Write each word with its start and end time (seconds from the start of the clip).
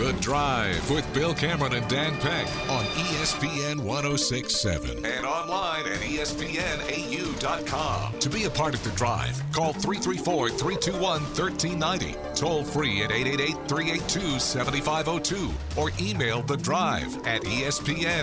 The 0.00 0.12
Drive 0.14 0.90
with 0.90 1.12
Bill 1.12 1.34
Cameron 1.34 1.74
and 1.74 1.86
Dan 1.86 2.18
Peck 2.20 2.46
on 2.70 2.86
ESPN 2.86 3.80
1067 3.80 5.04
and 5.04 5.26
online 5.26 5.86
at 5.86 5.98
ESPNAU.com. 6.00 7.38
To 8.18 8.30
be 8.30 8.44
a 8.44 8.50
part 8.50 8.72
of 8.72 8.82
The 8.82 8.92
Drive, 8.92 9.42
call 9.52 9.74
334 9.74 10.48
321 10.48 11.02
1390, 11.02 12.16
toll 12.34 12.64
free 12.64 13.02
at 13.02 13.12
888 13.12 13.68
382 13.68 14.38
7502, 14.38 15.52
or 15.78 15.90
email 16.00 16.40
The 16.40 16.56
Drive 16.56 17.14
at 17.26 17.42
ESPNAU.com. 17.42 18.20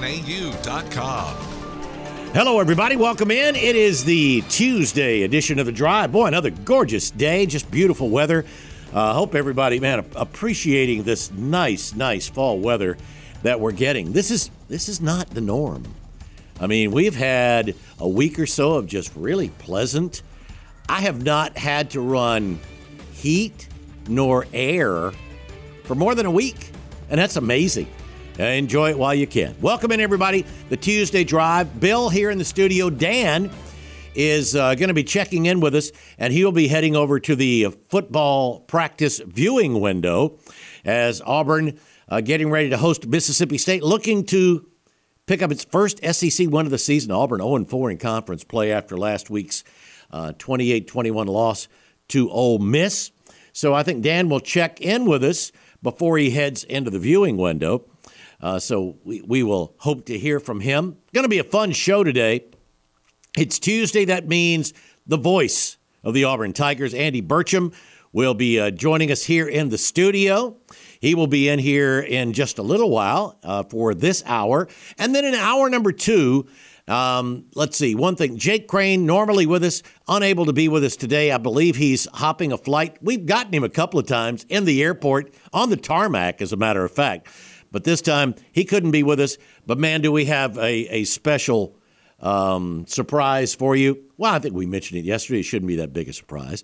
Hello, 2.34 2.60
everybody. 2.60 2.96
Welcome 2.96 3.30
in. 3.30 3.56
It 3.56 3.76
is 3.76 4.04
the 4.04 4.42
Tuesday 4.50 5.22
edition 5.22 5.60
of 5.60 5.68
The 5.68 5.72
Drive. 5.72 6.12
Boy, 6.12 6.26
another 6.26 6.50
gorgeous 6.50 7.12
day, 7.12 7.46
just 7.46 7.70
beautiful 7.70 8.10
weather. 8.10 8.46
I 8.94 9.10
uh, 9.10 9.14
hope 9.14 9.36
everybody, 9.36 9.82
man, 9.82 10.06
appreciating 10.16 11.04
this 11.04 11.30
nice, 11.32 11.94
nice 11.94 12.30
fall 12.30 12.58
weather 12.58 12.98
that 13.44 13.60
we're 13.60 13.74
getting. 13.74 14.14
This 14.14 14.32
is 14.32 14.50
this 14.70 14.88
is 14.88 15.02
not 15.02 15.30
the 15.30 15.42
norm. 15.42 15.84
I 16.60 16.68
mean, 16.68 16.92
we've 16.92 17.16
had 17.16 17.76
a 18.00 18.08
week 18.08 18.40
or 18.40 18.46
so 18.46 18.76
of 18.76 18.88
just 18.88 19.14
really 19.16 19.50
pleasant. 19.50 20.22
I 20.88 21.02
have 21.02 21.22
not 21.22 21.58
had 21.58 21.92
to 21.92 22.02
run 22.02 22.60
heat 23.12 23.68
nor 24.08 24.48
air 24.54 25.12
for 25.84 25.96
more 25.96 26.16
than 26.16 26.26
a 26.26 26.32
week, 26.32 26.72
and 27.10 27.20
that's 27.20 27.36
amazing. 27.36 27.88
Enjoy 28.40 28.92
it 28.92 28.98
while 28.98 29.16
you 29.16 29.28
can. 29.28 29.54
Welcome 29.62 29.92
in, 29.92 30.00
everybody. 30.00 30.46
The 30.70 30.78
Tuesday 30.78 31.26
Drive. 31.26 31.80
Bill 31.82 32.08
here 32.08 32.30
in 32.30 32.38
the 32.38 32.46
studio. 32.46 32.90
Dan 32.90 33.52
is 34.18 34.56
uh, 34.56 34.74
going 34.74 34.88
to 34.88 34.96
be 34.96 35.04
checking 35.04 35.46
in 35.46 35.60
with 35.60 35.76
us, 35.76 35.92
and 36.18 36.34
he'll 36.34 36.52
be 36.52 36.68
heading 36.68 36.96
over 36.96 37.20
to 37.20 37.36
the 37.36 37.68
football 37.88 38.62
practice 38.62 39.20
viewing 39.20 39.80
window 39.80 40.40
as 40.84 41.22
Auburn 41.22 41.80
uh, 42.10 42.20
getting 42.22 42.50
ready 42.50 42.72
to 42.72 42.78
host 42.78 43.06
Mississippi 43.06 43.60
State, 43.60 43.84
looking 43.84 44.26
to 44.26 44.68
pick 45.28 45.44
up 45.44 45.52
its 45.52 45.64
first 45.64 46.04
SEC 46.04 46.50
win 46.50 46.66
of 46.66 46.72
the 46.72 46.80
season. 46.80 47.12
Auburn 47.12 47.42
0 47.42 47.66
4 47.66 47.92
in 47.92 47.98
conference 48.00 48.44
play 48.44 48.72
after 48.72 48.98
last 48.98 49.30
week's 49.30 49.64
28 50.40 50.84
uh, 50.84 50.92
21 50.92 51.28
loss 51.28 51.68
to 52.08 52.32
Ole 52.32 52.58
Miss. 52.58 53.12
So 53.54 53.76
I 53.76 53.84
think 53.84 54.02
Dan 54.02 54.30
will 54.30 54.40
check 54.40 54.82
in 54.82 55.06
with 55.06 55.24
us 55.24 55.52
before 55.84 56.18
he 56.18 56.32
heads 56.32 56.64
into 56.64 56.90
the 56.90 57.00
viewing 57.00 57.38
window. 57.38 57.86
Uh, 58.42 58.58
so 58.58 58.98
we, 59.04 59.22
we 59.22 59.44
will 59.44 59.76
hope 59.80 60.06
to 60.06 60.18
hear 60.18 60.40
from 60.40 60.62
him. 60.62 60.98
Going 61.14 61.24
to 61.24 61.30
be 61.30 61.40
a 61.40 61.44
fun 61.44 61.72
show 61.72 62.04
today. 62.04 62.46
It's 63.38 63.60
Tuesday. 63.60 64.06
That 64.06 64.28
means 64.28 64.74
the 65.06 65.16
voice 65.16 65.78
of 66.04 66.16
the 66.16 66.24
Auburn 66.24 66.54
Tigers, 66.54 66.96
Andy 66.96 67.22
Burcham, 67.22 67.72
will 68.12 68.34
be 68.34 68.60
uh, 68.60 68.72
joining 68.72 69.12
us 69.12 69.24
here 69.24 69.48
in 69.48 69.70
the 69.70 69.78
studio. 69.78 70.58
He 71.00 71.14
will 71.14 71.28
be 71.28 71.48
in 71.48 71.60
here 71.60 72.00
in 72.00 72.34
just 72.34 72.58
a 72.58 72.64
little 72.64 72.90
while 72.90 73.38
uh, 73.44 73.62
for 73.62 73.94
this 73.94 74.24
hour. 74.26 74.68
And 74.98 75.14
then 75.14 75.24
in 75.24 75.36
hour 75.36 75.70
number 75.70 75.92
two, 75.92 76.48
um, 76.88 77.46
let's 77.54 77.78
see, 77.78 77.94
one 77.94 78.16
thing 78.16 78.40
Jake 78.40 78.68
Crane, 78.68 79.06
normally 79.06 79.46
with 79.46 79.64
us, 79.64 79.84
unable 80.08 80.46
to 80.46 80.54
be 80.54 80.68
with 80.68 80.84
us 80.84 80.96
today. 80.96 81.32
I 81.32 81.38
believe 81.38 81.76
he's 81.76 82.08
hopping 82.16 82.52
a 82.52 82.58
flight. 82.58 82.98
We've 83.04 83.28
gotten 83.28 83.54
him 83.54 83.64
a 83.64 83.70
couple 83.70 84.00
of 84.00 84.08
times 84.08 84.48
in 84.50 84.66
the 84.66 84.82
airport, 84.82 85.32
on 85.54 85.70
the 85.70 85.78
tarmac, 85.78 86.42
as 86.42 86.54
a 86.54 86.58
matter 86.58 86.84
of 86.84 86.92
fact. 86.92 87.28
But 87.72 87.84
this 87.84 88.02
time 88.02 88.34
he 88.52 88.66
couldn't 88.66 88.92
be 88.92 89.04
with 89.04 89.20
us. 89.20 89.38
But 89.68 89.78
man, 89.78 90.02
do 90.02 90.12
we 90.12 90.26
have 90.26 90.58
a, 90.58 90.88
a 90.88 91.04
special 91.04 91.78
um, 92.20 92.86
surprise 92.88 93.54
for 93.54 93.76
you. 93.76 94.04
Well, 94.18 94.34
I 94.34 94.40
think 94.40 94.56
we 94.56 94.66
mentioned 94.66 95.00
it 95.00 95.06
yesterday. 95.06 95.40
It 95.40 95.44
shouldn't 95.44 95.68
be 95.68 95.78
that 95.78 95.94
big 95.94 96.10
a 96.10 96.14
surprise. 96.14 96.64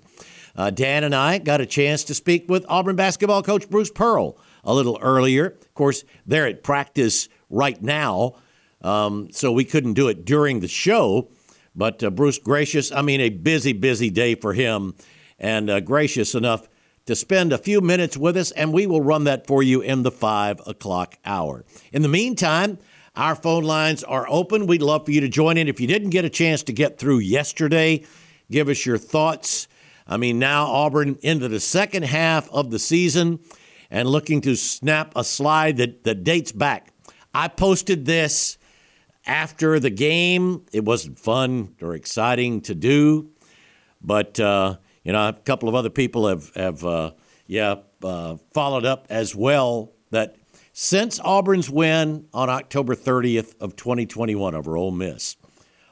Uh, 0.56 0.70
Dan 0.70 1.04
and 1.04 1.16
I 1.16 1.40
got 1.40 1.62
a 1.62 1.66
chance 1.66 2.04
to 2.06 2.14
speak 2.14 2.46
with 2.48 2.66
Auburn 2.70 2.96
basketball 2.96 3.42
coach 3.42 3.70
Bruce 3.70 3.92
Pearl 3.92 4.38
a 4.64 4.74
little 4.74 5.00
earlier. 5.02 5.48
Of 5.48 5.74
course, 5.74 6.04
they're 6.26 6.48
at 6.48 6.64
practice 6.64 7.28
right 7.50 7.82
now, 7.82 8.36
um, 8.82 9.32
so 9.32 9.52
we 9.52 9.66
couldn't 9.66 9.94
do 9.94 10.08
it 10.08 10.26
during 10.26 10.60
the 10.60 10.68
show. 10.68 11.30
But 11.76 12.04
uh, 12.04 12.12
Bruce, 12.12 12.38
gracious, 12.38 12.92
I 12.92 13.02
mean, 13.02 13.20
a 13.22 13.30
busy, 13.30 13.74
busy 13.74 14.10
day 14.10 14.36
for 14.36 14.54
him, 14.54 14.94
and 15.40 15.70
uh, 15.70 15.80
gracious 15.80 16.36
enough 16.36 16.68
to 17.06 17.16
spend 17.16 17.52
a 17.52 17.58
few 17.58 17.82
minutes 17.82 18.16
with 18.16 18.38
us, 18.38 18.52
and 18.52 18.72
we 18.72 18.88
will 18.88 19.02
run 19.02 19.26
that 19.26 19.48
for 19.48 19.62
you 19.62 19.82
in 19.82 20.04
the 20.04 20.12
five 20.12 20.62
o'clock 20.66 21.18
hour. 21.26 21.66
In 21.92 22.02
the 22.02 22.08
meantime, 22.08 22.78
our 23.16 23.36
phone 23.36 23.64
lines 23.64 24.04
are 24.04 24.26
open. 24.30 24.66
We'd 24.66 24.82
love 24.82 25.06
for 25.06 25.12
you 25.12 25.22
to 25.22 25.30
join 25.30 25.58
in. 25.58 25.68
If 25.68 25.80
you 25.80 25.88
didn't 25.88 26.10
get 26.10 26.26
a 26.26 26.30
chance 26.30 26.64
to 26.64 26.74
get 26.74 26.98
through 26.98 27.20
yesterday, 27.20 28.06
give 28.50 28.70
us 28.70 28.86
your 28.86 28.98
thoughts. 28.98 29.68
I 30.08 30.18
mean, 30.18 30.40
now 30.40 30.66
Auburn 30.66 31.18
into 31.22 31.48
the 31.48 31.60
second 31.60 32.04
half 32.04 32.50
of 32.52 32.72
the 32.72 32.80
season 32.80 33.40
and 33.92 34.10
looking 34.10 34.42
to 34.42 34.56
snap 34.56 35.14
a 35.16 35.24
slide 35.24 35.78
that, 35.78 36.04
that 36.04 36.24
dates 36.24 36.52
back. 36.52 36.92
I 37.34 37.48
posted 37.48 38.06
this 38.06 38.58
after 39.26 39.80
the 39.80 39.90
game. 39.90 40.66
It 40.74 40.84
wasn't 40.84 41.20
fun 41.20 41.76
or 41.82 41.96
exciting 41.96 42.62
to 42.62 42.76
do, 42.76 43.30
but 44.02 44.40
uh, 44.40 44.78
you 45.04 45.14
know, 45.14 45.30
a 45.30 45.34
couple 45.34 45.70
of 45.70 45.76
other 45.76 45.90
people 45.90 46.28
have 46.28 46.54
have 46.56 46.84
uh, 46.84 47.12
yeah 47.48 47.76
uh, 48.04 48.38
followed 48.54 48.86
up 48.86 49.08
as 49.10 49.36
well. 49.36 49.94
That 50.12 50.36
since 50.74 51.20
Auburn's 51.24 51.70
win 51.70 52.26
on 52.34 52.50
October 52.50 52.96
30th 52.96 53.56
of 53.62 53.76
2021 53.76 54.56
over 54.56 54.76
Ole 54.76 54.92
Miss, 54.92 55.38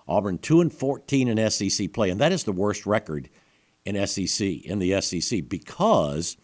Auburn 0.07 0.39
2 0.39 0.59
and 0.59 0.73
14 0.73 1.27
in 1.27 1.49
SEC 1.51 1.93
play, 1.93 2.09
and 2.09 2.19
that 2.19 2.31
is 2.31 2.43
the 2.43 2.51
worst 2.51 2.87
record 2.87 3.29
in 3.85 4.07
SEC 4.07 4.41
in 4.41 4.79
the 4.79 4.99
SEC 4.99 5.47
because 5.47 6.35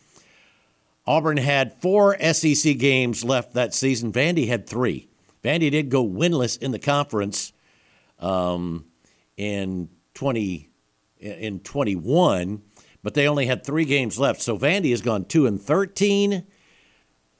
Auburn 1.07 1.37
had 1.37 1.81
four 1.81 2.15
SEC 2.19 2.77
games 2.77 3.23
left 3.23 3.53
that 3.53 3.73
season. 3.73 4.13
Vandy 4.13 4.47
had 4.47 4.67
three. 4.69 5.09
Vandy 5.43 5.71
did 5.71 5.89
go 5.89 6.07
winless 6.07 6.61
in 6.61 6.71
the 6.71 6.79
conference 6.79 7.53
um, 8.19 8.85
in 9.35 9.89
20 10.13 10.69
in 11.19 11.59
21, 11.61 12.61
but 13.01 13.15
they 13.15 13.27
only 13.27 13.47
had 13.47 13.65
three 13.65 13.85
games 13.85 14.19
left. 14.19 14.41
So 14.41 14.59
Vandy 14.59 14.91
has 14.91 15.01
gone 15.01 15.25
two 15.25 15.47
and 15.47 15.59
13 15.59 16.45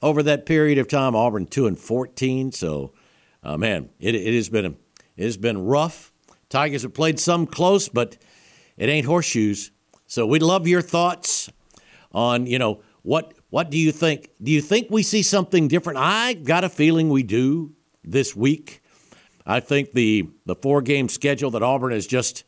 over 0.02 0.24
that 0.24 0.46
period 0.46 0.78
of 0.78 0.88
time. 0.88 1.16
Auburn 1.16 1.46
two 1.46 1.68
and 1.68 1.78
fourteen. 1.78 2.52
So, 2.52 2.94
uh, 3.44 3.58
man, 3.58 3.90
it, 4.00 4.16
it 4.16 4.34
has 4.34 4.50
been 4.50 4.78
it 5.16 5.24
has 5.24 5.38
been 5.38 5.66
rough. 5.66 6.12
Tigers 6.50 6.84
have 6.84 6.94
played 6.94 7.20
some 7.20 7.46
close, 7.46 7.90
but 7.90 8.18
it 8.78 8.90
ain't 8.90 9.06
horseshoes. 9.06 9.72
So 10.06 10.26
we'd 10.26 10.42
love 10.42 10.68
your 10.68 10.82
thoughts 10.82 11.50
on 12.12 12.46
you 12.48 12.60
know 12.60 12.82
what 13.04 13.34
what 13.50 13.70
do 13.70 13.78
you 13.78 13.92
think? 13.92 14.30
Do 14.42 14.52
you 14.52 14.62
think 14.62 14.88
we 14.90 15.04
see 15.04 15.24
something 15.24 15.68
different? 15.68 16.00
I 16.00 16.34
got 16.34 16.64
a 16.64 16.70
feeling 16.70 17.10
we 17.10 17.24
do 17.24 17.74
this 18.04 18.36
week. 18.36 18.82
I 19.46 19.60
think 19.60 19.94
the 19.94 20.30
the 20.46 20.56
four 20.56 20.82
game 20.82 21.10
schedule 21.10 21.52
that 21.52 21.64
Auburn 21.64 21.94
has 21.94 22.06
just 22.08 22.44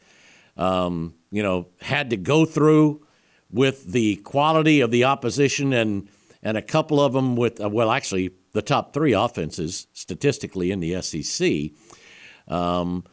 um, 0.57 1.15
you 1.31 1.43
know 1.43 1.67
had 1.81 2.09
to 2.09 2.17
go 2.17 2.45
through 2.45 3.05
with 3.51 3.91
the 3.91 4.17
quality 4.17 4.81
of 4.81 4.91
the 4.91 5.05
opposition 5.05 5.73
and 5.73 6.09
and 6.41 6.57
a 6.57 6.61
couple 6.61 7.00
of 7.00 7.13
them 7.13 7.35
with, 7.35 7.61
uh, 7.61 7.69
well, 7.69 7.91
actually, 7.91 8.31
the 8.53 8.61
top 8.61 8.94
three 8.94 9.13
offenses 9.13 9.88
statistically 9.94 10.72
in 10.72 10.79
the 10.79 11.01
SEC. 11.01 11.72
Um, 12.47 13.03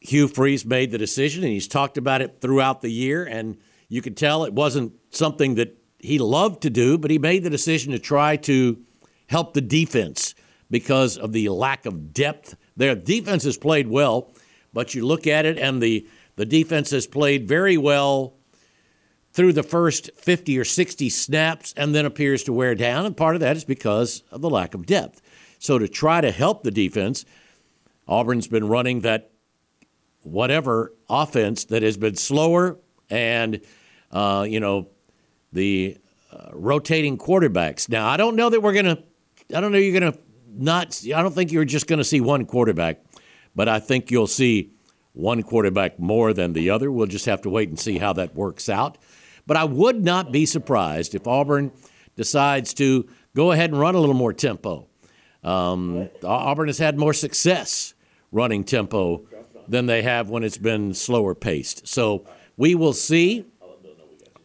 Hugh 0.00 0.28
Freeze 0.28 0.64
made 0.64 0.90
the 0.90 0.98
decision, 0.98 1.42
and 1.44 1.52
he's 1.52 1.68
talked 1.68 1.96
about 1.96 2.22
it 2.22 2.40
throughout 2.40 2.80
the 2.80 2.90
year. 2.90 3.24
And 3.24 3.58
you 3.88 4.02
could 4.02 4.16
tell 4.16 4.44
it 4.44 4.52
wasn't 4.52 4.92
something 5.10 5.54
that 5.56 5.76
he 5.98 6.18
loved 6.18 6.62
to 6.62 6.70
do, 6.70 6.98
but 6.98 7.10
he 7.10 7.18
made 7.18 7.42
the 7.42 7.50
decision 7.50 7.92
to 7.92 7.98
try 7.98 8.36
to 8.36 8.78
help 9.28 9.54
the 9.54 9.60
defense 9.60 10.34
because 10.70 11.16
of 11.16 11.32
the 11.32 11.48
lack 11.48 11.86
of 11.86 12.12
depth. 12.12 12.56
Their 12.76 12.94
defense 12.94 13.44
has 13.44 13.56
played 13.56 13.88
well, 13.88 14.32
but 14.72 14.94
you 14.94 15.06
look 15.06 15.26
at 15.26 15.46
it, 15.46 15.58
and 15.58 15.82
the, 15.82 16.06
the 16.36 16.44
defense 16.44 16.90
has 16.90 17.06
played 17.06 17.48
very 17.48 17.78
well 17.78 18.34
through 19.36 19.52
the 19.52 19.62
first 19.62 20.10
50 20.16 20.58
or 20.58 20.64
60 20.64 21.10
snaps 21.10 21.74
and 21.76 21.94
then 21.94 22.06
appears 22.06 22.42
to 22.44 22.54
wear 22.54 22.74
down. 22.74 23.04
And 23.04 23.14
part 23.14 23.36
of 23.36 23.40
that 23.40 23.54
is 23.54 23.64
because 23.64 24.22
of 24.30 24.40
the 24.40 24.48
lack 24.48 24.72
of 24.72 24.86
depth. 24.86 25.20
So, 25.58 25.78
to 25.78 25.86
try 25.88 26.22
to 26.22 26.30
help 26.30 26.62
the 26.62 26.70
defense, 26.70 27.24
Auburn's 28.08 28.48
been 28.48 28.66
running 28.66 29.00
that 29.00 29.30
whatever 30.22 30.92
offense 31.08 31.64
that 31.66 31.82
has 31.82 31.96
been 31.96 32.16
slower 32.16 32.78
and, 33.10 33.60
uh, 34.10 34.46
you 34.48 34.58
know, 34.58 34.88
the 35.52 35.98
uh, 36.32 36.48
rotating 36.52 37.18
quarterbacks. 37.18 37.88
Now, 37.88 38.08
I 38.08 38.16
don't 38.16 38.36
know 38.36 38.48
that 38.48 38.60
we're 38.60 38.72
going 38.72 38.86
to, 38.86 39.02
I 39.54 39.60
don't 39.60 39.70
know 39.70 39.78
you're 39.78 39.98
going 39.98 40.12
to 40.12 40.18
not, 40.48 41.02
I 41.14 41.22
don't 41.22 41.34
think 41.34 41.52
you're 41.52 41.64
just 41.64 41.86
going 41.86 41.98
to 41.98 42.04
see 42.04 42.20
one 42.20 42.46
quarterback, 42.46 43.00
but 43.54 43.68
I 43.68 43.80
think 43.80 44.10
you'll 44.10 44.26
see 44.26 44.72
one 45.12 45.42
quarterback 45.42 45.98
more 45.98 46.32
than 46.32 46.54
the 46.54 46.70
other. 46.70 46.90
We'll 46.90 47.06
just 47.06 47.26
have 47.26 47.42
to 47.42 47.50
wait 47.50 47.68
and 47.68 47.78
see 47.78 47.98
how 47.98 48.12
that 48.14 48.34
works 48.34 48.68
out. 48.68 48.98
But 49.46 49.56
I 49.56 49.64
would 49.64 50.04
not 50.04 50.32
be 50.32 50.46
surprised 50.46 51.14
if 51.14 51.26
Auburn 51.26 51.72
decides 52.16 52.74
to 52.74 53.08
go 53.34 53.52
ahead 53.52 53.70
and 53.70 53.78
run 53.78 53.94
a 53.94 54.00
little 54.00 54.14
more 54.14 54.32
tempo. 54.32 54.88
Um, 55.44 56.08
Auburn 56.24 56.68
has 56.68 56.78
had 56.78 56.98
more 56.98 57.12
success 57.12 57.94
running 58.32 58.64
tempo 58.64 59.24
than 59.68 59.86
they 59.86 60.02
have 60.02 60.28
when 60.28 60.42
it's 60.42 60.58
been 60.58 60.94
slower 60.94 61.34
paced. 61.34 61.86
So 61.86 62.26
we 62.56 62.74
will 62.74 62.92
see 62.92 63.44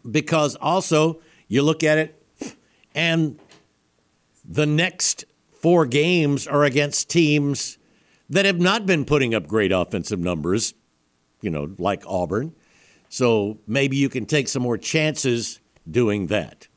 because 0.09 0.55
also 0.55 1.21
you 1.47 1.63
look 1.63 1.83
at 1.83 1.97
it 1.97 2.23
and 2.93 3.39
the 4.45 4.65
next 4.65 5.25
four 5.51 5.85
games 5.85 6.47
are 6.47 6.63
against 6.63 7.09
teams 7.09 7.77
that 8.29 8.45
have 8.45 8.59
not 8.59 8.85
been 8.85 9.05
putting 9.05 9.35
up 9.35 9.47
great 9.47 9.71
offensive 9.71 10.19
numbers, 10.19 10.73
you 11.41 11.49
know, 11.49 11.73
like 11.77 12.03
Auburn. 12.07 12.53
So 13.11 13.59
maybe 13.67 13.97
you 13.97 14.07
can 14.07 14.25
take 14.25 14.47
some 14.47 14.63
more 14.63 14.77
chances 14.77 15.59
doing 15.89 16.27
that. 16.27 16.69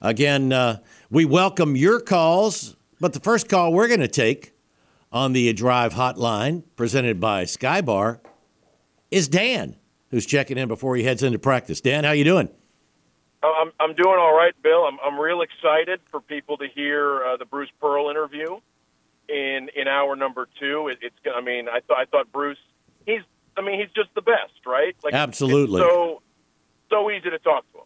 Again, 0.00 0.52
uh, 0.52 0.78
we 1.10 1.24
welcome 1.24 1.74
your 1.74 1.98
calls, 1.98 2.76
but 3.00 3.12
the 3.12 3.18
first 3.18 3.48
call 3.48 3.72
we're 3.72 3.88
going 3.88 3.98
to 3.98 4.06
take 4.06 4.52
on 5.10 5.32
the 5.32 5.52
Drive 5.52 5.94
Hotline, 5.94 6.62
presented 6.76 7.18
by 7.18 7.42
Skybar, 7.42 8.20
is 9.10 9.26
Dan, 9.26 9.74
who's 10.10 10.26
checking 10.26 10.58
in 10.58 10.68
before 10.68 10.94
he 10.94 11.02
heads 11.02 11.24
into 11.24 11.40
practice. 11.40 11.80
Dan, 11.80 12.04
how 12.04 12.12
you 12.12 12.22
doing? 12.22 12.48
I'm 13.42 13.72
I'm 13.80 13.94
doing 13.94 14.16
all 14.16 14.34
right, 14.34 14.54
Bill. 14.62 14.84
I'm 14.84 14.98
I'm 15.04 15.18
real 15.18 15.42
excited 15.42 15.98
for 16.08 16.20
people 16.20 16.56
to 16.58 16.68
hear 16.68 17.24
uh, 17.24 17.36
the 17.36 17.46
Bruce 17.46 17.68
Pearl 17.80 18.10
interview 18.10 18.60
in 19.28 19.68
in 19.74 19.88
hour 19.88 20.14
number 20.14 20.46
two. 20.60 20.86
It, 20.86 20.98
it's 21.02 21.16
I 21.34 21.40
mean 21.40 21.68
I 21.68 21.80
thought 21.80 21.98
I 21.98 22.04
thought 22.04 22.30
Bruce 22.30 22.58
he's 23.06 23.22
I 23.56 23.62
mean 23.62 23.80
he's 23.80 23.90
just 23.94 24.14
the 24.14 24.22
best, 24.22 24.66
right? 24.66 24.96
Like 25.02 25.14
absolutely. 25.14 25.80
so 25.80 26.22
so 26.90 27.10
easy 27.10 27.30
to 27.30 27.38
talk 27.38 27.70
to 27.72 27.78
him. 27.78 27.84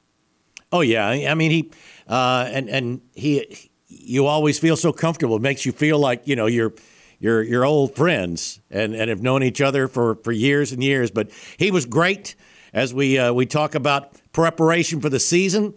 Oh 0.73 0.81
yeah, 0.81 1.09
I 1.09 1.35
mean 1.35 1.51
he 1.51 1.71
uh, 2.09 2.49
and 2.53 2.69
and 2.69 3.01
he 3.15 3.71
you 3.89 4.27
always 4.27 4.59
feel 4.59 4.77
so 4.77 4.93
comfortable. 4.93 5.37
It 5.37 5.43
makes 5.43 5.65
you 5.65 5.73
feel 5.73 5.99
like 5.99 6.27
you 6.27 6.37
know 6.37 6.47
you're 6.47 6.75
you're 7.19 7.43
you're 7.43 7.65
old 7.65 7.97
friends 7.97 8.61
and 8.71 8.95
and 8.95 9.09
have 9.09 9.23
known 9.23 9.43
each 9.43 9.61
other 9.61 9.89
for 9.89 10.17
for 10.17 10.33
years 10.33 10.73
and 10.73 10.83
years. 10.83 11.11
But 11.11 11.31
he 11.57 11.71
was 11.71 11.87
great 11.87 12.37
as 12.73 12.93
we 12.93 13.19
uh, 13.19 13.33
we 13.33 13.47
talk 13.47 13.75
about 13.75 14.13
preparation 14.33 15.01
for 15.01 15.09
the 15.09 15.21
season. 15.21 15.75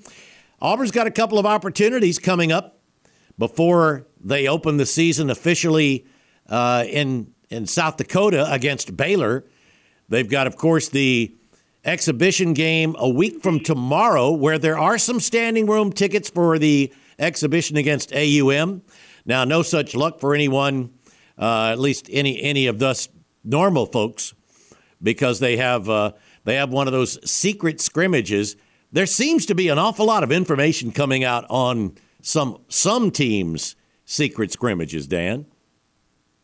Auburn's 0.62 0.92
got 0.92 1.08
a 1.08 1.12
couple 1.12 1.40
of 1.40 1.46
opportunities 1.46 2.20
coming 2.20 2.52
up 2.52 2.80
before 3.38 4.06
they 4.20 4.48
open 4.48 4.78
the 4.78 4.86
season 4.86 5.30
officially 5.30 6.06
uh, 6.48 6.84
in 6.88 7.34
in 7.50 7.66
South 7.66 7.98
Dakota 7.98 8.52
against 8.52 8.96
Baylor. 8.96 9.46
They've 10.12 10.28
got, 10.28 10.46
of 10.46 10.58
course, 10.58 10.90
the 10.90 11.34
exhibition 11.86 12.54
game 12.54 12.98
a 13.00 13.10
week 13.10 13.42
from 13.42 13.62
tomorrow, 13.62 14.32
where 14.32 14.60
there 14.60 14.78
are 14.78 14.98
some 14.98 15.22
standing 15.22 15.68
room 15.68 15.94
tickets 15.94 16.30
for 16.30 16.60
the 16.60 16.94
exhibition 17.18 17.78
against 17.78 18.14
AUM. 18.14 18.82
Now, 19.26 19.46
no 19.46 19.62
such 19.62 19.96
luck 19.96 20.20
for 20.20 20.36
anyone, 20.36 20.92
uh, 21.38 21.70
at 21.72 21.80
least 21.80 22.10
any 22.12 22.42
any 22.42 22.68
of 22.68 22.84
us 22.84 23.08
normal 23.46 23.86
folks, 23.86 24.34
because 25.02 25.40
they 25.40 25.56
have 25.56 25.90
uh, 25.90 26.12
they 26.44 26.56
have 26.56 26.72
one 26.72 26.88
of 26.88 26.94
those 26.94 27.18
secret 27.30 27.80
scrimmages. 27.80 28.58
There 28.92 29.06
seems 29.06 29.46
to 29.46 29.56
be 29.56 29.70
an 29.70 29.80
awful 29.80 30.08
lot 30.08 30.24
of 30.24 30.32
information 30.34 30.92
coming 30.92 31.24
out 31.24 31.46
on 31.50 31.96
some 32.22 32.58
some 32.68 33.12
teams' 33.12 33.78
secret 34.04 34.52
scrimmages. 34.52 35.08
Dan, 35.08 35.46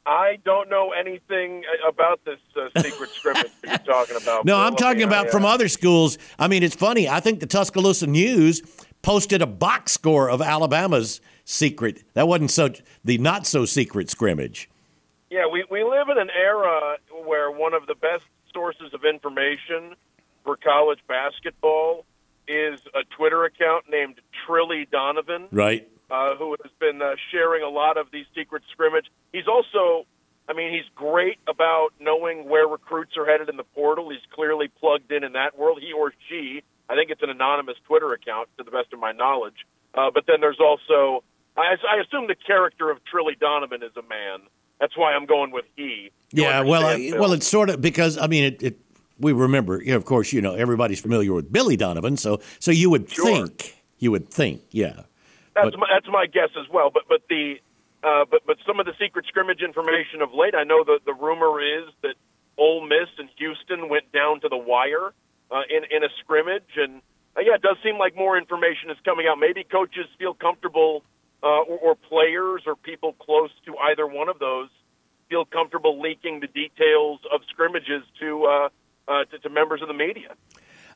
I 0.08 0.40
don't 0.46 0.70
know 0.70 0.92
anything 0.92 1.64
about 1.86 2.24
this 2.24 2.40
uh, 2.56 2.70
secret 2.82 3.10
scrimmage 3.10 3.52
you're 3.62 3.78
talking 3.80 4.16
about. 4.16 4.46
No, 4.46 4.58
I'm 4.58 4.76
talking 4.78 5.04
about 5.04 5.30
from 5.30 5.44
other 5.44 5.68
schools. 5.68 6.18
I 6.40 6.48
mean, 6.48 6.64
it's 6.64 6.76
funny. 6.76 7.10
I 7.10 7.20
think 7.20 7.42
the 7.42 7.46
Tuscaloosa 7.46 8.08
News 8.08 8.62
posted 9.02 9.42
a 9.42 9.46
box 9.46 9.92
score 9.92 10.30
of 10.30 10.42
Alabama's 10.42 11.20
secret. 11.44 12.06
That 12.14 12.26
wasn't 12.28 12.52
so 12.52 12.70
the 13.04 13.18
not 13.18 13.46
so 13.46 13.66
secret 13.66 14.10
scrimmage. 14.10 14.70
Yeah, 15.30 15.46
we, 15.52 15.66
we 15.70 15.84
live 15.84 16.08
in 16.10 16.18
an 16.18 16.30
era 16.30 16.96
where 17.26 17.52
one 17.52 17.74
of 17.74 17.86
the 17.88 17.96
best 17.96 18.24
sources 18.54 18.94
of 18.94 19.04
information 19.04 19.96
for 20.46 20.56
college 20.56 21.00
basketball 21.10 22.06
is 22.48 22.80
a 22.96 23.04
Twitter 23.18 23.44
account 23.44 23.86
named 23.90 24.22
Trilly 24.48 24.90
Donovan. 24.90 25.48
Right. 25.52 25.90
Uh, 26.10 26.38
who 26.38 26.56
has 26.64 26.72
been 26.80 27.02
uh, 27.02 27.16
sharing 27.32 27.64
a 27.64 27.68
lot 27.68 27.98
of 27.98 28.08
these 28.14 28.26
secret 28.34 28.64
scrimmage. 28.72 29.08
He's 29.34 29.46
also, 29.46 30.06
I 30.48 30.54
mean, 30.54 30.72
he's 30.74 30.88
great 30.96 31.38
about 31.50 31.90
knowing 32.00 32.48
where 32.48 32.66
recruits 32.66 33.18
are 33.18 33.26
headed 33.26 33.50
in 33.50 33.58
the 33.58 33.66
portal. 33.76 34.10
He's 34.10 34.22
clearly 34.32 34.70
plugged 34.80 35.12
in 35.12 35.26
in 35.26 35.34
that 35.34 35.60
world. 35.60 35.80
He 35.82 35.92
or 35.92 36.14
she, 36.30 36.64
I 36.90 36.96
think 36.96 37.12
it's 37.12 37.22
an 37.24 37.30
anonymous 37.30 37.76
Twitter 37.88 38.14
account, 38.14 38.48
to 38.58 38.64
the 38.64 38.72
best 38.72 38.94
of 38.94 39.00
my 39.00 39.12
knowledge. 39.12 39.66
Uh, 39.94 40.10
but 40.14 40.24
then 40.28 40.40
there's 40.40 40.62
also, 40.62 41.26
I, 41.58 41.76
I 41.92 42.02
assume 42.02 42.28
the 42.28 42.36
character 42.36 42.90
of 42.90 43.00
Trilly 43.04 43.38
Donovan 43.38 43.84
is 43.84 43.92
a 43.98 44.08
man. 44.08 44.48
That's 44.80 44.96
why 44.96 45.12
I'm 45.12 45.26
going 45.26 45.52
with 45.52 45.66
he. 45.76 46.12
You 46.32 46.44
yeah, 46.44 46.62
well, 46.62 46.86
I, 46.86 47.12
well, 47.18 47.34
it's 47.34 47.48
sort 47.48 47.70
of 47.70 47.82
because 47.82 48.18
I 48.18 48.28
mean, 48.28 48.46
it, 48.46 48.64
it 48.64 48.80
we 49.20 49.34
remember, 49.34 49.82
you 49.82 49.92
know, 49.92 49.98
of 49.98 50.06
course, 50.06 50.32
you 50.32 50.42
know, 50.42 50.54
everybody's 50.54 51.02
familiar 51.02 51.34
with 51.34 51.52
Billy 51.52 51.76
Donovan, 51.76 52.16
so 52.16 52.40
so 52.60 52.72
you 52.72 52.90
would 52.92 53.10
sure. 53.10 53.26
think, 53.26 53.76
you 53.98 54.12
would 54.12 54.30
think, 54.30 54.62
yeah. 54.72 55.02
That's 55.58 55.72
but, 55.72 55.80
my, 55.80 55.88
that's 55.92 56.08
my 56.08 56.26
guess 56.26 56.50
as 56.60 56.70
well. 56.70 56.92
But 56.94 57.04
but 57.10 57.22
the 57.30 57.56
uh, 58.04 58.26
but 58.30 58.46
but 58.46 58.58
some 58.66 58.80
of 58.80 58.86
the 58.86 58.94
secret 59.02 59.26
scrimmage 59.28 59.62
information 59.62 60.22
of 60.22 60.34
late, 60.34 60.54
I 60.54 60.64
know 60.64 60.84
the 60.84 61.00
the 61.06 61.14
rumor 61.14 61.60
is 61.60 61.90
that 62.04 62.16
Ole 62.58 62.86
Miss 62.86 63.10
and 63.18 63.30
Houston 63.38 63.90
went 63.90 64.12
down 64.12 64.42
to 64.42 64.50
the 64.50 64.58
wire 64.58 65.14
uh, 65.50 65.62
in 65.70 65.84
in 65.90 66.04
a 66.04 66.10
scrimmage, 66.22 66.78
and 66.78 67.02
uh, 67.36 67.42
yeah, 67.42 67.56
it 67.56 67.62
does 67.62 67.78
seem 67.84 67.98
like 67.98 68.16
more 68.16 68.38
information 68.38 68.90
is 68.92 68.98
coming 69.04 69.26
out. 69.28 69.40
Maybe 69.40 69.64
coaches 69.64 70.06
feel 70.18 70.34
comfortable, 70.34 71.04
uh, 71.42 71.48
or, 71.48 71.78
or 71.80 71.96
players 71.96 72.64
or 72.66 72.76
people 72.76 73.14
close 73.14 73.52
to 73.66 73.78
either 73.78 74.06
one 74.06 74.30
of 74.30 74.40
those 74.40 74.70
feel 75.30 75.46
comfortable 75.46 76.00
leaking 76.02 76.40
the 76.40 76.48
details 76.48 77.20
of 77.34 77.42
scrimmages 77.50 78.04
to 78.20 78.46
uh, 78.46 78.70
uh, 79.08 79.26
to, 79.26 79.40
to, 79.40 79.50
members 79.50 79.82
of 79.82 79.88
the 79.88 79.94
media. 79.94 80.34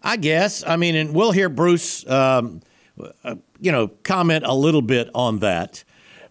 I 0.04 0.18
guess. 0.18 0.64
I 0.66 0.78
mean, 0.78 0.96
and 0.96 1.14
we'll 1.14 1.32
hear 1.32 1.48
Bruce, 1.50 2.08
um, 2.10 2.62
uh, 3.24 3.36
you 3.60 3.72
know, 3.72 3.88
comment 3.88 4.46
a 4.46 4.54
little 4.54 4.82
bit 4.82 5.10
on 5.14 5.40
that. 5.40 5.84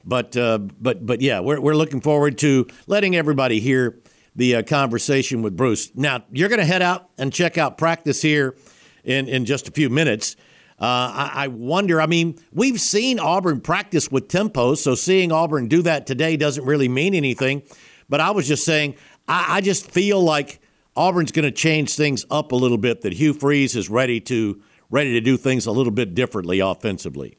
But 0.04 0.36
uh, 0.36 0.58
but 0.58 1.04
but 1.04 1.20
yeah, 1.20 1.40
we're 1.40 1.60
we're 1.60 1.74
looking 1.74 2.00
forward 2.00 2.38
to 2.38 2.66
letting 2.86 3.16
everybody 3.16 3.60
hear 3.60 3.98
the 4.34 4.56
uh, 4.56 4.62
conversation 4.62 5.42
with 5.42 5.56
Bruce. 5.56 5.90
Now 5.94 6.24
you're 6.32 6.48
going 6.48 6.60
to 6.60 6.64
head 6.64 6.82
out 6.82 7.10
and 7.18 7.32
check 7.32 7.58
out 7.58 7.76
practice 7.76 8.22
here 8.22 8.56
in 9.04 9.28
in 9.28 9.44
just 9.44 9.68
a 9.68 9.72
few 9.72 9.90
minutes. 9.90 10.36
Uh, 10.78 11.12
I, 11.12 11.30
I, 11.34 11.48
wonder. 11.48 12.00
I 12.00 12.06
mean, 12.06 12.38
we've 12.52 12.80
seen 12.80 13.20
Auburn 13.20 13.60
practice 13.60 14.10
with 14.10 14.28
tempo, 14.28 14.74
so 14.74 14.94
seeing 14.94 15.30
Auburn 15.30 15.68
do 15.68 15.82
that 15.82 16.06
today 16.06 16.38
doesn't 16.38 16.64
really 16.64 16.88
mean 16.88 17.14
anything. 17.14 17.62
But 18.08 18.20
I 18.20 18.30
was 18.30 18.48
just 18.48 18.64
saying, 18.64 18.94
I, 19.28 19.56
I 19.56 19.60
just 19.60 19.90
feel 19.90 20.22
like 20.22 20.58
Auburn's 20.96 21.32
going 21.32 21.44
to 21.44 21.50
change 21.50 21.94
things 21.96 22.24
up 22.30 22.52
a 22.52 22.56
little 22.56 22.78
bit. 22.78 23.02
That 23.02 23.12
Hugh 23.12 23.34
Freeze 23.34 23.76
is 23.76 23.90
ready 23.90 24.20
to 24.20 24.62
ready 24.90 25.12
to 25.12 25.20
do 25.20 25.36
things 25.36 25.66
a 25.66 25.72
little 25.72 25.92
bit 25.92 26.14
differently 26.14 26.60
offensively. 26.60 27.38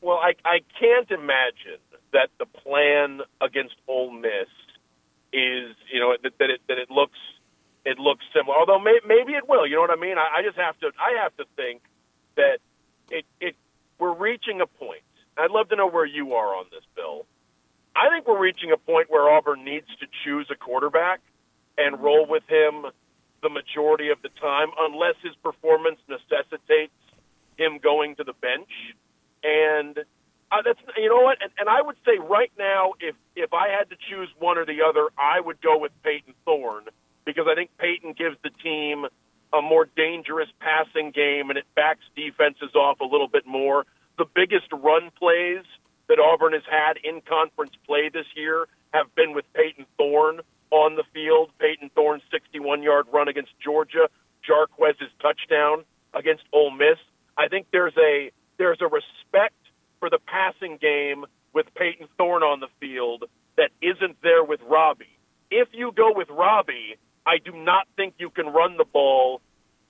Well, 0.00 0.18
I, 0.18 0.34
I 0.44 0.60
can't 0.78 1.10
imagine 1.10 1.80
that 2.12 2.30
the 2.38 2.46
plan 2.46 3.20
against 3.40 3.74
Ole 3.86 4.10
Miss 4.10 4.48
is 5.32 5.76
you 5.92 6.00
know 6.00 6.16
that, 6.22 6.32
that 6.38 6.50
it 6.50 6.60
that 6.68 6.78
it 6.78 6.90
looks 6.90 7.18
it 7.84 7.98
looks 7.98 8.24
similar. 8.34 8.56
Although 8.56 8.80
may, 8.80 8.98
maybe 9.06 9.32
it 9.32 9.48
will. 9.48 9.66
You 9.66 9.76
know 9.76 9.82
what 9.82 9.90
I 9.90 10.00
mean? 10.00 10.18
I, 10.18 10.38
I 10.38 10.42
just 10.42 10.56
have 10.56 10.78
to 10.80 10.90
I 10.98 11.22
have 11.22 11.36
to 11.36 11.44
think 11.56 11.82
that 12.36 12.58
it 13.10 13.24
it 13.40 13.56
we're 13.98 14.14
reaching 14.14 14.60
a 14.60 14.66
point. 14.66 15.02
I'd 15.36 15.50
love 15.50 15.68
to 15.68 15.76
know 15.76 15.88
where 15.88 16.06
you 16.06 16.34
are 16.34 16.54
on 16.56 16.66
this, 16.70 16.82
Bill. 16.96 17.26
I 17.94 18.08
think 18.10 18.26
we're 18.26 18.40
reaching 18.40 18.72
a 18.72 18.76
point 18.76 19.10
where 19.10 19.28
Auburn 19.28 19.64
needs 19.64 19.86
to 20.00 20.06
choose 20.24 20.46
a 20.50 20.56
quarterback 20.56 21.20
and 21.78 22.00
roll 22.00 22.26
with 22.26 22.42
him 22.48 22.86
the 23.42 23.48
majority 23.48 24.10
of 24.10 24.20
the 24.22 24.28
time, 24.40 24.68
unless 24.78 25.14
his 25.22 25.34
performance 25.42 25.98
necessitates 26.08 26.92
him 27.56 27.78
going 27.82 28.16
to 28.16 28.24
the 28.24 28.32
bench. 28.32 28.70
And 29.42 29.98
uh, 30.50 30.62
that's 30.64 30.80
you 30.96 31.08
know 31.08 31.22
what, 31.22 31.38
and, 31.42 31.50
and 31.58 31.68
I 31.68 31.80
would 31.80 31.96
say 32.04 32.18
right 32.18 32.52
now, 32.58 32.94
if 33.00 33.14
if 33.36 33.52
I 33.52 33.68
had 33.68 33.90
to 33.90 33.96
choose 34.08 34.28
one 34.38 34.58
or 34.58 34.66
the 34.66 34.82
other, 34.82 35.08
I 35.16 35.40
would 35.40 35.60
go 35.60 35.78
with 35.78 35.92
Payton 36.02 36.34
Thorne 36.44 36.84
because 37.24 37.46
I 37.48 37.54
think 37.54 37.70
Payton 37.78 38.14
gives 38.18 38.36
the 38.42 38.50
team 38.62 39.06
a 39.52 39.62
more 39.62 39.88
dangerous 39.96 40.48
passing 40.60 41.10
game 41.10 41.50
and 41.50 41.58
it 41.58 41.64
backs 41.74 42.04
defenses 42.16 42.74
off 42.74 43.00
a 43.00 43.04
little 43.04 43.28
bit 43.28 43.46
more. 43.46 43.84
The 44.18 44.26
biggest 44.34 44.66
run 44.72 45.10
plays 45.18 45.64
that 46.08 46.18
Auburn 46.18 46.52
has 46.52 46.62
had 46.70 46.98
in 47.02 47.20
conference 47.20 47.72
play 47.86 48.10
this 48.12 48.26
year 48.34 48.66
have 48.92 49.14
been 49.14 49.34
with 49.34 49.44
Payton 49.54 49.86
Thorne 49.96 50.40
on 50.70 50.96
the 50.96 51.04
field. 51.12 51.50
Payton 51.58 51.90
Thorne's 51.94 52.22
61 52.30 52.82
yard 52.82 53.06
run 53.12 53.28
against 53.28 53.52
Georgia, 53.62 54.08
Jarquez's 54.46 55.10
touchdown 55.20 55.84
against 56.14 56.44
Ole 56.52 56.70
Miss. 56.70 56.98
I 57.36 57.48
think 57.48 57.66
there's 57.72 57.96
a 57.96 58.30
there's 58.58 58.80
a 58.80 58.86
respect 58.86 59.54
for 59.98 60.10
the 60.10 60.18
passing 60.26 60.78
game 60.80 61.24
with 61.52 61.66
Payton 61.74 62.08
Thorne 62.16 62.42
on 62.42 62.60
the 62.60 62.68
field 62.78 63.24
that 63.56 63.70
isn't 63.82 64.16
there 64.22 64.44
with 64.44 64.60
Robbie. 64.62 65.18
If 65.50 65.68
you 65.72 65.92
go 65.92 66.12
with 66.14 66.28
Robbie, 66.30 66.96
I 67.26 67.38
do 67.38 67.52
not 67.52 67.86
think 67.96 68.14
you 68.18 68.30
can 68.30 68.46
run 68.46 68.76
the 68.76 68.84
ball 68.84 69.40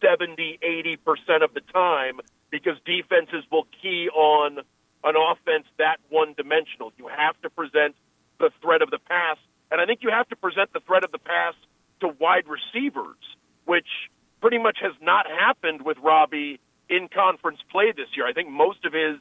70, 0.02 0.58
80% 0.62 1.44
of 1.44 1.54
the 1.54 1.60
time 1.72 2.20
because 2.50 2.74
defenses 2.84 3.44
will 3.50 3.66
key 3.82 4.08
on 4.08 4.58
an 5.04 5.14
offense 5.16 5.66
that 5.78 5.98
one 6.08 6.34
dimensional. 6.36 6.92
You 6.98 7.08
have 7.08 7.40
to 7.42 7.50
present 7.50 7.94
the 8.38 8.50
threat 8.62 8.82
of 8.82 8.90
the 8.90 8.98
pass. 8.98 9.36
And 9.70 9.80
I 9.80 9.86
think 9.86 10.00
you 10.02 10.10
have 10.10 10.28
to 10.28 10.36
present 10.36 10.72
the 10.72 10.80
threat 10.80 11.04
of 11.04 11.12
the 11.12 11.18
pass 11.18 11.54
to 12.00 12.08
wide 12.08 12.44
receivers, 12.48 13.16
which 13.64 13.86
pretty 14.40 14.58
much 14.58 14.78
has 14.82 14.92
not 15.00 15.26
happened 15.26 15.82
with 15.82 15.98
Robbie 15.98 16.60
in 16.88 17.08
conference 17.08 17.60
play 17.70 17.92
this 17.92 18.08
year. 18.16 18.26
I 18.26 18.32
think 18.32 18.50
most 18.50 18.84
of 18.84 18.92
his 18.92 19.18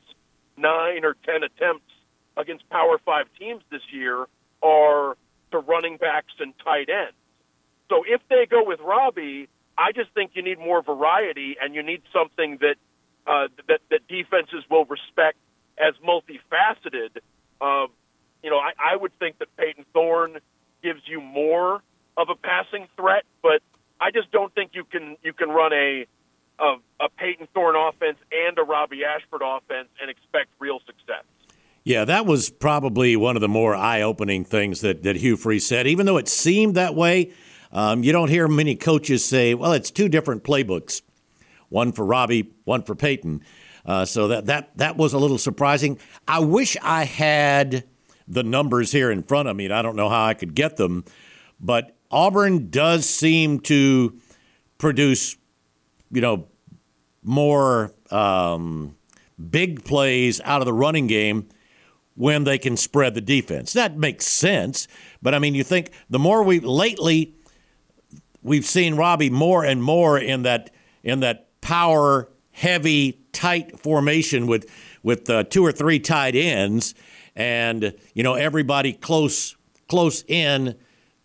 nine 0.58 1.06
or 1.06 1.16
ten 1.26 1.44
attempts 1.44 1.92
against 2.36 2.68
Power 2.70 3.00
Five 3.06 3.28
teams 3.38 3.62
this 3.70 3.82
year 3.92 4.28
are 4.64 5.18
to 5.52 5.60
running 5.60 5.98
backs 5.98 6.34
and 6.40 6.54
tight 6.64 6.90
ends. 6.90 7.16
So 7.90 8.04
if 8.08 8.22
they 8.30 8.46
go 8.50 8.64
with 8.64 8.80
Robbie, 8.80 9.50
I 9.78 9.92
just 9.92 10.12
think 10.14 10.32
you 10.34 10.44
need 10.44 10.60
more 10.60 10.82
variety 10.82 11.58
and 11.62 11.74
you 11.74 11.84
need 11.84 12.02
something 12.14 12.58
that 12.62 12.76
uh, 13.28 13.48
that, 13.68 13.82
that 13.92 14.08
defenses 14.08 14.64
will 14.70 14.86
respect 14.86 15.38
as 15.78 15.94
multifaceted. 16.06 17.18
Uh, 17.62 17.88
you 18.44 18.50
know, 18.50 18.58
I, 18.58 18.72
I 18.94 18.96
would 18.96 19.18
think 19.20 19.40
that 19.40 19.56
Payton 19.58 19.86
Thorne 19.94 20.38
gives 20.82 21.02
you 21.06 21.22
more 21.22 21.82
of 22.18 22.30
a 22.30 22.36
passing 22.36 22.88
threat, 22.96 23.24
but 23.42 23.62
I 24.00 24.12
just 24.12 24.32
don't 24.32 24.54
think 24.54 24.72
you 24.74 24.84
can 24.84 25.18
you 25.24 25.34
can 25.34 25.50
run 25.50 25.74
a 25.74 26.06
a, 26.60 26.76
a 27.00 27.10
Payton 27.18 27.48
Thorne 27.54 27.76
offense 27.76 28.18
and 28.32 28.58
a 28.58 28.64
Robbie 28.64 29.04
Ashford 29.06 29.42
offense 29.44 29.90
and 30.02 30.10
expect 30.10 30.50
real 30.60 30.80
success. 30.86 31.24
Yeah, 31.84 32.06
that 32.06 32.26
was 32.26 32.50
probably 32.50 33.16
one 33.16 33.38
of 33.38 33.42
the 33.42 33.48
more 33.48 33.74
eye-opening 33.74 34.44
things 34.44 34.82
that 34.82 35.04
that 35.04 35.16
Hugh 35.18 35.38
Freeze 35.38 35.66
said. 35.66 35.88
Even 35.88 36.06
though 36.06 36.18
it 36.18 36.28
seemed 36.28 36.76
that 36.76 36.96
way, 36.96 37.32
um, 37.72 38.04
you 38.04 38.12
don't 38.12 38.30
hear 38.30 38.48
many 38.48 38.76
coaches 38.76 39.24
say, 39.24 39.54
"Well, 39.54 39.74
it's 39.74 39.92
two 39.92 40.10
different 40.10 40.44
playbooks, 40.44 41.02
one 41.70 41.92
for 41.92 42.06
Robbie, 42.06 42.52
one 42.66 42.84
for 42.84 42.96
Payton." 42.96 43.44
Uh, 43.86 44.06
so 44.06 44.28
that 44.28 44.46
that 44.48 44.78
that 44.78 44.98
was 44.98 45.14
a 45.14 45.18
little 45.18 45.38
surprising. 45.38 45.98
I 46.28 46.40
wish 46.40 46.76
I 46.82 47.06
had 47.06 47.86
the 48.30 48.44
numbers 48.44 48.92
here 48.92 49.12
in 49.12 49.24
front 49.24 49.50
of 49.50 49.56
me. 49.56 49.66
And 49.66 49.74
I 49.74 49.82
don't 49.82 49.96
know 49.96 50.08
how 50.08 50.26
I 50.26 50.36
could 50.36 50.56
get 50.56 50.78
them, 50.78 51.04
but 51.60 51.98
Auburn 52.12 52.70
does 52.70 53.10
seem 53.10 53.60
to 53.62 54.18
produce, 54.78 55.36
you 56.12 56.22
know, 56.22 56.48
more 57.24 57.92
um, 58.12 58.96
big 59.50 59.84
plays 59.84 60.40
out 60.42 60.62
of 60.62 60.66
the 60.66 60.74
running 60.74 61.08
game 61.08 61.50
when 62.16 62.44
they 62.44 62.58
can 62.58 62.78
spread 62.78 63.14
the 63.14 63.22
defense. 63.22 63.74
That 63.74 63.98
makes 63.98 64.28
sense. 64.28 64.88
But 65.22 65.34
I 65.34 65.40
mean, 65.40 65.56
you 65.56 65.64
think 65.64 65.92
the 66.10 66.20
more 66.20 66.44
we 66.44 66.60
lately 66.60 67.36
we've 68.42 68.66
seen 68.66 68.96
Robbie 68.96 69.30
more 69.30 69.66
and 69.66 69.84
more 69.84 70.18
in 70.18 70.44
that 70.44 70.72
in 71.04 71.22
that 71.22 71.48
power 71.62 72.30
heavy 72.52 73.22
tight 73.32 73.80
formation 73.80 74.48
with 74.48 74.70
with 75.04 75.30
uh, 75.30 75.44
two 75.46 75.66
or 75.66 75.72
three 75.72 76.00
tight 76.00 76.36
ends 76.36 76.94
and 77.40 77.94
you 78.14 78.22
know 78.22 78.36
everybody 78.36 78.94
close 78.94 79.56
close 79.88 80.24
in 80.28 80.76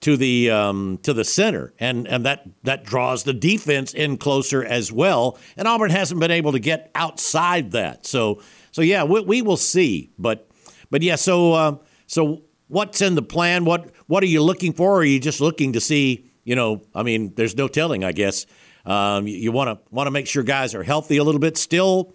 to 0.01 0.17
the 0.17 0.51
um, 0.51 0.99
to 1.03 1.13
the 1.13 1.25
center, 1.25 1.75
and 1.79 2.07
and 2.07 2.25
that 2.25 2.47
that 2.63 2.85
draws 2.85 3.25
the 3.25 3.35
defense 3.35 3.93
in 3.93 4.17
closer 4.17 4.65
as 4.65 4.93
well. 4.93 5.39
And 5.57 5.67
Auburn 5.67 5.91
hasn't 5.91 6.21
been 6.21 6.31
able 6.31 6.53
to 6.53 6.59
get 6.61 6.91
outside 6.95 7.73
that. 7.73 8.07
So 8.07 8.41
so 8.71 8.81
yeah, 8.81 9.05
we, 9.05 9.21
we 9.21 9.43
will 9.43 9.57
see. 9.57 10.11
But 10.19 10.49
but 10.91 11.03
yeah, 11.03 11.17
so 11.17 11.53
uh, 11.53 11.77
so 12.07 12.43
what's 12.69 13.03
in 13.03 13.17
the 13.17 13.23
plan? 13.23 13.65
What 13.65 13.91
what 14.07 14.23
are 14.23 14.27
you 14.27 14.43
looking 14.43 14.73
for? 14.73 14.93
Or 14.93 14.99
are 14.99 15.05
you 15.05 15.19
just 15.19 15.41
looking 15.41 15.73
to 15.73 15.81
see? 15.81 16.31
You 16.45 16.55
know, 16.55 16.83
I 16.95 17.03
mean, 17.03 17.33
there's 17.35 17.57
no 17.57 17.67
telling. 17.67 18.05
I 18.05 18.13
guess 18.13 18.47
um, 18.85 19.27
you 19.27 19.51
want 19.51 19.71
to 19.71 19.91
want 19.91 20.07
to 20.07 20.13
make 20.13 20.29
sure 20.29 20.43
guys 20.43 20.75
are 20.75 20.85
healthy 20.85 21.17
a 21.17 21.25
little 21.25 21.41
bit. 21.41 21.57
Still, 21.57 22.13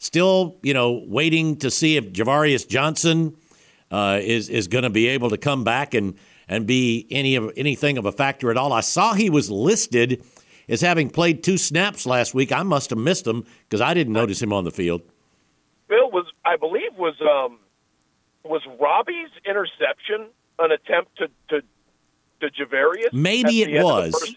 still, 0.00 0.56
you 0.62 0.74
know, 0.74 1.04
waiting 1.06 1.56
to 1.58 1.70
see 1.70 1.96
if 1.96 2.06
Ja'Varrius 2.12 2.66
Johnson 2.66 3.36
uh, 3.92 4.18
is 4.20 4.48
is 4.48 4.66
going 4.66 4.82
to 4.84 4.90
be 4.90 5.06
able 5.08 5.30
to 5.30 5.38
come 5.38 5.62
back 5.62 5.94
and 5.94 6.16
and 6.48 6.66
be 6.66 7.06
any 7.10 7.36
of 7.36 7.52
anything 7.56 7.96
of 7.96 8.06
a 8.06 8.12
factor 8.12 8.50
at 8.50 8.56
all. 8.56 8.72
I 8.72 8.80
saw 8.80 9.14
he 9.14 9.30
was 9.30 9.48
listed 9.48 10.24
as 10.68 10.80
having 10.80 11.08
played 11.10 11.44
two 11.44 11.56
snaps 11.56 12.06
last 12.06 12.34
week. 12.34 12.50
I 12.50 12.64
must 12.64 12.90
have 12.90 12.98
missed 12.98 13.26
him 13.26 13.44
because 13.68 13.80
I 13.80 13.94
didn't 13.94 14.14
notice 14.14 14.42
him 14.42 14.52
on 14.52 14.64
the 14.64 14.70
field. 14.72 15.02
Bill 15.88 16.10
was, 16.10 16.26
I 16.44 16.56
believe, 16.56 16.96
was 16.96 17.14
um, 17.20 17.58
was 18.44 18.62
Robbie's 18.80 19.30
interception 19.44 20.28
an 20.58 20.72
attempt 20.72 21.16
to 21.18 21.28
to, 21.50 21.62
to 22.40 22.64
Ja'Varrius? 22.64 23.12
Maybe 23.12 23.62
it 23.62 23.82
was. 23.82 24.34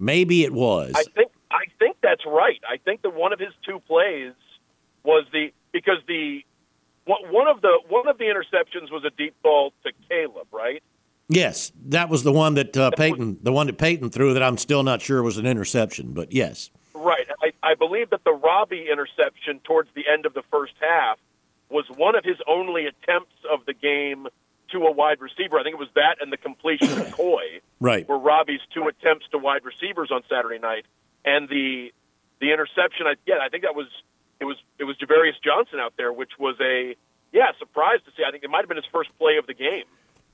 Maybe 0.00 0.44
it 0.44 0.52
was. 0.52 0.92
I 0.96 1.04
think 1.14 1.30
I 1.50 1.64
think 1.78 1.96
that's 2.02 2.24
right. 2.26 2.60
I 2.68 2.78
think 2.78 3.02
that 3.02 3.14
one 3.14 3.32
of 3.32 3.38
his 3.38 3.52
two 3.64 3.80
plays 3.86 4.32
was 5.04 5.26
the 5.32 5.52
because 5.72 5.98
the 6.08 6.44
one 7.06 7.46
of 7.46 7.60
the 7.60 7.80
one 7.88 8.08
of 8.08 8.18
the 8.18 8.24
interceptions 8.24 8.90
was 8.90 9.04
a 9.04 9.10
deep 9.10 9.34
ball 9.42 9.72
to 9.84 9.92
Caleb, 10.08 10.48
right? 10.52 10.82
Yes, 11.28 11.72
that 11.86 12.08
was 12.10 12.22
the 12.22 12.32
one 12.32 12.54
that 12.54 12.76
uh, 12.76 12.90
Payton, 12.90 13.38
the 13.42 13.52
one 13.52 13.66
that 13.66 13.78
Payton 13.78 14.10
threw 14.10 14.34
that 14.34 14.42
I'm 14.42 14.58
still 14.58 14.82
not 14.82 15.00
sure 15.00 15.22
was 15.22 15.38
an 15.38 15.46
interception, 15.46 16.12
but 16.12 16.32
yes. 16.32 16.70
Right. 16.92 17.26
I, 17.42 17.52
I 17.62 17.74
believe 17.74 18.10
that 18.10 18.24
the 18.24 18.32
Robbie 18.32 18.88
interception 18.92 19.60
towards 19.64 19.88
the 19.94 20.04
end 20.10 20.26
of 20.26 20.34
the 20.34 20.42
first 20.50 20.74
half 20.80 21.18
was 21.70 21.86
one 21.96 22.14
of 22.14 22.24
his 22.24 22.36
only 22.46 22.86
attempts 22.86 23.34
of 23.50 23.64
the 23.66 23.72
game 23.72 24.28
to 24.72 24.84
a 24.84 24.92
wide 24.92 25.20
receiver. 25.20 25.58
I 25.58 25.62
think 25.62 25.74
it 25.74 25.78
was 25.78 25.88
that 25.94 26.16
and 26.20 26.30
the 26.30 26.36
completion 26.36 27.00
of 27.00 27.10
Koy. 27.16 27.60
Right. 27.80 28.06
Were 28.08 28.18
Robbie's 28.18 28.60
two 28.72 28.86
attempts 28.86 29.26
to 29.32 29.38
wide 29.38 29.64
receivers 29.64 30.10
on 30.10 30.22
Saturday 30.28 30.58
night, 30.58 30.84
and 31.24 31.48
the 31.48 31.92
the 32.40 32.52
interception. 32.52 33.06
I 33.06 33.14
yeah, 33.26 33.38
I 33.42 33.48
think 33.48 33.62
that 33.62 33.74
was 33.74 33.86
it 34.44 34.46
was 34.46 34.56
it 34.78 34.84
was 34.84 34.96
Ja'Varrius 34.98 35.40
Johnson 35.42 35.80
out 35.80 35.94
there, 35.96 36.12
which 36.12 36.32
was 36.38 36.56
a 36.60 36.94
yeah 37.32 37.52
surprise 37.58 37.98
to 38.04 38.10
see. 38.16 38.22
I 38.26 38.30
think 38.30 38.44
it 38.44 38.50
might 38.50 38.60
have 38.60 38.68
been 38.68 38.76
his 38.76 38.90
first 38.92 39.10
play 39.18 39.36
of 39.38 39.46
the 39.46 39.54
game 39.54 39.84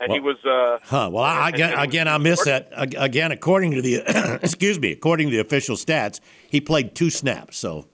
and 0.00 0.10
well, 0.10 0.16
he 0.16 0.20
was. 0.20 0.36
Uh, 0.44 0.78
huh. 0.82 1.10
Well, 1.12 1.22
I, 1.22 1.50
again, 1.50 1.78
again, 1.78 2.08
I 2.08 2.18
missed 2.18 2.46
that. 2.46 2.70
Again, 2.74 3.32
according 3.32 3.72
to 3.72 3.82
the, 3.82 4.38
excuse 4.42 4.80
me, 4.80 4.92
according 4.92 5.28
to 5.28 5.36
the 5.36 5.40
official 5.40 5.76
stats, 5.76 6.20
he 6.48 6.60
played 6.60 6.94
two 6.94 7.10
snaps. 7.10 7.58
So. 7.58 7.86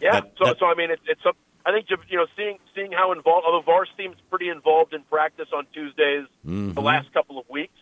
yeah. 0.00 0.12
That, 0.12 0.32
so, 0.38 0.44
that, 0.46 0.58
so 0.58 0.66
I 0.66 0.74
mean, 0.74 0.90
it, 0.90 1.00
it's. 1.06 1.20
I 1.66 1.72
think 1.72 1.86
you 1.90 2.16
know, 2.16 2.26
seeing 2.36 2.58
seeing 2.74 2.92
how 2.92 3.12
involved. 3.12 3.46
Although 3.46 3.64
Vars 3.64 3.88
seems 3.96 4.16
pretty 4.30 4.48
involved 4.48 4.94
in 4.94 5.02
practice 5.02 5.48
on 5.54 5.66
Tuesdays 5.72 6.26
mm-hmm. 6.46 6.72
the 6.72 6.82
last 6.82 7.12
couple 7.12 7.38
of 7.38 7.48
weeks, 7.48 7.78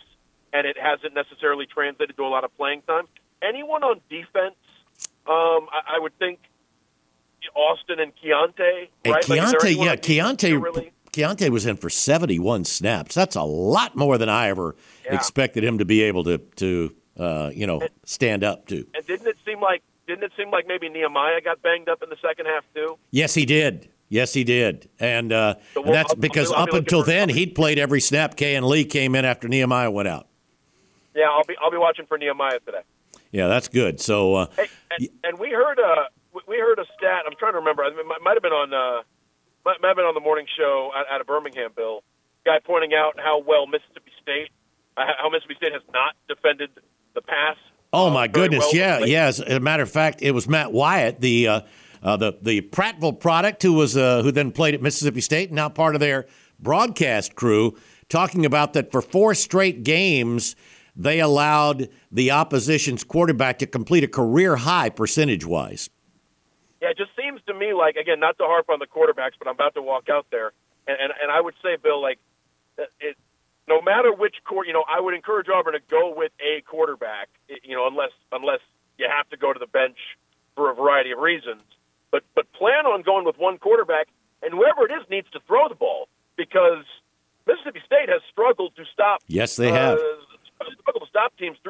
and 0.52 0.66
it 0.66 0.76
hasn't 0.76 1.14
necessarily 1.14 1.66
translated 1.66 2.16
to 2.16 2.24
a 2.24 2.28
lot 2.28 2.44
of 2.44 2.56
playing 2.56 2.82
time. 2.82 3.06
Anyone 3.42 3.82
on 3.82 4.00
defense, 4.08 4.54
um, 5.26 5.68
I, 5.72 5.96
I 5.96 5.98
would 5.98 6.16
think 6.18 6.40
Austin 7.54 8.00
and 8.00 8.12
Keionte. 8.16 8.58
Right? 8.58 8.88
Hey, 9.04 9.12
Keionte, 9.12 9.76
like, 9.76 9.76
yeah, 9.76 9.96
Keionte. 9.96 10.62
Really? 10.62 10.92
Keionte 11.12 11.50
was 11.50 11.66
in 11.66 11.76
for 11.76 11.90
71 11.90 12.64
snaps. 12.64 13.14
That's 13.14 13.36
a 13.36 13.42
lot 13.42 13.94
more 13.94 14.16
than 14.16 14.28
I 14.28 14.48
ever 14.48 14.74
yeah. 15.04 15.14
expected 15.14 15.62
him 15.62 15.78
to 15.78 15.84
be 15.84 16.02
able 16.02 16.24
to 16.24 16.38
to 16.38 16.94
uh, 17.18 17.50
you 17.54 17.66
know 17.66 17.80
and, 17.80 17.90
stand 18.04 18.44
up 18.44 18.66
to. 18.68 18.86
And 18.94 19.06
didn't 19.06 19.26
it 19.26 19.36
seem 19.44 19.60
like 19.60 19.82
didn't 20.06 20.24
it 20.24 20.32
seem 20.36 20.50
like 20.50 20.66
maybe 20.66 20.88
Nehemiah 20.88 21.40
got 21.42 21.60
banged 21.62 21.88
up 21.88 22.02
in 22.02 22.08
the 22.08 22.16
second 22.22 22.46
half 22.46 22.64
too? 22.74 22.98
Yes, 23.10 23.34
he 23.34 23.44
did. 23.44 23.88
Yes, 24.08 24.34
he 24.34 24.44
did, 24.44 24.90
and, 25.00 25.32
uh, 25.32 25.54
so 25.72 25.84
and 25.84 25.94
that's 25.94 26.14
because 26.14 26.52
I'll, 26.52 26.58
I'll 26.58 26.62
up 26.64 26.74
until 26.74 27.02
then 27.02 27.30
he'd 27.30 27.54
played 27.54 27.78
every 27.78 28.02
snap. 28.02 28.36
Kayin 28.36 28.62
Lee 28.62 28.84
came 28.84 29.14
in 29.14 29.24
after 29.24 29.48
Nehemiah 29.48 29.90
went 29.90 30.06
out. 30.06 30.28
Yeah, 31.14 31.30
I'll 31.30 31.44
be 31.44 31.54
I'll 31.62 31.70
be 31.70 31.78
watching 31.78 32.04
for 32.04 32.18
Nehemiah 32.18 32.60
today. 32.60 32.82
Yeah, 33.32 33.48
that's 33.48 33.68
good. 33.68 33.98
So, 34.00 34.34
uh, 34.34 34.46
hey, 34.56 34.68
and, 34.90 35.08
and, 35.24 35.38
we 35.38 35.50
heard 35.50 35.78
a 35.78 36.08
we 36.46 36.58
heard 36.58 36.78
a 36.78 36.84
stat. 36.96 37.22
I'm 37.26 37.32
trying 37.38 37.52
to 37.52 37.58
remember. 37.58 37.82
It 37.84 37.94
might 38.22 38.34
have 38.34 38.42
been 38.42 38.52
on 38.52 38.72
uh, 38.72 39.02
might, 39.64 39.78
have 39.82 39.96
been 39.96 40.04
on 40.04 40.14
the 40.14 40.20
morning 40.20 40.46
show 40.56 40.90
out, 40.94 41.20
of 41.20 41.26
Birmingham, 41.26 41.70
Bill. 41.74 42.02
Guy 42.44 42.58
pointing 42.62 42.92
out 42.94 43.18
how 43.18 43.40
well 43.40 43.66
Mississippi 43.66 44.12
State, 44.20 44.50
uh, 44.98 45.04
how 45.18 45.30
Mississippi 45.30 45.54
State 45.56 45.72
has 45.72 45.82
not 45.94 46.14
defended 46.28 46.70
the 47.14 47.22
pass. 47.22 47.56
Oh 47.94 48.10
my 48.10 48.24
uh, 48.24 48.26
goodness, 48.26 48.66
well 48.72 48.74
yeah, 48.74 48.98
yeah. 48.98 49.26
As 49.26 49.40
a 49.40 49.60
matter 49.60 49.82
of 49.82 49.90
fact, 49.90 50.20
it 50.20 50.32
was 50.32 50.46
Matt 50.46 50.72
Wyatt, 50.72 51.20
the 51.20 51.48
uh, 51.48 51.60
uh, 52.02 52.16
the 52.18 52.36
the 52.42 52.60
Prattville 52.60 53.18
product, 53.18 53.62
who 53.62 53.72
was 53.72 53.96
uh, 53.96 54.22
who 54.22 54.30
then 54.30 54.52
played 54.52 54.74
at 54.74 54.82
Mississippi 54.82 55.22
State, 55.22 55.50
now 55.52 55.70
part 55.70 55.94
of 55.94 56.00
their 56.00 56.26
broadcast 56.60 57.34
crew, 57.34 57.78
talking 58.10 58.44
about 58.44 58.74
that 58.74 58.92
for 58.92 59.00
four 59.00 59.34
straight 59.34 59.84
games 59.84 60.54
they 60.94 61.20
allowed 61.20 61.88
the 62.10 62.30
opposition's 62.30 63.04
quarterback 63.04 63.58
to 63.60 63.66
complete 63.66 64.04
a 64.04 64.08
career 64.08 64.56
high 64.56 64.90
percentage 64.90 65.46
wise. 65.46 65.88
Yeah, 66.80 66.90
it 66.90 66.98
just 66.98 67.10
seems 67.16 67.40
to 67.46 67.54
me 67.54 67.72
like 67.72 67.96
again, 67.96 68.20
not 68.20 68.38
to 68.38 68.44
harp 68.44 68.68
on 68.68 68.78
the 68.78 68.86
quarterbacks, 68.86 69.32
but 69.38 69.48
I'm 69.48 69.54
about 69.54 69.74
to 69.74 69.82
walk 69.82 70.08
out 70.10 70.26
there, 70.30 70.52
and 70.86 70.96
and, 71.00 71.12
and 71.22 71.30
I 71.30 71.40
would 71.40 71.54
say, 71.62 71.76
Bill, 71.76 72.00
like 72.02 72.18
it, 73.00 73.16
no 73.68 73.80
matter 73.80 74.12
which 74.12 74.36
court, 74.44 74.66
you 74.66 74.72
know, 74.72 74.84
I 74.88 75.00
would 75.00 75.14
encourage 75.14 75.46
Auburn 75.48 75.74
to 75.74 75.80
go 75.88 76.12
with 76.14 76.32
a 76.40 76.62
quarterback, 76.62 77.28
you 77.62 77.76
know, 77.76 77.86
unless 77.86 78.10
unless 78.32 78.60
you 78.98 79.06
have 79.08 79.28
to 79.30 79.36
go 79.36 79.52
to 79.52 79.58
the 79.58 79.66
bench 79.66 79.96
for 80.56 80.70
a 80.70 80.74
variety 80.74 81.12
of 81.12 81.18
reasons. 81.18 81.62
But 82.10 82.24
but 82.34 82.52
plan 82.52 82.84
on 82.86 83.02
going 83.02 83.24
with 83.24 83.38
one 83.38 83.58
quarterback, 83.58 84.08
and 84.42 84.52
whoever 84.52 84.84
it 84.86 84.92
is 84.92 85.08
needs 85.08 85.30
to 85.30 85.40
throw 85.46 85.68
the 85.68 85.74
ball 85.74 86.08
because 86.36 86.84
Mississippi 87.46 87.80
State 87.86 88.08
has 88.08 88.20
struggled 88.30 88.74
to 88.76 88.84
stop. 88.92 89.22
Yes, 89.28 89.56
they 89.56 89.70
have. 89.70 89.98
Uh, 89.98 90.02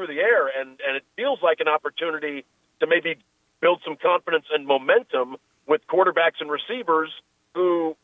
the 0.07 0.21
air, 0.21 0.49
and 0.49 0.81
and 0.87 0.97
it 0.97 1.05
feels 1.17 1.39
like 1.43 1.61
an 1.61 1.69
opportunity 1.69 2.45
to 2.81 2.87
maybe 2.87 3.17
build 3.61 3.81
some 3.85 3.97
confidence 3.97 4.47
and 4.53 4.67
momentum 4.67 5.37
with 5.67 5.81
quarterbacks 5.87 6.41
and 6.41 6.51
receivers 6.51 7.11
who, 7.55 7.97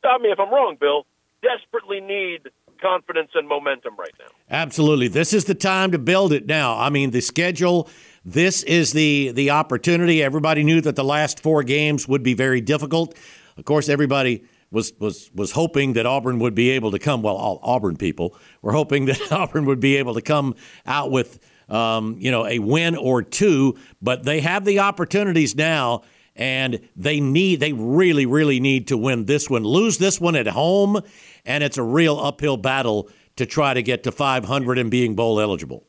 stop 0.00 0.20
me 0.20 0.28
if 0.30 0.40
I'm 0.40 0.52
wrong, 0.52 0.76
Bill, 0.78 1.06
desperately 1.40 2.00
need 2.00 2.50
confidence 2.80 3.30
and 3.34 3.48
momentum 3.48 3.94
right 3.96 4.10
now. 4.18 4.26
Absolutely. 4.50 5.08
This 5.08 5.32
is 5.32 5.44
the 5.44 5.54
time 5.54 5.92
to 5.92 5.98
build 5.98 6.32
it 6.32 6.46
now. 6.46 6.76
I 6.76 6.90
mean, 6.90 7.12
the 7.12 7.20
schedule, 7.20 7.88
this 8.24 8.62
is 8.64 8.92
the 8.92 9.30
the 9.32 9.50
opportunity. 9.50 10.22
Everybody 10.22 10.64
knew 10.64 10.80
that 10.80 10.96
the 10.96 11.04
last 11.04 11.40
four 11.40 11.62
games 11.62 12.08
would 12.08 12.22
be 12.22 12.34
very 12.34 12.60
difficult. 12.60 13.16
Of 13.56 13.64
course, 13.64 13.88
everybody 13.88 14.44
was 14.74 14.92
was 14.98 15.30
was 15.34 15.52
hoping 15.52 15.94
that 15.94 16.04
Auburn 16.04 16.38
would 16.40 16.54
be 16.54 16.70
able 16.70 16.90
to 16.90 16.98
come. 16.98 17.22
Well, 17.22 17.36
all 17.36 17.60
Auburn 17.62 17.96
people 17.96 18.36
were 18.60 18.72
hoping 18.72 19.06
that 19.06 19.20
Auburn 19.32 19.64
would 19.64 19.80
be 19.80 19.96
able 19.96 20.14
to 20.14 20.20
come 20.22 20.54
out 20.84 21.10
with 21.10 21.38
um, 21.70 22.16
you 22.18 22.30
know 22.30 22.46
a 22.46 22.58
win 22.58 22.96
or 22.96 23.22
two, 23.22 23.78
but 24.02 24.24
they 24.24 24.40
have 24.40 24.64
the 24.66 24.80
opportunities 24.80 25.56
now, 25.56 26.02
and 26.36 26.80
they 26.96 27.20
need 27.20 27.60
they 27.60 27.72
really 27.72 28.26
really 28.26 28.60
need 28.60 28.88
to 28.88 28.98
win 28.98 29.24
this 29.24 29.48
one. 29.48 29.64
Lose 29.64 29.96
this 29.98 30.20
one 30.20 30.36
at 30.36 30.48
home, 30.48 31.00
and 31.46 31.64
it's 31.64 31.78
a 31.78 31.82
real 31.82 32.18
uphill 32.18 32.56
battle 32.58 33.08
to 33.36 33.46
try 33.46 33.72
to 33.74 33.82
get 33.82 34.02
to 34.04 34.12
500 34.12 34.78
and 34.78 34.90
being 34.90 35.14
bowl 35.16 35.40
eligible. 35.40 35.86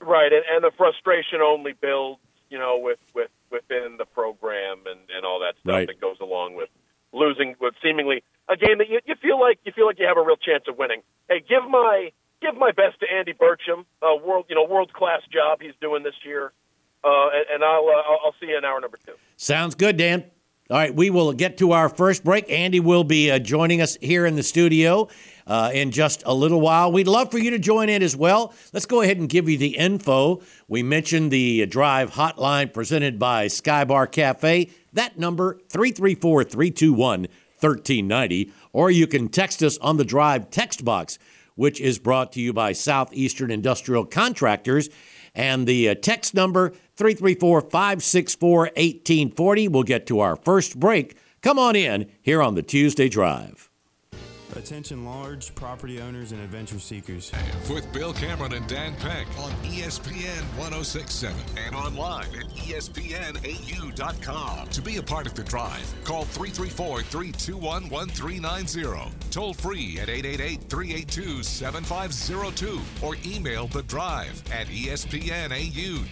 Right, 0.00 0.32
and, 0.32 0.44
and 0.50 0.62
the 0.64 0.70
frustration 0.76 1.40
only 1.40 1.72
builds, 1.72 2.20
you 2.50 2.58
know, 2.58 2.78
with, 2.78 2.98
with 3.14 3.30
within 3.50 3.96
the 3.98 4.04
program 4.04 4.78
and, 4.86 5.00
and 5.14 5.24
all 5.24 5.40
that 5.40 5.54
stuff 5.60 5.72
Right. 5.74 5.86
that 5.86 6.00
goes 6.00 6.16
along 6.20 6.54
with 6.54 6.68
losing 7.18 7.56
with 7.60 7.74
seemingly 7.82 8.22
a 8.48 8.56
game 8.56 8.78
that 8.78 8.88
you, 8.88 9.00
you 9.04 9.14
feel 9.20 9.40
like 9.40 9.58
you 9.64 9.72
feel 9.72 9.86
like 9.86 9.98
you 9.98 10.06
have 10.06 10.16
a 10.16 10.22
real 10.22 10.36
chance 10.36 10.64
of 10.68 10.78
winning. 10.78 11.02
Hey, 11.28 11.40
give 11.46 11.68
my 11.68 12.10
give 12.40 12.56
my 12.56 12.70
best 12.72 13.00
to 13.00 13.06
Andy 13.12 13.34
Burcham, 13.34 13.84
a 14.02 14.16
world 14.16 14.46
you 14.48 14.54
know 14.54 14.64
world 14.64 14.92
class 14.92 15.20
job 15.32 15.60
he's 15.60 15.74
doing 15.80 16.02
this 16.02 16.14
year, 16.24 16.52
uh, 17.04 17.28
and, 17.34 17.46
and 17.54 17.64
I'll, 17.64 17.88
uh, 17.88 18.24
I'll 18.24 18.34
see 18.40 18.46
you 18.46 18.58
in 18.58 18.64
hour 18.64 18.80
number 18.80 18.98
two. 19.04 19.14
Sounds 19.36 19.74
good, 19.74 19.96
Dan. 19.96 20.24
All 20.70 20.76
right, 20.76 20.94
we 20.94 21.08
will 21.08 21.32
get 21.32 21.56
to 21.58 21.72
our 21.72 21.88
first 21.88 22.24
break. 22.24 22.50
Andy 22.50 22.78
will 22.78 23.04
be 23.04 23.30
uh, 23.30 23.38
joining 23.38 23.80
us 23.80 23.96
here 24.02 24.26
in 24.26 24.36
the 24.36 24.42
studio 24.42 25.08
uh, 25.48 25.70
in 25.72 25.90
just 25.90 26.22
a 26.26 26.34
little 26.34 26.60
while. 26.60 26.92
We'd 26.92 27.08
love 27.08 27.30
for 27.30 27.38
you 27.38 27.50
to 27.50 27.58
join 27.58 27.88
in 27.88 28.02
as 28.02 28.14
well. 28.14 28.52
Let's 28.72 28.86
go 28.86 29.00
ahead 29.00 29.16
and 29.16 29.28
give 29.28 29.48
you 29.48 29.56
the 29.56 29.76
info. 29.76 30.42
We 30.68 30.82
mentioned 30.82 31.30
the 31.30 31.66
Drive 31.66 32.12
hotline 32.12 32.72
presented 32.72 33.18
by 33.18 33.46
Skybar 33.46 34.12
Cafe. 34.12 34.70
That 34.92 35.18
number, 35.18 35.58
334 35.68 36.44
321 36.44 37.20
1390. 37.60 38.52
Or 38.72 38.90
you 38.90 39.06
can 39.06 39.28
text 39.28 39.62
us 39.62 39.78
on 39.78 39.96
the 39.96 40.04
Drive 40.04 40.50
text 40.50 40.84
box, 40.84 41.18
which 41.56 41.80
is 41.80 41.98
brought 41.98 42.32
to 42.32 42.40
you 42.40 42.52
by 42.52 42.72
Southeastern 42.72 43.50
Industrial 43.50 44.04
Contractors. 44.04 44.90
And 45.34 45.66
the 45.66 45.90
uh, 45.90 45.94
text 45.94 46.34
number, 46.34 46.70
334 46.96 47.62
564 47.62 48.58
1840. 48.58 49.68
We'll 49.68 49.82
get 49.82 50.06
to 50.06 50.20
our 50.20 50.36
first 50.36 50.78
break. 50.78 51.16
Come 51.40 51.58
on 51.58 51.76
in 51.76 52.10
here 52.20 52.42
on 52.42 52.54
the 52.54 52.62
Tuesday 52.62 53.08
Drive. 53.08 53.67
Attention 54.58 55.04
large 55.04 55.54
property 55.54 56.00
owners 56.00 56.32
and 56.32 56.40
adventure 56.40 56.80
seekers. 56.80 57.30
With 57.70 57.92
Bill 57.92 58.12
Cameron 58.12 58.54
and 58.54 58.66
Dan 58.66 58.96
Peck 58.96 59.28
on 59.38 59.52
ESPN 59.62 60.42
1067 60.58 61.36
and 61.64 61.76
online 61.76 62.26
at 62.34 62.48
ESPNAU.com. 62.56 63.38
To 64.68 64.82
be 64.82 64.96
a 64.96 65.02
part 65.02 65.28
of 65.28 65.34
the 65.34 65.44
drive, 65.44 65.94
call 66.02 66.24
334 66.24 67.02
321 67.02 67.88
1390. 67.88 69.12
Toll 69.30 69.54
free 69.54 70.00
at 70.00 70.08
888 70.08 70.62
382 70.68 71.44
7502 71.44 72.80
or 73.06 73.16
email 73.24 73.68
the 73.68 73.84
drive 73.84 74.42
at 74.50 74.66
ESPNAU.com. 74.66 76.04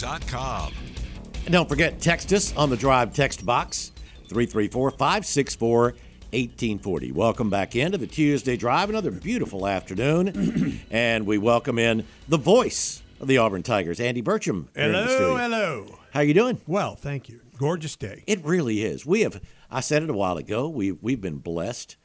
And 1.44 1.52
don't 1.52 1.68
forget, 1.68 2.00
text 2.00 2.32
us 2.32 2.56
on 2.56 2.70
the 2.70 2.76
Drive 2.76 3.12
text 3.12 3.44
box, 3.44 3.90
334 4.28 4.92
564 4.92 5.96
1840. 6.40 7.12
Welcome 7.12 7.48
back 7.48 7.74
into 7.74 7.96
the 7.96 8.06
Tuesday 8.06 8.58
Drive. 8.58 8.90
Another 8.90 9.10
beautiful 9.10 9.66
afternoon. 9.66 10.82
and 10.90 11.24
we 11.26 11.38
welcome 11.38 11.78
in 11.78 12.04
the 12.28 12.36
voice 12.36 13.02
of 13.22 13.26
the 13.26 13.38
Auburn 13.38 13.62
Tigers, 13.62 14.00
Andy 14.00 14.20
Burcham. 14.20 14.66
here 14.74 14.84
in 14.84 14.92
the 14.92 15.04
Hello, 15.04 15.36
hello. 15.38 15.98
How 16.12 16.20
you 16.20 16.34
doing? 16.34 16.60
Well, 16.66 16.94
thank 16.94 17.30
you. 17.30 17.40
Gorgeous 17.56 17.96
day. 17.96 18.22
It 18.26 18.44
really 18.44 18.82
is. 18.84 19.06
We 19.06 19.22
have. 19.22 19.40
I 19.70 19.80
said 19.80 20.02
it 20.02 20.10
a 20.10 20.12
while 20.12 20.36
ago. 20.36 20.68
We 20.68 20.92
we've 20.92 21.22
been 21.22 21.38
blessed 21.38 21.96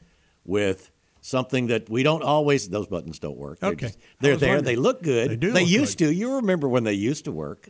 with 0.46 0.90
something 1.20 1.66
that 1.66 1.90
we 1.90 2.02
don't 2.02 2.22
always. 2.22 2.70
Those 2.70 2.86
buttons 2.86 3.18
don't 3.18 3.36
work. 3.36 3.60
They're, 3.60 3.72
Okay. 3.72 3.86
just- 3.88 3.98
they're 4.20 4.36
there. 4.38 4.54
wondering. 4.56 4.64
They 4.64 4.76
look 4.76 5.02
good. 5.02 5.30
They 5.30 5.36
do 5.36 5.52
They 5.52 5.62
used 5.62 5.98
good. 5.98 6.06
to. 6.06 6.14
You 6.14 6.36
remember 6.36 6.70
when 6.70 6.84
they 6.84 6.94
used 6.94 7.26
to 7.26 7.32
work? 7.32 7.68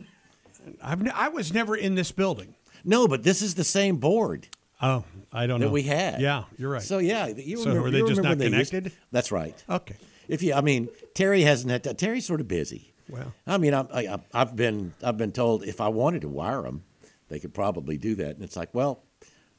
I've 0.81 1.05
I 1.13 1.27
was 1.27 1.53
never 1.53 1.75
in 1.75 1.95
this 1.95 2.13
building. 2.13 2.55
No, 2.85 3.05
but 3.05 3.23
this 3.23 3.41
is 3.41 3.55
the 3.55 3.65
same 3.65 3.97
board 3.97 4.47
Oh, 4.81 5.03
I 5.31 5.47
don't 5.47 5.59
that 5.61 5.67
know. 5.67 5.71
we 5.71 5.83
had. 5.83 6.19
Yeah, 6.21 6.43
you're 6.57 6.71
right. 6.71 6.81
So 6.81 6.97
yeah, 6.97 7.27
you 7.27 7.57
So 7.57 7.65
remember. 7.69 7.81
were 7.83 7.91
they 7.91 7.97
you 7.99 8.07
just 8.07 8.21
not 8.21 8.37
they 8.37 8.49
used- 8.49 8.71
connected? 8.71 8.93
that's 9.11 9.31
right. 9.31 9.61
okay. 9.69 9.95
If 10.27 10.41
you, 10.41 10.53
I 10.53 10.61
mean, 10.61 10.87
Terry 11.13 11.41
hasn't 11.41 11.69
had. 11.71 11.83
To, 11.83 11.93
Terry's 11.93 12.25
sort 12.25 12.39
of 12.41 12.47
busy. 12.47 12.93
Well. 13.09 13.33
I 13.45 13.57
mean, 13.57 13.73
I, 13.73 13.81
I, 13.93 14.17
I've 14.33 14.55
been, 14.55 14.93
I've 15.03 15.17
been 15.17 15.33
told 15.33 15.63
if 15.65 15.81
I 15.81 15.89
wanted 15.89 16.21
to 16.21 16.29
wire 16.29 16.61
them, 16.61 16.83
they 17.27 17.39
could 17.39 17.53
probably 17.53 17.97
do 17.97 18.15
that, 18.15 18.35
and 18.35 18.43
it's 18.43 18.55
like, 18.55 18.73
well, 18.73 19.03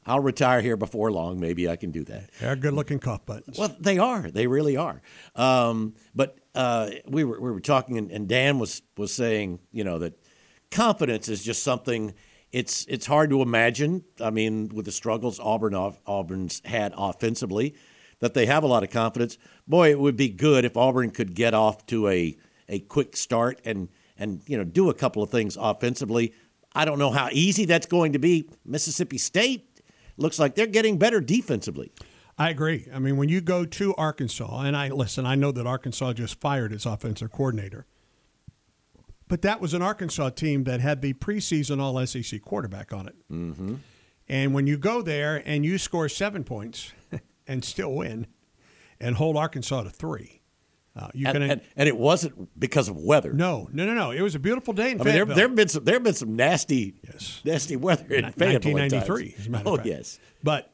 I'll 0.07 0.19
retire 0.19 0.61
here 0.61 0.75
before 0.77 1.11
long. 1.11 1.39
Maybe 1.39 1.69
I 1.69 1.75
can 1.75 1.91
do 1.91 2.03
that. 2.05 2.29
They're 2.39 2.55
good 2.55 2.73
looking 2.73 2.97
cough 2.99 3.25
buttons. 3.25 3.57
Well, 3.59 3.75
they 3.79 3.97
are. 3.99 4.29
They 4.31 4.47
really 4.47 4.75
are. 4.77 5.01
Um, 5.35 5.93
but 6.15 6.37
uh, 6.55 6.89
we 7.07 7.23
were 7.23 7.39
we 7.39 7.51
were 7.51 7.59
talking, 7.61 7.97
and, 7.99 8.11
and 8.11 8.27
Dan 8.27 8.57
was 8.59 8.81
was 8.97 9.13
saying, 9.13 9.59
you 9.71 9.83
know, 9.83 9.99
that 9.99 10.13
confidence 10.71 11.29
is 11.29 11.43
just 11.43 11.63
something. 11.63 12.13
It's 12.55 12.85
it's 12.87 13.05
hard 13.05 13.31
to 13.31 13.41
imagine. 13.41 14.05
I 14.21 14.29
mean, 14.29 14.69
with 14.69 14.85
the 14.85 14.91
struggles 14.93 15.41
Auburn 15.41 15.75
Auburn's 15.75 16.61
had 16.63 16.93
offensively, 16.95 17.75
that 18.21 18.33
they 18.33 18.45
have 18.45 18.63
a 18.63 18.67
lot 18.67 18.81
of 18.81 18.89
confidence. 18.89 19.37
Boy, 19.67 19.91
it 19.91 19.99
would 19.99 20.15
be 20.15 20.29
good 20.29 20.63
if 20.63 20.77
Auburn 20.77 21.11
could 21.11 21.35
get 21.35 21.53
off 21.53 21.85
to 21.87 22.07
a 22.07 22.37
a 22.69 22.79
quick 22.79 23.17
start 23.17 23.59
and 23.65 23.89
and 24.17 24.41
you 24.47 24.57
know 24.57 24.63
do 24.63 24.89
a 24.89 24.93
couple 24.93 25.21
of 25.21 25.29
things 25.29 25.57
offensively. 25.59 26.33
I 26.73 26.85
don't 26.85 26.97
know 26.97 27.11
how 27.11 27.27
easy 27.33 27.65
that's 27.65 27.87
going 27.87 28.13
to 28.13 28.19
be. 28.19 28.49
Mississippi 28.63 29.17
State 29.17 29.81
looks 30.15 30.39
like 30.39 30.55
they're 30.55 30.65
getting 30.65 30.97
better 30.97 31.19
defensively. 31.19 31.91
I 32.37 32.51
agree. 32.51 32.87
I 32.93 32.99
mean, 32.99 33.17
when 33.17 33.27
you 33.27 33.41
go 33.41 33.65
to 33.65 33.93
Arkansas, 33.95 34.61
and 34.61 34.77
I 34.77 34.87
listen, 34.91 35.25
I 35.25 35.35
know 35.35 35.51
that 35.51 35.67
Arkansas 35.67 36.13
just 36.13 36.39
fired 36.39 36.71
its 36.71 36.85
offensive 36.85 37.33
coordinator, 37.33 37.85
but 39.27 39.41
that 39.41 39.59
was 39.61 39.73
an 39.73 39.81
Arkansas 39.81 40.29
team 40.31 40.63
that 40.65 40.81
had 40.81 41.01
the 41.01 41.13
preseason 41.13 41.81
All 41.81 42.05
SEC 42.05 42.41
quarterback 42.41 42.93
on 42.93 43.07
it. 43.07 43.15
Mm-hmm. 43.31 43.75
And 44.27 44.53
when 44.53 44.65
you 44.67 44.77
go 44.77 45.01
there 45.01 45.41
and 45.45 45.63
you 45.65 45.77
score 45.77 46.09
seven 46.09 46.43
points 46.43 46.91
and 47.47 47.63
still 47.63 47.93
win, 47.93 48.27
and 48.99 49.15
hold 49.15 49.35
Arkansas 49.37 49.83
to 49.83 49.89
three, 49.89 50.41
uh, 50.95 51.09
you 51.13 51.27
and, 51.27 51.35
can. 51.35 51.43
and, 51.51 51.61
and 51.75 51.89
it 51.89 51.97
wasn't 51.97 52.57
because 52.59 52.87
of 52.87 52.95
weather. 52.95 53.33
no, 53.33 53.69
no, 53.73 53.85
no, 53.85 53.93
no. 53.93 54.11
It 54.11 54.21
was 54.21 54.33
a 54.35 54.39
beautiful 54.39 54.73
day 54.73 54.91
in 54.91 55.01
I 55.01 55.03
mean 55.03 55.13
there 55.13 55.25
Fayetteville. 55.25 55.35
there 55.35 55.47
have 55.49 55.55
been 55.55 55.67
some 55.67 55.83
there 55.83 55.95
have 55.95 56.03
been 56.03 56.13
some 56.13 56.35
nasty 56.35 56.95
Yes. 57.03 57.41
nasty 57.43 57.75
weather 57.75 58.03
in 58.05 58.31
Fayetteville 58.31 58.77
at 58.79 58.91
1993, 58.93 59.35
as 59.37 59.47
a 59.47 59.49
matter 59.49 59.63
Oh 59.67 59.73
of 59.73 59.77
fact. 59.79 59.89
yes, 59.89 60.19
But 60.41 60.71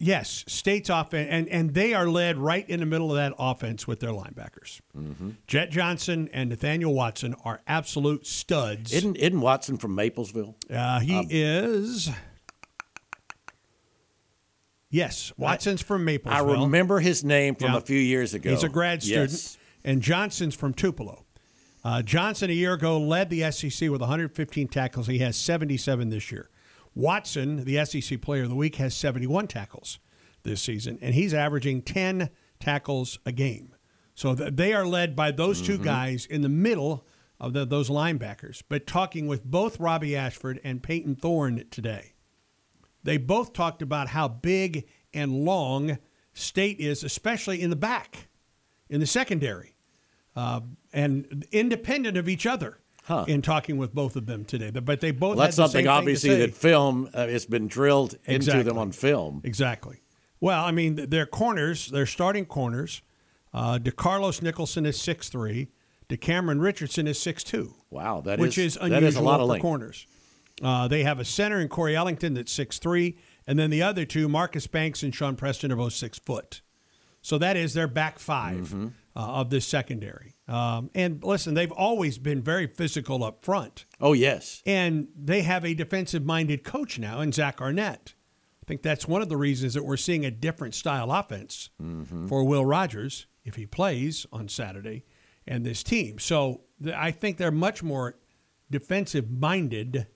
yes, 0.00 0.44
State's 0.48 0.88
offense, 0.90 1.28
and, 1.30 1.48
and 1.48 1.74
they 1.74 1.94
are 1.94 2.08
led 2.08 2.38
right 2.38 2.68
in 2.68 2.80
the 2.80 2.86
middle 2.86 3.10
of 3.10 3.16
that 3.16 3.32
offense 3.38 3.86
with 3.86 4.00
their 4.00 4.10
linebackers. 4.10 4.80
Mm-hmm. 4.98 5.30
Jett 5.46 5.70
Johnson 5.70 6.28
and 6.32 6.50
Nathaniel 6.50 6.92
Watson 6.92 7.36
are 7.44 7.60
absolute 7.68 8.26
studs. 8.26 8.92
isn't 8.92 9.16
isn't 9.16 9.40
Watson 9.40 9.76
from 9.76 9.96
Maplesville? 9.96 10.54
uh, 10.74 10.98
he 10.98 11.14
Um, 11.16 11.26
is. 11.30 12.10
Yes, 14.92 15.32
Watson's 15.36 15.82
from 15.82 16.04
Maplesville. 16.04 16.32
I 16.32 16.40
remember 16.40 16.98
his 16.98 17.22
name 17.22 17.54
from 17.54 17.72
Yeah. 17.72 17.78
a 17.78 17.80
few 17.80 17.98
years 18.00 18.34
ago. 18.34 18.50
He's 18.50 18.64
a 18.64 18.68
grad 18.68 19.02
student. 19.02 19.30
Yes. 19.30 19.56
And 19.84 20.02
Johnson's 20.02 20.54
from 20.56 20.74
Tupelo. 20.74 21.24
Uh, 21.84 22.02
Johnson 22.02 22.50
a 22.50 22.52
year 22.52 22.72
ago 22.74 22.98
led 22.98 23.30
the 23.30 23.42
SEC 23.52 23.88
with 23.88 24.00
115 24.00 24.66
tackles. 24.68 25.06
He 25.06 25.18
has 25.18 25.36
77 25.36 26.10
this 26.10 26.30
year. 26.32 26.50
Watson, 26.94 27.64
the 27.64 27.84
SEC 27.84 28.20
Player 28.20 28.44
of 28.44 28.48
the 28.48 28.54
Week, 28.54 28.76
has 28.76 28.94
71 28.94 29.46
tackles 29.46 29.98
this 30.42 30.62
season, 30.62 30.98
and 31.00 31.14
he's 31.14 31.34
averaging 31.34 31.82
10 31.82 32.30
tackles 32.58 33.18
a 33.24 33.32
game. 33.32 33.74
So 34.14 34.34
th- 34.34 34.54
they 34.54 34.72
are 34.72 34.86
led 34.86 35.16
by 35.16 35.30
those 35.30 35.62
two 35.62 35.78
guys 35.78 36.26
in 36.26 36.42
the 36.42 36.48
middle 36.48 37.06
of 37.38 37.52
the, 37.52 37.64
those 37.64 37.88
linebackers. 37.88 38.62
But 38.68 38.86
talking 38.86 39.26
with 39.26 39.44
both 39.44 39.80
Robbie 39.80 40.16
Ashford 40.16 40.60
and 40.62 40.82
Payton 40.82 41.16
Thorne 41.16 41.64
today, 41.70 42.12
they 43.02 43.16
both 43.16 43.52
talked 43.52 43.80
about 43.82 44.08
how 44.08 44.28
big 44.28 44.86
and 45.14 45.44
long 45.44 45.98
State 46.32 46.78
is, 46.78 47.02
especially 47.02 47.60
in 47.60 47.70
the 47.70 47.76
back, 47.76 48.28
in 48.88 49.00
the 49.00 49.06
secondary, 49.06 49.74
uh, 50.36 50.60
and 50.92 51.46
independent 51.50 52.16
of 52.16 52.28
each 52.28 52.46
other. 52.46 52.78
Huh. 53.10 53.24
In 53.26 53.42
talking 53.42 53.76
with 53.76 53.92
both 53.92 54.14
of 54.14 54.26
them 54.26 54.44
today, 54.44 54.70
but 54.70 55.00
they 55.00 55.10
both 55.10 55.36
Well, 55.36 55.46
that's 55.46 55.56
something 55.56 55.72
same 55.72 55.78
thing 55.80 55.84
to 55.86 55.90
obviously 55.90 56.36
that 56.36 56.54
film 56.54 57.10
uh, 57.12 57.26
has 57.26 57.44
been 57.44 57.66
drilled 57.66 58.14
into 58.24 58.62
them 58.62 58.78
on 58.78 58.92
film. 58.92 59.40
Exactly. 59.42 60.00
Well, 60.38 60.64
I 60.64 60.70
mean, 60.70 60.94
their 61.10 61.26
corners, 61.26 61.88
their 61.88 62.06
starting 62.06 62.44
corners, 62.46 63.02
uh, 63.52 63.78
DeCarlos 63.82 64.42
Nicholson 64.42 64.86
is 64.86 64.96
6'3", 64.98 65.66
DeCameron 66.08 66.60
Richardson 66.62 67.08
is 67.08 67.18
6'2", 67.18 67.72
Wow, 67.90 68.20
that 68.20 68.38
which 68.38 68.56
is 68.58 68.76
is 68.76 68.76
unusual 68.76 69.00
that 69.00 69.06
is 69.08 69.16
a 69.16 69.20
lot 69.22 69.40
of 69.40 69.46
for 69.46 69.52
length. 69.54 69.62
corners. 69.62 70.06
Uh, 70.62 70.86
they 70.86 71.02
have 71.02 71.18
a 71.18 71.24
center 71.24 71.58
in 71.60 71.68
Corey 71.68 71.96
Ellington 71.96 72.34
that's 72.34 72.56
6'3", 72.56 73.16
and 73.46 73.58
then 73.58 73.70
the 73.70 73.82
other 73.82 74.04
two, 74.04 74.28
Marcus 74.28 74.66
Banks 74.68 75.02
and 75.02 75.12
Sean 75.12 75.34
Preston, 75.34 75.72
are 75.72 75.76
both 75.76 75.94
six 75.94 76.18
foot. 76.20 76.60
So 77.22 77.38
that 77.38 77.56
is 77.56 77.74
their 77.74 77.88
back 77.88 78.18
5 78.20 78.56
Mm-hmm. 78.56 78.86
uh, 79.16 79.20
of 79.20 79.50
this 79.50 79.66
secondary. 79.66 80.29
Um, 80.50 80.90
and 80.96 81.22
listen, 81.22 81.54
they've 81.54 81.70
always 81.70 82.18
been 82.18 82.42
very 82.42 82.66
physical 82.66 83.22
up 83.22 83.44
front. 83.44 83.84
Oh 84.00 84.12
yes, 84.14 84.62
And 84.66 85.08
they 85.16 85.42
have 85.42 85.64
a 85.64 85.74
defensive 85.74 86.24
minded 86.24 86.64
coach 86.64 86.98
now 86.98 87.20
in 87.20 87.30
Zach 87.30 87.60
Arnett. 87.60 88.14
I 88.62 88.66
think 88.66 88.82
that's 88.82 89.06
one 89.06 89.22
of 89.22 89.28
the 89.28 89.36
reasons 89.36 89.74
that 89.74 89.84
we're 89.84 89.96
seeing 89.96 90.24
a 90.24 90.30
different 90.30 90.74
style 90.74 91.10
offense 91.12 91.70
for 92.28 92.44
Will 92.44 92.64
Rogers 92.64 93.26
if 93.44 93.54
he 93.54 93.64
plays 93.66 94.26
on 94.32 94.48
Saturday 94.48 95.04
and 95.46 95.64
this 95.64 95.82
team. 95.82 96.18
So 96.18 96.62
th- 96.82 96.94
I 96.96 97.10
think 97.12 97.36
they're 97.36 97.50
much 97.50 97.82
more 97.82 98.16
defensive 98.70 99.30
minded, 99.30 100.06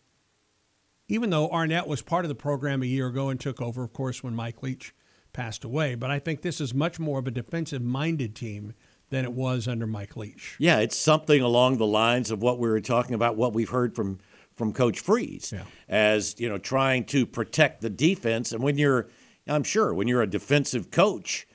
even 1.09 1.31
though 1.31 1.49
Arnett 1.49 1.87
was 1.87 2.03
part 2.03 2.25
of 2.25 2.29
the 2.29 2.35
program 2.35 2.83
a 2.83 2.87
year 2.87 3.07
ago 3.09 3.29
and 3.29 3.39
took 3.41 3.61
over, 3.61 3.83
of 3.85 3.93
course, 3.93 4.23
when 4.23 4.35
Mike 4.35 4.63
Leach 4.63 4.95
passed 5.33 5.65
away. 5.65 5.95
But 5.95 6.11
I 6.11 6.19
think 6.19 6.43
this 6.43 6.61
is 6.61 6.73
much 6.75 6.99
more 6.99 7.19
of 7.19 7.27
a 7.27 7.31
defensive 7.33 7.83
minded 7.83 8.35
team 8.37 8.75
than 9.11 9.25
it 9.25 9.33
was 9.33 9.69
under 9.69 9.87
Mike 9.87 10.17
Leach. 10.17 10.57
yeah, 10.59 10.79
it's 10.79 10.97
something 10.97 11.41
along 11.43 11.77
the 11.79 11.87
lines 11.87 12.31
of 12.31 12.43
what 12.43 12.59
we 12.59 12.69
were 12.69 12.81
talking 12.81 13.15
about, 13.15 13.37
what 13.37 13.53
we've 13.53 13.71
heard 13.71 13.95
from 13.95 14.19
from 14.57 14.73
Coach 14.73 15.01
Freeze, 15.01 15.53
Yeah. 15.53 15.65
as 15.89 16.37
you 16.39 16.49
know, 16.49 16.59
trying 16.59 17.05
to 17.07 17.27
protect 17.27 17.81
the 17.81 17.91
defense. 17.91 18.53
And 18.53 18.63
when 18.63 18.79
you're, 18.79 19.09
I'm 19.49 19.65
sure, 19.65 19.93
when 19.93 20.07
you're 20.07 20.23
a 20.23 20.29
defensive 20.29 20.93
coach, 20.93 21.47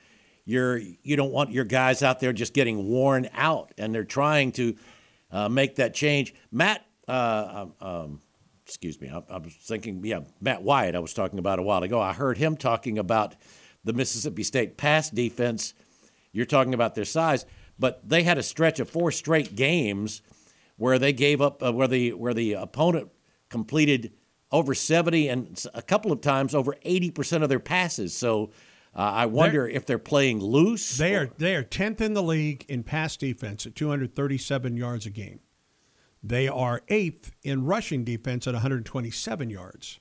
you're 0.44 0.76
you 0.78 1.16
don't 1.16 1.32
want 1.32 1.50
your 1.50 1.64
guys 1.64 2.02
out 2.02 2.20
there 2.20 2.32
just 2.34 2.52
getting 2.52 2.86
worn 2.88 3.28
out, 3.32 3.72
and 3.78 3.94
they're 3.94 4.04
trying 4.04 4.52
to 4.52 4.76
uh, 5.30 5.48
make 5.48 5.76
that 5.76 5.94
change. 5.94 6.34
Matt, 6.52 6.84
uh, 7.08 7.66
um, 7.80 7.86
um, 7.88 8.22
excuse 8.66 9.00
me, 9.00 9.08
I, 9.08 9.22
I 9.32 9.38
was 9.38 9.54
thinking, 9.54 10.04
yeah, 10.04 10.20
Matt 10.40 10.62
Wyatt. 10.62 10.94
I 10.94 10.98
was 10.98 11.14
talking 11.14 11.38
about 11.38 11.58
a 11.58 11.62
while 11.62 11.82
ago. 11.82 12.00
I 12.00 12.12
heard 12.12 12.36
him 12.36 12.54
talking 12.56 12.98
about 12.98 13.34
the 13.82 13.92
Mississippi 13.94 14.42
State 14.42 14.76
pass 14.76 15.08
defense. 15.08 15.72
You're 16.32 16.46
talking 16.46 16.74
about 16.74 16.94
their 16.94 17.04
size, 17.04 17.44
but 17.78 18.08
they 18.08 18.22
had 18.22 18.38
a 18.38 18.42
stretch 18.42 18.78
of 18.80 18.88
four 18.88 19.10
straight 19.10 19.56
games 19.56 20.22
where 20.76 20.98
they 20.98 21.12
gave 21.12 21.40
up, 21.40 21.62
uh, 21.62 21.72
where 21.72 21.88
the 21.88 22.12
where 22.12 22.34
the 22.34 22.52
opponent 22.54 23.08
completed 23.48 24.12
over 24.52 24.74
70 24.74 25.28
and 25.28 25.64
a 25.74 25.82
couple 25.82 26.12
of 26.12 26.20
times 26.20 26.54
over 26.54 26.74
80 26.82 27.10
percent 27.10 27.42
of 27.42 27.48
their 27.48 27.60
passes. 27.60 28.16
So 28.16 28.50
uh, 28.94 29.00
I 29.00 29.26
wonder 29.26 29.68
if 29.68 29.86
they're 29.86 29.98
playing 29.98 30.40
loose. 30.40 30.96
They 30.96 31.16
or- 31.16 31.22
are 31.22 31.30
they 31.38 31.54
are 31.56 31.62
tenth 31.62 32.00
in 32.00 32.14
the 32.14 32.22
league 32.22 32.64
in 32.68 32.82
pass 32.82 33.16
defense 33.16 33.66
at 33.66 33.74
237 33.74 34.76
yards 34.76 35.06
a 35.06 35.10
game. 35.10 35.40
They 36.22 36.48
are 36.48 36.82
eighth 36.88 37.32
in 37.42 37.64
rushing 37.64 38.04
defense 38.04 38.46
at 38.46 38.52
127 38.54 39.48
yards 39.48 40.00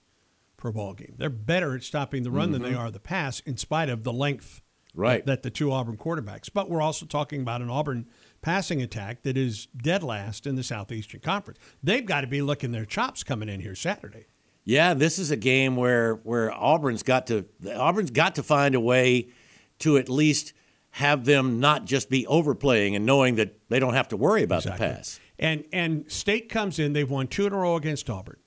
per 0.58 0.72
ball 0.72 0.94
game. 0.94 1.15
They're 1.18 1.30
better 1.30 1.76
at 1.76 1.84
stopping 1.84 2.24
the 2.24 2.32
run 2.32 2.52
than 2.52 2.62
they 2.62 2.74
are 2.74 2.92
the 2.92 3.00
pass, 3.00 3.39
in 3.42 3.56
spite 3.56 3.89
of 3.89 4.04
the 4.04 4.12
length 4.13 4.56
Mm-hmm. 4.56 4.68
Right. 5.00 5.26
that, 5.26 5.44
the 5.44 5.50
two 5.50 5.72
Auburn 5.72 5.98
quarterbacks. 5.98 6.50
But 6.54 6.70
we're 6.70 6.82
also 6.82 7.06
talking 7.06 7.42
about 7.42 7.62
an 7.62 7.70
Auburn 7.70 8.08
passing 8.42 8.82
attack 8.82 9.24
that 9.24 9.38
is 9.38 9.68
dead 9.78 10.04
last 10.04 10.46
in 10.46 10.56
the 10.56 10.64
Southeastern 10.64 11.22
Conference. 11.22 11.60
They've 11.82 12.06
got 12.06 12.22
to 12.22 12.28
be 12.28 12.42
looking 12.42 12.72
their 12.72 12.86
chops 12.86 13.24
coming 13.24 13.50
in 13.50 13.62
here 13.62 13.76
Saturday. 13.76 14.28
Yeah, 14.66 14.94
this 14.94 15.18
is 15.18 15.32
a 15.32 15.38
game 15.38 15.76
where 15.76 16.16
where 16.16 16.52
Auburn's 16.52 17.02
got 17.02 17.28
to 17.28 17.46
Auburn's 17.74 18.12
got 18.12 18.36
to 18.36 18.44
find 18.44 18.76
a 18.76 18.80
way 18.80 19.30
to 19.80 19.98
at 19.98 20.10
least 20.10 20.54
have 20.92 21.26
them 21.26 21.60
not 21.60 21.86
just 21.86 22.10
be 22.10 22.28
overplaying 22.28 22.96
and 22.96 23.06
knowing 23.06 23.36
that 23.36 23.58
they 23.70 23.80
don't 23.80 23.94
have 23.94 24.10
to 24.10 24.18
worry 24.18 24.44
about 24.44 24.64
the 24.64 24.72
pass. 24.72 25.20
And 25.40 25.64
and 25.72 26.12
State 26.12 26.50
comes 26.50 26.78
in. 26.78 26.94
They've 26.94 27.10
won 27.10 27.28
two 27.28 27.48
in 27.48 27.54
a 27.54 27.58
row 27.58 27.78
against 27.78 28.10
Auburn. 28.10 28.38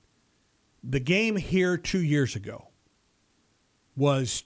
The 0.83 0.99
game 0.99 1.35
here 1.35 1.77
two 1.77 2.01
years 2.01 2.35
ago 2.35 2.69
was 3.95 4.43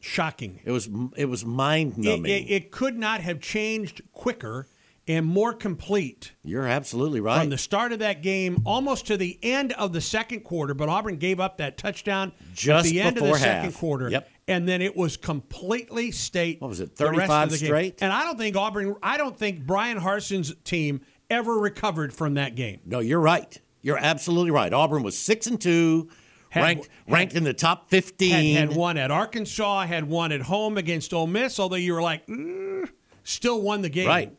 shocking. 0.00 0.60
It 0.64 0.70
was 0.72 0.88
it 1.16 1.26
was 1.26 1.44
mind 1.44 1.92
It, 1.98 2.04
numbing. 2.04 2.30
it, 2.32 2.50
it 2.50 2.70
could 2.70 2.98
not 2.98 3.20
have 3.20 3.40
changed 3.40 4.02
quicker 4.12 4.66
and 5.08 5.26
more 5.26 5.52
complete 5.54 6.32
You're 6.44 6.66
absolutely 6.66 7.20
right. 7.20 7.40
from 7.40 7.50
the 7.50 7.58
start 7.58 7.92
of 7.92 7.98
that 8.00 8.22
game 8.22 8.62
almost 8.64 9.06
to 9.08 9.16
the 9.16 9.38
end 9.42 9.72
of 9.72 9.92
the 9.92 10.00
second 10.00 10.40
quarter. 10.40 10.72
But 10.74 10.88
Auburn 10.88 11.16
gave 11.16 11.40
up 11.40 11.58
that 11.58 11.76
touchdown 11.78 12.32
Just 12.54 12.86
at 12.86 12.90
the 12.92 13.00
end 13.00 13.16
of 13.16 13.22
before 13.24 13.36
the 13.36 13.40
second 13.42 13.64
half. 13.70 13.74
quarter. 13.78 14.08
Yep. 14.10 14.28
And 14.46 14.68
then 14.68 14.82
it 14.82 14.96
was 14.96 15.16
completely 15.16 16.10
state. 16.10 16.60
What 16.60 16.68
was 16.68 16.80
it, 16.80 16.96
the 16.96 17.04
rest 17.06 17.14
of 17.14 17.26
35 17.28 17.50
the 17.50 17.58
game. 17.58 17.66
straight? 17.66 17.98
And 18.02 18.12
I 18.12 18.24
don't 18.24 18.38
think 18.38 18.56
Auburn. 18.56 18.96
I 19.02 19.16
don't 19.16 19.36
think 19.36 19.66
Bryan 19.66 19.98
Harsin's 19.98 20.54
team 20.64 21.00
ever 21.28 21.54
recovered 21.58 22.12
from 22.12 22.34
that 22.34 22.54
game. 22.54 22.80
no, 22.84 22.98
you're 23.00 23.20
right. 23.20 23.60
You're 23.82 23.98
absolutely 23.98 24.50
right. 24.50 24.72
Auburn 24.72 25.02
was 25.02 25.16
six 25.16 25.46
and 25.46 25.58
two, 25.60 26.10
Had- 26.50 26.62
ranked 26.62 26.88
had- 27.06 27.12
ranked 27.12 27.34
in 27.34 27.44
the 27.44 27.54
top 27.54 27.88
fifteen. 27.88 28.54
Had, 28.56 28.68
had 28.68 28.76
one 28.76 28.98
at 28.98 29.10
Arkansas, 29.10 29.86
had 29.86 30.04
one 30.04 30.32
at 30.32 30.42
home 30.42 30.76
against 30.76 31.14
Ole 31.14 31.26
Miss, 31.26 31.58
although 31.58 31.76
you 31.76 31.94
were 31.94 32.02
like, 32.02 32.26
"Mm," 32.26 32.88
still 33.24 33.62
won 33.62 33.82
the 33.82 33.88
game. 33.88 34.08
Right. 34.08 34.36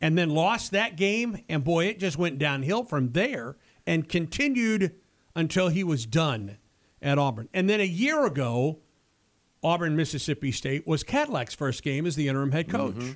And 0.00 0.18
then 0.18 0.30
lost 0.30 0.72
that 0.72 0.96
game, 0.96 1.44
and 1.48 1.62
boy, 1.62 1.86
it 1.86 2.00
just 2.00 2.18
went 2.18 2.38
downhill 2.38 2.82
from 2.82 3.12
there 3.12 3.56
and 3.86 4.08
continued 4.08 4.96
until 5.36 5.68
he 5.68 5.84
was 5.84 6.06
done 6.06 6.58
at 7.00 7.18
Auburn. 7.18 7.48
And 7.54 7.70
then 7.70 7.80
a 7.80 7.84
year 7.84 8.26
ago, 8.26 8.80
Auburn, 9.62 9.94
Mississippi 9.94 10.50
State 10.50 10.86
was 10.86 11.04
Cadillac's 11.04 11.54
first 11.54 11.82
game 11.84 12.04
as 12.04 12.16
the 12.16 12.26
interim 12.28 12.50
head 12.50 12.68
coach. 12.68 12.94
Mm-hmm. 12.94 13.12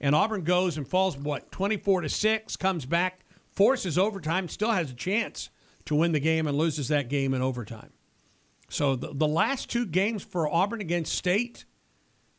And 0.00 0.14
Auburn 0.14 0.42
goes 0.44 0.76
and 0.76 0.86
falls, 0.86 1.18
what, 1.18 1.50
24 1.50 2.02
to 2.02 2.08
6, 2.08 2.56
comes 2.56 2.86
back, 2.86 3.24
forces 3.50 3.98
overtime, 3.98 4.48
still 4.48 4.70
has 4.70 4.90
a 4.90 4.94
chance 4.94 5.50
to 5.90 5.96
win 5.96 6.12
the 6.12 6.20
game 6.20 6.46
and 6.46 6.56
loses 6.56 6.86
that 6.86 7.08
game 7.08 7.34
in 7.34 7.42
overtime. 7.42 7.90
So 8.68 8.94
the, 8.94 9.12
the 9.12 9.26
last 9.26 9.68
two 9.68 9.84
games 9.84 10.22
for 10.22 10.48
Auburn 10.48 10.80
against 10.80 11.12
State, 11.16 11.64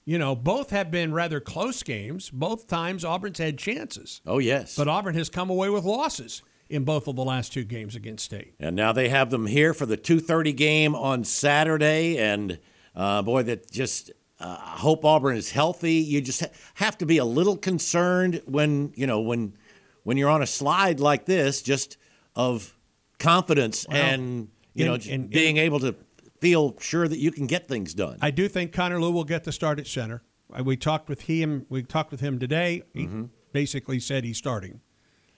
you 0.05 0.17
know, 0.17 0.37
both 0.37 0.69
have 0.69 0.89
been 0.89 1.13
rather 1.13 1.41
close 1.41 1.83
games. 1.83 2.29
Both 2.29 2.67
times 2.67 3.03
Auburn's 3.03 3.39
had 3.39 3.57
chances. 3.57 4.21
oh 4.25 4.39
yes, 4.39 4.77
But 4.77 4.87
Auburn 4.87 5.15
has 5.15 5.29
come 5.29 5.49
away 5.49 5.69
with 5.69 5.83
losses 5.83 6.41
in 6.69 6.85
both 6.85 7.09
of 7.09 7.17
the 7.17 7.25
last 7.25 7.51
two 7.51 7.65
games 7.65 7.93
against 7.93 8.23
State. 8.23 8.53
And 8.57 8.73
now 8.73 8.93
they 8.93 9.09
have 9.09 9.31
them 9.31 9.47
here 9.47 9.73
for 9.73 9.85
the 9.85 9.97
2:30 9.97 10.55
game 10.55 10.95
on 10.95 11.25
Saturday, 11.25 12.17
and 12.17 12.57
uh, 12.95 13.21
boy, 13.21 13.43
that 13.43 13.69
just 13.69 14.11
uh, 14.39 14.57
I 14.61 14.77
hope 14.77 15.03
Auburn 15.03 15.35
is 15.35 15.51
healthy. 15.51 15.95
You 15.95 16.21
just 16.21 16.39
ha- 16.39 16.51
have 16.75 16.97
to 16.99 17.05
be 17.05 17.17
a 17.17 17.25
little 17.25 17.57
concerned 17.57 18.41
when 18.45 18.93
you 18.95 19.07
know 19.07 19.19
when 19.19 19.57
when 20.03 20.15
you're 20.15 20.29
on 20.29 20.41
a 20.41 20.47
slide 20.47 21.01
like 21.01 21.25
this, 21.25 21.61
just 21.61 21.97
of 22.33 22.77
confidence 23.21 23.85
Well, 23.89 23.97
and 23.97 24.49
you 24.73 24.85
know 24.85 24.95
in- 24.95 24.99
just 24.99 25.11
in- 25.11 25.27
being 25.27 25.57
able 25.57 25.79
to 25.79 25.95
feel 26.41 26.75
sure 26.79 27.07
that 27.07 27.19
you 27.19 27.31
can 27.31 27.45
get 27.47 27.67
things 27.67 27.93
done. 27.93 28.17
I 28.21 28.31
do 28.31 28.47
think 28.47 28.73
Connor 28.73 28.99
Lew 28.99 29.11
will 29.11 29.23
get 29.23 29.43
the 29.43 29.51
start 29.51 29.79
at 29.79 29.87
center. 29.87 30.23
Uh, 30.51 30.63
We 30.63 30.75
talked 30.75 31.07
with 31.07 31.21
him. 31.21 31.65
We 31.69 31.83
talked 31.83 32.11
with 32.11 32.19
him 32.19 32.39
today. 32.39 32.83
He 32.93 33.07
basically 33.53 33.99
said 33.99 34.23
he's 34.23 34.37
starting, 34.37 34.81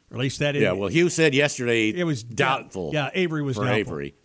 or 0.09 0.17
at 0.17 0.21
least 0.21 0.39
that 0.39 0.55
is. 0.55 0.63
Mm-hmm. 0.63 0.75
yeah, 0.75 0.79
well, 0.79 0.89
Hugh 0.89 1.09
said 1.09 1.35
yesterday 1.35 1.89
it 1.89 2.05
was 2.05 2.23
doubtful. 2.23 2.91
Yeah, 2.93 3.09
Avery 3.13 3.41
was 3.43 3.57
doubtful. 3.57 3.73
Avery. 3.75 4.15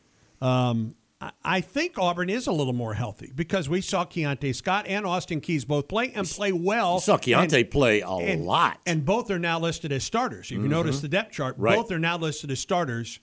I- 1.20 1.32
I 1.44 1.60
think 1.60 1.98
Auburn 1.98 2.30
is 2.30 2.46
a 2.46 2.52
little 2.52 2.72
more 2.72 2.94
healthy 2.94 3.32
because 3.34 3.68
we 3.68 3.80
saw 3.80 4.04
Keionte 4.04 4.54
Scott 4.54 4.86
and 4.86 5.04
Austin 5.04 5.40
Keys 5.40 5.64
both 5.64 5.88
play 5.88 6.12
and 6.14 6.24
play 6.28 6.52
well. 6.52 6.94
You 6.94 7.00
saw 7.00 7.18
Keionte 7.18 7.58
and- 7.60 7.70
play 7.72 8.02
a 8.02 8.08
and- 8.08 8.44
lot. 8.46 8.78
And 8.86 9.04
both 9.04 9.28
are 9.32 9.38
now 9.40 9.58
listed 9.58 9.90
as 9.90 10.04
starters. 10.04 10.46
If 10.52 10.58
you 10.58 10.68
notice 10.68 11.00
the 11.00 11.08
depth 11.08 11.32
chart, 11.32 11.56
Right. 11.58 11.74
both 11.74 11.90
are 11.90 11.98
now 11.98 12.18
listed 12.18 12.52
as 12.52 12.60
starters 12.60 13.18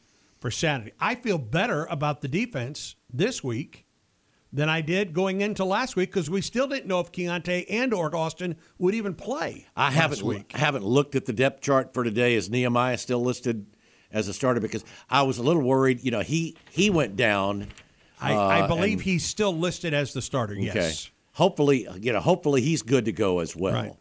for 0.46 0.52
Saturday. 0.52 0.92
I 1.00 1.16
feel 1.16 1.40
better 1.40 1.86
about 1.86 2.22
the 2.22 2.28
defense 2.28 2.98
this 3.12 3.44
week 3.44 3.88
than 4.54 4.70
I 4.70 4.82
did 4.82 5.12
going 5.12 5.42
into 5.42 5.66
last 5.66 5.96
week 5.96 6.12
because 6.12 6.30
we 6.30 6.40
still 6.42 6.68
didn't 6.68 6.86
know 6.86 7.00
if 7.00 7.12
Keionte 7.12 7.66
and 7.68 7.92
or 7.92 8.16
Austin 8.16 8.56
would 8.78 8.94
even 8.94 9.16
play. 9.16 9.66
I 9.76 9.90
haven't 9.90 10.22
week. 10.22 10.52
haven't 10.52 10.86
looked 10.86 11.16
at 11.16 11.26
the 11.26 11.34
depth 11.34 11.64
chart 11.64 11.96
for 11.96 12.04
today. 12.04 12.36
Is 12.36 12.52
Nehemiah 12.52 13.00
still 13.00 13.24
listed 13.24 13.66
as 14.12 14.28
a 14.28 14.36
starter? 14.36 14.60
Because 14.60 14.86
I 15.10 15.24
was 15.24 15.40
a 15.40 15.42
little 15.42 15.64
worried. 15.64 16.04
You 16.04 16.12
know, 16.12 16.22
he 16.22 16.56
he 16.70 16.92
went 16.92 17.16
down. 17.16 17.70
I, 18.22 18.34
I 18.36 18.62
uh, 18.62 18.68
believe 18.68 19.00
and- 19.00 19.02
he's 19.02 19.26
still 19.26 19.58
listed 19.58 19.96
as 19.96 20.14
the 20.14 20.22
starter. 20.22 20.54
Okay. 20.54 20.66
Yes. 20.66 21.10
Hopefully, 21.32 21.88
you 22.00 22.14
know, 22.14 22.20
hopefully 22.20 22.62
he's 22.62 22.84
good 22.84 23.06
to 23.06 23.12
go 23.12 23.40
as 23.40 23.56
well. 23.56 23.98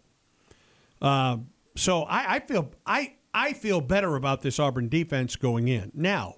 Right. 1.00 1.38
So 1.76 2.02
I, 2.02 2.34
I 2.34 2.40
feel 2.40 2.70
I 2.84 3.14
I 3.34 3.52
feel 3.52 3.80
better 3.80 4.14
about 4.16 4.42
this 4.42 4.58
Auburn 4.60 4.88
defense 4.88 5.34
going 5.36 5.66
in. 5.68 5.90
Now, 5.92 6.36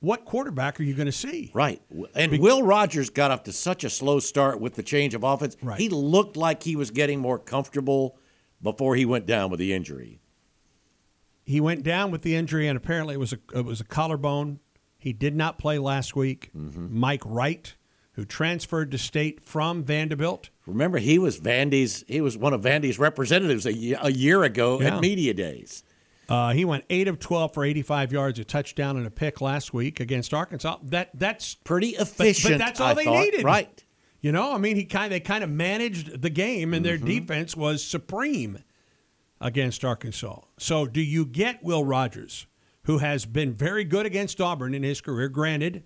what 0.00 0.24
quarterback 0.24 0.78
are 0.78 0.82
you 0.82 0.94
going 0.94 1.06
to 1.06 1.12
see? 1.12 1.50
Right. 1.54 1.80
And 2.14 2.38
Will 2.38 2.62
Rogers 2.62 3.10
got 3.10 3.30
off 3.30 3.42
to 3.44 3.52
such 3.52 3.84
a 3.84 3.90
slow 3.90 4.20
start 4.20 4.60
with 4.60 4.74
the 4.74 4.82
change 4.82 5.14
of 5.14 5.24
offense. 5.24 5.56
Right. 5.62 5.78
He 5.80 5.88
looked 5.88 6.36
like 6.36 6.62
he 6.62 6.76
was 6.76 6.90
getting 6.90 7.20
more 7.20 7.38
comfortable 7.38 8.18
before 8.62 8.96
he 8.96 9.04
went 9.06 9.26
down 9.26 9.50
with 9.50 9.58
the 9.60 9.72
injury. 9.72 10.20
He 11.44 11.60
went 11.60 11.82
down 11.82 12.10
with 12.10 12.22
the 12.22 12.36
injury, 12.36 12.68
and 12.68 12.76
apparently 12.76 13.14
it 13.14 13.18
was 13.18 13.32
a 13.32 13.38
it 13.54 13.64
was 13.64 13.80
a 13.80 13.84
collarbone. 13.84 14.60
He 14.98 15.12
did 15.12 15.34
not 15.34 15.58
play 15.58 15.78
last 15.78 16.14
week. 16.14 16.50
Mm-hmm. 16.56 16.96
Mike 16.98 17.22
Wright, 17.24 17.74
who 18.12 18.24
transferred 18.24 18.90
to 18.92 18.98
state 18.98 19.42
from 19.42 19.82
Vanderbilt. 19.82 20.50
Remember, 20.66 20.98
he 20.98 21.18
was 21.18 21.40
Vandy's. 21.40 22.04
He 22.06 22.20
was 22.20 22.36
one 22.36 22.52
of 22.52 22.60
Vandy's 22.62 22.98
representatives 22.98 23.66
a, 23.66 23.70
a 24.00 24.10
year 24.10 24.44
ago 24.44 24.80
Yeah. 24.80 24.96
at 24.96 25.00
media 25.00 25.34
days. 25.34 25.82
Uh, 26.30 26.52
he 26.52 26.64
went 26.64 26.84
eight 26.90 27.08
of 27.08 27.18
twelve 27.18 27.52
for 27.52 27.64
eighty-five 27.64 28.12
yards, 28.12 28.38
a 28.38 28.44
touchdown, 28.44 28.96
and 28.96 29.06
a 29.06 29.10
pick 29.10 29.40
last 29.40 29.74
week 29.74 29.98
against 30.00 30.32
Arkansas. 30.32 30.78
That 30.84 31.10
that's 31.14 31.56
Pretty 31.56 31.92
but 31.98 32.02
efficient. 32.02 32.58
that's 32.58 32.80
all 32.80 32.88
I 32.88 32.94
they 32.94 33.04
thought. 33.04 33.20
needed. 33.24 33.44
right? 33.44 33.84
You 34.20 34.32
know, 34.32 34.52
I 34.54 34.58
mean, 34.58 34.76
he 34.76 34.84
kind 34.84 35.10
they 35.12 35.18
kind 35.20 35.42
of 35.42 35.50
managed 35.50 36.22
the 36.22 36.30
game, 36.30 36.72
and 36.72 36.84
their 36.84 36.96
Mm-hmm. 36.98 37.06
defense 37.26 37.56
was 37.56 37.82
supreme 37.82 38.58
against 39.40 39.84
Arkansas. 39.84 40.40
So, 40.58 40.86
do 40.86 41.00
you 41.00 41.24
get 41.26 41.64
Will 41.64 41.84
Rogers, 41.84 42.46
who 42.84 42.98
has 42.98 43.24
been 43.26 43.52
very 43.54 43.84
good 43.84 44.06
against 44.06 44.40
Auburn 44.40 44.74
in 44.74 44.82
his 44.82 45.00
career? 45.00 45.28
Granted, 45.28 45.82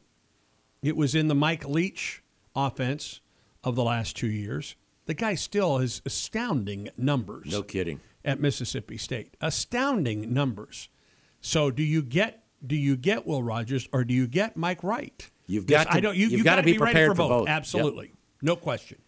it 0.83 0.97
was 0.97 1.15
in 1.15 1.29
the 1.29 1.35
Mike 1.35 1.67
Leach 1.67 2.23
offense 2.57 3.21
of 3.63 3.77
the 3.77 3.85
last 3.85 4.17
two 4.17 4.27
years. 4.31 4.75
The 5.07 5.15
guy 5.15 5.37
still 5.37 5.79
has 5.79 6.03
astounding 6.05 6.89
numbers 6.99 7.51
No 7.53 7.63
kidding. 7.63 8.01
At 8.25 8.41
Mississippi 8.41 8.97
State. 8.97 9.37
Astounding 9.41 10.33
numbers. 10.33 10.89
So 11.41 11.71
do 11.71 11.83
you 11.83 12.03
get 12.03 12.45
do 12.67 12.77
you 12.77 12.97
get 12.97 13.27
Will 13.27 13.43
Rogers 13.43 13.89
or 13.93 14.05
do 14.05 14.15
you 14.15 14.27
get 14.27 14.57
Mike 14.57 14.83
Wright? 14.83 15.31
You've 15.47 15.67
got 15.67 15.89
to- 15.89 15.95
I 15.95 16.01
don't. 16.01 16.17
You, 16.17 16.29
you've 16.29 16.39
you 16.39 16.45
got 16.45 16.57
to 16.57 16.63
be 16.63 16.79
ready 16.79 16.93
prepared 16.93 17.11
for 17.11 17.15
for 17.17 17.23
both. 17.23 17.31
both. 17.31 17.49
Yep. 17.49 17.57
Absolutely, 17.57 18.13
no 18.41 18.57
question. 18.57 18.99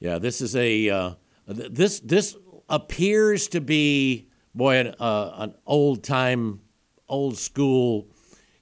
Yeah, 0.00 0.18
this 0.18 0.40
is 0.40 0.56
a 0.56 0.90
uh, 0.90 1.10
this 1.46 2.00
this 2.00 2.36
appears 2.68 3.48
to 3.48 3.60
be 3.60 4.28
boy 4.54 4.76
an, 4.78 4.94
uh, 4.98 5.30
an 5.36 5.54
old 5.66 6.02
time, 6.02 6.60
old 7.08 7.38
school, 7.38 8.08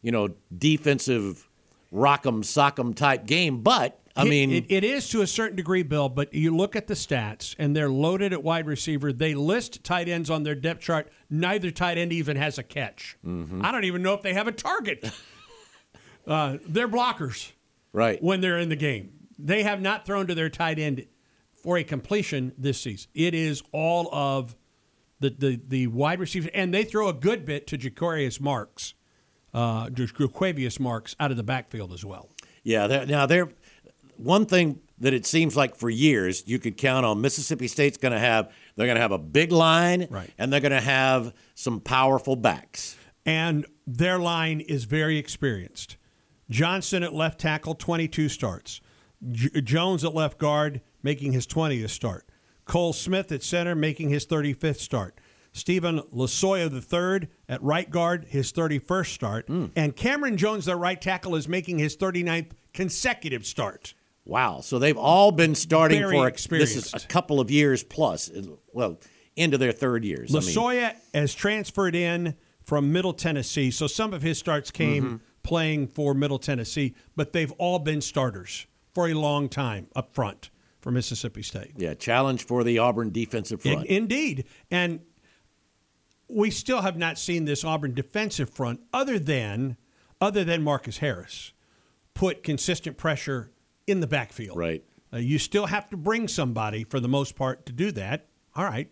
you 0.02 0.12
know, 0.12 0.28
defensive 0.56 1.48
rock'em 1.92 2.42
sock'em 2.44 2.94
type 2.94 3.24
game. 3.26 3.62
But 3.62 3.98
I 4.16 4.24
mean, 4.24 4.52
it, 4.52 4.66
it 4.68 4.84
is 4.84 5.08
to 5.10 5.22
a 5.22 5.26
certain 5.26 5.56
degree, 5.56 5.82
Bill. 5.82 6.08
But 6.08 6.32
you 6.32 6.54
look 6.54 6.76
at 6.76 6.86
the 6.86 6.94
stats, 6.94 7.54
and 7.58 7.74
they're 7.74 7.88
loaded 7.90 8.32
at 8.32 8.42
wide 8.44 8.66
receiver. 8.66 9.12
They 9.12 9.34
list 9.34 9.82
tight 9.82 10.08
ends 10.08 10.30
on 10.30 10.44
their 10.44 10.54
depth 10.54 10.82
chart. 10.82 11.10
Neither 11.28 11.70
tight 11.70 11.98
end 11.98 12.12
even 12.12 12.36
has 12.36 12.56
a 12.58 12.62
catch. 12.62 13.16
Mm-hmm. 13.26 13.64
I 13.64 13.72
don't 13.72 13.84
even 13.84 14.02
know 14.02 14.14
if 14.14 14.22
they 14.22 14.34
have 14.34 14.46
a 14.46 14.52
target. 14.52 15.10
uh, 16.26 16.58
they're 16.66 16.88
blockers. 16.88 17.52
right? 17.92 18.22
when 18.22 18.40
they're 18.40 18.58
in 18.58 18.68
the 18.68 18.76
game. 18.76 19.10
They 19.36 19.64
have 19.64 19.80
not 19.80 20.06
thrown 20.06 20.28
to 20.28 20.34
their 20.34 20.48
tight 20.48 20.78
end 20.78 21.06
for 21.60 21.76
a 21.76 21.82
completion 21.82 22.52
this 22.56 22.80
season. 22.80 23.10
It 23.14 23.34
is 23.34 23.62
all 23.72 24.14
of 24.14 24.54
the 25.18 25.30
the, 25.30 25.60
the 25.66 25.86
wide 25.88 26.20
receivers, 26.20 26.50
and 26.54 26.72
they 26.72 26.84
throw 26.84 27.08
a 27.08 27.12
good 27.12 27.44
bit 27.44 27.66
to 27.68 27.78
Jacorius 27.78 28.40
Marks, 28.40 28.94
uh, 29.52 29.88
Jo'quavious 29.88 30.78
Marks 30.78 31.16
out 31.18 31.32
of 31.32 31.36
the 31.36 31.42
backfield 31.42 31.92
as 31.92 32.04
well. 32.04 32.28
Yeah, 32.62 32.86
they're, 32.86 33.06
now 33.06 33.26
they're 33.26 33.48
one 34.16 34.46
thing 34.46 34.80
that 34.98 35.12
it 35.12 35.26
seems 35.26 35.56
like 35.56 35.74
for 35.76 35.90
years 35.90 36.44
you 36.46 36.58
could 36.58 36.76
count 36.76 37.04
on. 37.04 37.20
Mississippi 37.20 37.66
State's 37.68 37.96
going 37.96 38.12
to 38.12 38.18
have 38.18 38.50
they're 38.76 38.86
going 38.86 38.96
to 38.96 39.02
have 39.02 39.12
a 39.12 39.18
big 39.18 39.52
line, 39.52 40.06
Right. 40.10 40.30
and 40.38 40.52
they're 40.52 40.60
going 40.60 40.72
to 40.72 40.80
have 40.80 41.32
some 41.54 41.80
powerful 41.80 42.36
backs. 42.36 42.96
And 43.26 43.66
their 43.86 44.18
line 44.18 44.60
is 44.60 44.84
very 44.84 45.16
experienced. 45.18 45.96
Johnson 46.50 47.02
at 47.02 47.14
left 47.14 47.40
tackle, 47.40 47.74
22 47.74 48.28
starts. 48.28 48.80
J- 49.30 49.60
Jones 49.62 50.04
at 50.04 50.14
left 50.14 50.38
guard, 50.38 50.80
making 51.02 51.32
his 51.32 51.46
20th 51.46 51.90
start. 51.90 52.28
Cole 52.66 52.92
Smith 52.92 53.30
at 53.32 53.42
center, 53.42 53.74
making 53.74 54.10
his 54.10 54.26
35th 54.26 54.78
start. 54.80 55.18
Stephen 55.52 56.00
Losoya 56.12 56.68
III 56.72 57.28
at 57.48 57.62
right 57.62 57.88
guard, 57.88 58.26
his 58.28 58.52
31st 58.52 59.06
start. 59.14 59.46
Hmm. 59.46 59.66
And 59.76 59.94
Cameron 59.94 60.36
Jones, 60.36 60.64
their 60.64 60.76
right 60.76 61.00
tackle, 61.00 61.36
is 61.36 61.46
making 61.48 61.78
his 61.78 61.96
39th 61.96 62.50
consecutive 62.72 63.46
start. 63.46 63.94
Wow, 64.26 64.60
so 64.62 64.78
they've 64.78 64.96
all 64.96 65.32
been 65.32 65.54
starting 65.54 66.00
Very 66.00 66.16
for 66.16 66.28
a, 66.28 66.58
this 66.58 66.76
is 66.76 66.94
a 66.94 67.00
couple 67.06 67.40
of 67.40 67.50
years 67.50 67.82
plus. 67.84 68.30
Well, 68.72 68.98
into 69.36 69.58
their 69.58 69.72
third 69.72 70.04
years. 70.04 70.34
I 70.34 70.38
mean, 70.40 70.48
Losoya 70.48 70.94
has 71.12 71.34
transferred 71.34 71.94
in 71.94 72.34
from 72.62 72.92
Middle 72.92 73.12
Tennessee, 73.12 73.70
so 73.70 73.86
some 73.86 74.14
of 74.14 74.22
his 74.22 74.38
starts 74.38 74.70
came 74.70 75.04
Mm-hmm. 75.04 75.16
playing 75.42 75.88
for 75.88 76.14
Middle 76.14 76.38
Tennessee, 76.38 76.94
but 77.16 77.32
they've 77.34 77.52
all 77.58 77.78
been 77.78 78.00
starters 78.00 78.66
for 78.94 79.08
a 79.08 79.14
long 79.14 79.48
time 79.50 79.88
up 79.94 80.14
front 80.14 80.48
for 80.80 80.90
Mississippi 80.90 81.42
State. 81.42 81.72
yeah, 81.76 81.92
challenge 81.94 82.44
for 82.46 82.62
the 82.64 82.78
Auburn 82.78 83.10
defensive 83.10 83.64
In- 83.66 83.72
front. 83.74 83.86
indeed. 83.88 84.44
And 84.70 85.00
we 86.28 86.50
still 86.50 86.80
have 86.82 86.96
not 86.96 87.18
seen 87.18 87.44
this 87.44 87.64
Auburn 87.64 87.92
defensive 87.94 88.48
front 88.50 88.80
other 88.92 89.18
than 89.18 89.76
other 90.20 90.44
than 90.44 90.62
Marcus 90.62 90.98
Harris 90.98 91.52
put 92.14 92.42
consistent 92.42 92.96
pressure 92.96 93.50
in 93.86 94.00
the 94.00 94.06
backfield. 94.06 94.58
Right. 94.58 94.84
Uh, 95.12 95.18
you 95.18 95.38
still 95.38 95.66
have 95.66 95.88
to 95.90 95.96
bring 95.96 96.28
somebody 96.28 96.84
for 96.84 97.00
the 97.00 97.08
most 97.08 97.36
part 97.36 97.66
to 97.66 97.72
do 97.72 97.92
that. 97.92 98.28
All 98.56 98.64
right. 98.64 98.90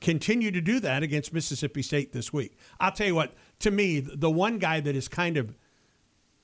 Continue 0.00 0.50
to 0.50 0.60
do 0.60 0.80
that 0.80 1.02
against 1.02 1.32
Mississippi 1.32 1.82
State 1.82 2.12
this 2.12 2.32
week. 2.32 2.56
I'll 2.78 2.92
tell 2.92 3.06
you 3.06 3.14
what, 3.14 3.34
to 3.60 3.70
me, 3.70 4.00
the 4.00 4.30
one 4.30 4.58
guy 4.58 4.80
that 4.80 4.94
has 4.94 5.08
kind 5.08 5.36
of 5.36 5.56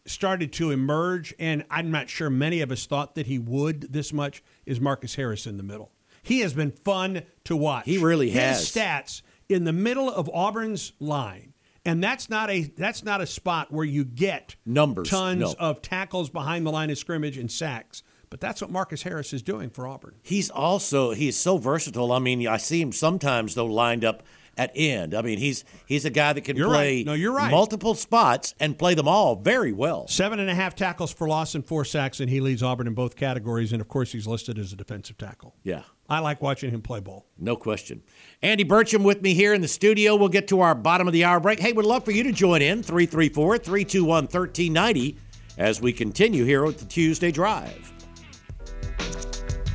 started 0.06 0.52
to 0.54 0.70
emerge, 0.70 1.34
and 1.38 1.64
I'm 1.70 1.90
not 1.90 2.08
sure 2.08 2.30
many 2.30 2.60
of 2.60 2.72
us 2.72 2.86
thought 2.86 3.14
that 3.14 3.26
he 3.26 3.38
would 3.38 3.92
this 3.92 4.12
much, 4.12 4.42
is 4.66 4.80
Marcus 4.80 5.14
Harris 5.14 5.46
in 5.46 5.58
the 5.58 5.62
middle. 5.62 5.92
He 6.22 6.40
has 6.40 6.54
been 6.54 6.70
fun 6.70 7.22
to 7.44 7.56
watch. 7.56 7.84
He 7.84 7.98
really 7.98 8.30
His 8.30 8.40
has. 8.40 8.58
His 8.60 8.82
stats 8.82 9.22
in 9.48 9.64
the 9.64 9.72
middle 9.72 10.10
of 10.10 10.30
Auburn's 10.32 10.92
line, 10.98 11.51
and 11.84 12.02
that's 12.02 12.30
not 12.30 12.50
a 12.50 12.62
that's 12.76 13.04
not 13.04 13.20
a 13.20 13.26
spot 13.26 13.72
where 13.72 13.84
you 13.84 14.04
get 14.04 14.56
Numbers, 14.64 15.08
tons 15.08 15.40
no. 15.40 15.54
of 15.58 15.82
tackles 15.82 16.30
behind 16.30 16.66
the 16.66 16.70
line 16.70 16.90
of 16.90 16.98
scrimmage 16.98 17.38
and 17.38 17.50
sacks. 17.50 18.02
But 18.30 18.40
that's 18.40 18.62
what 18.62 18.70
Marcus 18.70 19.02
Harris 19.02 19.34
is 19.34 19.42
doing 19.42 19.68
for 19.68 19.86
Auburn. 19.86 20.14
He's 20.22 20.48
also 20.48 21.12
he's 21.12 21.36
so 21.36 21.58
versatile. 21.58 22.12
I 22.12 22.18
mean, 22.18 22.46
I 22.46 22.56
see 22.56 22.80
him 22.80 22.92
sometimes 22.92 23.54
though 23.54 23.66
lined 23.66 24.04
up 24.04 24.22
at 24.56 24.70
end. 24.74 25.14
I 25.14 25.22
mean, 25.22 25.38
he's 25.38 25.64
he's 25.86 26.04
a 26.04 26.10
guy 26.10 26.32
that 26.32 26.42
can 26.42 26.56
You're 26.56 26.68
play 26.68 26.98
right. 26.98 27.06
No, 27.06 27.12
you're 27.14 27.34
right. 27.34 27.50
multiple 27.50 27.94
spots 27.94 28.54
and 28.60 28.78
play 28.78 28.94
them 28.94 29.08
all 29.08 29.36
very 29.36 29.72
well. 29.72 30.06
Seven 30.08 30.40
and 30.40 30.50
a 30.50 30.54
half 30.54 30.74
tackles 30.74 31.12
for 31.12 31.28
loss 31.28 31.54
and 31.54 31.64
four 31.64 31.84
sacks, 31.84 32.20
and 32.20 32.30
he 32.30 32.40
leads 32.40 32.62
Auburn 32.62 32.86
in 32.86 32.94
both 32.94 33.16
categories. 33.16 33.72
And 33.72 33.80
of 33.80 33.88
course, 33.88 34.12
he's 34.12 34.26
listed 34.26 34.58
as 34.58 34.72
a 34.72 34.76
defensive 34.76 35.18
tackle. 35.18 35.54
Yeah. 35.62 35.82
I 36.12 36.18
like 36.18 36.42
watching 36.42 36.70
him 36.70 36.82
play 36.82 37.00
ball. 37.00 37.26
No 37.38 37.56
question. 37.56 38.02
Andy 38.42 38.64
Burcham 38.64 39.02
with 39.02 39.22
me 39.22 39.32
here 39.32 39.54
in 39.54 39.62
the 39.62 39.68
studio. 39.68 40.14
We'll 40.14 40.28
get 40.28 40.48
to 40.48 40.60
our 40.60 40.74
bottom 40.74 41.06
of 41.06 41.14
the 41.14 41.24
hour 41.24 41.40
break. 41.40 41.58
Hey, 41.58 41.72
we'd 41.72 41.86
love 41.86 42.04
for 42.04 42.10
you 42.10 42.22
to 42.24 42.32
join 42.32 42.60
in 42.60 42.82
334 42.82 43.58
321 43.58 44.24
1390 44.24 45.16
as 45.56 45.80
we 45.80 45.92
continue 45.92 46.44
here 46.44 46.64
with 46.64 46.78
the 46.78 46.84
Tuesday 46.84 47.30
Drive. 47.30 47.91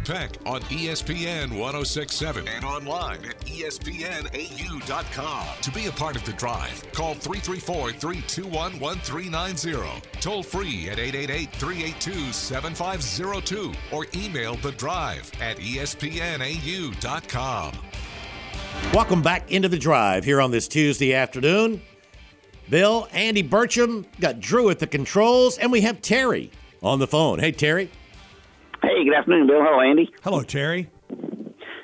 Peck 0.07 0.31
on 0.45 0.61
ESPN 0.61 1.59
1067 1.59 2.47
and 2.47 2.63
online 2.63 3.25
at 3.25 3.37
ESPNAU.com. 3.41 3.87
To 5.61 5.71
be 5.71 5.87
a 5.87 5.91
part 5.91 6.15
of 6.15 6.23
the 6.23 6.31
drive, 6.31 6.81
call 6.93 7.13
334 7.15 7.91
321 7.91 8.79
1390. 8.79 10.01
Toll 10.21 10.41
free 10.43 10.89
at 10.89 10.97
888 10.97 11.51
382 11.51 12.31
7502 12.31 13.73
or 13.91 14.05
email 14.15 14.55
the 14.55 14.71
drive 14.71 15.29
at 15.41 15.57
ESPNAU.com. 15.57 16.13
Welcome 18.93 19.21
back 19.21 19.51
into 19.51 19.67
the 19.67 19.77
drive 19.77 20.23
here 20.23 20.39
on 20.39 20.51
this 20.51 20.69
Tuesday 20.69 21.13
afternoon. 21.13 21.81
Bill, 22.69 23.09
Andy 23.11 23.43
Burcham, 23.43 24.05
got 24.21 24.39
Drew 24.39 24.69
at 24.69 24.79
the 24.79 24.87
controls, 24.87 25.57
and 25.57 25.69
we 25.69 25.81
have 25.81 26.01
Terry 26.01 26.49
on 26.81 26.99
the 26.99 27.07
phone. 27.07 27.39
Hey, 27.39 27.51
Terry. 27.51 27.91
Hey, 28.87 29.03
good 29.03 29.19
afternoon, 29.19 29.51
Bill. 29.51 29.59
Hello, 29.59 29.83
Andy. 29.83 30.07
Hello, 30.23 30.47
Terry. 30.47 30.87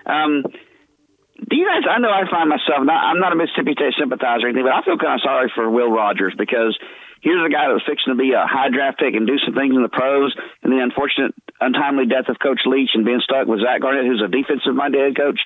Um, 0.07 0.47
do 0.47 1.53
you 1.59 1.67
guys? 1.67 1.83
I 1.83 1.99
know 1.99 2.07
I 2.07 2.23
find 2.31 2.47
myself 2.47 2.79
not. 2.87 2.95
I'm 2.95 3.19
not 3.19 3.35
a 3.35 3.35
Mississippi 3.35 3.75
State 3.75 3.99
sympathizer 3.99 4.47
or 4.47 4.55
anything, 4.55 4.63
but 4.63 4.71
I 4.71 4.79
feel 4.87 4.95
kind 4.95 5.19
of 5.19 5.23
sorry 5.23 5.51
for 5.51 5.67
Will 5.67 5.91
Rogers 5.91 6.31
because 6.39 6.79
here's 7.19 7.43
a 7.43 7.51
guy 7.51 7.67
that 7.67 7.75
was 7.75 7.83
fixing 7.83 8.15
to 8.15 8.19
be 8.19 8.31
a 8.31 8.47
high 8.47 8.71
draft 8.71 9.03
pick 9.03 9.19
and 9.19 9.27
do 9.27 9.35
some 9.43 9.51
things 9.51 9.75
in 9.75 9.83
the 9.83 9.91
pros, 9.91 10.31
and 10.63 10.71
the 10.71 10.79
unfortunate, 10.79 11.35
untimely 11.59 12.07
death 12.07 12.31
of 12.31 12.39
Coach 12.39 12.63
Leach 12.63 12.95
and 12.95 13.03
being 13.03 13.19
stuck 13.19 13.51
with 13.51 13.59
Zach 13.59 13.83
Garnett, 13.83 14.07
who's 14.07 14.23
a 14.23 14.31
defensive-minded 14.31 14.95
head 14.95 15.19
coach. 15.19 15.43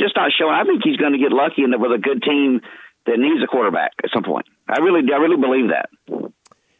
Just 0.00 0.16
not 0.16 0.32
showing. 0.32 0.56
I 0.56 0.64
think 0.64 0.80
he's 0.80 0.96
going 0.96 1.12
to 1.12 1.20
get 1.20 1.28
lucky 1.28 1.60
and 1.60 1.76
with 1.76 1.92
a 1.92 2.00
good 2.00 2.24
team 2.24 2.64
that 3.04 3.20
needs 3.20 3.44
a 3.44 3.52
quarterback 3.52 4.00
at 4.00 4.08
some 4.16 4.24
point. 4.24 4.48
I 4.64 4.80
really, 4.80 5.04
I 5.12 5.20
really 5.20 5.36
believe 5.36 5.76
that. 5.76 5.92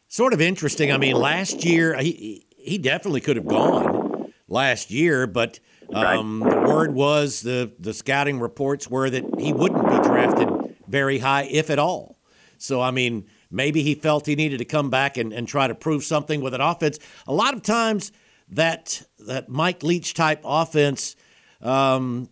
Sort 0.09 0.33
of 0.33 0.41
interesting. 0.41 0.89
I 0.89 0.97
mean, 0.97 1.21
last 1.21 1.69
year 1.69 1.93
he 2.01 2.49
he 2.63 2.79
definitely 2.79 3.21
could 3.21 3.37
have 3.37 3.47
gone 3.47 4.33
last 4.49 4.91
year, 4.91 5.27
but 5.27 5.61
um, 5.93 6.41
the 6.41 6.61
word 6.61 6.95
was 6.95 7.41
the 7.41 7.73
the 7.79 7.93
scouting 7.93 8.39
reports 8.41 8.89
were 8.89 9.11
that 9.11 9.25
he 9.39 9.53
wouldn't 9.53 9.85
be 9.85 9.97
drafted 10.09 10.77
very 10.87 11.19
high, 11.19 11.49
if 11.51 11.71
at 11.71 11.79
all. 11.79 12.19
So 12.59 12.81
I 12.81 12.91
mean, 12.91 13.27
maybe 13.51 13.83
he 13.83 13.95
felt 13.95 14.27
he 14.27 14.37
needed 14.37 14.59
to 14.59 14.65
come 14.65 14.91
back 14.91 15.17
and, 15.17 15.33
and 15.33 15.49
try 15.49 15.67
to 15.67 15.75
prove 15.75 16.05
something 16.05 16.41
with 16.41 16.55
an 16.55 16.61
offense. 16.61 16.99
A 17.27 17.33
lot 17.33 17.55
of 17.55 17.63
times 17.63 18.13
that 18.51 19.03
that 19.27 19.49
Mike 19.49 19.83
Leach 19.83 20.15
type 20.15 20.43
offense, 20.45 21.17
um, 21.61 22.29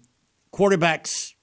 quarterbacks 0.53 1.35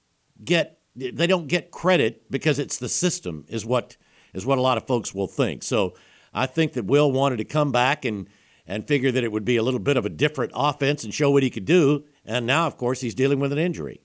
get 0.43 0.80
they 0.95 1.28
don't 1.28 1.48
get 1.48 1.71
credit 1.71 2.32
because 2.32 2.60
it's 2.60 2.78
the 2.78 2.89
system 2.89 3.45
is 3.50 3.65
what 3.65 3.98
is 4.34 4.45
what 4.45 4.58
a 4.58 4.62
lot 4.62 4.78
of 4.78 4.88
folks 4.88 5.13
will 5.13 5.28
think. 5.28 5.63
So 5.63 5.95
I 6.34 6.45
think 6.45 6.74
that 6.74 6.86
Will 6.86 7.12
wanted 7.12 7.38
to 7.38 7.45
come 7.45 7.71
back 7.71 8.06
and 8.06 8.28
and 8.67 8.88
figure 8.88 9.12
that 9.12 9.23
it 9.23 9.32
would 9.32 9.45
be 9.45 9.58
a 9.58 9.63
little 9.63 9.80
bit 9.80 9.97
of 9.97 10.06
a 10.06 10.10
different 10.10 10.51
offense 10.56 11.04
and 11.04 11.13
show 11.13 11.32
what 11.32 11.43
he 11.43 11.49
could 11.49 11.65
do. 11.65 12.04
And 12.25 12.45
now, 12.45 12.67
of 12.67 12.78
course, 12.78 13.01
he's 13.01 13.15
dealing 13.15 13.39
with 13.39 13.51
an 13.51 13.60
injury. 13.60 14.01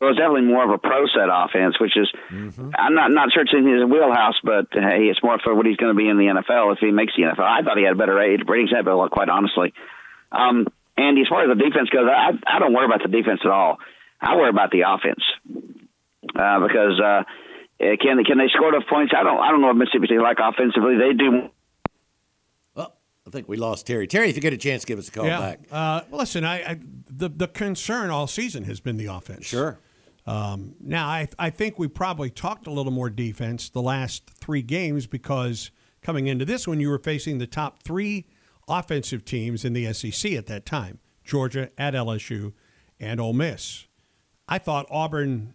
Well, 0.00 0.10
it's 0.10 0.18
definitely 0.18 0.42
more 0.42 0.62
of 0.62 0.70
a 0.70 0.78
pro 0.78 1.06
set 1.08 1.32
offense, 1.32 1.80
which 1.80 1.96
is 1.96 2.12
mm-hmm. 2.30 2.70
I'm 2.76 2.94
not 2.94 3.10
not 3.10 3.32
sure 3.32 3.42
it's 3.42 3.54
in 3.56 3.64
his 3.64 3.80
wheelhouse, 3.88 4.36
but 4.44 4.68
hey, 4.72 5.08
it's 5.08 5.22
more 5.22 5.38
for 5.42 5.54
what 5.54 5.64
he's 5.64 5.78
going 5.80 5.94
to 5.94 5.96
be 5.96 6.08
in 6.08 6.18
the 6.18 6.28
NFL 6.28 6.74
if 6.74 6.80
he 6.80 6.90
makes 6.90 7.14
the 7.16 7.22
NFL. 7.24 7.40
I 7.40 7.62
thought 7.62 7.78
he 7.78 7.84
had 7.84 7.94
a 7.94 7.96
better 7.96 8.14
ratings 8.14 8.70
had, 8.76 8.84
but 8.84 9.08
quite 9.08 9.30
honestly, 9.30 9.72
um, 10.30 10.68
Andy, 10.98 11.22
as 11.22 11.28
far 11.28 11.44
as 11.44 11.48
the 11.48 11.56
defense 11.56 11.88
goes, 11.88 12.04
I 12.04 12.36
I 12.44 12.58
don't 12.58 12.74
worry 12.74 12.84
about 12.84 13.00
the 13.00 13.08
defense 13.08 13.40
at 13.42 13.50
all. 13.50 13.78
I 14.20 14.36
worry 14.36 14.50
about 14.50 14.70
the 14.70 14.84
offense 14.84 15.24
uh, 16.36 16.60
because 16.60 17.00
uh, 17.00 17.24
can 17.80 18.20
can 18.20 18.36
they 18.36 18.52
score 18.52 18.68
enough 18.68 18.88
points? 18.92 19.16
I 19.16 19.24
don't 19.24 19.40
I 19.40 19.48
don't 19.48 19.64
know 19.64 19.72
if 19.72 19.80
Mississippi 19.80 20.12
State 20.12 20.20
like 20.20 20.44
offensively. 20.44 21.00
They 21.00 21.16
do 21.16 21.48
I 23.26 23.30
think 23.30 23.48
we 23.48 23.56
lost 23.56 23.86
Terry. 23.86 24.06
Terry, 24.06 24.30
if 24.30 24.36
you 24.36 24.42
get 24.42 24.52
a 24.52 24.58
chance, 24.58 24.84
give 24.84 24.98
us 24.98 25.08
a 25.08 25.10
call 25.10 25.26
yeah. 25.26 25.40
back. 25.40 25.60
Uh, 25.70 26.02
listen, 26.12 26.44
I, 26.44 26.70
I, 26.70 26.80
the 27.08 27.28
the 27.28 27.48
concern 27.48 28.10
all 28.10 28.26
season 28.26 28.64
has 28.64 28.78
been 28.80 28.96
the 28.96 29.06
offense. 29.06 29.46
Sure. 29.46 29.80
Um, 30.26 30.76
now, 30.80 31.08
I 31.08 31.28
I 31.38 31.50
think 31.50 31.78
we 31.78 31.88
probably 31.88 32.30
talked 32.30 32.66
a 32.66 32.70
little 32.70 32.92
more 32.92 33.10
defense 33.10 33.68
the 33.68 33.82
last 33.82 34.30
three 34.30 34.62
games 34.62 35.06
because 35.06 35.72
coming 36.02 36.28
into 36.28 36.44
this 36.44 36.68
one, 36.68 36.78
you 36.78 36.88
were 36.88 36.98
facing 36.98 37.38
the 37.38 37.48
top 37.48 37.82
three 37.82 38.26
offensive 38.68 39.24
teams 39.24 39.64
in 39.64 39.72
the 39.72 39.92
SEC 39.92 40.32
at 40.32 40.46
that 40.46 40.64
time: 40.64 41.00
Georgia 41.24 41.70
at 41.76 41.94
LSU 41.94 42.52
and 43.00 43.20
Ole 43.20 43.32
Miss. 43.32 43.86
I 44.48 44.58
thought 44.58 44.86
Auburn 44.88 45.54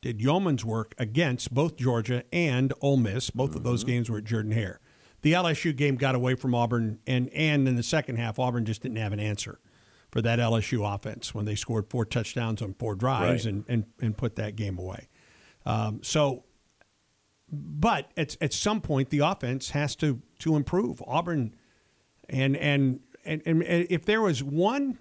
did 0.00 0.22
yeoman's 0.22 0.64
work 0.64 0.94
against 0.98 1.52
both 1.52 1.76
Georgia 1.76 2.22
and 2.32 2.72
Ole 2.80 2.96
Miss. 2.96 3.30
Both 3.30 3.50
mm-hmm. 3.50 3.58
of 3.58 3.64
those 3.64 3.80
mm-hmm. 3.80 3.90
games 3.90 4.10
were 4.10 4.18
at 4.18 4.24
Jordan 4.24 4.52
Hare 4.52 4.80
the 5.22 5.32
LSU 5.32 5.74
game 5.74 5.96
got 5.96 6.14
away 6.14 6.34
from 6.34 6.54
Auburn, 6.54 7.00
and 7.06 7.28
and 7.30 7.66
in 7.66 7.76
the 7.76 7.82
second 7.82 8.16
half, 8.16 8.38
Auburn 8.38 8.64
just 8.64 8.82
didn't 8.82 8.98
have 8.98 9.12
an 9.12 9.20
answer 9.20 9.58
for 10.10 10.22
that 10.22 10.38
LSU 10.38 10.94
offense 10.94 11.34
when 11.34 11.44
they 11.44 11.54
scored 11.54 11.90
four 11.90 12.04
touchdowns 12.04 12.62
on 12.62 12.74
four 12.74 12.94
drives 12.94 13.44
right. 13.44 13.54
and, 13.54 13.64
and 13.68 13.84
and 14.00 14.16
put 14.16 14.36
that 14.36 14.56
game 14.56 14.78
away. 14.78 15.08
Um, 15.66 16.00
so, 16.02 16.44
but 17.50 18.10
at 18.16 18.36
at 18.40 18.52
some 18.52 18.80
point, 18.80 19.10
the 19.10 19.20
offense 19.20 19.70
has 19.70 19.96
to 19.96 20.22
to 20.40 20.56
improve. 20.56 21.02
Auburn, 21.06 21.54
and 22.28 22.56
and 22.56 23.00
and, 23.24 23.42
and 23.44 23.62
if 23.62 24.04
there 24.04 24.22
was 24.22 24.42
one, 24.42 24.98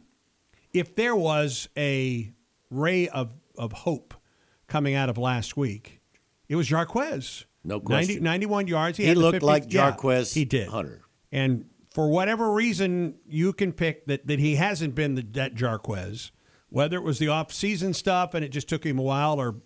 if 0.74 0.96
there 0.96 1.16
was 1.16 1.70
a 1.78 2.34
ray 2.70 3.08
of 3.08 3.32
of 3.58 3.72
hope 3.72 4.14
coming 4.68 4.96
out 4.96 5.10
of 5.10 5.18
last 5.18 5.56
week, 5.56 6.02
it 6.50 6.56
was 6.56 6.70
Jarquez. 6.70 7.46
No 7.68 7.82
question. 7.82 8.24
90, 8.24 8.24
91 8.24 8.68
yards. 8.68 8.98
He, 8.98 9.06
he 9.06 9.14
looked 9.14 9.36
50, 9.36 9.46
like 9.46 9.68
Jarquez 9.68 10.34
yeah, 10.34 10.40
he 10.40 10.46
did. 10.46 10.70
Hunter. 10.70 11.02
And 11.34 11.66
for 11.94 12.10
whatever 12.10 12.54
reason 12.54 13.16
you 13.28 13.52
can 13.52 13.74
pick 13.74 14.06
that, 14.06 14.26
that 14.26 14.40
he 14.40 14.56
hasn't 14.56 14.96
been 14.96 15.16
the, 15.16 15.22
that 15.34 15.54
Jarquez, 15.54 16.32
whether 16.70 16.96
it 16.96 17.04
was 17.04 17.20
the 17.20 17.28
off-season 17.28 17.94
stuff 17.94 18.34
and 18.34 18.46
it 18.46 18.50
just 18.50 18.70
took 18.70 18.86
him 18.86 18.98
a 18.98 19.02
while 19.02 19.40
or 19.42 19.58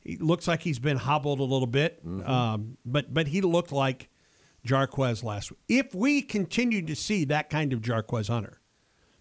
he 0.00 0.16
looks 0.16 0.48
like 0.48 0.62
he's 0.62 0.78
been 0.78 0.96
hobbled 0.96 1.40
a 1.40 1.44
little 1.44 1.66
bit. 1.66 2.04
Mm-hmm. 2.06 2.26
Um, 2.28 2.78
but, 2.86 3.12
but 3.12 3.26
he 3.26 3.42
looked 3.42 3.70
like 3.70 4.08
Jarquez 4.66 5.22
last 5.22 5.50
week. 5.50 5.60
If 5.68 5.94
we 5.94 6.22
continue 6.22 6.80
to 6.86 6.96
see 6.96 7.26
that 7.26 7.50
kind 7.50 7.74
of 7.74 7.82
Jarquez 7.82 8.28
Hunter, 8.28 8.62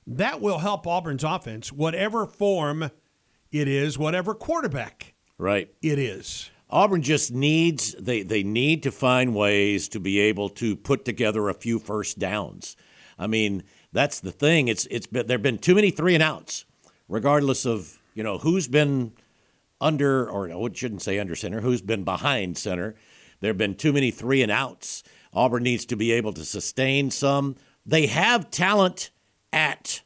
that 0.07 0.39
will 0.39 0.59
help 0.59 0.87
Auburn's 0.87 1.25
offense, 1.25 1.73
whatever 1.73 2.25
form 2.25 2.91
it 3.51 3.67
is, 3.67 3.97
whatever 3.97 4.33
quarterback 4.33 5.15
right. 5.37 5.69
it 5.81 5.99
is. 5.99 6.50
Auburn 6.71 7.01
just 7.01 7.31
needs 7.31 7.93
they 7.99 8.23
they 8.23 8.43
need 8.43 8.83
to 8.83 8.91
find 8.91 9.35
ways 9.35 9.89
to 9.89 9.99
be 9.99 10.19
able 10.19 10.49
to 10.49 10.75
put 10.75 11.03
together 11.05 11.49
a 11.49 11.53
few 11.53 11.79
first 11.79 12.17
downs. 12.17 12.75
I 13.19 13.27
mean, 13.27 13.63
that's 13.91 14.19
the 14.19 14.31
thing. 14.31 14.67
It's 14.67 14.87
it's 14.89 15.07
been 15.07 15.27
there've 15.27 15.41
been 15.41 15.57
too 15.57 15.75
many 15.75 15.91
three 15.91 16.13
and 16.13 16.23
outs, 16.23 16.65
regardless 17.09 17.65
of 17.65 17.99
you 18.13 18.23
know 18.23 18.37
who's 18.37 18.67
been 18.67 19.11
under 19.81 20.29
or 20.29 20.47
no, 20.47 20.65
it 20.65 20.77
shouldn't 20.77 21.01
say 21.01 21.19
under 21.19 21.35
center, 21.35 21.61
who's 21.61 21.81
been 21.81 22.03
behind 22.03 22.57
center. 22.57 22.95
There've 23.41 23.57
been 23.57 23.75
too 23.75 23.91
many 23.91 24.11
three 24.11 24.41
and 24.41 24.51
outs. 24.51 25.03
Auburn 25.33 25.63
needs 25.63 25.85
to 25.87 25.95
be 25.95 26.11
able 26.11 26.33
to 26.33 26.45
sustain 26.45 27.09
some. 27.11 27.55
They 27.85 28.07
have 28.07 28.51
talent 28.51 29.09
at 29.51 30.01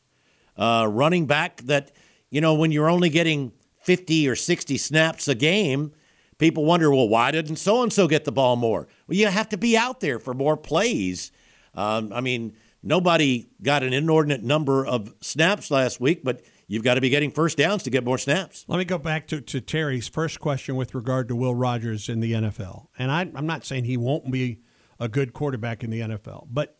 uh, 0.57 0.87
running 0.89 1.25
back 1.25 1.61
that 1.63 1.91
you 2.31 2.41
know 2.41 2.55
when 2.55 2.71
you're 2.71 2.89
only 2.89 3.09
getting 3.09 3.51
50 3.83 4.27
or 4.27 4.35
60 4.35 4.77
snaps 4.77 5.27
a 5.27 5.35
game 5.35 5.91
People 6.37 6.65
wonder, 6.65 6.91
well, 6.93 7.07
why 7.07 7.31
didn't 7.31 7.55
so 7.55 7.81
and 7.81 7.93
so 7.93 8.07
get 8.07 8.25
the 8.25 8.31
ball 8.31 8.55
more? 8.55 8.87
Well, 9.07 9.17
you 9.17 9.27
have 9.27 9.49
to 9.49 9.57
be 9.57 9.77
out 9.77 10.01
there 10.01 10.19
for 10.19 10.33
more 10.33 10.57
plays. 10.57 11.31
Um, 11.73 12.11
I 12.11 12.21
mean, 12.21 12.55
nobody 12.83 13.47
got 13.61 13.83
an 13.83 13.93
inordinate 13.93 14.43
number 14.43 14.85
of 14.85 15.13
snaps 15.21 15.71
last 15.71 16.01
week, 16.01 16.23
but 16.23 16.41
you've 16.67 16.83
got 16.83 16.95
to 16.95 17.01
be 17.01 17.09
getting 17.09 17.31
first 17.31 17.57
downs 17.57 17.83
to 17.83 17.89
get 17.89 18.03
more 18.03 18.17
snaps. 18.17 18.65
Let 18.67 18.77
me 18.77 18.85
go 18.85 18.97
back 18.97 19.27
to, 19.27 19.39
to 19.39 19.61
Terry's 19.61 20.09
first 20.09 20.41
question 20.41 20.75
with 20.75 20.93
regard 20.93 21.29
to 21.29 21.35
Will 21.35 21.55
Rogers 21.55 22.09
in 22.09 22.19
the 22.19 22.33
NFL. 22.33 22.87
And 22.97 23.11
I, 23.11 23.21
I'm 23.33 23.47
not 23.47 23.65
saying 23.65 23.85
he 23.85 23.97
won't 23.97 24.29
be 24.29 24.59
a 24.99 25.07
good 25.07 25.33
quarterback 25.33 25.83
in 25.83 25.89
the 25.89 26.01
NFL, 26.01 26.47
but 26.51 26.77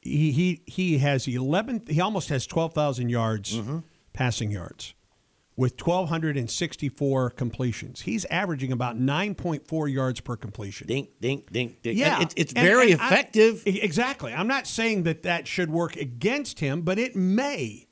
he 0.00 0.32
he, 0.32 0.62
he 0.66 0.98
has 0.98 1.26
11, 1.26 1.84
he 1.88 2.00
almost 2.00 2.28
has 2.28 2.46
12,000 2.46 3.08
yards 3.08 3.56
mm-hmm. 3.56 3.78
passing 4.12 4.50
yards 4.50 4.94
with 5.56 5.80
1,264 5.80 7.30
completions. 7.30 8.02
He's 8.02 8.24
averaging 8.26 8.72
about 8.72 8.98
9.4 8.98 9.92
yards 9.92 10.20
per 10.20 10.36
completion. 10.36 10.86
Dink, 10.86 11.10
dink, 11.20 11.50
dink, 11.50 11.82
dink. 11.82 11.98
Yeah. 11.98 12.20
it's, 12.20 12.34
it's 12.36 12.52
very 12.52 12.92
and 12.92 13.00
effective. 13.00 13.62
I, 13.66 13.70
exactly. 13.70 14.34
I'm 14.34 14.48
not 14.48 14.66
saying 14.66 15.04
that 15.04 15.22
that 15.22 15.48
should 15.48 15.70
work 15.70 15.96
against 15.96 16.60
him, 16.60 16.82
but 16.82 16.98
it 16.98 17.16
may. 17.16 17.86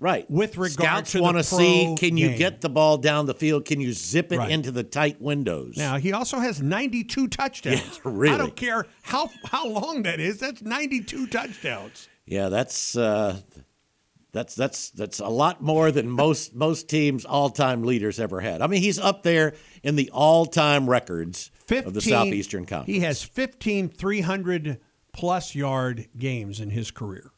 Right. 0.00 0.30
With 0.30 0.56
regard 0.56 1.08
Scouts 1.08 1.12
to 1.12 1.22
want 1.22 1.38
to 1.38 1.42
see 1.42 1.96
can 1.98 2.16
you 2.16 2.28
game. 2.28 2.38
get 2.38 2.60
the 2.60 2.68
ball 2.68 2.98
down 2.98 3.26
the 3.26 3.34
field? 3.34 3.64
Can 3.64 3.80
you 3.80 3.92
zip 3.92 4.30
it 4.30 4.38
right. 4.38 4.50
into 4.50 4.70
the 4.70 4.84
tight 4.84 5.20
windows? 5.20 5.76
Now, 5.76 5.96
he 5.96 6.12
also 6.12 6.38
has 6.38 6.62
92 6.62 7.28
touchdowns. 7.28 7.78
Yeah, 7.78 8.00
really? 8.04 8.34
I 8.34 8.38
don't 8.38 8.54
care 8.54 8.86
how 9.02 9.30
how 9.44 9.66
long 9.66 10.04
that 10.04 10.20
is. 10.20 10.38
That's 10.38 10.62
92 10.62 11.26
touchdowns. 11.26 12.08
Yeah, 12.26 12.48
that's 12.48 12.96
uh, 12.96 13.40
that's 14.32 14.54
that's 14.54 14.90
that's 14.90 15.20
a 15.20 15.28
lot 15.28 15.62
more 15.62 15.90
than 15.90 16.10
most 16.10 16.54
most 16.54 16.88
teams 16.88 17.24
all 17.24 17.50
time 17.50 17.82
leaders 17.82 18.20
ever 18.20 18.40
had. 18.40 18.62
I 18.62 18.66
mean, 18.66 18.82
he's 18.82 18.98
up 18.98 19.22
there 19.22 19.54
in 19.82 19.96
the 19.96 20.10
all 20.12 20.46
time 20.46 20.88
records 20.88 21.50
15, 21.66 21.88
of 21.88 21.94
the 21.94 22.00
Southeastern 22.00 22.66
Conference. 22.66 22.94
He 22.94 23.00
has 23.00 23.22
15 23.22 23.88
300 23.88 24.80
plus 25.12 25.54
yard 25.54 26.08
games 26.16 26.60
in 26.60 26.70
his 26.70 26.90
career 26.90 27.32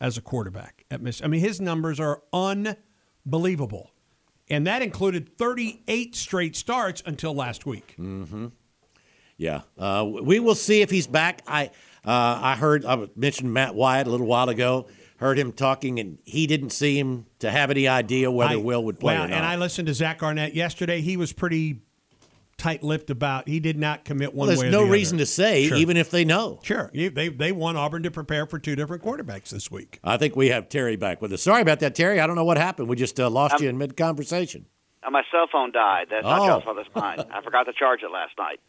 as 0.00 0.16
a 0.16 0.22
quarterback 0.22 0.84
at 0.90 1.00
Miss. 1.00 1.22
I 1.22 1.26
mean, 1.26 1.40
his 1.40 1.60
numbers 1.60 2.00
are 2.00 2.22
unbelievable, 2.32 3.92
and 4.48 4.66
that 4.66 4.82
included 4.82 5.36
38 5.36 6.14
straight 6.14 6.56
starts 6.56 7.02
until 7.04 7.34
last 7.34 7.66
week. 7.66 7.94
Mm-hmm. 7.98 8.46
Yeah, 9.36 9.62
uh, 9.78 10.06
we 10.06 10.40
will 10.40 10.54
see 10.54 10.80
if 10.80 10.90
he's 10.90 11.06
back. 11.06 11.42
I 11.46 11.66
uh, 12.06 12.40
I 12.42 12.56
heard 12.56 12.86
I 12.86 13.06
mentioned 13.16 13.52
Matt 13.52 13.74
Wyatt 13.74 14.06
a 14.06 14.10
little 14.10 14.26
while 14.26 14.48
ago 14.48 14.86
heard 15.18 15.38
him 15.38 15.52
talking, 15.52 15.98
and 15.98 16.18
he 16.24 16.46
didn't 16.46 16.70
seem 16.70 17.26
to 17.38 17.50
have 17.50 17.70
any 17.70 17.88
idea 17.88 18.30
whether 18.30 18.54
I, 18.54 18.56
Will 18.56 18.84
would 18.84 19.00
play 19.00 19.14
well, 19.14 19.24
or 19.24 19.28
not. 19.28 19.36
And 19.36 19.46
I 19.46 19.56
listened 19.56 19.86
to 19.88 19.94
Zach 19.94 20.22
Arnett 20.22 20.54
yesterday. 20.54 21.00
He 21.00 21.16
was 21.16 21.32
pretty 21.32 21.80
tight-lipped 22.58 23.10
about. 23.10 23.48
He 23.48 23.60
did 23.60 23.78
not 23.78 24.04
commit 24.04 24.34
one 24.34 24.48
well, 24.48 24.56
way. 24.56 24.62
There's 24.62 24.72
no 24.72 24.84
the 24.84 24.90
reason 24.90 25.16
other. 25.16 25.24
to 25.24 25.30
say, 25.30 25.68
sure. 25.68 25.76
even 25.76 25.96
if 25.96 26.10
they 26.10 26.24
know. 26.24 26.60
Sure, 26.62 26.90
they 26.92 27.28
they 27.28 27.52
want 27.52 27.78
Auburn 27.78 28.02
to 28.04 28.10
prepare 28.10 28.46
for 28.46 28.58
two 28.58 28.76
different 28.76 29.02
quarterbacks 29.02 29.50
this 29.50 29.70
week. 29.70 29.98
I 30.04 30.16
think 30.16 30.36
we 30.36 30.48
have 30.48 30.68
Terry 30.68 30.96
back 30.96 31.22
with 31.22 31.32
us. 31.32 31.42
Sorry 31.42 31.62
about 31.62 31.80
that, 31.80 31.94
Terry. 31.94 32.20
I 32.20 32.26
don't 32.26 32.36
know 32.36 32.44
what 32.44 32.58
happened. 32.58 32.88
We 32.88 32.96
just 32.96 33.18
uh, 33.18 33.30
lost 33.30 33.56
um, 33.56 33.62
you 33.62 33.68
in 33.68 33.78
mid-conversation. 33.78 34.66
Uh, 35.02 35.10
my 35.10 35.22
cell 35.30 35.46
phone 35.50 35.72
died. 35.72 36.08
That's 36.10 36.24
not 36.24 36.40
oh. 36.40 36.46
y'all's 36.46 36.64
fault. 36.64 36.78
That's 36.94 37.30
I 37.30 37.40
forgot 37.42 37.64
to 37.64 37.72
charge 37.72 38.02
it 38.02 38.10
last 38.10 38.32
night. 38.38 38.60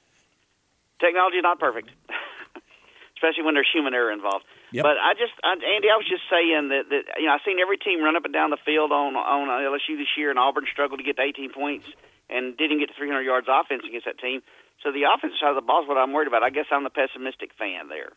Technology 1.00 1.38
is 1.38 1.44
not 1.44 1.60
perfect, 1.60 1.90
especially 3.18 3.44
when 3.44 3.54
there's 3.54 3.70
human 3.72 3.94
error 3.94 4.12
involved. 4.12 4.46
Yep. 4.72 4.84
But 4.84 5.00
I 5.00 5.16
just, 5.16 5.32
I, 5.44 5.56
Andy, 5.56 5.88
I 5.88 5.96
was 5.96 6.08
just 6.08 6.28
saying 6.28 6.70
that, 6.76 6.92
that 6.92 7.04
you 7.20 7.28
know 7.28 7.36
I 7.36 7.40
seen 7.48 7.60
every 7.60 7.78
team 7.78 8.04
run 8.04 8.20
up 8.20 8.26
and 8.26 8.34
down 8.34 8.52
the 8.52 8.60
field 8.66 8.92
on 8.92 9.16
on 9.16 9.48
LSU 9.48 9.96
this 9.96 10.12
year, 10.18 10.30
and 10.30 10.38
Auburn 10.38 10.66
struggled 10.72 11.00
to 11.00 11.06
get 11.08 11.16
to 11.18 11.24
18 11.24 11.54
points 11.54 11.88
and 12.30 12.58
didn't 12.58 12.80
get 12.80 12.92
to 12.92 12.96
300 12.98 13.22
yards 13.24 13.48
offense 13.48 13.84
against 13.88 14.06
that 14.06 14.20
team. 14.20 14.44
So 14.84 14.92
the 14.92 15.08
offensive 15.08 15.40
side 15.40 15.56
of 15.56 15.56
the 15.56 15.64
ball 15.64 15.84
is 15.84 15.88
what 15.88 15.98
I'm 15.98 16.12
worried 16.12 16.28
about. 16.28 16.44
I 16.44 16.50
guess 16.50 16.68
I'm 16.72 16.84
the 16.84 16.92
pessimistic 16.92 17.52
fan 17.58 17.88
there. 17.88 18.12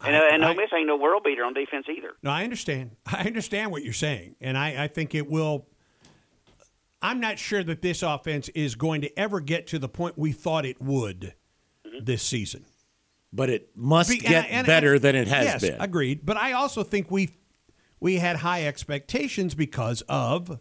And, 0.00 0.14
I, 0.14 0.28
and 0.34 0.44
Ole 0.44 0.54
Miss 0.54 0.70
ain't 0.72 0.86
no 0.86 0.96
world 0.96 1.24
beater 1.24 1.44
on 1.44 1.54
defense 1.54 1.86
either. 1.90 2.14
No, 2.22 2.30
I 2.30 2.44
understand. 2.44 2.92
I 3.06 3.24
understand 3.26 3.72
what 3.72 3.82
you're 3.82 3.92
saying, 3.92 4.36
and 4.40 4.56
I, 4.56 4.84
I 4.84 4.88
think 4.88 5.14
it 5.14 5.28
will. 5.28 5.66
I'm 7.02 7.20
not 7.20 7.38
sure 7.38 7.62
that 7.62 7.82
this 7.82 8.02
offense 8.02 8.48
is 8.50 8.74
going 8.74 9.02
to 9.02 9.18
ever 9.18 9.40
get 9.40 9.66
to 9.68 9.78
the 9.78 9.88
point 9.88 10.18
we 10.18 10.32
thought 10.32 10.64
it 10.64 10.80
would 10.80 11.34
mm-hmm. 11.86 12.04
this 12.04 12.22
season 12.22 12.64
but 13.32 13.50
it 13.50 13.70
must 13.76 14.10
Be, 14.10 14.18
get 14.18 14.44
and, 14.46 14.46
and, 14.46 14.66
better 14.66 14.98
than 14.98 15.14
it 15.14 15.28
has 15.28 15.44
yes, 15.44 15.60
been. 15.62 15.80
Agreed. 15.80 16.24
But 16.24 16.36
I 16.36 16.52
also 16.52 16.82
think 16.82 17.10
we 17.10 17.30
we 18.00 18.16
had 18.16 18.36
high 18.36 18.64
expectations 18.66 19.54
because 19.54 20.02
of 20.08 20.60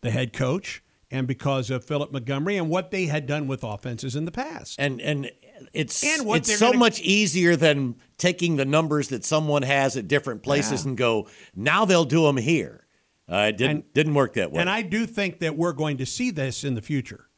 the 0.00 0.10
head 0.10 0.32
coach 0.32 0.82
and 1.10 1.26
because 1.26 1.70
of 1.70 1.84
Philip 1.84 2.12
Montgomery 2.12 2.56
and 2.56 2.68
what 2.70 2.90
they 2.90 3.06
had 3.06 3.26
done 3.26 3.46
with 3.46 3.62
offenses 3.62 4.16
in 4.16 4.24
the 4.24 4.32
past. 4.32 4.78
And 4.80 5.00
and 5.00 5.30
it's 5.72 6.02
And 6.02 6.26
what 6.26 6.38
it's 6.38 6.58
so 6.58 6.68
gonna- 6.68 6.78
much 6.78 7.00
easier 7.00 7.56
than 7.56 7.96
taking 8.18 8.56
the 8.56 8.64
numbers 8.64 9.08
that 9.08 9.24
someone 9.24 9.62
has 9.62 9.96
at 9.96 10.08
different 10.08 10.42
places 10.42 10.82
Yeah. 10.84 10.88
and 10.90 10.96
go 10.98 11.28
now 11.54 11.84
they'll 11.84 12.04
do 12.04 12.22
them 12.24 12.36
here. 12.36 12.86
Uh, 13.30 13.46
it 13.48 13.56
didn't 13.56 13.70
And- 13.76 13.92
didn't 13.92 14.14
work 14.14 14.34
that 14.34 14.50
way. 14.52 14.60
And 14.60 14.68
I 14.70 14.82
do 14.82 15.06
think 15.06 15.40
that 15.40 15.56
we're 15.56 15.72
going 15.72 15.96
to 15.98 16.06
see 16.06 16.30
this 16.30 16.62
in 16.64 16.74
the 16.74 16.82
future. 16.82 17.28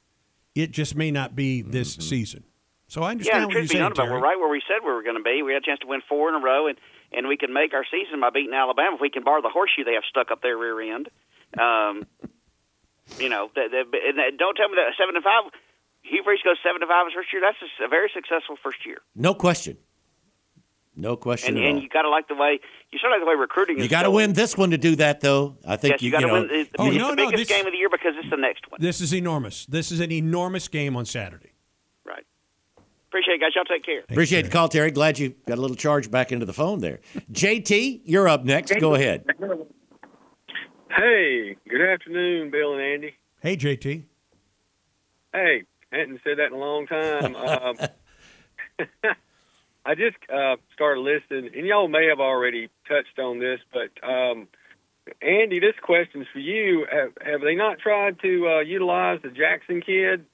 It 0.55 0.70
just 0.70 0.94
may 0.96 1.11
not 1.11 1.34
be 1.36 1.62
this 1.62 1.92
Mm-hmm. 1.92 2.03
season. 2.03 2.44
So 2.89 3.03
I 3.03 3.11
understand 3.12 3.36
and 3.36 3.47
what 3.47 3.53
you're 3.53 3.62
truth 3.62 3.70
be 3.70 3.72
saying, 3.76 3.82
known 3.84 3.93
about, 3.93 4.05
Terry. 4.05 4.16
we're 4.16 4.24
right 4.24 4.39
where 4.39 4.49
we 4.51 4.62
said 4.66 4.80
we 4.84 4.91
were 4.93 5.03
going 5.03 5.16
to 5.16 5.22
be. 5.22 5.43
We 5.43 5.53
had 5.53 5.62
a 5.62 5.66
chance 5.66 5.80
to 5.80 5.86
win 5.86 6.01
four 6.09 6.28
in 6.30 6.34
a 6.34 6.41
row, 6.41 6.66
and 6.68 6.78
and 7.12 7.28
we 7.28 7.36
can 7.36 7.53
make 7.53 7.72
our 7.74 7.84
season 7.91 8.20
by 8.20 8.30
beating 8.30 8.53
Alabama 8.55 8.97
if 8.97 9.01
we 9.01 9.11
can 9.11 9.24
bar 9.24 9.41
the 9.41 9.49
horseshoe 9.53 9.84
they 9.84 9.95
have 9.95 10.05
stuck 10.09 10.30
up 10.30 10.41
their 10.43 10.57
rear 10.57 10.80
end. 10.95 11.09
Um, 11.59 12.07
you 13.18 13.28
know, 13.28 13.51
the, 13.55 13.68
the, 13.70 13.80
and 14.09 14.18
that- 14.18 14.36
don't 14.39 14.55
tell 14.57 14.68
me 14.68 14.76
that 14.76 14.93
seven 14.99 15.14
to 15.14 15.20
five. 15.22 15.45
Hugh 16.03 16.22
Freeze 16.24 16.41
goes 16.43 16.57
seven 16.64 16.80
to 16.80 16.86
five 16.86 17.07
his 17.07 17.14
first 17.14 17.28
year. 17.32 17.43
That's 17.45 17.61
a, 17.61 17.84
a 17.84 17.89
very 17.89 18.11
successful 18.14 18.57
first 18.62 18.84
year, 18.86 18.99
no 19.14 19.34
question. 19.34 19.76
No 20.97 21.14
question 21.16 21.55
and 21.55 21.59
at 21.59 21.68
all. 21.68 21.74
and 21.74 21.82
you 21.82 21.89
got 21.89 22.03
to 22.03 22.11
like 22.11 22.26
the 22.26 22.34
way 22.34 22.59
you 22.91 22.99
sort 22.99 23.12
of 23.12 23.18
like 23.18 23.22
the 23.22 23.30
way 23.30 23.36
recruiting. 23.39 23.78
You 23.78 23.86
got 23.89 24.03
to 24.03 24.11
win 24.11 24.32
this 24.32 24.57
one 24.57 24.70
to 24.70 24.78
do 24.78 24.97
that, 24.97 25.20
though. 25.20 25.57
I 25.64 25.76
think 25.76 25.93
Yes, 25.93 26.03
you, 26.03 26.07
you, 26.07 26.12
got 26.12 26.20
to 26.22 26.26
know, 26.26 26.32
win. 26.32 26.49
It's, 26.51 26.70
Oh, 26.76 26.89
it's 26.89 26.97
no, 26.97 27.11
the 27.11 27.14
no, 27.14 27.26
biggest 27.30 27.49
this- 27.49 27.57
game 27.57 27.66
of 27.66 27.72
the 27.72 27.78
year 27.78 27.89
because 27.91 28.14
it's 28.16 28.30
the 28.30 28.36
next 28.36 28.68
one. 28.70 28.80
This 28.80 29.01
is 29.01 29.12
enormous. 29.14 29.66
This 29.66 29.93
is 29.93 30.01
an 30.01 30.11
enormous 30.11 30.66
game 30.66 30.97
on 30.97 31.05
Saturday. 31.05 31.53
Right. 33.18 33.24
Appreciate 33.24 33.34
it, 33.34 33.40
guys. 33.40 33.54
Y'all 33.54 33.64
take 33.64 33.84
care. 33.84 34.00
Appreciate 34.08 34.42
the 34.42 34.50
call, 34.50 34.68
Terry. 34.68 34.90
Glad 34.90 35.18
you 35.18 35.34
got 35.46 35.58
a 35.58 35.60
little 35.60 35.76
charge 35.76 36.10
back 36.10 36.32
into 36.32 36.46
the 36.46 36.52
phone 36.52 36.80
there. 36.80 37.00
JT, 37.32 38.02
you're 38.04 38.28
up 38.28 38.44
next. 38.44 38.72
Go 38.78 38.94
ahead. 38.94 39.24
Hey, 40.96 41.56
good 41.68 41.80
afternoon, 41.80 42.50
Bill 42.50 42.74
and 42.74 42.82
Andy. 42.82 43.14
Hey, 43.40 43.56
JT. 43.56 44.04
Hey, 45.32 45.64
hadn't 45.92 46.20
said 46.24 46.38
that 46.38 46.46
in 46.46 46.52
a 46.52 46.56
long 46.56 46.86
time. 46.86 47.36
um, 47.36 47.76
I 49.84 49.94
just 49.94 50.16
uh, 50.32 50.56
started 50.74 51.00
listening, 51.00 51.50
and 51.56 51.66
y'all 51.66 51.88
may 51.88 52.06
have 52.08 52.20
already 52.20 52.68
touched 52.86 53.18
on 53.18 53.38
this, 53.38 53.60
but 53.72 53.90
um, 54.08 54.48
Andy, 55.22 55.60
this 55.60 55.74
question's 55.82 56.26
for 56.32 56.40
you. 56.40 56.86
Have, 56.90 57.12
have 57.24 57.40
they 57.40 57.54
not 57.54 57.78
tried 57.78 58.20
to 58.20 58.48
uh, 58.48 58.60
utilize 58.60 59.20
the 59.22 59.30
Jackson 59.30 59.80
kid? 59.80 60.24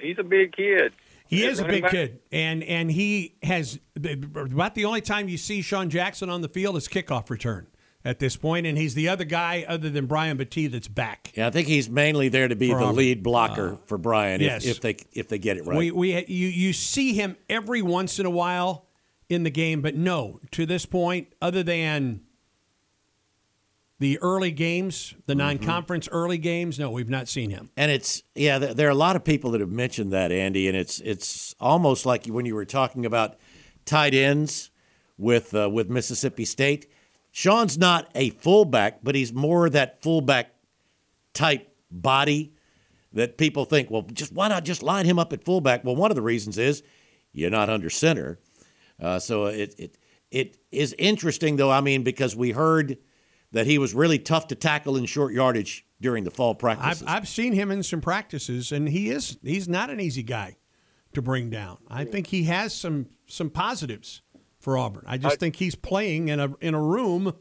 He's 0.00 0.18
a 0.18 0.24
big 0.24 0.52
kid. 0.52 0.92
He 1.28 1.44
is 1.44 1.60
a 1.60 1.64
big 1.64 1.82
back? 1.82 1.90
kid, 1.90 2.20
and 2.30 2.62
and 2.62 2.90
he 2.90 3.36
has 3.42 3.78
about 3.96 4.74
the 4.74 4.84
only 4.84 5.00
time 5.00 5.28
you 5.28 5.36
see 5.38 5.62
Sean 5.62 5.90
Jackson 5.90 6.30
on 6.30 6.40
the 6.40 6.48
field 6.48 6.76
is 6.76 6.88
kickoff 6.88 7.30
return 7.30 7.66
at 8.04 8.20
this 8.20 8.36
point, 8.36 8.66
and 8.66 8.78
he's 8.78 8.94
the 8.94 9.08
other 9.08 9.24
guy 9.24 9.64
other 9.66 9.90
than 9.90 10.06
Brian 10.06 10.38
Battie 10.38 10.70
that's 10.70 10.86
back. 10.86 11.32
Yeah, 11.34 11.48
I 11.48 11.50
think 11.50 11.66
he's 11.66 11.90
mainly 11.90 12.28
there 12.28 12.46
to 12.46 12.54
be 12.54 12.70
For 12.70 12.78
the 12.78 12.84
Auburn. 12.84 12.96
lead 12.96 13.22
blocker 13.22 13.74
uh, 13.74 13.76
for 13.86 13.98
Brian 13.98 14.40
if, 14.40 14.46
yes. 14.46 14.64
if 14.64 14.80
they 14.80 14.96
if 15.12 15.28
they 15.28 15.38
get 15.38 15.56
it 15.56 15.66
right. 15.66 15.76
We 15.76 15.90
we 15.90 16.24
you 16.26 16.48
you 16.48 16.72
see 16.72 17.14
him 17.14 17.36
every 17.48 17.82
once 17.82 18.18
in 18.18 18.26
a 18.26 18.30
while 18.30 18.86
in 19.28 19.42
the 19.42 19.50
game, 19.50 19.82
but 19.82 19.96
no, 19.96 20.38
to 20.52 20.66
this 20.66 20.86
point, 20.86 21.32
other 21.42 21.64
than 21.64 22.20
the 23.98 24.18
early 24.20 24.50
games, 24.50 25.14
the 25.26 25.32
Mm-hmm. 25.32 25.38
non-conference 25.38 26.08
early 26.12 26.38
games, 26.38 26.78
no, 26.78 26.90
we've 26.90 27.08
not 27.08 27.28
seen 27.28 27.50
him. 27.50 27.70
And 27.76 27.90
it's 27.90 28.22
yeah, 28.34 28.58
there, 28.58 28.88
are 28.88 28.90
a 28.90 28.94
lot 28.94 29.16
of 29.16 29.24
people 29.24 29.50
that 29.52 29.60
have 29.60 29.70
mentioned 29.70 30.12
that, 30.12 30.30
Andy, 30.32 30.68
and 30.68 30.76
it's 30.76 31.00
it's 31.00 31.54
almost 31.60 32.04
like 32.06 32.26
when 32.26 32.44
you 32.46 32.54
were 32.54 32.64
talking 32.66 33.06
about 33.06 33.36
tight 33.84 34.14
ends 34.14 34.70
with 35.16 35.54
uh, 35.54 35.68
with 35.70 35.88
Mississippi 35.88 36.44
State. 36.44 36.90
Sean's 37.30 37.76
not 37.76 38.08
a 38.14 38.30
fullback, 38.30 39.00
but 39.02 39.14
he's 39.14 39.32
more 39.32 39.68
that 39.70 40.02
fullback 40.02 40.54
type 41.34 41.68
body 41.90 42.54
that 43.12 43.36
people 43.36 43.64
think, 43.66 43.90
well, 43.90 44.02
just 44.12 44.32
why 44.32 44.48
not 44.48 44.64
just 44.64 44.82
line 44.82 45.04
him 45.06 45.18
up 45.18 45.32
at 45.32 45.44
fullback? 45.44 45.84
Well, 45.84 45.96
one 45.96 46.10
of 46.10 46.14
the 46.14 46.22
reasons 46.22 46.56
is 46.58 46.82
you're 47.32 47.50
not 47.50 47.68
under 47.68 47.90
center. 47.90 48.38
Uh, 49.00 49.18
so 49.18 49.46
it 49.46 49.74
it 49.78 49.98
it 50.30 50.56
is 50.72 50.94
interesting 50.98 51.56
though. 51.56 51.70
I 51.70 51.80
mean, 51.80 52.02
because 52.02 52.34
we 52.34 52.50
heard 52.52 52.98
that 53.52 53.66
he 53.66 53.78
was 53.78 53.94
really 53.94 54.18
tough 54.18 54.48
to 54.48 54.54
tackle 54.54 54.96
in 54.96 55.06
short 55.06 55.32
yardage 55.32 55.86
during 56.00 56.24
the 56.24 56.30
fall 56.30 56.54
practices. 56.54 57.02
I've 57.02 57.08
I've 57.22 57.28
seen 57.28 57.52
him 57.52 57.70
in 57.70 57.82
some 57.82 58.00
practices, 58.00 58.72
and 58.72 58.88
he 58.88 59.08
is 59.10 59.38
he's 59.42 59.68
not 59.68 59.90
an 59.90 60.00
easy 60.00 60.22
guy 60.22 60.56
to 61.14 61.22
bring 61.22 61.48
down. 61.50 61.78
I 61.88 62.04
think 62.04 62.26
he 62.28 62.44
has 62.44 62.74
some 62.74 63.06
some 63.26 63.50
positives 63.50 64.22
for 64.58 64.76
Auburn. 64.76 65.04
I 65.06 65.16
just 65.16 65.38
think 65.40 65.56
he's 65.56 65.74
playing 65.74 66.28
in 66.28 66.40
a 66.40 66.52
in 66.60 66.74
a 66.74 66.82
room 66.82 67.34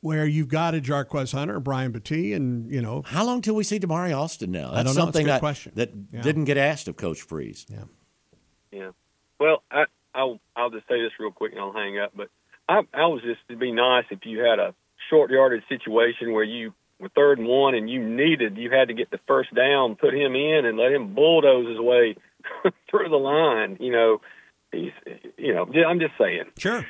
where 0.00 0.26
you've 0.26 0.48
got 0.48 0.74
a 0.74 0.80
Jarquez 0.80 1.32
Hunter, 1.32 1.58
Brian 1.60 1.92
Battie, 1.92 2.34
and 2.34 2.70
you 2.70 2.82
know 2.82 3.02
How 3.06 3.24
long 3.24 3.40
till 3.40 3.54
we 3.54 3.64
see 3.64 3.78
Damari 3.78 4.14
Alston 4.14 4.50
now? 4.50 4.70
That's 4.70 4.72
I 4.72 4.82
don't 4.82 4.84
know. 4.84 4.90
It's 4.90 4.98
a 4.98 5.00
something 5.00 5.24
good 5.24 5.32
that, 5.32 5.40
question. 5.40 5.72
that 5.76 5.90
Yeah. 6.12 6.20
didn't 6.20 6.44
get 6.44 6.58
asked 6.58 6.88
of 6.88 6.96
Coach 6.96 7.22
Freeze. 7.22 7.64
yeah. 7.70 7.84
Yeah. 8.70 8.90
Well, 9.40 9.62
I, 9.70 9.84
I'll 10.14 10.40
I'll 10.56 10.70
just 10.70 10.86
say 10.88 11.00
this 11.00 11.12
real 11.18 11.30
quick 11.30 11.52
and 11.52 11.60
I'll 11.60 11.72
hang 11.72 11.98
up. 11.98 12.12
But 12.14 12.28
I 12.68 12.80
I 12.92 13.06
was 13.06 13.22
just 13.22 13.40
it'd 13.48 13.60
be 13.60 13.72
nice 13.72 14.04
if 14.10 14.20
you 14.24 14.40
had 14.40 14.58
a 14.58 14.74
short 15.10 15.30
yardage 15.30 15.64
situation 15.68 16.32
where 16.32 16.44
you 16.44 16.72
were 16.98 17.08
third 17.10 17.38
and 17.38 17.48
one 17.48 17.74
and 17.74 17.90
you 17.90 18.02
needed 18.02 18.56
you 18.56 18.70
had 18.70 18.88
to 18.88 18.94
get 18.94 19.10
the 19.10 19.20
first 19.26 19.54
down, 19.54 19.96
put 19.96 20.14
him 20.14 20.34
in 20.34 20.64
and 20.64 20.78
let 20.78 20.92
him 20.92 21.14
bulldoze 21.14 21.68
his 21.68 21.78
way 21.78 22.16
through 22.90 23.08
the 23.08 23.16
line. 23.16 23.76
You 23.80 23.92
know, 23.92 24.20
he's 24.72 24.92
you 25.36 25.54
know 25.54 25.66
I'm 25.86 26.00
just 26.00 26.14
saying. 26.18 26.44
Sure. 26.58 26.86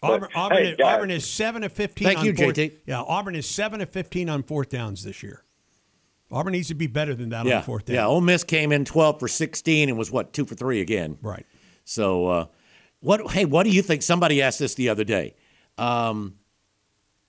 But, 0.00 0.10
Auburn, 0.12 0.28
Auburn, 0.36 0.58
hey, 0.58 0.70
is, 0.70 0.76
guys. 0.76 0.94
Auburn 0.94 1.10
is 1.10 1.28
seven 1.28 1.64
of 1.64 1.72
fifteen. 1.72 2.06
Thank 2.06 2.20
on 2.20 2.24
you, 2.26 2.34
fourth, 2.34 2.54
JT. 2.54 2.72
Yeah, 2.86 3.02
Auburn 3.02 3.34
is 3.34 3.48
seven 3.48 3.80
of 3.80 3.90
fifteen 3.90 4.28
on 4.28 4.44
fourth 4.44 4.68
downs 4.68 5.02
this 5.02 5.22
year. 5.24 5.42
Auburn 6.30 6.52
needs 6.52 6.68
to 6.68 6.74
be 6.74 6.86
better 6.86 7.14
than 7.14 7.30
that 7.30 7.46
Yeah, 7.46 7.58
on 7.58 7.62
fourth 7.64 7.86
down. 7.86 7.94
yeah. 7.96 8.06
Ole 8.06 8.20
Miss 8.20 8.44
came 8.44 8.70
in 8.70 8.84
twelve 8.84 9.18
for 9.18 9.26
sixteen 9.26 9.88
and 9.88 9.98
was 9.98 10.12
what 10.12 10.32
two 10.32 10.44
for 10.44 10.54
three 10.54 10.80
again. 10.80 11.18
Right. 11.20 11.44
So, 11.84 12.26
uh, 12.26 12.46
what? 13.00 13.30
Hey, 13.30 13.44
what 13.44 13.64
do 13.64 13.70
you 13.70 13.82
think? 13.82 14.02
Somebody 14.02 14.42
asked 14.42 14.58
this 14.58 14.74
the 14.74 14.88
other 14.88 15.04
day. 15.04 15.34
Um, 15.76 16.34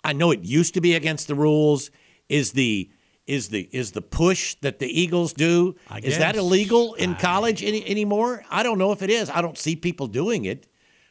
I 0.04 0.14
know 0.14 0.32
it 0.32 0.42
used 0.42 0.74
to 0.76 0.82
be 0.82 0.96
against 0.96 1.28
the 1.28 1.36
rules. 1.36 1.92
Is 2.28 2.52
the 2.52 2.90
is 3.28 3.50
the 3.50 3.70
is 3.72 3.92
the 3.92 4.02
push 4.02 4.56
that 4.62 4.80
the 4.80 4.88
Eagles 4.88 5.34
do 5.34 5.76
is 6.02 6.18
that 6.18 6.36
illegal 6.36 6.96
in 6.96 7.16
college 7.16 7.64
any, 7.64 7.88
anymore? 7.88 8.44
I 8.50 8.64
don't 8.64 8.80
know 8.80 8.92
if 8.92 9.04
it 9.04 9.10
is. 9.10 9.30
I 9.30 9.42
don't 9.42 9.58
see 9.58 9.76
people 9.76 10.08
doing 10.08 10.46
it, 10.46 10.68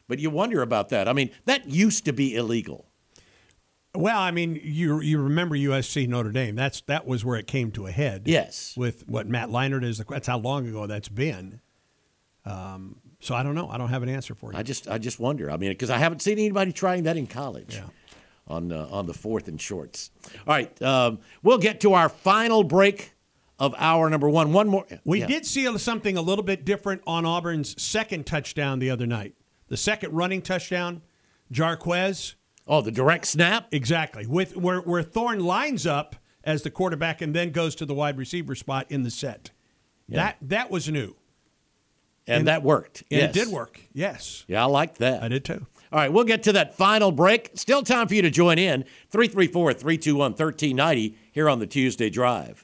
but 0.07 0.19
you 0.19 0.29
wonder 0.29 0.61
about 0.61 0.89
that. 0.89 1.07
I 1.07 1.13
mean, 1.13 1.29
that 1.45 1.69
used 1.69 2.05
to 2.05 2.13
be 2.13 2.35
illegal. 2.35 2.89
Well, 3.95 4.19
I 4.19 4.31
mean, 4.31 4.59
you 4.61 4.99
you 4.99 5.19
remember 5.19 5.55
USC 5.55 6.07
Notre 6.07 6.31
Dame? 6.31 6.55
That's 6.55 6.81
that 6.81 7.07
was 7.07 7.23
where 7.23 7.37
it 7.39 7.47
came 7.47 7.71
to 7.71 7.87
a 7.87 7.91
head. 7.91 8.23
Yes. 8.25 8.75
With 8.77 9.07
what 9.07 9.27
Matt 9.27 9.49
Leinart 9.49 9.83
is. 9.83 10.03
That's 10.09 10.27
how 10.27 10.37
long 10.37 10.67
ago 10.67 10.87
that's 10.87 11.09
been. 11.09 11.61
Um, 12.45 12.97
so 13.19 13.35
I 13.35 13.43
don't 13.43 13.55
know. 13.55 13.69
I 13.69 13.77
don't 13.77 13.89
have 13.89 14.03
an 14.03 14.09
answer 14.09 14.33
for 14.33 14.51
you. 14.51 14.57
I 14.57 14.63
just 14.63 14.87
I 14.87 14.97
just 14.97 15.19
wonder. 15.19 15.51
I 15.51 15.57
mean, 15.57 15.71
because 15.71 15.89
I 15.89 15.97
haven't 15.97 16.21
seen 16.21 16.39
anybody 16.39 16.71
trying 16.71 17.03
that 17.03 17.17
in 17.17 17.27
college. 17.27 17.75
Yeah. 17.75 17.83
On 18.47 18.71
uh, 18.71 18.87
on 18.89 19.05
the 19.05 19.13
fourth 19.13 19.47
and 19.47 19.61
shorts. 19.61 20.09
All 20.47 20.55
right, 20.55 20.81
um, 20.81 21.19
we'll 21.43 21.59
get 21.59 21.81
to 21.81 21.93
our 21.93 22.09
final 22.09 22.63
break 22.63 23.13
of 23.59 23.75
hour 23.77 24.09
number 24.09 24.27
one. 24.27 24.53
One 24.53 24.67
more. 24.69 24.87
We 25.05 25.19
yeah. 25.19 25.27
did 25.27 25.45
see 25.45 25.77
something 25.77 26.17
a 26.17 26.21
little 26.21 26.43
bit 26.43 26.65
different 26.65 27.03
on 27.05 27.25
Auburn's 27.25 27.79
second 27.79 28.25
touchdown 28.25 28.79
the 28.79 28.89
other 28.89 29.05
night. 29.05 29.35
The 29.67 29.77
second 29.77 30.13
running 30.13 30.41
touchdown, 30.41 31.03
Jarquez. 31.53 32.33
Oh, 32.67 32.81
the 32.81 32.91
direct 32.91 33.25
snap. 33.25 33.67
Exactly. 33.71 34.25
With 34.25 34.57
where 34.57 34.79
where 34.79 35.03
Thorne 35.03 35.41
lines 35.41 35.85
up 35.85 36.15
as 36.43 36.63
the 36.63 36.71
quarterback 36.71 37.21
and 37.21 37.35
then 37.35 37.51
goes 37.51 37.75
to 37.75 37.85
the 37.85 37.93
wide 37.93 38.17
receiver 38.17 38.55
spot 38.55 38.87
in 38.89 39.03
the 39.03 39.11
set. 39.11 39.51
That 40.07 40.37
that 40.41 40.71
was 40.71 40.89
new. 40.89 41.15
And, 42.29 42.39
And- 42.39 42.47
that 42.47 42.63
worked. 42.63 43.03
And 43.11 43.21
yes. 43.21 43.35
it 43.35 43.45
did 43.45 43.47
work. 43.49 43.81
Yes. 43.93 44.45
Yeah, 44.47 44.63
I 44.63 44.67
liked 44.67 44.99
that. 44.99 45.23
I 45.23 45.27
did 45.27 45.43
too. 45.43 45.65
All 45.91 45.97
right, 45.99 46.13
we'll 46.13 46.23
get 46.23 46.43
to 46.43 46.51
that 46.53 46.75
final 46.75 47.11
break. 47.11 47.49
Still 47.55 47.81
time 47.81 48.07
for 48.07 48.13
you 48.13 48.21
to 48.21 48.29
join 48.29 48.59
in. 48.59 48.83
334 49.09 49.73
321 49.73 50.31
1390 50.33 51.17
here 51.31 51.49
on 51.49 51.57
the 51.57 51.65
Tuesday 51.65 52.11
Drive. 52.11 52.63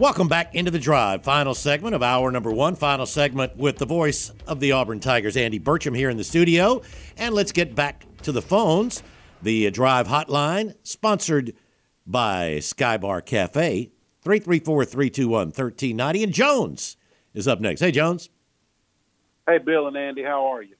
Welcome 0.00 0.26
back 0.26 0.56
into 0.56 0.72
the 0.72 0.80
drive. 0.80 1.22
Final 1.22 1.54
segment 1.54 1.94
of 1.94 2.02
hour 2.02 2.32
number 2.32 2.50
one. 2.50 2.74
Final 2.74 3.06
segment 3.06 3.56
with 3.56 3.78
the 3.78 3.86
voice 3.86 4.32
of 4.44 4.58
the 4.58 4.72
Auburn 4.72 4.98
Tigers, 4.98 5.36
Andy 5.36 5.60
Burcham, 5.60 5.96
here 5.96 6.10
in 6.10 6.16
the 6.16 6.24
studio. 6.24 6.82
And 7.16 7.32
let's 7.32 7.52
get 7.52 7.76
back 7.76 8.04
to 8.22 8.32
the 8.32 8.42
phones. 8.42 9.04
The 9.42 9.70
drive 9.70 10.08
hotline, 10.08 10.74
sponsored 10.82 11.54
by 12.04 12.56
Skybar 12.56 13.24
Cafe, 13.24 13.92
334 14.22 14.84
321 14.84 15.30
1390. 15.30 16.24
And 16.24 16.32
Jones 16.32 16.96
is 17.32 17.46
up 17.46 17.60
next. 17.60 17.80
Hey, 17.80 17.92
Jones. 17.92 18.30
Hey, 19.46 19.58
Bill 19.58 19.86
and 19.86 19.96
Andy, 19.96 20.24
how 20.24 20.44
are 20.46 20.62
you? 20.62 20.74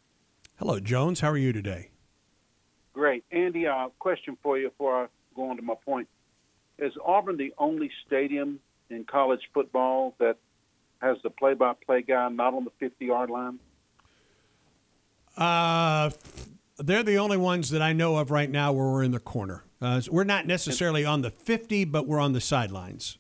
Hello, 0.57 0.81
Jones. 0.81 1.21
How 1.21 1.31
are 1.31 1.37
you 1.37 1.53
today? 1.53 1.91
Great. 2.93 3.23
Andy, 3.31 3.69
uh, 3.69 3.91
question 4.01 4.37
for 4.43 4.59
you 4.59 4.71
before 4.71 5.05
I 5.05 5.07
go 5.37 5.51
on 5.51 5.57
to 5.57 5.63
my 5.63 5.75
point. 5.85 6.09
Is 6.81 6.93
Auburn 7.05 7.37
the 7.37 7.55
only 7.59 7.93
stadium 8.05 8.59
in 8.91 9.05
college 9.05 9.43
football 9.53 10.15
that 10.19 10.37
has 11.01 11.17
the 11.23 11.31
play 11.31 11.55
by 11.55 11.75
play 11.85 12.03
guy 12.03 12.29
not 12.29 12.55
on 12.55 12.65
the 12.65 12.73
50 12.79 13.05
yard 13.05 13.31
line? 13.31 13.59
Uh, 15.37 16.11
they're 16.79 17.03
the 17.03 17.19
only 17.19 17.37
ones 17.37 17.71
that 17.71 17.83
I 17.83 17.93
know 17.93 18.17
of 18.17 18.31
right 18.31 18.51
now 18.51 18.73
where 18.73 18.87
we're 18.87 19.03
in 19.03 19.11
the 19.11 19.21
corner. 19.21 19.65
Uh, 19.81 20.01
we're 20.11 20.25
not 20.25 20.47
necessarily 20.47 21.05
on 21.05 21.23
the 21.23 21.31
50, 21.31 21.85
but 21.85 22.07
we're 22.07 22.21
on 22.21 22.33
the 22.33 22.41
sidelines. 22.41 23.19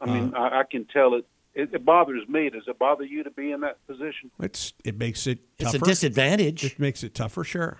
I 0.00 0.06
mean, 0.06 0.34
I, 0.34 0.60
I 0.60 0.62
can 0.68 0.84
tell 0.84 1.14
it, 1.14 1.24
it. 1.54 1.70
It 1.72 1.84
bothers 1.84 2.28
me. 2.28 2.50
Does 2.50 2.64
it 2.66 2.78
bother 2.78 3.04
you 3.04 3.22
to 3.22 3.30
be 3.30 3.52
in 3.52 3.60
that 3.60 3.84
position? 3.86 4.30
It's 4.40 4.72
it 4.84 4.98
makes 4.98 5.26
it 5.26 5.38
It's 5.58 5.74
a 5.74 5.78
disadvantage. 5.78 6.64
It 6.64 6.78
makes 6.78 7.04
it 7.04 7.14
tougher, 7.14 7.44
sure. 7.44 7.78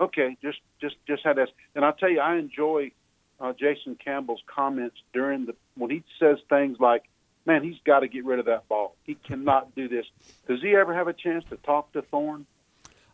Okay, 0.00 0.36
just 0.42 0.58
just 0.80 0.96
just 1.06 1.22
had 1.22 1.36
that. 1.36 1.48
And 1.74 1.84
I'll 1.84 1.92
tell 1.92 2.10
you, 2.10 2.20
I 2.20 2.36
enjoy 2.36 2.92
uh, 3.40 3.52
Jason 3.52 3.96
Campbell's 4.02 4.42
comments 4.46 4.96
during 5.12 5.46
the 5.46 5.54
when 5.76 5.90
he 5.90 6.02
says 6.18 6.38
things 6.48 6.78
like, 6.80 7.04
"Man, 7.46 7.62
he's 7.62 7.76
got 7.84 8.00
to 8.00 8.08
get 8.08 8.24
rid 8.24 8.38
of 8.38 8.46
that 8.46 8.68
ball. 8.68 8.96
He 9.04 9.14
cannot 9.14 9.74
do 9.74 9.88
this." 9.88 10.06
Does 10.48 10.60
he 10.62 10.74
ever 10.74 10.94
have 10.94 11.08
a 11.08 11.12
chance 11.12 11.44
to 11.50 11.56
talk 11.58 11.92
to 11.92 12.02
Thorne? 12.02 12.46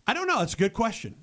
I 0.06 0.14
don't 0.14 0.26
know. 0.26 0.40
It's 0.42 0.54
a 0.54 0.56
good 0.56 0.72
question. 0.74 1.14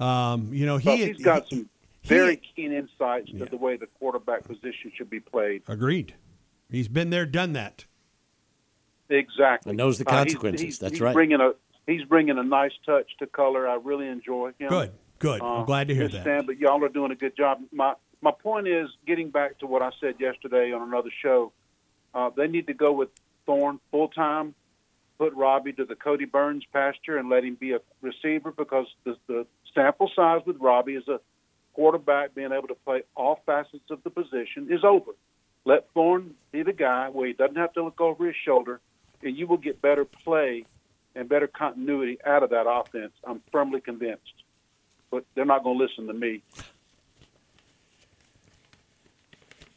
Um, 0.00 0.52
you 0.52 0.66
know, 0.66 0.76
Because 0.78 0.98
he 0.98 1.06
he's 1.06 1.22
got 1.22 1.44
he- 1.44 1.56
some 1.56 1.68
he- 2.02 2.08
very 2.08 2.36
keen 2.54 2.72
insights 2.72 3.28
Yeah. 3.30 3.44
to 3.44 3.50
the 3.50 3.56
way 3.56 3.76
the 3.76 3.86
quarterback 3.98 4.44
position 4.44 4.92
should 4.94 5.08
be 5.10 5.20
played. 5.20 5.62
agreed. 5.68 6.14
He's 6.70 6.88
been 6.88 7.10
there, 7.10 7.24
done 7.26 7.52
that. 7.54 7.86
Exactly. 9.08 9.70
And 9.70 9.76
knows 9.78 9.98
the 9.98 10.06
Uh, 10.08 10.10
he's- 10.12 10.24
consequences. 10.24 10.60
he's- 10.62 10.78
That's 10.78 10.92
he's 10.94 11.00
right. 11.00 11.14
Bringing 11.14 11.40
a 11.40 11.52
he's 11.86 12.04
bringing 12.04 12.36
a 12.38 12.42
nice 12.42 12.72
touch 12.84 13.16
to 13.18 13.26
color. 13.26 13.68
I 13.68 13.76
really 13.76 14.08
enjoy 14.08 14.52
him. 14.58 14.68
Good, 14.68 14.92
good. 15.18 15.40
Uh, 15.40 15.58
I'm 15.60 15.66
glad 15.66 15.88
to 15.88 15.94
hear 15.94 16.08
that. 16.08 16.22
Stan, 16.22 16.46
but 16.46 16.58
y'all 16.58 16.82
are 16.84 16.88
doing 16.88 17.10
a 17.10 17.16
good 17.16 17.36
job. 17.36 17.60
My 17.72 17.94
my 18.20 18.30
point 18.30 18.68
is 18.68 18.88
getting 19.06 19.30
back 19.30 19.58
to 19.58 19.66
what 19.66 19.82
I 19.82 19.90
said 20.00 20.16
yesterday 20.18 20.72
on 20.72 20.82
another 20.82 21.10
show. 21.22 21.52
Uh, 22.14 22.30
they 22.34 22.46
need 22.46 22.66
to 22.68 22.74
go 22.74 22.92
with 22.92 23.10
Thorne 23.44 23.78
full 23.90 24.08
time. 24.08 24.54
Put 25.18 25.32
Robbie 25.34 25.72
to 25.74 25.84
the 25.84 25.94
Kodi 25.94 26.30
Burns 26.30 26.64
pasture 26.72 27.16
and 27.16 27.28
let 27.30 27.44
him 27.44 27.54
be 27.54 27.72
a 27.72 27.80
receiver 28.02 28.52
because 28.52 28.86
the, 29.04 29.16
the 29.26 29.46
sample 29.74 30.10
size 30.14 30.42
with 30.44 30.58
Robbie 30.58 30.94
is 30.94 31.08
a 31.08 31.20
quarterback 31.72 32.34
being 32.34 32.52
able 32.52 32.68
to 32.68 32.74
play 32.74 33.02
all 33.14 33.40
facets 33.46 33.90
of 33.90 34.02
the 34.02 34.10
position 34.10 34.68
is 34.70 34.84
over. 34.84 35.12
Let 35.64 35.88
Thorne 35.94 36.34
be 36.52 36.62
the 36.62 36.72
guy 36.72 37.08
where 37.08 37.26
he 37.26 37.32
doesn't 37.32 37.56
have 37.56 37.72
to 37.74 37.84
look 37.84 38.00
over 38.00 38.26
his 38.26 38.36
shoulder, 38.44 38.80
and 39.22 39.36
you 39.36 39.46
will 39.46 39.56
get 39.56 39.82
better 39.82 40.04
play 40.04 40.64
and 41.14 41.28
better 41.28 41.46
continuity 41.46 42.18
out 42.24 42.42
of 42.42 42.50
that 42.50 42.66
offense. 42.68 43.12
I'm 43.24 43.42
firmly 43.50 43.80
convinced. 43.80 44.44
But 45.10 45.24
they're 45.34 45.44
not 45.44 45.64
going 45.64 45.78
to 45.78 45.84
listen 45.84 46.06
to 46.06 46.12
me. 46.12 46.42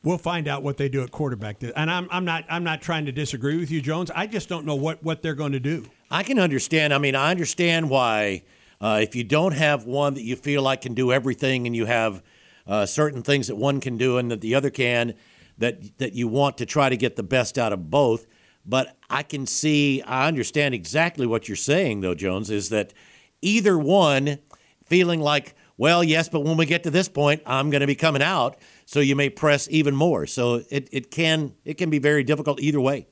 We'll 0.01 0.17
find 0.17 0.47
out 0.47 0.63
what 0.63 0.77
they 0.77 0.87
do 0.87 1.03
at 1.03 1.11
quarterback. 1.11 1.61
And 1.61 1.91
I'm, 1.91 2.07
I'm 2.09 2.23
not 2.23 2.45
I'm 2.49 2.63
not 2.63 2.81
trying 2.81 3.05
to 3.05 3.11
disagree 3.11 3.57
with 3.57 3.69
you, 3.69 3.81
Jones. 3.81 4.09
I 4.11 4.27
just 4.27 4.47
don't 4.47 4.65
know 4.65 4.75
what, 4.75 5.03
what 5.03 5.21
they're 5.21 5.35
going 5.35 5.51
to 5.51 5.59
do. 5.59 5.85
I 6.09 6.23
can 6.23 6.39
understand. 6.39 6.93
I 6.93 6.99
mean, 6.99 7.15
I 7.15 7.31
understand 7.31 7.89
why 7.89 8.43
uh, 8.79 8.99
if 9.01 9.13
you 9.13 9.25
don't 9.25 9.53
have 9.53 9.85
one 9.85 10.13
that 10.13 10.23
you 10.23 10.37
feel 10.37 10.61
like 10.61 10.81
can 10.81 10.93
do 10.93 11.11
everything, 11.11 11.67
and 11.67 11.75
you 11.75 11.85
have 11.85 12.23
uh, 12.65 12.85
certain 12.85 13.21
things 13.23 13.47
that 13.47 13.57
one 13.57 13.81
can 13.81 13.97
do 13.97 14.17
and 14.17 14.31
that 14.31 14.39
the 14.39 14.55
other 14.55 14.69
can, 14.69 15.15
that 15.57 15.97
that 15.97 16.13
you 16.13 16.29
want 16.29 16.57
to 16.59 16.65
try 16.65 16.87
to 16.87 16.95
get 16.95 17.17
the 17.17 17.23
best 17.23 17.57
out 17.57 17.73
of 17.73 17.91
both. 17.91 18.25
But 18.65 18.95
I 19.09 19.23
can 19.23 19.45
see, 19.47 20.01
I 20.03 20.27
understand 20.27 20.73
exactly 20.73 21.27
what 21.27 21.49
you're 21.49 21.57
saying, 21.57 22.01
though, 22.01 22.15
Jones, 22.15 22.49
is 22.49 22.69
that 22.69 22.93
either 23.41 23.77
one 23.77 24.39
feeling 24.89 25.21
like, 25.21 25.55
well, 25.77 26.03
yes, 26.03 26.27
but 26.27 26.41
when 26.41 26.57
we 26.57 26.65
get 26.65 26.83
to 26.83 26.91
this 26.91 27.07
point, 27.07 27.41
I'm 27.45 27.69
going 27.69 27.81
to 27.81 27.87
be 27.87 27.95
coming 27.95 28.21
out, 28.21 28.57
so 28.85 28.99
you 28.99 29.15
may 29.15 29.29
press 29.29 29.67
even 29.71 29.95
more. 29.95 30.27
So 30.27 30.63
it, 30.69 30.89
it 30.91 31.11
can 31.11 31.53
it 31.63 31.75
can 31.75 31.89
be 31.89 31.99
very 31.99 32.23
difficult 32.23 32.59
either 32.59 32.81
way. 32.81 33.07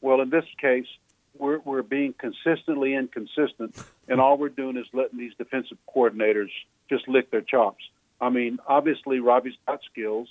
Well, 0.00 0.20
in 0.20 0.30
this 0.30 0.44
case, 0.60 0.86
we're, 1.36 1.58
we're 1.58 1.82
being 1.82 2.14
consistently 2.16 2.94
inconsistent, 2.94 3.76
and 4.08 4.20
all 4.20 4.38
we're 4.38 4.50
doing 4.50 4.76
is 4.76 4.86
letting 4.92 5.18
these 5.18 5.32
defensive 5.36 5.78
coordinators 5.92 6.50
just 6.88 7.08
lick 7.08 7.30
their 7.30 7.40
chops. 7.40 7.82
I 8.20 8.30
mean, 8.30 8.58
obviously, 8.66 9.20
Robbie's 9.20 9.54
got 9.66 9.80
skills. 9.90 10.28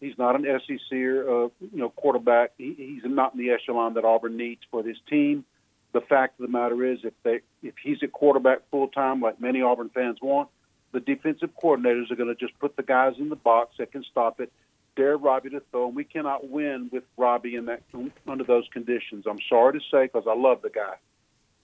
He's 0.00 0.16
not 0.18 0.34
an 0.34 0.44
SEC 0.66 0.98
or 0.98 1.44
uh, 1.44 1.48
you 1.60 1.78
know 1.78 1.90
quarterback. 1.90 2.52
He, 2.58 2.74
he's 2.76 3.02
not 3.04 3.34
in 3.34 3.40
the 3.40 3.50
echelon 3.50 3.94
that 3.94 4.04
Auburn 4.04 4.36
needs 4.36 4.62
for 4.70 4.82
this 4.82 4.96
team. 5.08 5.44
The 5.92 6.00
fact 6.00 6.40
of 6.40 6.46
the 6.46 6.52
matter 6.52 6.84
is, 6.84 7.00
if 7.04 7.12
they 7.22 7.40
if 7.62 7.74
he's 7.82 7.98
at 8.02 8.12
quarterback 8.12 8.60
full 8.70 8.88
time, 8.88 9.20
like 9.20 9.40
many 9.40 9.60
Auburn 9.60 9.90
fans 9.90 10.18
want, 10.22 10.48
the 10.92 11.00
defensive 11.00 11.50
coordinators 11.62 12.10
are 12.10 12.16
going 12.16 12.34
to 12.34 12.34
just 12.34 12.58
put 12.58 12.76
the 12.76 12.82
guys 12.82 13.14
in 13.18 13.28
the 13.28 13.36
box 13.36 13.76
that 13.78 13.92
can 13.92 14.04
stop 14.10 14.40
it, 14.40 14.50
dare 14.96 15.16
Robbie 15.16 15.50
to 15.50 15.62
throw. 15.70 15.88
And 15.88 15.96
we 15.96 16.04
cannot 16.04 16.48
win 16.48 16.88
with 16.90 17.04
Robbie 17.16 17.56
in 17.56 17.66
that 17.66 17.82
under 18.26 18.44
those 18.44 18.68
conditions. 18.72 19.26
I'm 19.28 19.38
sorry 19.48 19.78
to 19.78 19.80
say 19.90 20.04
because 20.04 20.24
I 20.26 20.34
love 20.34 20.62
the 20.62 20.70
guy. 20.70 20.94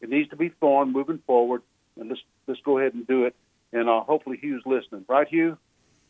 It 0.00 0.10
needs 0.10 0.30
to 0.30 0.36
be 0.36 0.50
Thorne 0.60 0.92
moving 0.92 1.18
forward, 1.26 1.62
and 1.98 2.08
let's 2.08 2.20
let's 2.46 2.60
go 2.60 2.78
ahead 2.78 2.94
and 2.94 3.06
do 3.06 3.24
it. 3.24 3.34
And 3.72 3.88
uh, 3.88 4.00
hopefully 4.00 4.38
Hugh's 4.40 4.64
listening, 4.64 5.04
right, 5.08 5.28
Hugh? 5.28 5.58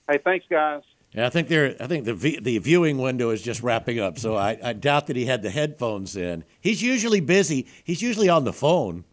Hey, 0.09 0.19
thanks, 0.23 0.47
guys. 0.49 0.83
Yeah, 1.13 1.27
I 1.27 1.31
think 1.31 1.49
they're. 1.49 1.75
I 1.81 1.87
think 1.87 2.05
the 2.05 2.15
v, 2.15 2.39
the 2.39 2.59
viewing 2.59 2.99
window 2.99 3.31
is 3.31 3.41
just 3.43 3.63
wrapping 3.63 3.99
up, 3.99 4.19
so 4.19 4.37
I, 4.37 4.59
I 4.63 4.73
doubt 4.75 5.07
that 5.07 5.17
he 5.17 5.25
had 5.25 5.43
the 5.43 5.51
headphones 5.51 6.17
in. 6.17 6.45
He's 6.61 6.83
usually 6.83 7.21
busy. 7.21 7.67
He's 7.83 8.03
usually 8.03 8.29
on 8.29 8.45
the 8.45 8.53
phone 8.53 9.05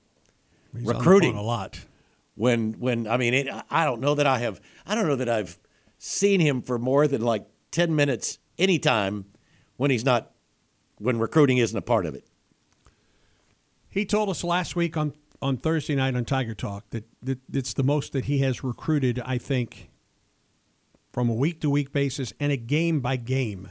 He's 0.73 0.81
on 0.81 0.85
the 0.85 0.93
recruiting 0.99 1.33
phone 1.33 1.39
a 1.39 1.45
lot. 1.45 1.79
when 2.35 2.73
when 2.79 3.07
I 3.07 3.17
mean 3.17 3.33
it, 3.33 3.47
I 3.69 3.85
don't 3.85 4.01
know 4.01 4.15
that 4.15 4.27
I 4.27 4.39
have. 4.39 4.59
I 4.85 4.93
don't 4.95 5.07
know 5.07 5.15
that 5.15 5.29
I've 5.29 5.57
seen 5.97 6.41
him 6.41 6.61
for 6.61 6.77
more 6.77 7.07
than 7.07 7.21
like 7.21 7.47
ten 7.71 7.95
minutes 7.95 8.39
anytime 8.57 9.25
when 9.77 9.89
he's 9.89 10.03
not 10.05 10.31
when 10.97 11.17
recruiting 11.17 11.57
isn't 11.59 11.77
a 11.77 11.81
part 11.81 12.05
of 12.05 12.13
it. 12.13 12.25
He 13.89 14.05
told 14.05 14.29
us 14.29 14.43
last 14.43 14.75
week 14.75 14.97
on, 14.97 15.13
on 15.41 15.55
Thursday 15.55 15.95
night 15.95 16.15
on 16.15 16.25
Tiger 16.25 16.53
Talk 16.53 16.83
that, 16.89 17.05
that 17.23 17.39
it's 17.53 17.73
the 17.73 17.83
most 17.83 18.11
that 18.11 18.25
he 18.25 18.39
has 18.39 18.61
recruited, 18.63 19.21
I 19.25 19.37
think, 19.37 19.89
from 21.15 21.29
a 21.29 21.33
week 21.33 21.61
to 21.61 21.69
week 21.69 21.93
basis 21.93 22.33
and 22.41 22.51
a 22.51 22.57
game 22.57 22.99
by 22.99 23.15
game. 23.15 23.69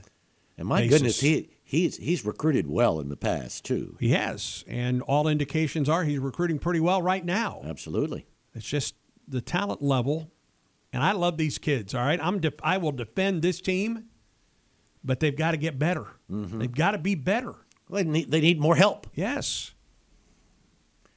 And 0.56 0.66
my 0.66 0.80
basis. 0.80 0.94
goodness, 0.96 1.20
he 1.20 1.50
he's 1.62 1.98
he's 1.98 2.24
recruited 2.24 2.66
well 2.66 2.98
in 3.00 3.10
the 3.10 3.18
past 3.18 3.66
too. 3.66 3.98
He 4.00 4.12
has, 4.12 4.64
and 4.66 5.02
all 5.02 5.28
indications 5.28 5.86
are 5.86 6.04
he's 6.04 6.20
recruiting 6.20 6.58
pretty 6.58 6.80
well 6.80 7.02
right 7.02 7.22
now. 7.22 7.60
Absolutely. 7.62 8.24
It's 8.54 8.66
just 8.66 8.94
the 9.28 9.42
talent 9.42 9.82
level, 9.82 10.32
and 10.90 11.02
I 11.02 11.12
love 11.12 11.36
these 11.36 11.58
kids. 11.58 11.94
All 11.94 12.00
right, 12.00 12.18
I'm 12.18 12.40
def- 12.40 12.54
I 12.62 12.78
will 12.78 12.92
defend 12.92 13.42
this 13.42 13.60
team, 13.60 14.06
but 15.04 15.20
they've 15.20 15.36
got 15.36 15.50
to 15.50 15.58
get 15.58 15.78
better. 15.78 16.06
They've 16.30 16.72
got 16.74 16.92
to 16.92 16.98
be 16.98 17.14
better. 17.14 17.56
Well, 17.90 18.02
they 18.02 18.08
need, 18.08 18.30
they 18.30 18.40
need 18.40 18.58
more 18.58 18.76
help. 18.76 19.06
Yes, 19.12 19.74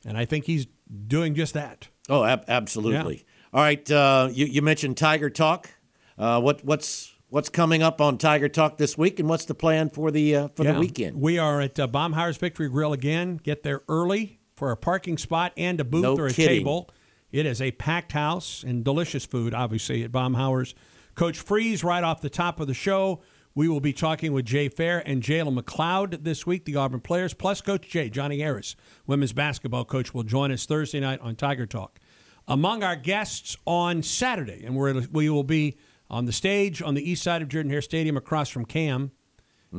and 0.03 0.17
I 0.17 0.25
think 0.25 0.43
he's 0.43 0.67
doing 1.07 1.35
just 1.35 1.53
that. 1.53 1.87
Oh, 2.09 2.25
ab- 2.25 2.43
absolutely. 2.49 3.23
All 3.53 3.61
right, 3.61 3.89
uh, 3.89 4.27
you, 4.29 4.45
you 4.45 4.61
mentioned 4.61 4.97
Tiger 4.97 5.29
Talk. 5.29 5.69
Uh, 6.17 6.41
what 6.41 6.63
what's 6.63 7.13
what's 7.29 7.49
coming 7.49 7.83
up 7.83 8.01
on 8.01 8.17
Tiger 8.17 8.49
Talk 8.49 8.77
this 8.77 8.97
week, 8.97 9.19
and 9.19 9.29
what's 9.29 9.45
the 9.45 9.53
plan 9.53 9.89
for 9.89 10.11
the 10.11 10.35
uh, 10.35 10.47
for 10.55 10.63
Yeah. 10.63 10.73
the 10.73 10.79
weekend? 10.79 11.21
We 11.21 11.37
are 11.37 11.61
at 11.61 11.79
uh, 11.79 11.87
Baumhauer's 11.87 12.37
Victory 12.37 12.69
Grill 12.69 12.93
again. 12.93 13.37
Get 13.41 13.63
there 13.63 13.81
early 13.87 14.39
for 14.55 14.71
a 14.71 14.77
parking 14.77 15.17
spot 15.17 15.53
and 15.57 15.79
a 15.79 15.83
booth 15.83 16.03
No 16.03 16.15
or 16.17 16.27
a 16.27 16.31
kidding. 16.33 16.59
table. 16.59 16.89
It 17.31 17.45
is 17.45 17.61
a 17.61 17.71
packed 17.71 18.13
house 18.13 18.63
and 18.65 18.83
delicious 18.83 19.25
food, 19.25 19.53
obviously, 19.53 20.03
at 20.03 20.11
Baumhauer's. 20.11 20.73
Coach 21.13 21.37
Freeze, 21.39 21.83
right 21.83 22.03
off 22.03 22.21
the 22.21 22.29
top 22.29 22.59
of 22.59 22.67
the 22.67 22.73
show, 22.73 23.21
we 23.53 23.67
will 23.67 23.79
be 23.81 23.91
talking 23.91 24.33
with 24.33 24.45
Jay 24.45 24.69
Fair 24.69 25.03
and 25.05 25.21
Jalen 25.21 25.59
McLeod 25.59 26.23
this 26.23 26.45
week, 26.47 26.65
the 26.65 26.75
Auburn 26.75 27.01
players, 27.01 27.33
plus 27.33 27.59
Coach 27.59 27.89
Jay, 27.89 28.09
Johnnie 28.09 28.39
Harris, 28.39 28.75
women's 29.07 29.33
basketball 29.33 29.83
coach, 29.83 30.13
will 30.13 30.23
join 30.23 30.51
us 30.51 30.65
Thursday 30.65 30.99
night 30.99 31.19
on 31.21 31.35
Tiger 31.35 31.65
Talk. 31.65 31.99
Among 32.47 32.81
our 32.83 32.95
guests 32.95 33.57
on 33.65 34.03
Saturday, 34.03 34.63
and 34.63 34.75
we're, 34.75 35.01
we 35.11 35.29
will 35.29 35.43
be 35.43 35.75
on 36.09 36.25
the 36.25 36.31
stage 36.31 36.81
on 36.81 36.93
the 36.93 37.09
east 37.09 37.23
side 37.23 37.41
of 37.41 37.49
Jordan 37.49 37.71
Hare 37.71 37.81
Stadium 37.81 38.17
across 38.17 38.49
from 38.49 38.65
Cam 38.65 39.11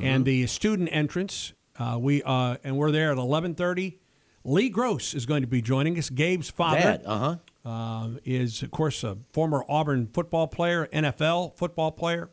and 0.01 0.24
the 0.24 0.47
student 0.47 0.89
entrance. 0.93 1.55
Uh, 1.79 1.97
we 1.99 2.22
uh, 2.22 2.57
and 2.64 2.76
we're 2.76 2.91
there 2.91 3.12
at 3.12 3.18
eleven 3.18 3.55
thirty. 3.55 3.99
Lee 4.45 4.68
Gross 4.68 5.14
is 5.14 5.26
going 5.26 5.43
to 5.43 5.49
be 5.49 5.61
joining 5.61 5.99
us. 5.99 6.11
Gabe's 6.11 6.49
father 6.49 7.01
uh 7.05 7.37
huh. 7.64 7.68
uh, 7.68 8.09
is, 8.24 8.62
of 8.62 8.70
course, 8.70 9.05
a 9.05 9.18
former 9.33 9.64
Auburn 9.68 10.09
football 10.12 10.47
player, 10.47 10.89
NFL 10.93 11.57
football 11.57 11.93
player, 11.93 12.31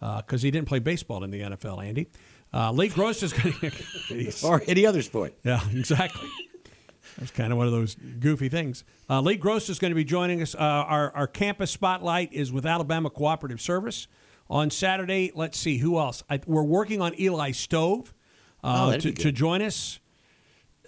because 0.00 0.42
he 0.42 0.50
didn't 0.50 0.68
play 0.68 0.78
baseball 0.78 1.22
in 1.24 1.30
the 1.30 1.40
NFL. 1.40 1.84
Andy 1.84 2.08
uh, 2.54 2.70
Lee 2.70 2.88
Gross 2.88 3.22
is 3.22 3.32
going 3.32 3.54
to. 4.08 4.46
Or 4.46 4.62
any 4.66 4.86
other 4.86 5.02
sport. 5.02 5.34
Yeah, 5.42 5.60
exactly. 5.72 6.28
That's 7.18 7.30
kind 7.30 7.52
of 7.52 7.58
one 7.58 7.66
of 7.66 7.72
those 7.72 7.94
goofy 8.18 8.48
things. 8.48 8.82
Uh, 9.08 9.20
Lee 9.20 9.36
Gross 9.36 9.68
is 9.68 9.78
going 9.78 9.90
to 9.92 9.94
be 9.94 10.04
joining 10.04 10.42
us. 10.42 10.54
Uh, 10.54 10.58
our, 10.58 11.12
our 11.14 11.26
campus 11.26 11.70
spotlight 11.70 12.32
is 12.32 12.50
with 12.52 12.66
Alabama 12.66 13.10
Cooperative 13.10 13.60
Service. 13.60 14.08
On 14.50 14.70
Saturday, 14.70 15.30
let's 15.34 15.58
see, 15.58 15.78
who 15.78 15.98
else? 15.98 16.22
I, 16.28 16.40
we're 16.46 16.62
working 16.62 17.00
on 17.00 17.18
Eli 17.20 17.52
Stove 17.52 18.12
Oh, 18.62 18.68
uh, 18.68 18.90
that'd 18.90 19.16
to, 19.16 19.22
to 19.24 19.32
join 19.32 19.62
us. 19.62 20.00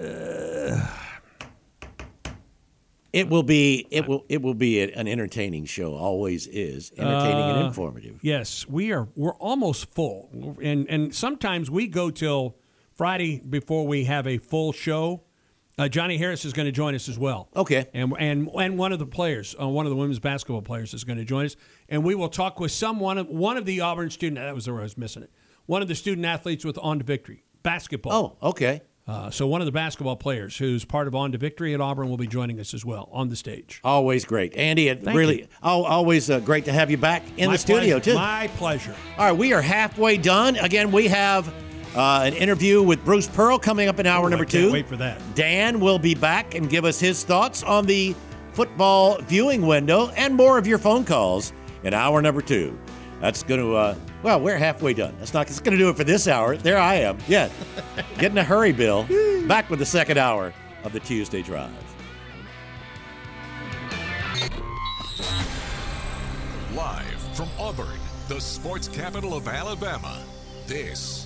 Uh, 0.00 0.86
It 3.12 3.30
will 3.30 3.42
be 3.42 3.86
it 3.90 4.06
will 4.06 4.26
it 4.28 4.42
will 4.42 4.52
be 4.54 4.82
an 4.82 5.08
entertaining 5.08 5.64
show. 5.64 5.94
Always 5.94 6.46
is 6.48 6.92
entertaining 6.98 7.44
and 7.50 7.62
Uh, 7.62 7.66
informative. 7.66 8.18
Yes, 8.22 8.68
we 8.68 8.92
are. 8.92 9.08
We're 9.16 9.34
almost 9.36 9.90
full, 9.94 10.28
and 10.62 10.86
and 10.90 11.14
sometimes 11.14 11.70
we 11.70 11.86
go 11.86 12.10
till 12.10 12.56
Friday 12.94 13.40
before 13.40 13.86
we 13.86 14.04
have 14.04 14.26
a 14.26 14.36
full 14.36 14.72
show. 14.72 15.22
Uh, 15.78 15.88
Johnnie 15.88 16.16
Harris 16.16 16.46
is 16.46 16.54
going 16.54 16.64
to 16.64 16.72
join 16.72 16.94
us 16.94 17.06
as 17.06 17.18
well. 17.18 17.48
Okay, 17.54 17.86
and 17.92 18.14
and 18.18 18.48
and 18.58 18.78
one 18.78 18.92
of 18.92 18.98
the 18.98 19.06
players, 19.06 19.54
uh, 19.60 19.68
one 19.68 19.84
of 19.84 19.90
the 19.90 19.96
women's 19.96 20.18
basketball 20.18 20.62
players, 20.62 20.94
is 20.94 21.04
going 21.04 21.18
to 21.18 21.24
join 21.24 21.44
us, 21.44 21.56
and 21.90 22.02
we 22.02 22.14
will 22.14 22.30
talk 22.30 22.58
with 22.58 22.72
some 22.72 22.98
one 22.98 23.18
of 23.18 23.28
one 23.28 23.58
of 23.58 23.66
the 23.66 23.82
Auburn 23.82 24.08
student. 24.08 24.36
That 24.36 24.54
was 24.54 24.66
where 24.68 24.80
I 24.80 24.84
was 24.84 24.96
missing 24.96 25.22
it. 25.22 25.30
One 25.66 25.82
of 25.82 25.88
the 25.88 25.94
student 25.94 26.24
athletes 26.24 26.64
with 26.64 26.78
On 26.78 26.98
to 26.98 27.04
Victory 27.04 27.42
basketball. 27.62 28.38
Oh, 28.40 28.48
okay. 28.48 28.80
Uh, 29.06 29.30
so 29.30 29.46
one 29.46 29.60
of 29.60 29.66
the 29.66 29.72
basketball 29.72 30.16
players 30.16 30.56
who's 30.56 30.84
part 30.84 31.06
of 31.06 31.14
On 31.14 31.30
to 31.30 31.38
Victory 31.38 31.74
at 31.74 31.80
Auburn 31.80 32.08
will 32.08 32.16
be 32.16 32.26
joining 32.26 32.58
us 32.58 32.74
as 32.74 32.84
well 32.84 33.08
on 33.12 33.28
the 33.28 33.36
stage. 33.36 33.80
Always 33.84 34.24
great, 34.24 34.56
Andy. 34.56 34.88
It 34.88 35.04
Thank 35.04 35.16
really 35.16 35.40
you. 35.42 35.48
always 35.62 36.30
uh, 36.30 36.40
great 36.40 36.64
to 36.64 36.72
have 36.72 36.90
you 36.90 36.96
back 36.96 37.22
in 37.36 37.46
My 37.46 37.52
the 37.52 37.58
studio 37.58 37.98
too. 38.00 38.14
My 38.14 38.48
pleasure. 38.56 38.94
All 39.18 39.26
right, 39.26 39.36
we 39.36 39.52
are 39.52 39.62
halfway 39.62 40.16
done. 40.16 40.56
Again, 40.56 40.90
we 40.90 41.06
have 41.06 41.52
uh, 41.96 42.22
an 42.24 42.34
interview 42.34 42.82
with 42.82 43.04
Bruce 43.04 43.26
Pearl 43.26 43.58
coming 43.58 43.88
up 43.88 43.98
in 43.98 44.06
hour 44.06 44.26
Ooh, 44.26 44.30
number 44.30 44.44
I 44.44 44.48
can't 44.48 44.64
two. 44.66 44.72
wait 44.72 44.86
for 44.86 44.96
that. 44.96 45.20
Dan 45.34 45.80
will 45.80 45.98
be 45.98 46.14
back 46.14 46.54
and 46.54 46.68
give 46.68 46.84
us 46.84 47.00
his 47.00 47.24
thoughts 47.24 47.62
on 47.62 47.86
the 47.86 48.14
football 48.52 49.18
viewing 49.22 49.66
window 49.66 50.08
and 50.10 50.34
more 50.34 50.58
of 50.58 50.66
your 50.66 50.78
phone 50.78 51.04
calls 51.04 51.52
in 51.84 51.94
hour 51.94 52.22
number 52.22 52.42
two. 52.42 52.78
That's 53.20 53.42
going 53.42 53.60
to, 53.60 53.74
uh, 53.74 53.94
well, 54.22 54.40
we're 54.40 54.58
halfway 54.58 54.92
done. 54.92 55.14
That's 55.18 55.32
not, 55.32 55.46
it's 55.48 55.58
going 55.60 55.72
to 55.76 55.82
do 55.82 55.88
it 55.88 55.96
for 55.96 56.04
this 56.04 56.28
hour. 56.28 56.56
There 56.56 56.78
I 56.78 56.96
am. 56.96 57.16
Yeah. 57.26 57.48
Get 58.18 58.30
in 58.30 58.38
a 58.38 58.44
hurry, 58.44 58.72
Bill. 58.72 59.06
Back 59.46 59.70
with 59.70 59.78
the 59.78 59.86
second 59.86 60.18
hour 60.18 60.52
of 60.84 60.92
the 60.92 61.00
Tuesday 61.00 61.40
Drive. 61.42 61.70
Live 66.74 67.20
from 67.34 67.48
Auburn, 67.58 67.98
the 68.28 68.40
sports 68.40 68.86
capital 68.88 69.34
of 69.34 69.48
Alabama, 69.48 70.22
this 70.66 71.25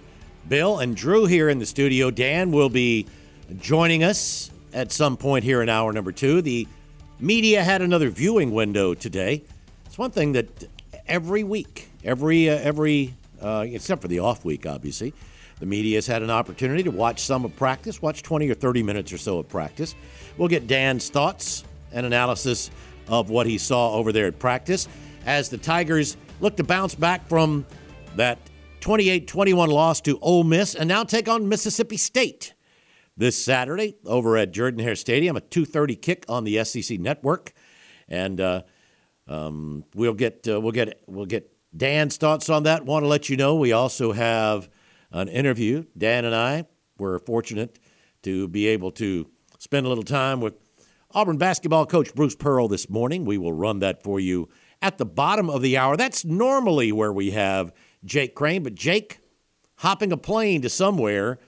Bill 0.51 0.79
and 0.79 0.97
Drew 0.97 1.27
here 1.27 1.47
in 1.47 1.59
the 1.59 1.65
studio. 1.65 2.11
Dan 2.11 2.51
will 2.51 2.67
be 2.67 3.07
joining 3.61 4.03
us 4.03 4.51
at 4.73 4.91
some 4.91 5.15
point 5.15 5.45
here 5.45 5.61
in 5.61 5.69
hour 5.69 5.93
number 5.93 6.11
two. 6.11 6.41
The 6.41 6.67
media 7.21 7.63
had 7.63 7.81
another 7.81 8.09
viewing 8.09 8.51
window 8.51 8.93
today. 8.93 9.43
It's 9.85 9.97
one 9.97 10.11
thing 10.11 10.33
that 10.33 10.67
every 11.07 11.45
week, 11.45 11.87
every 12.03 12.49
uh, 12.49 12.57
every 12.57 13.13
uh, 13.41 13.63
except 13.65 14.01
for 14.01 14.09
the 14.09 14.19
off 14.19 14.43
week, 14.43 14.65
obviously, 14.65 15.13
the 15.61 15.65
media 15.65 15.95
has 15.95 16.05
had 16.05 16.21
an 16.21 16.29
opportunity 16.29 16.83
to 16.83 16.91
watch 16.91 17.21
some 17.21 17.45
of 17.45 17.55
practice, 17.55 18.01
watch 18.01 18.21
20 18.21 18.49
or 18.49 18.53
30 18.53 18.83
minutes 18.83 19.13
or 19.13 19.17
so 19.17 19.39
of 19.39 19.47
practice. 19.47 19.95
We'll 20.37 20.49
get 20.49 20.67
Dan's 20.67 21.09
thoughts 21.09 21.63
and 21.93 22.05
analysis 22.05 22.71
of 23.07 23.29
what 23.29 23.47
he 23.47 23.57
saw 23.57 23.93
over 23.93 24.11
there 24.11 24.27
at 24.27 24.37
practice 24.37 24.89
as 25.25 25.47
the 25.47 25.57
Tigers 25.57 26.17
look 26.41 26.57
to 26.57 26.63
bounce 26.65 26.93
back 26.93 27.25
from 27.29 27.65
that 28.17 28.37
28-21 28.81 29.67
loss 29.67 30.01
to 30.01 30.19
Ole 30.19 30.43
Miss 30.43 30.75
and 30.75 30.87
now 30.87 31.03
take 31.03 31.29
on 31.29 31.47
Mississippi 31.47 31.97
State 31.97 32.53
this 33.15 33.41
Saturday 33.41 33.95
over 34.05 34.35
at 34.37 34.51
Jordan 34.51 34.79
Hare 34.79 34.95
Stadium, 34.95 35.37
a 35.37 35.41
2:30 35.41 36.01
kick 36.01 36.25
on 36.27 36.43
the 36.43 36.63
SEC 36.63 36.99
network, 36.99 37.53
and 38.07 38.41
uh, 38.41 38.63
um, 39.27 39.85
we'll 39.93 40.13
get 40.13 40.47
uh, 40.47 40.59
we'll 40.59 40.71
get 40.71 41.01
we'll 41.07 41.25
get 41.25 41.51
Dan's 41.75 42.17
thoughts 42.17 42.49
on 42.49 42.63
that. 42.63 42.85
Want 42.85 43.03
to 43.03 43.07
let 43.07 43.29
you 43.29 43.37
know 43.37 43.55
we 43.55 43.71
also 43.71 44.11
have 44.11 44.69
an 45.11 45.27
interview. 45.27 45.85
Dan 45.97 46.25
and 46.25 46.35
I 46.35 46.65
were 46.97 47.19
fortunate 47.19 47.79
to 48.23 48.47
be 48.47 48.67
able 48.67 48.91
to 48.91 49.27
spend 49.59 49.85
a 49.85 49.89
little 49.89 50.03
time 50.03 50.41
with 50.41 50.55
Auburn 51.11 51.37
basketball 51.37 51.85
coach 51.85 52.13
Bruce 52.15 52.35
Pearl 52.35 52.67
this 52.67 52.89
morning. 52.89 53.25
We 53.25 53.37
will 53.37 53.53
run 53.53 53.79
that 53.79 54.03
for 54.03 54.19
you 54.19 54.49
at 54.81 54.97
the 54.97 55.05
bottom 55.05 55.49
of 55.49 55.61
the 55.61 55.77
hour. 55.77 55.95
That's 55.95 56.25
normally 56.25 56.91
where 56.91 57.13
we 57.13 57.31
have 57.31 57.71
Jake 58.03 58.35
Crain, 58.35 58.63
but 58.63 58.75
Jake 58.75 59.19
hopping 59.77 60.11
a 60.11 60.17
plane 60.17 60.61
to 60.61 60.69
somewhere 60.69 61.39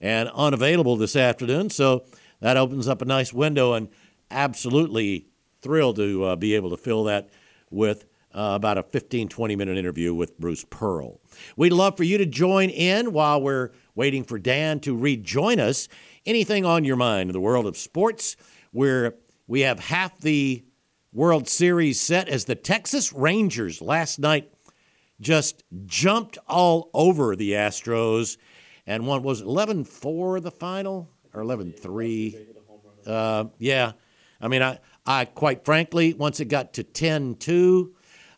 and 0.00 0.28
unavailable 0.30 0.96
this 0.96 1.16
afternoon. 1.16 1.70
So 1.70 2.04
that 2.40 2.56
opens 2.56 2.88
up 2.88 3.02
a 3.02 3.04
nice 3.04 3.32
window 3.32 3.74
and 3.74 3.88
absolutely 4.30 5.28
thrilled 5.60 5.96
to 5.96 6.24
uh, 6.24 6.36
be 6.36 6.54
able 6.54 6.70
to 6.70 6.76
fill 6.76 7.04
that 7.04 7.30
with 7.70 8.04
uh, 8.34 8.52
about 8.54 8.78
a 8.78 8.82
15, 8.82 9.28
20 9.28 9.56
minute 9.56 9.76
interview 9.76 10.14
with 10.14 10.38
Bruce 10.38 10.64
Pearl. 10.68 11.20
We'd 11.56 11.72
love 11.72 11.96
for 11.96 12.04
you 12.04 12.18
to 12.18 12.26
join 12.26 12.70
in 12.70 13.12
while 13.12 13.40
we're 13.40 13.70
waiting 13.94 14.24
for 14.24 14.38
Dan 14.38 14.80
to 14.80 14.96
rejoin 14.96 15.60
us. 15.60 15.88
Anything 16.24 16.64
on 16.64 16.84
your 16.84 16.96
mind 16.96 17.28
in 17.28 17.32
the 17.34 17.40
world 17.40 17.66
of 17.66 17.76
sports 17.76 18.36
where 18.70 19.14
we 19.46 19.60
have 19.60 19.78
half 19.78 20.18
the 20.18 20.64
World 21.12 21.46
Series 21.46 22.00
set 22.00 22.28
as 22.28 22.46
the 22.46 22.54
Texas 22.54 23.12
Rangers 23.12 23.82
last 23.82 24.18
night 24.18 24.50
just 25.22 25.64
jumped 25.86 26.36
all 26.48 26.90
over 26.92 27.34
the 27.34 27.52
Astros 27.52 28.36
and 28.86 29.06
one 29.06 29.22
was 29.22 29.42
11-4 29.42 30.42
the 30.42 30.50
final? 30.50 31.08
Or 31.32 31.42
11-3 31.42 32.46
uh, 33.06 33.44
yeah. 33.58 33.92
I 34.40 34.48
mean 34.48 34.62
I, 34.62 34.78
I 35.06 35.24
quite 35.24 35.64
frankly 35.64 36.12
once 36.12 36.40
it 36.40 36.46
got 36.46 36.74
to 36.74 36.84
10-2 36.84 37.92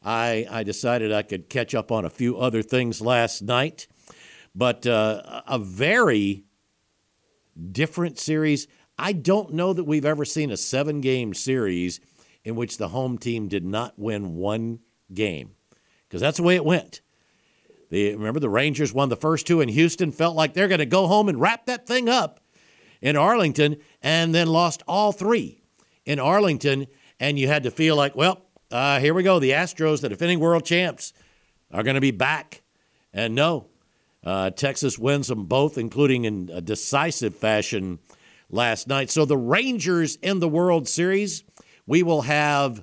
I, 0.05 0.47
I 0.51 0.63
decided 0.63 1.13
i 1.13 1.23
could 1.23 1.49
catch 1.49 1.75
up 1.75 1.91
on 1.91 2.05
a 2.05 2.11
few 2.11 2.37
other 2.37 2.63
things 2.63 3.01
last 3.01 3.43
night. 3.43 3.87
But 4.55 4.87
uh, 4.87 5.43
a 5.49 5.59
very 5.59 6.45
different 7.73 8.19
series. 8.19 8.69
I 8.99 9.13
don't 9.13 9.55
know 9.55 9.73
that 9.73 9.85
we've 9.85 10.05
ever 10.05 10.25
seen 10.25 10.51
a 10.51 10.57
seven 10.57 11.01
game 11.01 11.35
series 11.35 12.01
in 12.45 12.55
which 12.55 12.77
the 12.77 12.89
home 12.89 13.19
team 13.19 13.49
did 13.49 13.65
not 13.65 13.99
win 13.99 14.37
one 14.37 14.81
game 15.13 15.54
because 16.15 16.23
that's 16.23 16.37
the 16.37 16.45
way 16.45 16.55
it 16.55 16.65
went 16.65 17.01
the, 17.91 18.15
remember, 18.15 18.41
the 18.41 18.49
Rangers 18.49 18.93
won 18.93 19.09
the 19.09 19.17
first 19.17 19.47
two 19.47 19.61
in 19.61 19.69
Houston, 19.69 20.11
felt 20.11 20.35
like 20.35 20.53
they're 20.53 20.69
going 20.69 20.81
to 20.81 20.87
go 20.87 21.07
home 21.07 21.29
and 21.29 21.41
wrap 21.41 21.67
that 21.67 21.87
thing 21.87 22.09
up 22.09 22.41
in 23.01 23.17
Arlington, 23.17 23.77
and 24.03 24.35
then 24.35 24.49
lost 24.49 24.83
all 24.89 25.13
three 25.13 25.63
in 26.05 26.19
Arlington. 26.19 26.87
And 27.21 27.39
you 27.39 27.47
had 27.47 27.63
to 27.63 27.71
feel 27.71 27.95
like, 27.95 28.17
well, 28.17 28.43
uh, 28.73 28.99
here 28.99 29.15
we 29.15 29.23
go. 29.23 29.39
The 29.39 29.51
Astros, 29.51 30.01
the 30.01 30.09
defending 30.09 30.41
world 30.41 30.65
champs, 30.65 31.13
are 31.71 31.83
going 31.85 31.95
to 31.95 32.01
be 32.01 32.11
back. 32.11 32.63
And 33.13 33.35
no, 33.35 33.69
uh, 34.25 34.51
Texas 34.51 34.99
wins 34.99 35.29
them 35.29 35.45
both, 35.45 35.79
including 35.79 36.25
in 36.25 36.51
a 36.53 36.61
decisive 36.61 37.37
fashion 37.37 38.01
last 38.51 38.89
night. 38.89 39.11
So 39.11 39.25
the 39.25 39.37
Rangers 39.37 40.17
in 40.17 40.41
the 40.41 40.49
World 40.49 40.89
Series, 40.89 41.45
we 41.87 42.03
will 42.03 42.23
have 42.23 42.83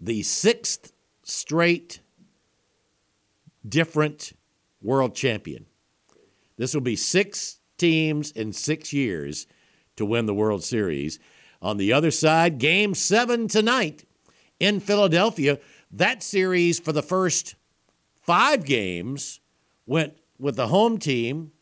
the 0.00 0.22
sixth 0.22 0.90
straight 1.22 2.00
different 3.68 4.32
world 4.82 5.14
champion. 5.14 5.66
This 6.56 6.74
will 6.74 6.80
be 6.80 6.96
six 6.96 7.60
teams 7.78 8.30
in 8.32 8.52
six 8.52 8.92
years 8.92 9.46
to 9.96 10.06
win 10.06 10.26
the 10.26 10.34
World 10.34 10.64
Series. 10.64 11.18
On 11.60 11.76
the 11.76 11.92
other 11.92 12.10
side, 12.10 12.58
game 12.58 12.94
seven 12.94 13.48
tonight 13.48 14.04
in 14.60 14.80
Philadelphia. 14.80 15.58
That 15.90 16.22
series 16.22 16.78
for 16.78 16.92
the 16.92 17.02
first 17.02 17.54
five 18.22 18.64
games 18.64 19.40
went 19.86 20.14
with 20.38 20.56
the 20.56 20.68
home 20.68 20.98
team. 20.98 21.52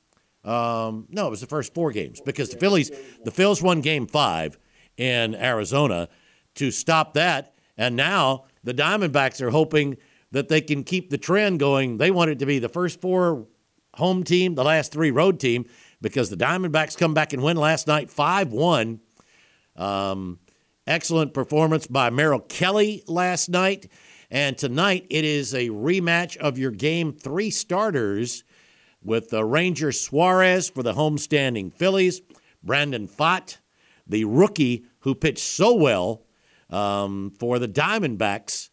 Um, 0.45 1.07
no, 1.11 1.27
it 1.27 1.31
was 1.31 1.41
the 1.41 1.47
first 1.47 1.75
four 1.75 1.91
games 1.93 2.21
because 2.21 2.51
the 2.51 2.59
Phillies, 2.59 2.91
the 3.25 3.31
Phils 3.31 3.63
won 3.63 3.81
game 3.81 4.07
five 4.07 4.59
in 4.97 5.35
Arizona 5.35 6.09
to 6.57 6.71
stop 6.71 7.15
that. 7.15 7.55
And 7.77 7.97
now 7.97 8.45
the 8.63 8.75
Diamondbacks 8.75 9.41
are 9.41 9.51
hoping 9.51 9.97
that 10.35 10.49
they 10.49 10.61
can 10.61 10.82
keep 10.82 11.11
the 11.11 11.16
trend 11.16 11.61
going. 11.61 11.97
They 11.97 12.11
want 12.11 12.28
it 12.28 12.41
to 12.41 12.47
be 12.47 12.59
the 12.59 12.68
first 12.68 13.01
four 13.01 13.47
home 13.95 14.24
team, 14.24 14.57
the 14.57 14.64
last 14.64 14.91
three 14.91 15.12
road 15.12 15.39
team, 15.39 15.64
because 16.03 16.28
the 16.28 16.37
Diamondbacks 16.37 16.99
come 16.99 17.14
back 17.14 17.32
and 17.32 17.41
win 17.41 17.57
last 17.57 17.87
night 17.87 18.11
5 18.11 18.51
1. 18.53 19.01
Um, 19.76 20.41
excellent 20.89 21.35
performance 21.35 21.87
by 21.87 22.11
Merrill 22.11 22.41
Kelly 22.41 23.05
last 23.07 23.49
night. 23.49 23.89
And 24.28 24.59
tonight 24.59 25.07
it 25.09 25.24
is 25.24 25.55
a 25.55 25.68
rematch 25.68 26.37
of 26.37 26.59
your 26.59 26.72
game 26.72 27.12
three 27.12 27.51
starters 27.51 28.43
with 29.05 29.30
the 29.30 29.45
Ranger 29.45 29.93
Suarez 29.93 30.68
for 30.68 30.82
the 30.82 30.95
homestanding 30.95 31.72
Phillies, 31.72 32.22
Brandon 32.61 33.07
Pfaadt, 33.07 33.59
the 34.05 34.24
rookie 34.24 34.87
who 35.01 35.14
pitched 35.14 35.45
so 35.45 35.74
well 35.74 36.24
um, 36.70 37.30
for 37.39 37.61
the 37.61 37.68
Diamondbacks 37.68 38.70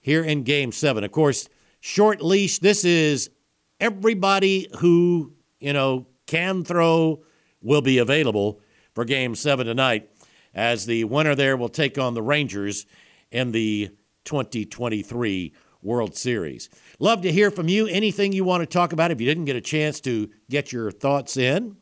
here 0.00 0.22
in 0.22 0.42
Game 0.42 0.72
Seven. 0.72 1.04
Of 1.04 1.12
course, 1.12 1.48
short 1.80 2.22
leash. 2.22 2.58
This 2.58 2.84
is 2.84 3.30
everybody 3.78 4.68
who 4.78 5.34
you 5.58 5.72
know 5.72 6.06
can 6.26 6.64
throw 6.64 7.22
will 7.60 7.82
be 7.82 7.98
available 7.98 8.60
for 8.94 9.04
Game 9.04 9.34
Seven 9.34 9.66
tonight, 9.66 10.10
as 10.54 10.86
the 10.86 11.04
winner 11.04 11.34
there 11.34 11.56
will 11.56 11.68
take 11.68 11.98
on 11.98 12.14
the 12.14 12.22
Rangers 12.22 12.86
in 13.30 13.52
the 13.52 13.90
2023 14.24 15.54
World 15.82 16.14
Series. 16.16 16.68
Love 16.98 17.22
to 17.22 17.32
hear 17.32 17.50
from 17.50 17.68
you. 17.68 17.86
Anything 17.86 18.32
you 18.32 18.44
want 18.44 18.62
to 18.62 18.66
talk 18.66 18.92
about 18.92 19.10
if 19.10 19.20
you 19.20 19.26
didn't 19.26 19.46
get 19.46 19.56
a 19.56 19.60
chance 19.60 20.00
to 20.00 20.30
get 20.48 20.72
your 20.72 20.90
thoughts 20.90 21.36
in 21.36 21.76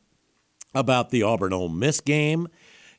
about 0.75 1.11
the 1.11 1.23
Auburn 1.23 1.53
Ole 1.53 1.69
Miss 1.69 2.01
game, 2.01 2.49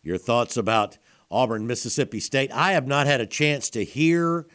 your 0.02 0.18
thoughts 0.18 0.58
about 0.58 0.98
Auburn, 1.32 1.68
Mississippi 1.68 2.20
State. 2.20 2.52
I 2.52 2.74
have 2.74 2.88
not 2.88 3.08
had 3.08 3.22
a 3.22 3.26
chance 3.26 3.70
to 3.72 3.84
hear 3.84 4.48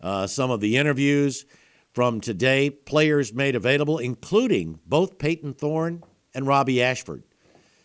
uh, 0.00 0.26
some 0.26 0.50
of 0.50 0.60
the 0.60 0.76
interviews 0.76 1.44
from 1.92 2.20
today, 2.20 2.70
players 2.70 3.34
made 3.34 3.56
available, 3.56 3.98
including 3.98 4.78
both 4.86 5.18
Payton 5.18 5.54
Thorne 5.54 6.02
and 6.34 6.46
Robbie 6.46 6.82
Ashford. 6.82 7.24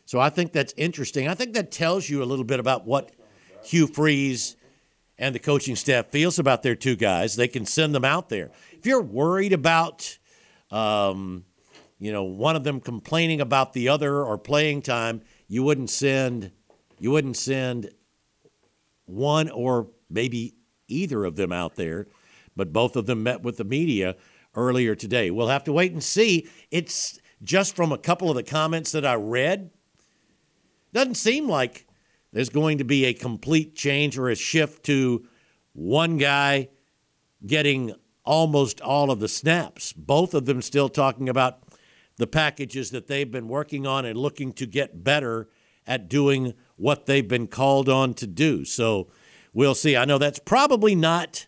So 0.06 0.20
I 0.20 0.30
think 0.30 0.54
that's 0.54 0.74
interesting. 0.78 1.28
I 1.28 1.34
think 1.34 1.54
that 1.54 1.72
tells 1.72 2.08
you 2.08 2.22
a 2.22 2.26
little 2.26 2.46
bit 2.46 2.60
about 2.60 2.86
what 2.86 3.12
Hugh 3.64 3.88
Freeze 3.88 4.56
and 5.18 5.34
the 5.34 5.40
coaching 5.40 5.76
staff 5.76 6.08
feels 6.08 6.38
about 6.38 6.62
their 6.62 6.76
two 6.76 6.96
guys. 6.96 7.36
They 7.36 7.48
can 7.48 7.66
send 7.66 7.96
them 7.96 8.06
out 8.06 8.30
there. 8.30 8.52
If 8.74 8.86
you're 8.86 9.02
worried 9.02 9.54
about, 9.54 10.18
um, 10.70 11.46
you 12.00 12.12
know, 12.12 12.24
one 12.24 12.56
of 12.56 12.64
them 12.64 12.80
complaining 12.82 13.42
about 13.42 13.74
the 13.74 13.90
other 13.90 14.24
or 14.24 14.38
playing 14.38 14.84
time, 14.84 15.22
you 15.48 15.64
wouldn't 15.64 15.90
send, 15.90 16.52
you 17.00 17.12
wouldn't 17.12 17.38
send 17.38 17.90
one 19.06 19.50
or 19.50 19.88
maybe 20.10 20.55
either 20.88 21.26
of 21.26 21.36
them 21.36 21.52
out 21.52 21.76
there. 21.76 22.08
But 22.56 22.74
both 22.74 22.96
of 22.96 23.06
them 23.06 23.24
met 23.24 23.42
with 23.42 23.58
the 23.58 23.64
media 23.64 24.16
earlier 24.56 24.96
today. 24.96 25.32
We'll 25.32 25.50
have 25.50 25.66
to 25.66 25.74
wait 25.74 25.92
and 25.92 26.04
see. 26.04 26.48
It's 26.72 27.20
just 27.44 27.76
from 27.76 27.92
a 27.92 27.98
couple 27.98 28.30
of 28.30 28.36
the 28.36 28.44
comments 28.44 28.92
that 28.94 29.06
I 29.06 29.16
read. 29.16 29.72
Doesn't 30.94 31.16
seem 31.16 31.50
like 31.50 31.86
there's 32.32 32.50
going 32.50 32.78
to 32.78 32.84
be 32.84 33.06
a 33.06 33.14
complete 33.14 33.76
change 33.76 34.18
or 34.18 34.30
a 34.30 34.36
shift 34.36 34.86
to 34.86 35.28
one 35.74 36.18
guy 36.18 36.70
getting 37.46 37.94
almost 38.24 38.82
all 38.82 39.12
of 39.12 39.20
the 39.20 39.28
snaps. 39.28 39.94
Both 39.94 40.34
of 40.34 40.46
them 40.46 40.62
still 40.62 40.90
talking 40.90 41.30
about 41.30 41.60
the 42.18 42.28
packages 42.28 42.92
that 42.92 43.08
they've 43.08 43.30
been 43.30 43.48
working 43.48 43.86
on 43.86 44.06
and 44.06 44.18
looking 44.18 44.54
to 44.54 44.66
get 44.66 45.04
better 45.04 45.50
at 45.86 46.10
doing 46.10 46.54
what 46.78 47.06
they've 47.06 47.28
been 47.28 47.48
called 47.48 47.90
on 47.90 48.14
to 48.16 48.26
do. 48.26 48.66
So 48.66 49.10
we'll 49.56 49.74
see. 49.74 49.98
I 49.98 50.06
know 50.06 50.20
that's 50.20 50.38
probably 50.38 50.94
not 50.94 51.48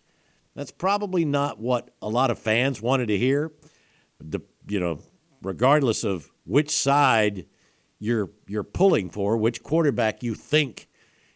that's 0.56 0.72
probably 0.72 1.24
not 1.24 1.60
what 1.60 1.92
a 2.02 2.10
lot 2.10 2.32
of 2.32 2.40
fans 2.40 2.82
wanted 2.82 3.10
to 3.10 3.18
hear. 3.18 3.52
The 4.20 4.40
you 4.68 4.80
know, 4.80 5.00
regardless 5.44 6.04
of 6.04 6.32
which 6.46 6.72
side 6.72 7.46
you're 8.00 8.32
you're 8.48 8.64
pulling 8.64 9.12
for, 9.12 9.38
which 9.38 9.62
quarterback 9.62 10.24
you 10.24 10.34
think 10.34 10.88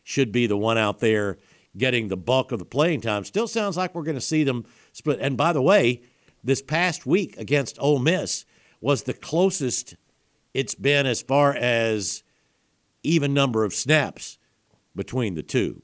should 0.04 0.32
be 0.32 0.48
the 0.48 0.58
one 0.58 0.80
out 0.80 1.00
there 1.00 1.38
getting 1.78 2.08
the 2.08 2.18
bulk 2.18 2.52
of 2.52 2.60
the 2.60 2.66
playing 2.66 3.02
time. 3.02 3.24
Still 3.24 3.48
sounds 3.48 3.78
like 3.78 3.94
we're 3.94 4.02
going 4.04 4.16
to 4.16 4.22
see 4.22 4.44
them 4.44 4.66
split. 4.92 5.20
And 5.22 5.38
by 5.38 5.54
the 5.54 5.62
way, 5.62 6.02
this 6.44 6.62
past 6.62 7.06
week 7.06 7.38
against 7.38 7.78
Ole 7.80 8.00
Miss 8.00 8.46
was 8.82 9.04
the 9.04 9.14
closest 9.14 9.96
it's 10.54 10.76
been 10.76 11.06
as 11.06 11.22
far 11.22 11.54
as 11.54 12.24
even 13.04 13.34
number 13.34 13.64
of 13.64 13.74
snaps 13.74 14.38
between 14.96 15.36
the 15.36 15.44
two. 15.44 15.82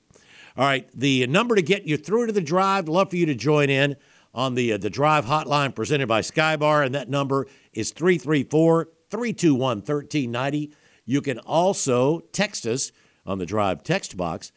All 0.58 0.66
right, 0.66 0.90
the 0.92 1.28
number 1.28 1.54
to 1.54 1.62
get 1.62 1.86
you 1.86 1.98
through 1.98 2.26
to 2.26 2.34
the 2.34 2.42
drive, 2.42 2.90
love 2.90 3.12
for 3.12 3.16
you 3.16 3.28
to 3.28 3.36
join 3.36 3.70
in 3.70 3.96
on 4.34 4.56
the 4.56 4.74
uh, 4.74 4.78
the 4.78 4.90
drive 4.90 5.26
hotline 5.26 5.76
presented 5.76 6.08
by 6.08 6.22
Skybar, 6.22 6.84
and 6.84 6.96
that 6.96 7.10
number 7.10 7.46
is 7.74 7.92
334 7.92 8.86
321 9.12 9.60
1390. 9.60 10.72
You 11.06 11.22
can 11.22 11.38
also 11.40 12.22
text 12.32 12.66
us 12.66 12.92
on 13.24 13.38
the 13.38 13.46
drive 13.46 13.84
text 13.84 14.18
box, 14.18 14.52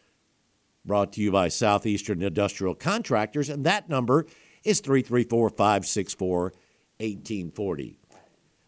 brought 0.87 1.13
to 1.13 1.21
you 1.21 1.31
by 1.33 1.49
Southeastern 1.49 2.23
Industrial 2.23 2.75
Contractors, 2.75 3.51
and 3.51 3.65
that 3.67 3.91
number 3.91 4.25
is 4.65 4.81
334 4.81 5.51
564 5.51 6.41
1840. 6.99 7.99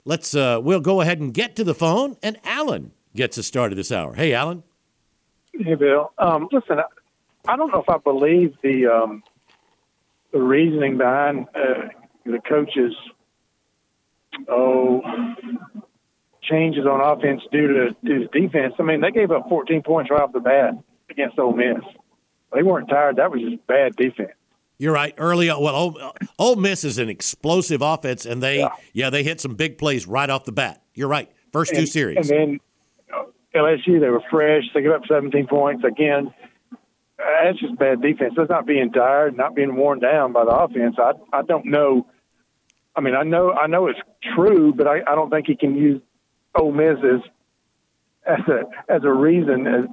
Let's, 0.05 0.35
uh, 0.35 0.61
we'll 0.63 0.81
go 0.81 1.01
ahead 1.01 1.21
and 1.21 1.33
get 1.33 1.57
to 1.57 1.65
the 1.65 1.75
phone, 1.75 2.17
and 2.23 2.39
Alan 2.45 2.93
gets 3.15 3.39
us 3.39 3.47
started 3.47 3.77
this 3.77 3.93
hour. 3.93 4.15
Hey, 4.15 4.35
Alan. 4.35 4.65
Hey, 5.53 5.77
Bill. 5.77 6.13
Um, 6.19 6.49
listen, 6.51 6.79
I 7.47 7.57
don't 7.57 7.73
know 7.73 7.81
if 7.81 7.89
I 7.89 7.99
believe 7.99 8.55
the 8.63 8.87
um, 8.87 9.23
the 10.33 10.41
reasoning 10.41 10.99
behind 10.99 11.47
uh, 11.55 11.89
the 12.25 12.39
coaches 12.49 12.95
oh 14.49 15.03
changes 16.43 16.87
on 16.87 17.01
offense 17.01 17.43
due 17.51 17.69
to, 17.69 17.97
to 18.05 18.27
defense. 18.29 18.75
I 18.79 18.83
mean, 18.83 19.01
they 19.01 19.11
gave 19.11 19.31
up 19.31 19.49
14 19.49 19.83
points 19.83 20.11
right 20.11 20.21
off 20.21 20.33
the 20.33 20.41
bat 20.41 20.75
against 21.09 21.39
Ole 21.39 21.55
Miss. 21.55 21.83
They 22.53 22.63
weren't 22.63 22.89
tired. 22.89 23.17
That 23.17 23.31
was 23.31 23.41
just 23.41 23.67
bad 23.67 23.97
defense. 23.97 24.33
You're 24.79 24.93
right. 24.93 25.15
Early 25.17 25.49
on, 25.49 25.63
well, 25.63 25.75
Ole, 25.77 26.13
Ole 26.39 26.57
Miss 26.57 26.83
is 26.83 26.99
an 26.99 27.09
explosive 27.09 27.83
offense, 27.83 28.27
and 28.27 28.43
they, 28.43 28.59
yeah. 28.59 28.69
yeah. 28.93 29.11
they 29.11 29.23
hit 29.23 29.41
some 29.41 29.55
big 29.55 29.79
plays 29.79 30.07
right 30.07 30.29
off 30.29 30.45
the 30.45 30.53
bat. 30.53 30.83
You're 30.95 31.09
right. 31.09 31.31
First 31.53 31.71
and, 31.71 31.81
two 31.81 31.87
series. 31.87 32.29
And 32.29 32.29
then 32.29 32.61
LSU, 33.55 34.01
they 34.01 34.09
were 34.09 34.23
fresh. 34.31 34.65
They 34.75 34.83
gave 34.83 34.91
up 34.91 35.03
17 35.07 35.47
points 35.47 35.85
again. 35.85 36.35
That's 37.45 37.61
just 37.61 37.79
bad 37.79 38.03
defense. 38.03 38.35
That's 38.37 38.51
not 38.51 38.67
being 38.67 38.93
tired, 38.93 39.37
not 39.37 39.55
being 39.55 39.77
worn 39.77 40.01
down 40.01 40.33
by 40.33 40.45
the 40.45 40.51
offense. 40.51 40.97
I 40.99 41.13
I 41.33 41.43
don't 41.43 41.67
know. 41.67 42.07
I 42.95 43.01
mean, 43.01 43.15
I 43.15 43.23
know 43.23 43.53
I 43.53 43.67
know 43.67 43.87
it's 43.87 44.01
true, 44.35 44.73
but 44.73 44.87
I, 44.87 45.01
I 45.07 45.15
don't 45.15 45.31
think 45.31 45.47
he 45.47 45.57
can 45.57 45.77
use 45.77 46.01
Ole 46.55 46.73
Miss 46.73 46.99
as 46.99 47.21
as 48.27 48.49
a 48.49 48.93
as 48.93 49.05
a 49.05 49.13
reason 49.13 49.67
as, 49.67 49.85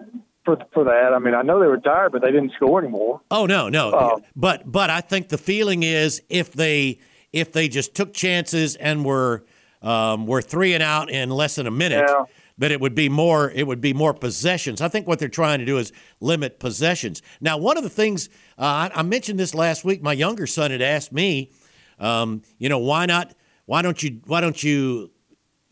for 0.46 0.58
for 0.74 0.84
that. 0.86 1.14
I 1.14 1.20
mean, 1.20 1.34
I 1.34 1.42
know 1.42 1.60
they 1.60 1.68
were 1.68 1.78
tired, 1.78 2.12
but 2.12 2.22
they 2.22 2.32
didn't 2.32 2.54
score 2.54 2.80
anymore. 2.80 3.22
Oh 3.32 3.46
no, 3.46 3.70
no. 3.70 3.92
Uh, 3.92 4.20
but 4.36 4.70
but 4.70 4.90
I 4.90 5.02
think 5.02 5.30
the 5.30 5.38
feeling 5.38 5.84
is 5.84 6.22
if 6.30 6.52
they 6.52 7.00
if 7.32 7.52
they 7.52 7.68
just 7.68 7.96
took 7.96 8.14
chances 8.14 8.76
and 8.76 9.06
were 9.06 9.46
um, 9.82 10.26
were 10.26 10.42
three 10.42 10.74
and 10.74 10.84
out 10.84 11.10
in 11.10 11.30
less 11.30 11.56
than 11.56 11.68
a 11.68 11.72
minute. 11.72 12.06
Yeah. 12.08 12.24
That 12.60 12.72
it 12.72 12.80
would 12.80 12.94
be 12.94 13.10
more, 13.10 13.52
it 13.52 13.66
would 13.66 13.82
be 13.82 13.94
more 13.94 14.14
possessions. 14.14 14.82
I 14.82 14.88
think 14.88 15.08
what 15.08 15.18
they're 15.18 15.28
trying 15.28 15.60
to 15.60 15.66
do 15.66 15.78
is 15.78 15.92
limit 16.20 16.60
possessions. 16.60 17.22
Now, 17.42 17.58
one 17.58 17.78
of 17.78 17.84
the 17.84 17.90
things 17.90 18.30
uh, 18.58 18.64
I, 18.64 18.92
I, 18.94 19.02
mentioned 19.02 19.40
this 19.40 19.56
last 19.56 19.84
week. 19.84 20.04
My 20.04 20.14
younger 20.14 20.46
son 20.46 20.72
had 20.72 20.82
asked 20.82 21.12
me, 21.12 21.52
um, 22.00 22.44
you 22.58 22.70
know, 22.70 22.80
why 22.80 23.06
not? 23.06 23.34
Why 23.66 23.82
don't 23.82 24.02
you? 24.04 24.22
Why 24.26 24.42
don't 24.42 24.62
you 24.62 25.12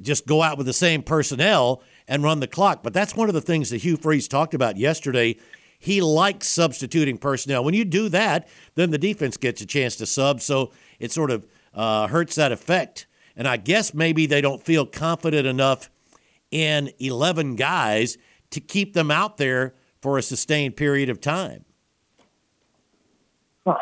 just 0.01 0.27
go 0.27 0.41
out 0.41 0.57
with 0.57 0.67
the 0.67 0.73
same 0.73 1.01
personnel 1.03 1.81
and 2.07 2.23
run 2.23 2.39
the 2.39 2.47
clock. 2.47 2.83
But 2.83 2.93
that's 2.93 3.15
one 3.15 3.29
of 3.29 3.35
the 3.35 3.41
things 3.41 3.69
that 3.69 3.77
Hugh 3.77 3.97
Freeze 3.97 4.27
talked 4.27 4.53
about 4.53 4.77
yesterday. 4.77 5.38
He 5.79 6.01
likes 6.01 6.47
substituting 6.47 7.17
personnel. 7.17 7.63
When 7.63 7.73
you 7.73 7.85
do 7.85 8.09
that, 8.09 8.47
then 8.75 8.91
the 8.91 8.97
defense 8.97 9.38
gets 9.38 9.61
a 9.61 9.65
chance 9.65 9.95
to 9.97 10.05
sub, 10.05 10.41
so 10.41 10.71
it 10.99 11.11
sort 11.11 11.31
of 11.31 11.45
uh, 11.73 12.07
hurts 12.07 12.35
that 12.35 12.51
effect. 12.51 13.07
And 13.35 13.47
I 13.47 13.57
guess 13.57 13.93
maybe 13.93 14.25
they 14.25 14.41
don't 14.41 14.63
feel 14.63 14.85
confident 14.85 15.45
enough 15.45 15.89
in 16.52 16.91
11 17.00 17.56
guys 17.56 18.18
to 18.52 18.60
keep 18.60 18.93
them 18.93 19.12
out 19.12 19.38
there 19.38 19.76
for 20.02 20.18
a 20.18 20.22
sustained 20.22 20.76
period 20.76 21.10
of 21.10 21.20
time. 21.20 21.66
Huh. 23.66 23.78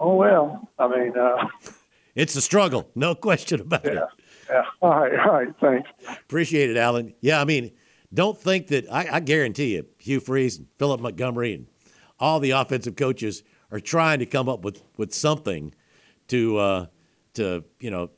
Oh, 0.00 0.16
well, 0.16 0.68
I 0.78 0.88
mean, 0.88 1.12
uh... 1.16 1.46
it's 2.14 2.34
a 2.36 2.40
struggle, 2.40 2.90
no 2.94 3.14
question 3.14 3.60
about 3.60 3.84
yeah. 3.84 3.90
it. 3.90 4.02
Yeah. 4.50 4.62
All 4.82 4.90
right. 4.90 5.18
All 5.20 5.32
right. 5.32 5.54
Thanks. 5.60 5.88
Appreciate 6.22 6.70
it, 6.70 6.76
Alan. 6.76 7.14
Yeah. 7.20 7.40
I 7.40 7.44
mean, 7.44 7.70
don't 8.12 8.36
think 8.36 8.68
that 8.68 8.90
I, 8.90 9.08
I 9.12 9.20
guarantee 9.20 9.74
you, 9.74 9.86
Hugh 9.98 10.18
Freeze 10.18 10.58
and 10.58 10.66
Philip 10.78 11.00
Montgomery 11.00 11.54
and 11.54 11.66
all 12.18 12.40
the 12.40 12.50
offensive 12.50 12.96
coaches 12.96 13.44
are 13.70 13.78
trying 13.78 14.18
to 14.18 14.26
come 14.26 14.48
up 14.48 14.64
with, 14.64 14.82
with 14.96 15.14
something 15.14 15.72
to 16.28 16.58
uh, 16.58 16.86
to 17.34 17.64
you 17.78 17.90
know 17.90 18.10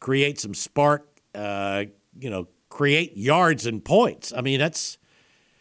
create 0.00 0.40
some 0.40 0.54
spark, 0.54 1.20
uh, 1.34 1.84
you 2.18 2.30
know, 2.30 2.46
create 2.74 3.16
yards 3.16 3.66
and 3.66 3.84
points. 3.84 4.32
I 4.36 4.40
mean, 4.40 4.58
that's 4.58 4.98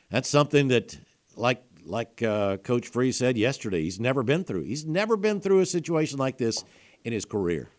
that's 0.09 0.27
something 0.27 0.69
that 0.69 0.97
like 1.35 1.63
like 1.85 2.23
uh, 2.23 2.57
Coach 2.57 2.87
Freeze 2.87 3.17
said 3.17 3.37
yesterday, 3.37 3.83
he's 3.83 3.99
never 3.99 4.23
been 4.23 4.43
through. 4.43 4.63
He's 4.63 4.83
never 4.83 5.15
been 5.15 5.39
through 5.39 5.59
a 5.59 5.65
situation 5.67 6.17
like 6.17 6.39
this 6.39 6.63
in 7.03 7.13
his 7.13 7.23
career, 7.23 7.69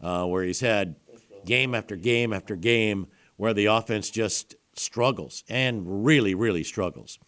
uh, 0.00 0.24
where 0.26 0.44
he's 0.44 0.60
had 0.60 0.94
game 1.44 1.74
after 1.74 1.96
game 1.96 2.32
after 2.32 2.54
game 2.54 3.08
where 3.36 3.52
the 3.52 3.66
offense 3.66 4.08
just 4.08 4.54
struggles 4.74 5.42
and 5.48 6.04
really, 6.04 6.36
really 6.36 6.62
struggles. 6.62 7.18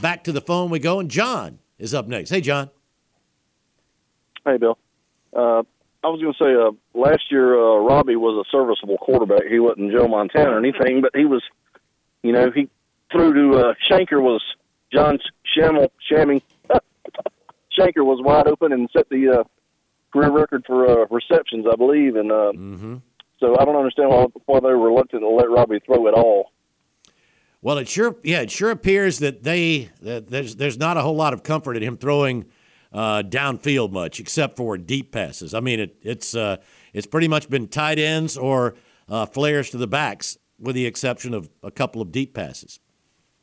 Back 0.00 0.22
to 0.24 0.32
the 0.32 0.40
phone 0.40 0.70
we 0.70 0.78
go, 0.78 1.00
and 1.00 1.10
John 1.10 1.58
is 1.76 1.92
up 1.92 2.06
next. 2.06 2.30
Hey, 2.30 2.40
John. 2.40 2.70
Hey, 4.44 4.58
Bill. 4.58 4.78
Uh, 5.32 5.64
I 6.04 6.08
was 6.08 6.20
going 6.20 6.34
to 6.34 6.44
say, 6.44 6.54
uh, 6.54 7.00
last 7.00 7.22
year 7.30 7.58
uh, 7.58 7.78
Robbie 7.78 8.16
was 8.16 8.46
a 8.46 8.50
serviceable 8.50 8.98
quarterback. 8.98 9.44
He 9.50 9.58
wasn't 9.58 9.90
Joe 9.90 10.06
Montana 10.06 10.50
or 10.50 10.58
anything, 10.58 11.00
but 11.00 11.12
he 11.16 11.24
was, 11.24 11.42
you 12.22 12.32
know, 12.32 12.50
he 12.50 12.68
threw 13.10 13.32
to 13.32 13.58
uh, 13.58 13.74
Shenker 13.90 14.20
was 14.20 14.42
John 14.92 15.18
Shamel 15.56 15.88
Shammy 16.10 16.42
Shenker 17.78 18.04
was 18.04 18.20
wide 18.22 18.46
open 18.46 18.72
and 18.72 18.88
set 18.94 19.08
the 19.08 19.40
uh, 19.40 19.44
career 20.12 20.30
record 20.30 20.64
for 20.66 20.86
uh, 20.86 21.06
receptions, 21.10 21.64
I 21.70 21.76
believe. 21.76 22.16
And 22.16 22.30
uh, 22.30 22.52
mm-hmm. 22.54 22.96
so 23.40 23.56
I 23.58 23.64
don't 23.64 23.76
understand 23.76 24.10
why, 24.10 24.26
why 24.44 24.60
they 24.60 24.68
were 24.68 24.78
reluctant 24.78 25.22
to 25.22 25.28
let 25.28 25.48
Robbie 25.48 25.80
throw 25.86 26.06
at 26.06 26.14
all. 26.14 26.52
Well, 27.62 27.78
it 27.78 27.88
sure 27.88 28.16
yeah, 28.22 28.42
it 28.42 28.50
sure 28.50 28.70
appears 28.70 29.20
that 29.20 29.42
they 29.42 29.90
that 30.02 30.28
there's 30.28 30.56
there's 30.56 30.76
not 30.76 30.98
a 30.98 31.00
whole 31.00 31.16
lot 31.16 31.32
of 31.32 31.42
comfort 31.42 31.78
in 31.78 31.82
him 31.82 31.96
throwing 31.96 32.44
uh, 32.94 33.22
downfield 33.22 33.90
much, 33.90 34.20
except 34.20 34.56
for 34.56 34.78
deep 34.78 35.12
passes. 35.12 35.52
I 35.52 35.60
mean, 35.60 35.80
it, 35.80 35.96
it's 36.02 36.34
uh, 36.34 36.56
it's 36.92 37.06
pretty 37.06 37.28
much 37.28 37.50
been 37.50 37.68
tight 37.68 37.98
ends 37.98 38.38
or 38.38 38.76
uh, 39.08 39.26
flares 39.26 39.68
to 39.70 39.76
the 39.76 39.86
backs, 39.86 40.38
with 40.58 40.74
the 40.74 40.86
exception 40.86 41.34
of 41.34 41.50
a 41.62 41.70
couple 41.70 42.00
of 42.00 42.12
deep 42.12 42.32
passes. 42.32 42.80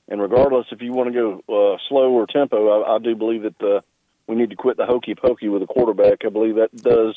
And 0.08 0.22
regardless, 0.22 0.66
if 0.72 0.82
you 0.82 0.93
want 0.93 1.14
to 1.14 1.41
go 1.47 1.74
uh, 1.74 1.78
slow 1.88 2.12
or 2.12 2.26
tempo, 2.26 2.82
I, 2.82 2.95
I 2.95 2.99
do 2.99 3.16
believe 3.16 3.43
that 3.43 3.62
uh, 3.62 3.82
we 4.28 4.36
need 4.36 4.49
to 4.49 4.56
quit 4.56 4.78
the 4.78 4.86
hokey 4.86 5.16
pokey 5.16 5.49
with 5.49 5.62
the 5.62 5.68
quarterback. 5.68 6.26
I 6.26 6.30
believe 6.30 6.56
that 6.56 6.76
does 6.76 7.16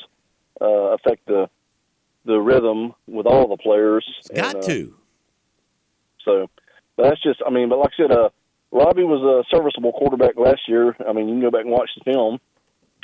uh, 0.61 0.65
affect 0.65 1.25
the 1.25 1.49
the 2.25 2.37
rhythm 2.37 2.93
with 3.07 3.25
all 3.25 3.47
the 3.47 3.57
players. 3.57 4.05
It's 4.19 4.29
got 4.29 4.55
and, 4.55 4.63
to. 4.65 4.95
So 6.23 6.49
but 6.95 7.09
that's 7.09 7.21
just, 7.21 7.41
I 7.45 7.49
mean, 7.49 7.69
but 7.69 7.79
like 7.79 7.91
I 7.99 8.03
said, 8.03 8.11
uh, 8.11 8.29
Robbie 8.75 9.05
was 9.05 9.21
a 9.23 9.47
serviceable 9.55 9.93
quarterback 9.93 10.35
last 10.35 10.67
year. 10.67 10.97
I 11.07 11.13
mean, 11.13 11.29
you 11.29 11.35
can 11.35 11.41
go 11.41 11.51
back 11.51 11.61
and 11.61 11.71
watch 11.71 11.91
the 11.97 12.03
film. 12.03 12.39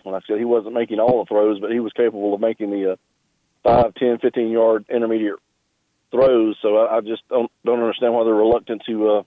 Like 0.03 0.21
I 0.21 0.27
said, 0.27 0.37
he 0.37 0.43
wasn't 0.43 0.73
making 0.73 0.99
all 0.99 1.23
the 1.23 1.27
throws, 1.27 1.61
but 1.61 1.71
he 1.71 1.79
was 1.79 1.93
capable 1.93 2.33
of 2.33 2.41
making 2.41 2.71
the 2.71 2.91
uh, 2.91 2.95
five, 3.63 3.93
ten, 3.95 4.17
fifteen 4.19 4.49
yard 4.51 4.83
intermediate 4.89 5.39
throws. 6.11 6.57
So 6.61 6.75
I, 6.75 6.97
I 6.97 7.01
just 7.01 7.21
don't 7.29 7.49
don't 7.63 7.79
understand 7.79 8.13
why 8.13 8.25
they're 8.25 8.33
reluctant 8.33 8.81
to. 8.87 9.09
Uh, 9.09 9.23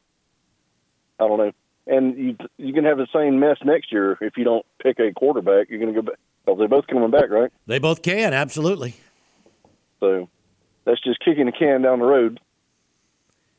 I 1.19 1.29
don't 1.29 1.39
know. 1.39 1.53
And 1.87 2.19
you 2.19 2.37
you 2.59 2.75
can 2.75 2.85
have 2.85 2.99
the 2.99 3.07
same 3.15 3.41
mess 3.41 3.57
next 3.65 3.91
year 3.91 4.19
if 4.21 4.37
you 4.37 4.45
don't 4.45 4.67
pick 4.83 4.99
a 5.01 5.13
quarterback. 5.13 5.71
You're 5.71 5.81
going 5.81 5.95
to 5.95 6.03
go 6.03 6.07
back. 6.07 6.19
Well, 6.45 6.57
they 6.57 6.67
both 6.67 6.87
coming 6.89 7.11
back, 7.11 7.31
right? 7.31 7.51
They 7.67 7.79
both 7.79 8.03
can, 8.03 8.35
absolutely. 8.35 8.97
So 10.01 10.29
that's 10.85 11.03
just 11.03 11.21
kicking 11.25 11.47
the 11.47 11.53
can 11.53 11.81
down 11.81 12.01
the 12.01 12.05
road. 12.05 12.39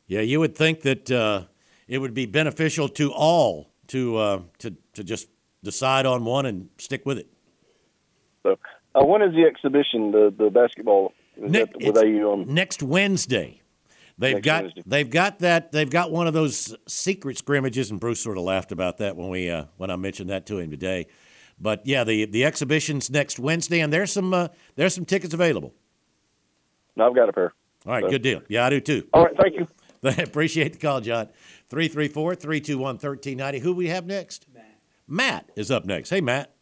Yeah, 0.06 0.22
you 0.22 0.40
would 0.40 0.56
think 0.56 0.82
that 0.82 1.10
uh, 1.10 1.46
it 1.88 2.00
would 2.00 2.14
be 2.14 2.26
beneficial 2.26 2.90
to 2.90 3.12
all 3.12 3.72
to 3.88 4.18
uh, 4.18 4.42
to 4.60 4.76
to 4.94 5.04
just 5.04 5.30
decide 5.64 6.06
on 6.06 6.26
one 6.26 6.46
and 6.46 6.70
stick 6.78 7.06
with 7.06 7.18
it. 7.18 7.28
So, 8.44 8.58
uh, 8.96 9.06
when 9.06 9.22
is 9.22 9.34
the 9.34 9.44
exhibition? 9.44 10.12
The 10.12 10.34
the 10.36 10.50
basketball 10.50 11.14
ne- 11.38 11.60
that, 11.60 11.76
with 11.76 11.98
AU 11.98 12.32
on 12.32 12.54
next 12.54 12.82
Wednesday. 12.84 13.62
They've 14.18 14.36
Next 14.36 14.46
got 14.46 14.64
Wednesday. 14.64 14.84
they've 14.86 15.10
got 15.10 15.40
that 15.40 15.72
they've 15.74 15.90
got 15.90 16.10
one 16.10 16.26
of 16.28 16.34
those 16.34 16.74
secret 16.88 17.38
scrimmages, 17.38 17.92
and 17.92 18.00
Bruce 18.00 18.22
sort 18.22 18.38
of 18.38 18.44
laughed 18.44 18.72
about 18.72 18.98
that 19.00 19.18
when 19.18 19.30
we 19.30 19.50
uh, 19.50 19.66
when 19.78 19.90
I 19.92 19.98
mentioned 19.98 20.30
that 20.30 20.46
to 20.48 20.58
him 20.60 20.72
today. 20.72 21.08
But 21.60 21.86
yeah, 21.86 22.04
the 22.06 22.26
the 22.26 22.46
exhibition's 22.46 23.10
next 23.10 23.40
Wednesday, 23.40 23.82
and 23.82 23.92
there's 23.92 24.12
some 24.14 24.34
uh, 24.34 24.48
there's 24.76 24.96
some 24.96 25.04
tickets 25.06 25.34
available. 25.34 25.74
No, 26.96 27.08
I've 27.08 27.16
got 27.16 27.28
a 27.28 27.34
pair. 27.34 27.54
All 27.86 27.92
right, 27.92 28.04
So- 28.04 28.10
good 28.10 28.22
deal. 28.22 28.42
Yeah, 28.48 28.66
I 28.66 28.70
do 28.70 28.80
too. 28.80 29.06
All 29.14 29.26
right, 29.26 29.36
thank 29.38 29.56
you. 29.56 29.68
Appreciate 30.24 30.72
the 30.74 30.80
call, 30.80 31.02
John. 31.02 31.28
334 31.76 32.36
321 32.36 32.80
1390. 32.95 33.59
Who 33.59 33.73
we 33.76 33.89
have 33.89 34.05
next? 34.05 34.45
Matt. 34.53 34.63
Matt 35.09 35.49
is 35.57 35.69
up 35.69 35.84
next. 35.84 36.09
Hey, 36.09 36.21
Matt. 36.21 36.53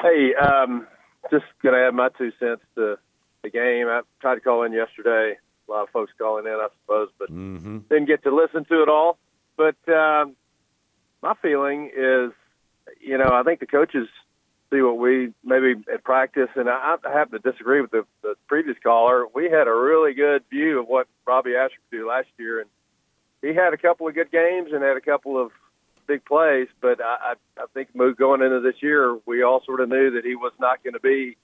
Hey, 0.00 0.32
um, 0.40 0.86
just 1.30 1.44
going 1.62 1.74
to 1.74 1.86
add 1.86 1.92
my 1.92 2.08
two 2.16 2.32
cents 2.40 2.62
to 2.76 2.96
the 3.42 3.50
game. 3.50 3.86
I 3.88 4.00
tried 4.22 4.36
to 4.36 4.40
call 4.40 4.62
in 4.62 4.72
yesterday. 4.72 5.36
A 5.68 5.70
lot 5.70 5.82
of 5.82 5.90
folks 5.90 6.12
calling 6.16 6.46
in, 6.46 6.52
I 6.52 6.68
suppose, 6.80 7.10
but 7.18 7.30
Mm-hmm. 7.30 7.80
didn't 7.90 8.06
get 8.06 8.22
to 8.22 8.34
listen 8.34 8.64
to 8.64 8.82
it 8.82 8.88
all. 8.88 9.18
But 9.58 9.76
um, 9.92 10.34
my 11.22 11.34
feeling 11.42 11.90
is, 11.94 12.32
you 13.02 13.18
know, 13.18 13.28
I 13.34 13.42
think 13.42 13.60
the 13.60 13.66
coaches 13.66 14.08
see 14.72 14.80
what 14.80 14.96
we 14.96 15.34
maybe 15.44 15.74
at 15.92 16.04
practice, 16.04 16.48
and 16.56 16.70
I, 16.70 16.96
I 17.04 17.12
happen 17.12 17.38
to 17.42 17.50
disagree 17.50 17.82
with 17.82 17.90
the, 17.90 18.06
the 18.22 18.34
previous 18.46 18.78
caller. 18.82 19.26
We 19.34 19.50
had 19.50 19.68
a 19.68 19.74
really 19.74 20.14
good 20.14 20.42
view 20.48 20.80
of 20.80 20.86
what 20.88 21.06
Robbie 21.26 21.54
Ashford 21.54 21.80
could 21.90 21.98
do 21.98 22.08
last 22.08 22.28
year, 22.38 22.60
and 22.60 22.70
he 23.42 23.54
had 23.54 23.72
a 23.72 23.76
couple 23.76 24.08
of 24.08 24.14
good 24.14 24.30
games 24.30 24.70
and 24.72 24.82
had 24.82 24.96
a 24.96 25.00
couple 25.00 25.40
of 25.40 25.50
big 26.06 26.24
plays. 26.24 26.68
But 26.80 27.00
I, 27.00 27.34
I, 27.56 27.64
think 27.74 27.90
going 28.16 28.42
into 28.42 28.60
this 28.60 28.82
year, 28.82 29.16
we 29.26 29.42
all 29.42 29.62
sort 29.64 29.80
of 29.80 29.88
knew 29.88 30.12
that 30.12 30.24
he 30.24 30.34
was 30.34 30.52
not 30.58 30.82
going 30.82 30.94
to 30.94 31.00
be, 31.00 31.36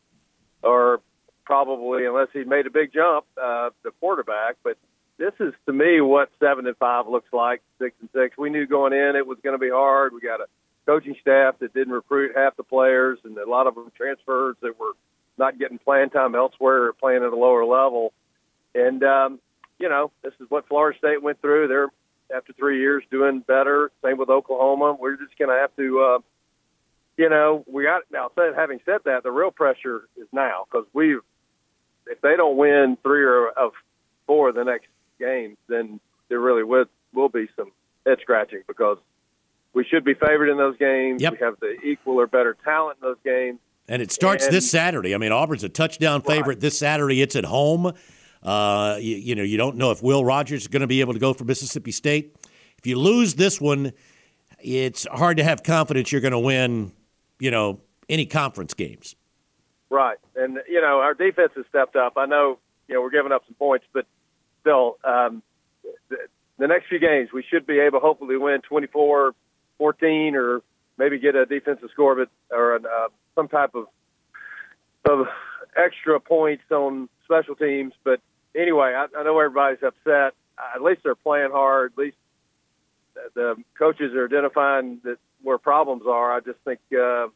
or 0.63 1.01
probably 1.45 2.07
unless 2.07 2.29
he 2.33 2.45
made 2.45 2.67
a 2.67 2.71
big 2.71 2.93
jump, 2.93 3.27
uh, 3.41 3.71
the 3.83 3.91
quarterback. 4.01 4.57
But 4.65 4.77
this 5.19 5.33
is 5.39 5.55
to 5.67 5.73
me 5.73 6.01
what 6.01 6.31
seven 6.41 6.67
and 6.67 6.77
five 6.77 7.07
looks 7.07 7.33
like. 7.33 7.63
Six 7.79 7.95
and 8.01 8.09
six. 8.13 8.37
We 8.37 8.51
knew 8.51 8.67
going 8.67 8.93
in 8.93 9.15
it 9.17 9.27
was 9.27 9.39
going 9.43 9.55
to 9.55 9.65
be 9.65 9.71
hard. 9.71 10.13
We 10.13 10.21
got 10.21 10.41
a 10.41 10.47
coaching 10.87 11.17
staff 11.21 11.59
that 11.61 11.73
didn't 11.73 11.93
recruit 11.93 12.33
half 12.35 12.57
the 12.57 12.65
players, 12.65 13.19
and 13.25 13.37
a 13.39 13.49
lot 13.49 13.67
of 13.67 13.75
them 13.75 13.93
transfers 13.97 14.57
that 14.61 14.79
were 14.79 14.93
not 15.39 15.59
getting 15.59 15.79
playing 15.79 16.11
time 16.11 16.35
elsewhere 16.35 16.85
or 16.85 16.93
playing 16.93 17.25
at 17.25 17.33
a 17.33 17.37
lower 17.37 17.65
level. 17.65 18.13
And 18.75 19.03
um, 19.05 19.41
you 19.79 19.89
know, 19.89 20.11
this 20.23 20.33
is 20.41 20.49
what 20.51 20.69
Florida 20.69 20.97
State 20.99 21.23
went 21.23 21.41
through. 21.41 21.69
They're 21.69 21.89
after 22.35 22.53
three 22.53 22.81
years 22.81 23.03
doing 23.11 23.41
better. 23.41 23.91
Same 24.05 24.17
with 24.19 24.31
Oklahoma. 24.31 24.97
We're 24.99 25.17
just 25.17 25.37
going 25.39 25.51
to 25.51 25.57
have 25.57 25.75
to, 25.77 26.01
uh, 26.01 26.19
you 27.17 27.29
know, 27.29 27.65
we 27.67 27.85
got 27.85 28.03
now. 28.11 28.31
Said, 28.35 28.55
having 28.57 28.81
said 28.85 29.01
that, 29.05 29.23
the 29.23 29.31
real 29.31 29.51
pressure 29.51 30.09
is 30.17 30.27
now 30.33 30.67
because 30.71 30.87
we've 30.93 31.21
if 32.07 32.21
they 32.21 32.37
don't 32.37 32.57
win 32.57 32.99
three 33.03 33.25
or 33.25 33.49
of 33.49 33.73
four 34.27 34.51
of 34.51 34.55
the 34.55 34.65
next 34.65 34.89
games, 35.19 35.57
then 35.69 36.01
there 36.29 36.41
really 36.41 36.65
will 36.65 36.87
will 37.13 37.29
be 37.29 37.47
some 37.57 37.71
head 38.07 38.19
scratching 38.21 38.63
because 38.67 38.99
we 39.73 39.85
should 39.85 40.05
be 40.05 40.15
favored 40.15 40.49
in 40.49 40.57
those 40.57 40.77
games. 40.77 41.23
Yep. 41.23 41.33
We 41.33 41.39
have 41.41 41.61
the 41.61 41.81
equal 41.85 42.21
or 42.21 42.27
better 42.27 42.57
talent 42.65 42.99
in 43.03 43.09
those 43.09 43.19
games. 43.25 43.59
And 43.89 44.01
it 44.01 44.13
starts 44.13 44.47
And- 44.47 44.55
this 44.55 44.71
Saturday. 44.71 45.15
I 45.15 45.19
mean, 45.19 45.33
Auburn's 45.33 45.65
a 45.65 45.69
touchdown 45.69 46.23
favorite 46.23 46.61
this 46.61 46.79
Saturday. 46.79 47.21
It's 47.21 47.37
at 47.37 47.45
home. 47.45 47.93
Uh, 48.45 48.99
you, 49.01 49.17
you 49.17 49.35
know, 49.35 49.43
you 49.43 49.57
don't 49.57 49.77
know 49.77 49.91
if 49.91 50.03
Will 50.03 50.25
Rogers 50.25 50.63
is 50.63 50.69
going 50.69 50.83
to 50.83 50.87
be 50.87 51.01
able 51.01 51.15
to 51.15 51.19
go 51.19 51.33
for 51.33 51.45
Mississippi 51.45 51.93
State. 51.93 52.37
If 52.79 52.87
you 52.87 52.99
lose 52.99 53.35
this 53.35 53.61
one, 53.61 53.93
it's 54.61 55.07
hard 55.11 55.39
to 55.39 55.45
have 55.45 55.63
confidence 55.63 56.13
you're 56.13 56.21
going 56.21 56.33
to 56.33 56.39
win. 56.39 56.93
You 57.41 57.51
know, 57.51 57.81
any 58.09 58.27
conference 58.27 58.75
games. 58.75 59.17
Right, 59.91 60.19
and 60.37 60.59
you 60.69 60.81
know 60.81 61.01
our 61.01 61.15
defense 61.15 61.53
has 61.57 61.65
stepped 61.69 61.97
up. 61.97 62.15
I 62.17 62.27
know 62.27 62.59
you 62.89 62.95
know 62.95 63.03
we're 63.03 63.11
giving 63.11 63.33
up 63.33 63.45
some 63.47 63.55
points, 63.55 63.87
but 63.93 64.07
still, 64.61 64.99
um, 65.05 65.43
the, 66.09 66.17
the 66.59 66.67
next 66.67 66.89
few 66.89 66.99
games 66.99 67.31
we 67.33 67.45
should 67.49 67.67
be 67.67 67.79
able, 67.79 68.01
hopefully, 68.01 68.37
win 68.37 68.61
24-14 68.71 69.33
or 70.35 70.63
maybe 70.97 71.19
get 71.19 71.35
a 71.35 71.47
defensive 71.47 71.91
score, 71.93 72.15
but 72.17 72.29
or 72.51 72.77
an, 72.77 72.87
uh, 72.87 73.09
some 73.35 73.49
type 73.49 73.75
of 73.75 73.87
of 75.09 75.27
extra 75.77 76.19
points 76.19 76.65
on 76.71 77.09
special 77.25 77.55
teams. 77.55 77.93
But 78.05 78.21
anyway, 78.55 78.95
I, 78.97 79.07
I 79.19 79.23
know 79.25 79.39
everybody's 79.39 79.83
upset. 79.83 80.35
At 80.75 80.83
least 80.83 81.01
they're 81.05 81.15
playing 81.15 81.51
hard. 81.51 81.93
At 81.93 81.99
least 81.99 82.17
the- 83.35 83.57
coaches 83.79 84.13
are 84.15 84.27
identifying 84.27 85.01
that 85.05 85.17
where 85.43 85.59
problems 85.59 86.03
are. 86.09 86.33
I 86.33 86.41
just 86.41 86.59
think. 86.65 86.81
Uh, 86.93 87.29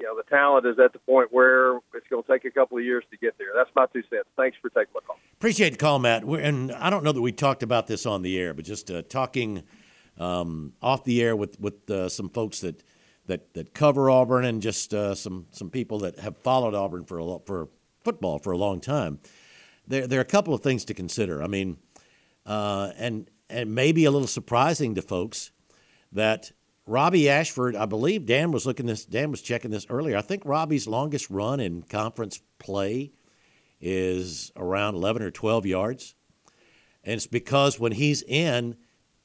you 0.00 0.08
know, 0.08 0.16
the 0.16 0.28
talent 0.28 0.66
is 0.66 0.80
at 0.80 0.92
the 0.92 0.98
point 0.98 1.32
where 1.32 1.76
it's 1.94 2.08
going 2.10 2.24
to 2.24 2.28
take 2.28 2.44
a 2.44 2.50
couple 2.50 2.76
of 2.76 2.82
years 2.82 3.04
to 3.12 3.16
get 3.16 3.38
there. 3.38 3.48
That's 3.54 3.70
my 3.76 3.86
two 3.92 4.02
cents. 4.10 4.24
Thanks 4.36 4.56
for 4.60 4.68
taking 4.70 4.92
my 4.94 5.00
call. 5.06 5.16
Appreciate 5.34 5.70
the 5.70 5.76
call, 5.76 6.00
Matt. 6.00 6.24
We're, 6.24 6.40
and 6.40 6.72
I 6.72 6.90
don't 6.90 7.04
know 7.04 7.12
that 7.12 7.20
we 7.20 7.30
talked 7.30 7.62
about 7.62 7.86
this 7.86 8.04
on 8.04 8.22
the 8.22 8.36
air, 8.36 8.52
but 8.52 8.64
just 8.64 8.90
uh, 8.90 9.02
talking 9.02 9.62
um, 10.18 10.72
off 10.82 11.04
the 11.04 11.22
air 11.22 11.36
with 11.36 11.60
with 11.60 11.88
uh, 11.88 12.08
some 12.08 12.30
folks 12.30 12.60
that 12.62 12.82
that 13.26 13.54
that 13.54 13.74
cover 13.74 14.10
Auburn 14.10 14.44
and 14.44 14.60
just 14.60 14.92
uh, 14.92 15.14
some 15.14 15.46
some 15.50 15.70
people 15.70 16.00
that 16.00 16.18
have 16.18 16.36
followed 16.38 16.74
Auburn 16.74 17.04
for 17.04 17.18
a 17.18 17.24
lo- 17.24 17.42
for 17.46 17.68
football 18.02 18.40
for 18.40 18.50
a 18.50 18.58
long 18.58 18.80
time. 18.80 19.20
There 19.92 20.06
there 20.06 20.18
are 20.20 20.22
a 20.22 20.24
couple 20.24 20.54
of 20.54 20.62
things 20.62 20.86
to 20.86 20.94
consider. 20.94 21.42
I 21.42 21.48
mean, 21.48 21.76
uh, 22.46 22.92
and 22.96 23.28
and 23.50 23.74
maybe 23.74 24.06
a 24.06 24.10
little 24.10 24.26
surprising 24.26 24.94
to 24.94 25.02
folks 25.02 25.50
that 26.12 26.50
Robbie 26.86 27.28
Ashford, 27.28 27.76
I 27.76 27.84
believe 27.84 28.24
Dan 28.24 28.52
was 28.52 28.64
looking 28.64 28.86
this. 28.86 29.04
Dan 29.04 29.30
was 29.30 29.42
checking 29.42 29.70
this 29.70 29.86
earlier. 29.90 30.16
I 30.16 30.22
think 30.22 30.46
Robbie's 30.46 30.86
longest 30.86 31.28
run 31.28 31.60
in 31.60 31.82
conference 31.82 32.40
play 32.58 33.12
is 33.82 34.50
around 34.56 34.94
11 34.94 35.22
or 35.22 35.30
12 35.30 35.66
yards. 35.66 36.14
And 37.04 37.16
it's 37.16 37.26
because 37.26 37.78
when 37.78 37.92
he's 37.92 38.22
in, 38.22 38.76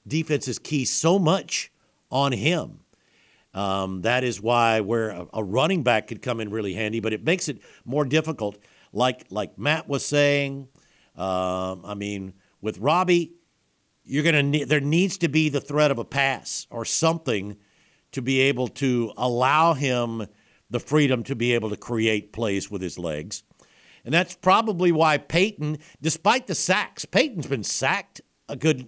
defenses 0.06 0.60
key 0.60 0.84
so 0.84 1.18
much 1.18 1.72
on 2.12 2.34
him. 2.34 2.82
Um, 3.54 4.02
that 4.02 4.26
is 4.26 4.42
why 4.42 4.82
where 4.82 5.12
a, 5.12 5.28
a 5.36 5.44
running 5.46 5.84
back 5.84 6.08
could 6.08 6.22
come 6.22 6.42
in 6.42 6.50
really 6.50 6.74
handy, 6.74 7.00
but 7.00 7.14
it 7.14 7.24
makes 7.24 7.48
it 7.48 7.62
more 7.86 8.04
difficult. 8.04 8.58
Like 8.94 9.26
like 9.30 9.58
Matt 9.58 9.88
was 9.88 10.06
saying, 10.06 10.68
um, 11.16 11.84
I 11.86 11.94
mean, 11.96 12.34
with 12.62 12.78
Robbie, 12.80 13.34
you're 14.04 14.24
gonna 14.24 14.44
need, 14.44 14.70
there 14.70 14.80
needs 14.80 15.18
to 15.20 15.28
be 15.28 15.50
the 15.50 15.62
threat 15.62 15.92
of 15.92 16.00
a 16.00 16.06
pass 16.06 16.68
or 16.70 16.86
something 16.86 17.58
to 18.12 18.22
be 18.22 18.40
able 18.42 18.68
to 18.68 19.12
allow 19.18 19.74
him 19.74 20.28
the 20.70 20.80
freedom 20.80 21.24
to 21.24 21.36
be 21.36 21.54
able 21.54 21.70
to 21.70 21.78
create 21.78 22.34
plays 22.34 22.70
with 22.70 22.82
his 22.82 22.98
legs. 22.98 23.44
And 24.06 24.14
that's 24.14 24.36
probably 24.36 24.92
why 24.92 25.18
Payton, 25.18 25.80
despite 26.02 26.48
the 26.48 26.56
sacks, 26.56 27.06
Payton's 27.06 27.48
been 27.48 27.64
sacked 27.64 28.22
a 28.48 28.56
good 28.56 28.88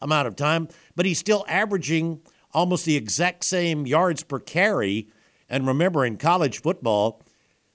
amount 0.00 0.28
of 0.28 0.36
time, 0.36 0.68
but 0.94 1.06
he's 1.06 1.18
still 1.18 1.44
averaging 1.48 2.20
almost 2.52 2.84
the 2.84 2.96
exact 2.96 3.44
same 3.44 3.86
yards 3.86 4.22
per 4.22 4.38
carry. 4.38 5.08
And 5.48 5.66
remember, 5.66 6.04
in 6.04 6.16
college 6.16 6.62
football, 6.62 7.22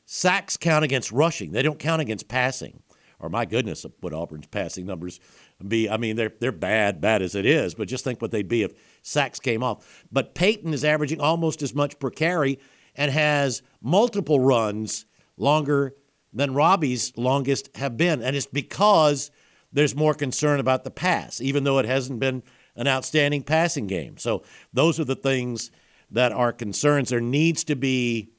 sacks 0.05 0.57
count 0.57 0.83
against 0.83 1.11
rushing, 1.11 1.51
they 1.51 1.61
don't 1.61 1.79
count 1.79 2.01
against 2.01 2.27
passing. 2.27 2.81
Or 3.19 3.29
my 3.29 3.45
goodness, 3.45 3.85
what 4.01 4.13
Auburn's 4.13 4.47
passing 4.47 4.85
numbers 4.85 5.19
be. 5.65 5.89
I 5.89 5.97
mean, 5.97 6.15
they're 6.15 6.33
they're 6.39 6.51
bad, 6.51 6.99
bad 6.99 7.21
as 7.21 7.33
it 7.33 7.45
is. 7.45 7.73
But 7.73 7.87
just 7.87 8.03
think 8.03 8.21
what 8.21 8.31
they'd 8.31 8.47
be 8.47 8.63
if 8.63 8.73
sacks 9.01 9.39
came 9.39 9.63
off. 9.63 10.03
But 10.11 10.35
Payton 10.35 10.73
is 10.73 10.83
averaging 10.83 11.21
almost 11.21 11.61
as 11.61 11.73
much 11.73 11.97
per 11.97 12.09
carry 12.09 12.59
and 12.93 13.11
has 13.11 13.61
multiple 13.81 14.39
runs 14.39 15.05
longer 15.37 15.95
than 16.33 16.53
Robbie's 16.53 17.13
longest 17.17 17.75
have 17.77 17.95
been, 17.95 18.21
and 18.21 18.35
it's 18.35 18.45
because 18.45 19.31
there's 19.71 19.95
more 19.95 20.13
concern 20.13 20.59
about 20.59 20.83
the 20.83 20.91
pass, 20.91 21.41
even 21.41 21.63
though 21.63 21.79
it 21.79 21.85
hasn't 21.85 22.19
been 22.19 22.43
an 22.75 22.87
outstanding 22.87 23.43
passing 23.43 23.87
game. 23.87 24.17
So 24.17 24.43
those 24.73 24.99
are 24.99 25.05
the 25.05 25.15
things 25.15 25.71
that 26.11 26.33
are 26.33 26.51
concerns. 26.51 27.09
There 27.09 27.21
needs 27.21 27.63
to 27.65 27.75
be, 27.75 28.29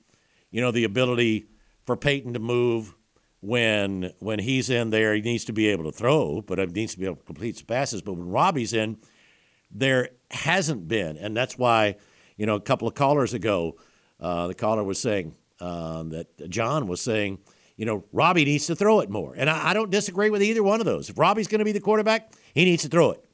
you 0.50 0.60
know, 0.60 0.70
the 0.70 0.84
ability 0.84 1.46
for 1.86 1.96
Payton 1.96 2.34
to 2.34 2.40
move 2.40 2.94
when 3.40 4.12
when 4.18 4.38
he's 4.38 4.68
in 4.68 4.90
there. 4.90 5.14
He 5.14 5.22
needs 5.22 5.44
to 5.46 5.52
be 5.52 5.68
able 5.68 5.84
to 5.84 5.92
throw, 5.92 6.42
but 6.42 6.58
he 6.58 6.66
needs 6.66 6.94
to 6.94 6.98
be 6.98 7.06
able 7.06 7.16
to 7.16 7.24
complete 7.24 7.54
his 7.54 7.62
passes. 7.62 8.02
But 8.02 8.14
when 8.14 8.28
Robbie's 8.28 8.72
in, 8.72 8.98
there 9.70 10.10
hasn't 10.30 10.88
been, 10.88 11.16
and 11.16 11.36
that's 11.36 11.56
why, 11.56 11.96
you 12.36 12.46
know, 12.46 12.56
a 12.56 12.60
couple 12.60 12.88
of 12.88 12.94
callers 12.94 13.34
ago, 13.34 13.76
uh, 14.20 14.48
the 14.48 14.54
caller 14.54 14.84
was 14.84 14.98
saying 15.00 15.34
um, 15.60 16.10
that 16.10 16.50
John 16.50 16.86
was 16.86 17.00
saying, 17.00 17.38
you 17.76 17.86
know, 17.86 18.04
Robbie 18.12 18.44
needs 18.44 18.66
to 18.66 18.76
throw 18.76 19.00
it 19.00 19.10
more, 19.10 19.34
and 19.36 19.48
I, 19.48 19.70
I 19.70 19.74
don't 19.74 19.90
disagree 19.90 20.30
with 20.30 20.42
either 20.42 20.62
one 20.62 20.80
of 20.80 20.86
those. 20.86 21.08
If 21.08 21.18
Robbie's 21.18 21.48
going 21.48 21.60
to 21.60 21.64
be 21.64 21.72
the 21.72 21.80
quarterback, 21.80 22.32
he 22.54 22.64
needs 22.64 22.82
to 22.82 22.88
throw 22.88 23.12
it. 23.12 23.24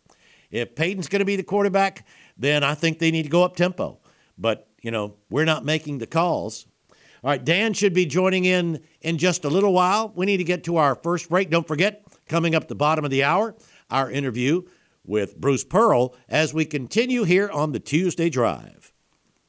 If 0.50 0.74
Payton's 0.74 1.08
going 1.08 1.20
to 1.20 1.24
be 1.24 1.36
the 1.36 1.42
quarterback, 1.42 2.06
then 2.36 2.62
I 2.62 2.74
think 2.74 2.98
they 2.98 3.10
need 3.10 3.22
to 3.22 3.30
go 3.30 3.42
up 3.42 3.56
tempo. 3.56 3.98
But 4.36 4.68
you 4.82 4.90
know, 4.90 5.14
we're 5.30 5.44
not 5.44 5.64
making 5.64 5.98
the 5.98 6.06
calls. 6.06 6.66
All 7.24 7.30
right, 7.30 7.44
Dan 7.44 7.72
should 7.72 7.94
be 7.94 8.04
joining 8.04 8.46
in 8.46 8.82
in 9.00 9.16
just 9.16 9.44
a 9.44 9.48
little 9.48 9.72
while. 9.72 10.12
We 10.16 10.26
need 10.26 10.38
to 10.38 10.44
get 10.44 10.64
to 10.64 10.78
our 10.78 10.96
first 10.96 11.28
break. 11.28 11.50
Don't 11.50 11.68
forget, 11.68 12.04
coming 12.26 12.56
up 12.56 12.66
the 12.66 12.74
bottom 12.74 13.04
of 13.04 13.12
the 13.12 13.22
hour, 13.22 13.54
our 13.90 14.10
interview 14.10 14.62
with 15.04 15.36
Bruce 15.36 15.62
Pearl 15.62 16.16
as 16.28 16.52
we 16.52 16.64
continue 16.64 17.22
here 17.22 17.48
on 17.48 17.70
the 17.70 17.78
Tuesday 17.78 18.28
Drive. 18.28 18.91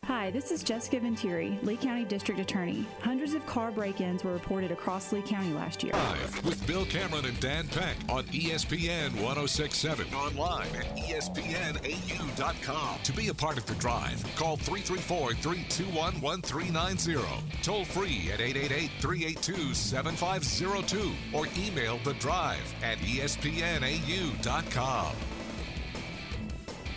Hi, 0.06 0.32
this 0.32 0.52
is 0.52 0.64
Jessica 0.64 1.00
Ventiere, 1.00 1.58
Lee 1.64 1.78
County 1.78 2.04
District 2.04 2.38
Attorney. 2.38 2.86
Hundreds 3.00 3.36
of 3.36 3.46
car 3.46 3.72
break 3.72 4.02
ins 4.02 4.26
were 4.26 4.34
reported 4.34 4.70
across 4.70 5.14
Lee 5.14 5.22
County 5.22 5.54
last 5.54 5.82
year. 5.82 5.94
Live 5.94 6.46
with 6.46 6.68
Bill 6.68 6.86
Cameron 6.86 7.24
and 7.24 7.40
Dan 7.40 7.70
Peck 7.70 7.96
on 8.10 8.26
ESPN 8.26 9.14
1067. 9.14 10.14
Online 10.14 10.68
at 10.76 10.98
ESPNAU.com. 10.98 13.00
To 13.02 13.14
be 13.14 13.30
a 13.30 13.34
part 13.34 13.58
of 13.58 13.66
the 13.66 13.76
drive, 13.76 14.22
call 14.36 14.58
334 14.58 15.36
321 15.36 16.20
1390. 16.20 17.22
Toll 17.62 17.86
free 17.86 18.30
at 18.34 18.42
888 18.42 18.92
382 19.00 19.74
7502 19.74 21.14
or 21.32 21.48
email 21.58 21.98
the 22.04 22.14
drive 22.16 22.76
at 22.84 22.98
ESPNAU.com. 22.98 23.56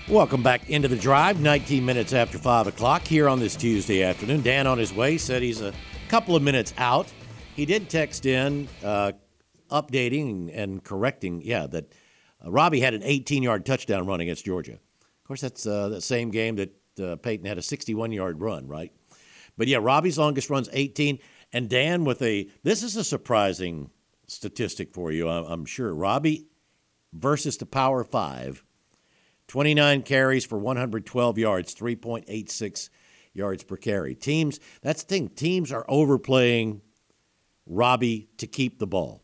Welcome 0.09 0.45
back 0.45 0.71
into 0.71 0.87
the 0.87 0.95
drive, 0.95 1.41
19 1.41 1.85
minutes 1.85 2.13
after 2.13 2.39
5 2.39 2.69
o'clock 2.69 3.03
here 3.03 3.29
on 3.29 3.41
this 3.41 3.57
Tuesday 3.57 4.05
afternoon. 4.05 4.41
Dan 4.41 4.69
on 4.69 4.79
his 4.79 4.95
way 4.95 5.19
said 5.19 5.43
he's 5.43 5.61
a 5.61 5.73
couple 6.07 6.37
of 6.37 6.45
minutes 6.45 6.73
out. 6.79 7.13
He 7.57 7.67
did 7.67 7.91
text 7.91 8.25
in 8.25 8.69
uh, 8.85 9.13
updating 9.69 10.53
and 10.55 10.85
correcting, 10.85 11.43
yeah, 11.45 11.67
that 11.67 11.93
uh, 12.45 12.53
Robbie 12.53 12.79
had 12.79 12.95
an 12.95 13.03
18 13.03 13.43
yard 13.43 13.67
touchdown 13.67 14.07
run 14.07 14.21
against 14.21 14.45
Georgia. 14.45 14.75
Of 14.75 15.25
course, 15.27 15.41
that's 15.41 15.67
uh, 15.67 15.89
the 15.89 16.01
same 16.01 16.31
game 16.31 16.55
that 16.55 17.01
uh, 17.03 17.17
Payton 17.17 17.45
had 17.45 17.59
a 17.59 17.63
61 17.63 18.13
yard 18.13 18.41
run, 18.41 18.69
right? 18.69 18.93
But 19.57 19.67
yeah, 19.67 19.79
Robbie's 19.81 20.19
longest 20.19 20.51
run's 20.51 20.69
18. 20.73 21.19
And 21.53 21.69
Dan 21.69 22.05
with 22.05 22.23
a, 22.23 22.49
this 22.63 22.85
is 22.85 22.95
a 22.95 23.03
surprising 23.03 23.91
statistic 24.29 24.95
for 24.95 25.11
you, 25.11 25.29
I'm 25.29 25.65
sure. 25.65 25.93
Robbie 25.93 26.47
versus 27.13 27.57
the 27.57 27.67
Power 27.67 28.05
Five 28.05 28.63
29 29.49 30.03
carries 30.03 30.45
for 30.45 30.59
112 30.59 31.39
yards, 31.39 31.75
3.86 31.75 32.89
yards 33.33 33.65
per 33.65 33.77
carry. 33.77 34.15
Teams, 34.15 34.59
that's 34.83 35.03
the 35.03 35.09
thing, 35.09 35.29
teams 35.29 35.71
are 35.73 35.85
overplaying 35.89 36.81
Robbie 37.67 38.29
to 38.39 38.47
keep 38.47 38.79
the 38.79 38.87
ball. 38.87 39.23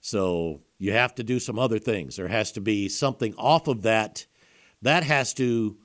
So 0.00 0.62
you 0.78 0.92
have 0.92 1.14
to 1.16 1.24
do 1.24 1.38
some 1.38 1.58
other 1.58 1.78
things. 1.78 2.16
There 2.16 2.28
has 2.28 2.52
to 2.52 2.60
be 2.60 2.88
something 2.88 3.34
off 3.36 3.68
of 3.68 3.82
that. 3.82 4.26
That 4.82 5.04
has 5.04 5.32
to 5.34 5.76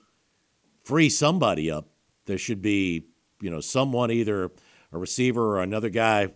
free 0.84 1.10
somebody 1.10 1.72
up. 1.72 1.88
There 2.26 2.38
should 2.38 2.62
be, 2.62 3.06
you 3.42 3.50
know, 3.50 3.62
someone 3.62 4.12
either 4.12 4.52
a 4.92 4.98
receiver 4.98 5.58
or 5.58 5.62
another 5.62 5.90
guy 5.90 6.30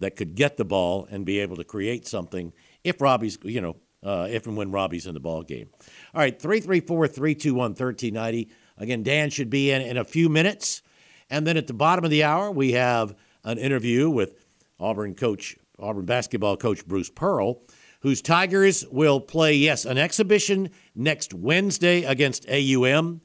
that 0.00 0.16
could 0.16 0.34
get 0.34 0.56
the 0.56 0.64
ball 0.64 1.06
and 1.10 1.26
be 1.26 1.38
able 1.40 1.56
to 1.56 1.64
create 1.64 2.06
something 2.06 2.52
if 2.82 3.00
Robbie's, 3.00 3.38
you 3.42 3.60
know, 3.60 3.76
uh, 4.02 4.28
if 4.30 4.46
and 4.46 4.56
when 4.56 4.70
Robbie's 4.70 5.06
in 5.06 5.14
the 5.14 5.20
ball 5.20 5.42
game. 5.42 5.68
All 6.14 6.20
right, 6.20 6.40
334 6.40 7.08
321 7.08 7.70
1390. 7.70 8.50
Again, 8.78 9.02
Dan 9.02 9.30
should 9.30 9.50
be 9.50 9.70
in 9.70 9.82
in 9.82 9.96
a 9.96 10.04
few 10.04 10.28
minutes. 10.28 10.82
And 11.30 11.46
then 11.46 11.56
at 11.56 11.66
the 11.66 11.74
bottom 11.74 12.04
of 12.04 12.10
the 12.10 12.24
hour, 12.24 12.50
we 12.50 12.72
have 12.72 13.14
an 13.44 13.58
interview 13.58 14.10
with 14.10 14.34
Auburn 14.78 15.14
coach, 15.14 15.56
Auburn 15.78 16.04
basketball 16.04 16.56
coach 16.56 16.86
Bruce 16.86 17.10
Pearl, 17.10 17.62
whose 18.00 18.20
Tigers 18.20 18.84
will 18.90 19.20
play, 19.20 19.54
yes, 19.54 19.84
an 19.84 19.96
exhibition 19.96 20.70
next 20.94 21.32
Wednesday 21.32 22.02
against 22.02 22.48
AUM. 22.48 23.20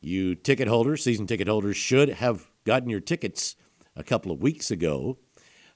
You 0.00 0.34
ticket 0.36 0.68
holders, 0.68 1.02
season 1.02 1.26
ticket 1.26 1.48
holders, 1.48 1.76
should 1.76 2.08
have 2.08 2.48
gotten 2.64 2.88
your 2.88 3.00
tickets 3.00 3.56
a 3.96 4.04
couple 4.04 4.30
of 4.30 4.40
weeks 4.40 4.70
ago. 4.70 5.18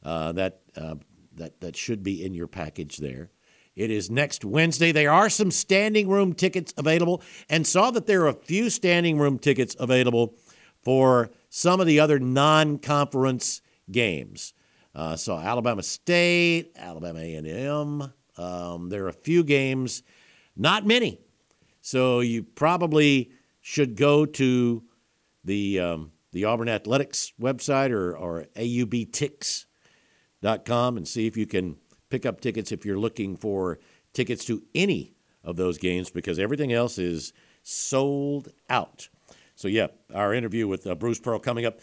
Uh, 0.03 0.33
that, 0.33 0.63
uh, 0.77 0.95
that, 1.35 1.61
that 1.61 1.77
should 1.77 2.03
be 2.03 2.25
in 2.25 2.33
your 2.33 2.47
package 2.47 2.99
there. 2.99 3.31
It 3.77 3.91
is 3.91 4.11
next 4.11 4.45
Wednesday. 4.45 4.93
There 4.93 5.13
are 5.13 5.31
some 5.31 5.51
standing 5.51 6.09
room 6.09 6.35
tickets 6.35 6.75
available, 6.77 7.23
and 7.49 7.67
saw 7.67 7.91
that 7.93 8.07
there 8.07 8.23
are 8.23 8.29
a 8.29 8.35
few 8.35 8.71
standing 8.71 9.19
room 9.19 9.39
tickets 9.39 9.77
available 9.79 10.35
for 10.83 11.31
some 11.49 11.81
of 11.81 11.87
the 11.87 12.01
other 12.01 12.19
non 12.19 12.79
conference 12.79 13.63
games. 13.91 14.55
Uh, 14.95 15.17
so 15.17 15.37
Alabama 15.37 15.83
State, 15.83 16.73
Alabama 16.77 17.21
A&M. 17.21 18.13
Um, 18.37 18.89
there 18.89 19.05
are 19.05 19.09
a 19.09 19.13
few 19.13 19.45
games, 19.45 20.03
not 20.57 20.87
many. 20.87 21.21
So 21.81 22.21
you 22.21 22.43
probably 22.43 23.31
should 23.61 23.97
go 23.97 24.27
to 24.27 24.83
the 25.45 25.81
um, 25.81 26.13
the 26.33 26.45
Auburn 26.45 26.69
Athletics 26.69 27.33
website 27.41 27.91
or, 27.91 28.17
or 28.17 28.47
aubtix.com 28.57 29.67
and 30.97 31.09
see 31.09 31.27
if 31.27 31.37
you 31.37 31.47
can 31.47 31.77
pick 32.11 32.27
up 32.27 32.41
tickets 32.41 32.73
if 32.73 32.85
you're 32.85 32.99
looking 32.99 33.37
for 33.37 33.79
tickets 34.13 34.45
to 34.47 34.63
any 34.75 35.15
of 35.45 35.57
those 35.57 35.79
games 35.79 36.11
because 36.11 36.39
everything 36.39 36.73
else 36.73 36.99
is 36.99 37.33
sold 37.63 38.49
out. 38.69 39.09
So, 39.55 39.69
yeah, 39.69 39.89
our 40.15 40.35
interview 40.35 40.67
with 40.67 40.87
uh, 40.87 40.95
Bruce 40.95 41.21
Pearl 41.21 41.39
coming 41.39 41.67
up. 41.67 41.81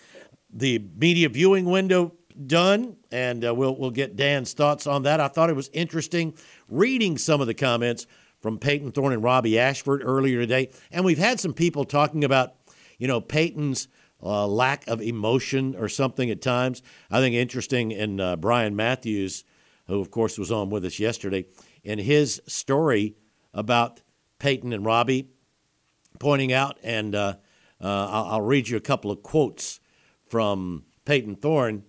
The 0.51 0.80
media 0.95 1.30
viewing 1.30 1.65
window 1.65 2.13
done, 2.45 2.97
and 3.11 3.45
uh, 3.45 3.53
we'll, 3.53 3.75
we'll 3.75 3.91
get 3.91 4.15
Dan's 4.15 4.53
thoughts 4.53 4.88
on 4.88 5.03
that. 5.03 5.19
I 5.19 5.28
thought 5.28 5.49
it 5.49 5.55
was 5.55 5.69
interesting 5.73 6.34
reading 6.69 7.17
some 7.17 7.41
of 7.41 7.47
the 7.47 7.53
comments 7.53 8.07
from 8.39 8.59
Payton 8.59 8.91
Thorne 8.91 9.13
and 9.13 9.23
Robbie 9.23 9.59
Ashford 9.59 10.01
earlier 10.03 10.39
today. 10.39 10.69
And 10.91 11.03
we've 11.03 11.17
had 11.17 11.39
some 11.39 11.53
people 11.53 11.86
talking 11.86 12.23
about, 12.23 12.53
you 12.97 13.07
know, 13.07 13.19
Payton's 13.19 13.88
uh, 14.21 14.47
lack 14.47 14.88
of 14.88 15.01
emotion 15.01 15.75
or 15.75 15.89
something 15.89 16.30
at 16.30 16.41
times. 16.41 16.82
I 17.11 17.19
think 17.19 17.36
interesting 17.36 17.91
in 17.91 18.19
uh, 18.19 18.36
Brian 18.36 18.75
Matthews' 18.75 19.43
who, 19.88 19.99
of 19.99 20.11
course, 20.11 20.38
was 20.38 20.51
on 20.51 20.69
with 20.69 20.85
us 20.85 20.99
yesterday, 20.99 21.45
in 21.83 21.99
his 21.99 22.41
story 22.47 23.15
about 23.53 24.01
Payton 24.39 24.73
and 24.73 24.85
Robbie, 24.85 25.29
pointing 26.19 26.53
out, 26.53 26.77
and 26.83 27.15
uh, 27.15 27.35
uh, 27.81 28.25
I'll, 28.31 28.41
read 28.41 28.67
you 28.67 28.77
a 28.77 28.81
couple 28.81 29.11
of 29.11 29.23
quotes 29.23 29.79
from 30.29 30.83
Payton 31.05 31.38
Thorne. 31.38 31.83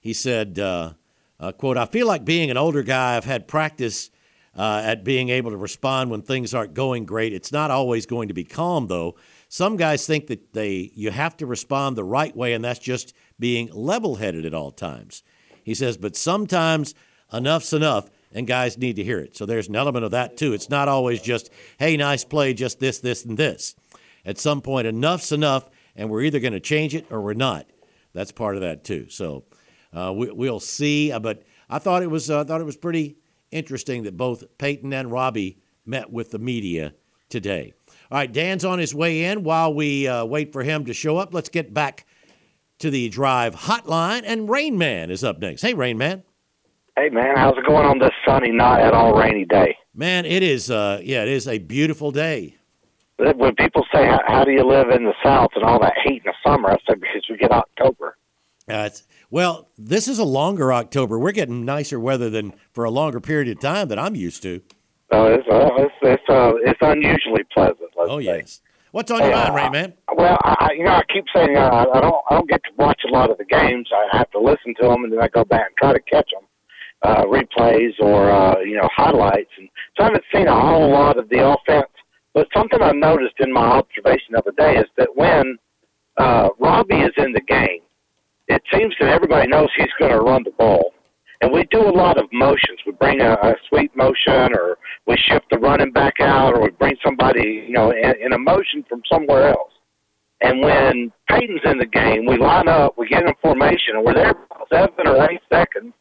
He 0.00 0.12
said, 0.12 0.58
uh, 0.58 0.94
uh 1.38 1.52
quote, 1.52 1.76
I 1.76 1.86
feel 1.86 2.06
like 2.06 2.24
being 2.24 2.50
an 2.50 2.56
older 2.56 2.82
guy, 2.82 3.16
I've 3.16 3.24
had 3.24 3.46
practice 3.46 4.10
uh, 4.56 4.82
at 4.84 5.04
being 5.04 5.28
able 5.28 5.50
to 5.50 5.56
respond 5.56 6.10
when 6.10 6.22
things 6.22 6.54
aren't 6.54 6.74
going 6.74 7.04
great. 7.04 7.32
It's 7.32 7.52
not 7.52 7.70
always 7.70 8.06
going 8.06 8.28
to 8.28 8.34
be 8.34 8.44
calm, 8.44 8.86
though. 8.86 9.16
Some 9.48 9.76
guys 9.76 10.06
think 10.06 10.26
that 10.28 10.52
they 10.54 10.90
you 10.94 11.10
have 11.10 11.36
to 11.38 11.46
respond 11.46 11.96
the 11.96 12.04
right 12.04 12.34
way, 12.34 12.54
and 12.54 12.64
that's 12.64 12.80
just 12.80 13.14
being 13.38 13.70
level 13.72 14.16
headed 14.16 14.44
at 14.44 14.54
all 14.54 14.70
times. 14.70 15.22
He 15.62 15.74
says, 15.74 15.96
but 15.96 16.16
sometimes 16.16 16.94
enough's 17.32 17.72
enough, 17.72 18.10
and 18.32 18.46
guys 18.46 18.78
need 18.78 18.96
to 18.96 19.04
hear 19.04 19.18
it. 19.18 19.36
So 19.36 19.46
there's 19.46 19.68
an 19.68 19.76
element 19.76 20.04
of 20.04 20.10
that 20.12 20.36
too. 20.36 20.52
It's 20.52 20.70
not 20.70 20.88
always 20.88 21.22
just, 21.22 21.50
hey, 21.78 21.96
nice 21.96 22.24
play, 22.24 22.54
just 22.54 22.80
this, 22.80 22.98
this, 22.98 23.24
and 23.24 23.36
this. 23.36 23.74
At 24.24 24.38
some 24.38 24.60
point, 24.60 24.86
enough's 24.86 25.32
enough, 25.32 25.68
and 25.94 26.10
we're 26.10 26.22
either 26.22 26.40
going 26.40 26.52
to 26.52 26.60
change 26.60 26.94
it 26.94 27.06
or 27.10 27.20
we're 27.20 27.34
not. 27.34 27.66
That's 28.12 28.32
part 28.32 28.56
of 28.56 28.62
that 28.62 28.82
too. 28.82 29.08
So 29.08 29.44
uh, 29.92 30.12
we, 30.16 30.30
will 30.30 30.60
see. 30.60 31.12
Uh, 31.12 31.18
but 31.18 31.42
I 31.68 31.78
thought 31.78 32.02
it 32.02 32.10
was 32.10 32.30
uh, 32.30 32.44
thought 32.44 32.60
it 32.60 32.64
was 32.64 32.76
pretty 32.76 33.16
interesting 33.50 34.04
that 34.04 34.16
both 34.16 34.44
Payton 34.58 34.92
and 34.92 35.12
Robbie 35.12 35.58
met 35.84 36.10
with 36.10 36.30
the 36.30 36.38
media 36.38 36.94
today. 37.28 37.72
All 38.10 38.18
right, 38.18 38.32
Dan's 38.32 38.64
on 38.64 38.78
his 38.78 38.94
way 38.94 39.24
in. 39.24 39.42
While 39.42 39.74
we 39.74 40.06
uh, 40.06 40.24
wait 40.24 40.52
for 40.52 40.62
him 40.62 40.84
to 40.86 40.94
show 40.94 41.16
up, 41.16 41.34
let's 41.34 41.48
get 41.48 41.74
back 41.74 42.06
to 42.78 42.90
the 42.90 43.08
drive 43.08 43.54
hotline. 43.54 44.22
And 44.24 44.48
Rain 44.48 44.78
Man 44.78 45.10
is 45.10 45.24
up 45.24 45.38
next. 45.38 45.62
Hey, 45.62 45.74
Rain 45.74 45.98
Man. 45.98 46.22
Hey, 46.96 47.10
man, 47.10 47.36
how's 47.36 47.56
it 47.58 47.66
going 47.66 47.84
on 47.84 47.98
this 47.98 48.12
sunny, 48.26 48.50
not 48.50 48.80
at 48.80 48.94
all 48.94 49.12
rainy 49.12 49.44
day? 49.44 49.76
Man, 49.94 50.24
it 50.24 50.42
is. 50.42 50.70
Uh, 50.70 50.98
yeah, 51.02 51.22
it 51.22 51.28
is 51.28 51.46
a 51.46 51.58
beautiful 51.58 52.10
day. 52.10 52.56
When 53.18 53.54
people 53.54 53.84
say, 53.94 54.06
how, 54.06 54.20
how 54.26 54.44
do 54.44 54.52
you 54.52 54.66
live 54.66 54.88
in 54.90 55.04
the 55.04 55.14
South 55.22 55.50
and 55.54 55.64
all 55.64 55.78
that 55.80 55.94
heat 56.04 56.22
in 56.24 56.32
the 56.32 56.34
summer, 56.50 56.70
I 56.70 56.76
say, 56.88 56.94
because 56.94 57.22
we 57.28 57.36
get 57.36 57.50
October. 57.50 58.16
Uh, 58.68 58.84
it's, 58.86 59.04
well, 59.30 59.68
this 59.78 60.08
is 60.08 60.18
a 60.18 60.24
longer 60.24 60.72
October. 60.72 61.18
We're 61.18 61.32
getting 61.32 61.64
nicer 61.64 62.00
weather 62.00 62.30
than 62.30 62.54
for 62.72 62.84
a 62.84 62.90
longer 62.90 63.20
period 63.20 63.48
of 63.48 63.60
time 63.60 63.88
that 63.88 63.98
I'm 63.98 64.14
used 64.14 64.42
to. 64.42 64.60
Oh, 65.12 65.26
it's 65.26 65.46
uh, 65.48 65.68
it's 65.76 65.94
it's, 66.02 66.22
uh, 66.28 66.52
it's 66.64 66.78
unusually 66.80 67.44
pleasant. 67.54 67.90
Oh 67.96 68.18
say. 68.18 68.24
yes. 68.24 68.60
What's 68.90 69.10
on 69.12 69.20
your 69.20 69.30
mind, 69.30 69.54
Rain 69.54 69.70
Man? 69.70 69.94
Well, 70.12 70.36
I, 70.42 70.56
I- 70.58 70.72
you 70.72 70.82
know, 70.82 70.92
I 70.94 71.02
keep 71.12 71.24
saying 71.34 71.56
uh, 71.56 71.86
I 71.94 72.00
don't 72.00 72.22
I 72.28 72.34
don't 72.34 72.48
get 72.50 72.60
to 72.64 72.70
watch 72.76 73.02
a 73.08 73.12
lot 73.12 73.30
of 73.30 73.38
the 73.38 73.44
games. 73.44 73.88
I 73.94 74.16
have 74.18 74.30
to 74.32 74.40
listen 74.40 74.74
to 74.80 74.88
them, 74.88 75.04
and 75.04 75.12
then 75.12 75.20
I 75.20 75.28
go 75.28 75.44
back 75.44 75.66
and 75.68 75.76
try 75.76 75.92
to 75.92 76.00
catch 76.00 76.30
them, 76.32 76.42
uh, 77.02 77.24
replays 77.24 77.92
or 78.00 78.30
uh, 78.30 78.58
you 78.60 78.76
know 78.76 78.88
highlights. 78.94 79.50
And 79.58 79.68
so 79.96 80.04
I 80.04 80.06
haven't 80.06 80.24
seen 80.34 80.46
a 80.46 80.60
whole 80.60 80.90
lot 80.90 81.18
of 81.18 81.28
the 81.28 81.46
offense. 81.46 81.90
But 82.34 82.48
something 82.54 82.82
I 82.82 82.92
noticed 82.92 83.36
in 83.40 83.52
my 83.52 83.64
observation 83.64 84.34
the 84.34 84.52
day 84.58 84.76
is 84.76 84.86
that 84.98 85.08
when 85.14 85.56
uh, 86.18 86.50
Robbie 86.58 87.00
is 87.00 87.12
in 87.16 87.32
the 87.32 87.40
game, 87.40 87.80
it 88.48 88.62
seems 88.72 88.94
that 89.00 89.08
everybody 89.08 89.48
knows 89.48 89.68
he's 89.76 89.88
going 89.98 90.12
to 90.12 90.20
run 90.20 90.44
the 90.44 90.50
ball. 90.52 90.92
And 91.40 91.52
we 91.52 91.64
do 91.70 91.80
a 91.80 91.90
lot 91.90 92.18
of 92.18 92.26
motions. 92.32 92.80
We 92.86 92.92
bring 92.92 93.20
a, 93.20 93.32
a 93.32 93.54
sweep 93.68 93.94
motion, 93.96 94.54
or 94.54 94.78
we 95.06 95.16
shift 95.16 95.46
the 95.50 95.58
running 95.58 95.92
back 95.92 96.14
out, 96.20 96.54
or 96.54 96.62
we 96.62 96.70
bring 96.70 96.96
somebody, 97.04 97.64
you 97.68 97.72
know, 97.72 97.90
in, 97.90 98.14
in 98.24 98.32
a 98.32 98.38
motion 98.38 98.84
from 98.88 99.02
somewhere 99.10 99.48
else. 99.48 99.72
And 100.40 100.60
when 100.60 101.12
Payton's 101.28 101.60
in 101.64 101.78
the 101.78 101.86
game, 101.86 102.26
we 102.26 102.36
line 102.36 102.68
up, 102.68 102.96
we 102.96 103.08
get 103.08 103.26
in 103.26 103.34
formation, 103.42 103.96
and 103.96 104.04
we're 104.04 104.14
there 104.14 104.34
for 104.48 104.66
seven 104.70 105.06
or 105.06 105.30
eight 105.30 105.40
seconds, 105.50 105.92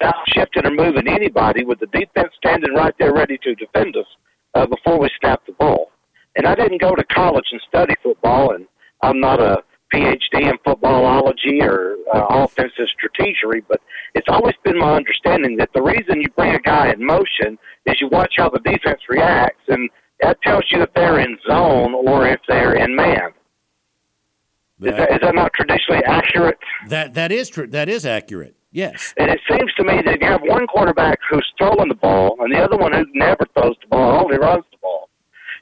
without 0.00 0.14
shifting 0.28 0.66
or 0.66 0.70
moving 0.70 1.08
anybody, 1.08 1.64
with 1.64 1.80
the 1.80 1.86
defense 1.86 2.32
standing 2.36 2.74
right 2.74 2.94
there 2.98 3.12
ready 3.12 3.38
to 3.42 3.54
defend 3.54 3.96
us 3.96 4.06
uh, 4.54 4.66
before 4.66 4.98
we 4.98 5.08
snap 5.20 5.44
the 5.46 5.52
ball. 5.52 5.90
And 6.36 6.46
I 6.46 6.54
didn't 6.54 6.80
go 6.80 6.94
to 6.94 7.04
college 7.04 7.46
and 7.52 7.60
study 7.68 7.94
football, 8.02 8.54
and 8.54 8.66
I'm 9.02 9.20
not 9.20 9.40
a 9.40 9.62
PhD 9.92 10.48
in 10.48 10.56
footballology 10.64 11.62
or 11.62 11.96
uh, 12.14 12.26
offensive 12.30 12.86
strategery, 12.96 13.62
but 13.68 13.80
it's 14.14 14.28
always 14.28 14.54
been 14.64 14.78
my 14.78 14.94
understanding 14.94 15.56
that 15.56 15.70
the 15.74 15.82
reason 15.82 16.20
you 16.20 16.28
bring 16.36 16.54
a 16.54 16.60
guy 16.60 16.92
in 16.92 17.04
motion 17.04 17.58
is 17.86 18.00
you 18.00 18.08
watch 18.08 18.34
how 18.36 18.48
the 18.48 18.60
defense 18.60 19.00
reacts, 19.08 19.62
and 19.68 19.90
that 20.22 20.40
tells 20.42 20.64
you 20.70 20.82
if 20.82 20.92
they're 20.94 21.18
in 21.18 21.36
zone 21.48 21.94
or 21.94 22.26
if 22.26 22.40
they're 22.48 22.76
in 22.76 22.94
man. 22.94 23.32
Is 24.82 24.96
that, 24.96 25.12
is 25.12 25.18
that 25.20 25.34
not 25.34 25.52
traditionally 25.52 26.02
accurate? 26.04 26.56
That 26.88 27.12
that 27.12 27.30
is 27.30 27.50
true. 27.50 27.66
That 27.66 27.90
is 27.90 28.06
accurate. 28.06 28.56
Yes. 28.72 29.14
And 29.18 29.30
it 29.30 29.40
seems 29.48 29.72
to 29.74 29.84
me 29.84 30.00
that 30.04 30.20
you 30.20 30.26
have 30.26 30.42
one 30.44 30.66
quarterback 30.66 31.18
who's 31.28 31.46
throwing 31.58 31.88
the 31.88 31.94
ball 31.94 32.36
and 32.40 32.52
the 32.52 32.58
other 32.58 32.76
one 32.76 32.92
who 32.92 33.04
never 33.14 33.44
throws 33.54 33.76
the 33.80 33.88
ball, 33.88 34.24
only 34.24 34.38
runs 34.38 34.64
the 34.70 34.78
ball. 34.80 35.08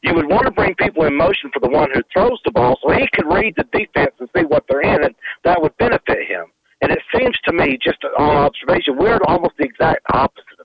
You 0.02 0.14
would 0.14 0.28
want 0.28 0.44
to 0.44 0.50
bring 0.50 0.74
people 0.74 1.04
in 1.04 1.16
motion 1.16 1.50
for 1.52 1.60
the 1.60 1.68
one 1.68 1.90
who 1.92 2.02
throws 2.12 2.38
the 2.44 2.52
ball 2.52 2.78
so 2.82 2.92
he 2.92 3.08
could 3.14 3.26
read 3.26 3.54
the 3.56 3.64
defense 3.72 4.14
and 4.20 4.28
see 4.36 4.44
what 4.44 4.64
they're 4.68 4.82
in, 4.82 5.04
and 5.04 5.14
that 5.44 5.60
would 5.60 5.76
benefit 5.78 6.28
him. 6.28 6.46
And 6.80 6.92
it 6.92 7.00
seems 7.12 7.36
to 7.44 7.52
me, 7.52 7.78
just 7.82 7.98
on 8.16 8.36
observation, 8.36 8.96
we're 8.96 9.18
almost 9.26 9.54
the 9.58 9.64
exact 9.64 10.02
opposite. 10.12 10.57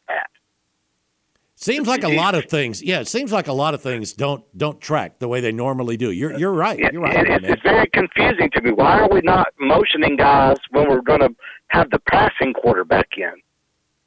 Seems 1.64 1.88
like 1.88 2.04
a 2.04 2.10
lot 2.10 2.36
of 2.36 2.46
things. 2.46 2.84
Yeah, 2.84 3.00
it 3.00 3.08
seems 3.08 3.32
like 3.32 3.48
a 3.48 3.54
lot 3.54 3.74
of 3.74 3.82
things 3.82 4.12
don't 4.12 4.44
don't 4.58 4.82
track 4.82 5.20
the 5.20 5.30
way 5.30 5.40
they 5.40 5.54
normally 5.54 5.96
do. 5.96 6.12
You're 6.12 6.38
you're 6.38 6.52
right. 6.52 6.78
You're 6.78 7.02
right. 7.02 7.16
It- 7.16 7.30
Rain 7.30 7.46
it's, 7.46 7.62
very 7.62 7.88
confusing 7.94 8.50
to 8.54 8.62
me. 8.62 8.72
Why 8.72 9.00
are 9.00 9.08
we 9.10 9.22
not 9.22 9.48
motioning 9.60 10.18
guys 10.18 10.58
when 10.72 10.90
we're 10.90 11.02
going 11.02 11.22
to 11.22 11.34
have 11.70 11.90
the 11.90 12.00
passing 12.00 12.54
quarterback 12.54 13.08
in? 13.18 13.32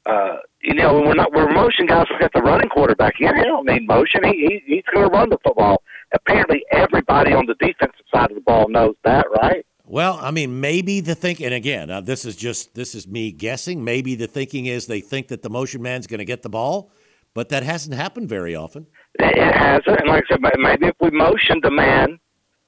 Uh, 0.05 0.37
you 0.61 0.75
know, 0.75 1.01
we're 1.01 1.15
not 1.15 1.33
we're 1.33 1.51
motion 1.51 1.87
guys. 1.87 2.05
We 2.11 2.19
got 2.19 2.31
the 2.33 2.43
running 2.43 2.69
quarterback 2.69 3.15
in. 3.19 3.35
He 3.35 3.43
don't 3.43 3.65
need 3.65 3.87
motion. 3.87 4.23
He, 4.23 4.61
he 4.65 4.75
he's 4.75 4.83
going 4.93 5.09
to 5.09 5.11
run 5.11 5.29
the 5.29 5.39
football. 5.43 5.81
Apparently, 6.13 6.63
everybody 6.71 7.33
on 7.33 7.47
the 7.47 7.55
defensive 7.55 8.05
side 8.13 8.29
of 8.29 8.35
the 8.35 8.41
ball 8.41 8.69
knows 8.69 8.95
that, 9.03 9.25
right? 9.41 9.65
Well, 9.89 10.19
I 10.21 10.31
mean, 10.31 10.59
maybe 10.59 10.99
the 10.99 11.15
think, 11.15 11.39
and 11.39 11.53
again, 11.53 11.89
uh, 11.89 12.01
this 12.01 12.25
is 12.25 12.35
just 12.35 12.75
this 12.75 12.93
is 12.93 13.07
me 13.07 13.31
guessing. 13.31 13.83
Maybe 13.83 14.15
the 14.15 14.27
thinking 14.27 14.65
is 14.65 14.85
they 14.85 14.99
think 14.99 15.29
that 15.29 15.41
the 15.41 15.49
motion 15.49 15.81
man's 15.81 16.07
going 16.07 16.19
to 16.19 16.25
get 16.25 16.41
the 16.41 16.49
ball, 16.49 16.91
but 17.37 17.49
that 17.49 17.61
hasn't 17.61 17.93
happened 17.93 18.27
very 18.27 18.55
often. 18.55 18.87
It 19.19 19.53
hasn't. 19.53 19.99
And 19.99 20.09
like 20.09 20.23
I 20.27 20.33
said, 20.33 20.41
maybe 20.57 20.87
if 20.87 20.95
we 20.99 21.11
motioned 21.11 21.61
the 21.61 21.69
man 21.69 22.19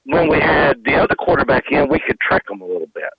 when 0.04 0.28
we 0.28 0.36
had 0.36 0.84
the 0.84 0.94
other 0.94 1.16
quarterback 1.16 1.64
in, 1.72 1.88
we 1.88 1.98
could 1.98 2.20
trick 2.20 2.44
him 2.48 2.60
a 2.60 2.64
little 2.64 2.86
bit. 2.94 3.10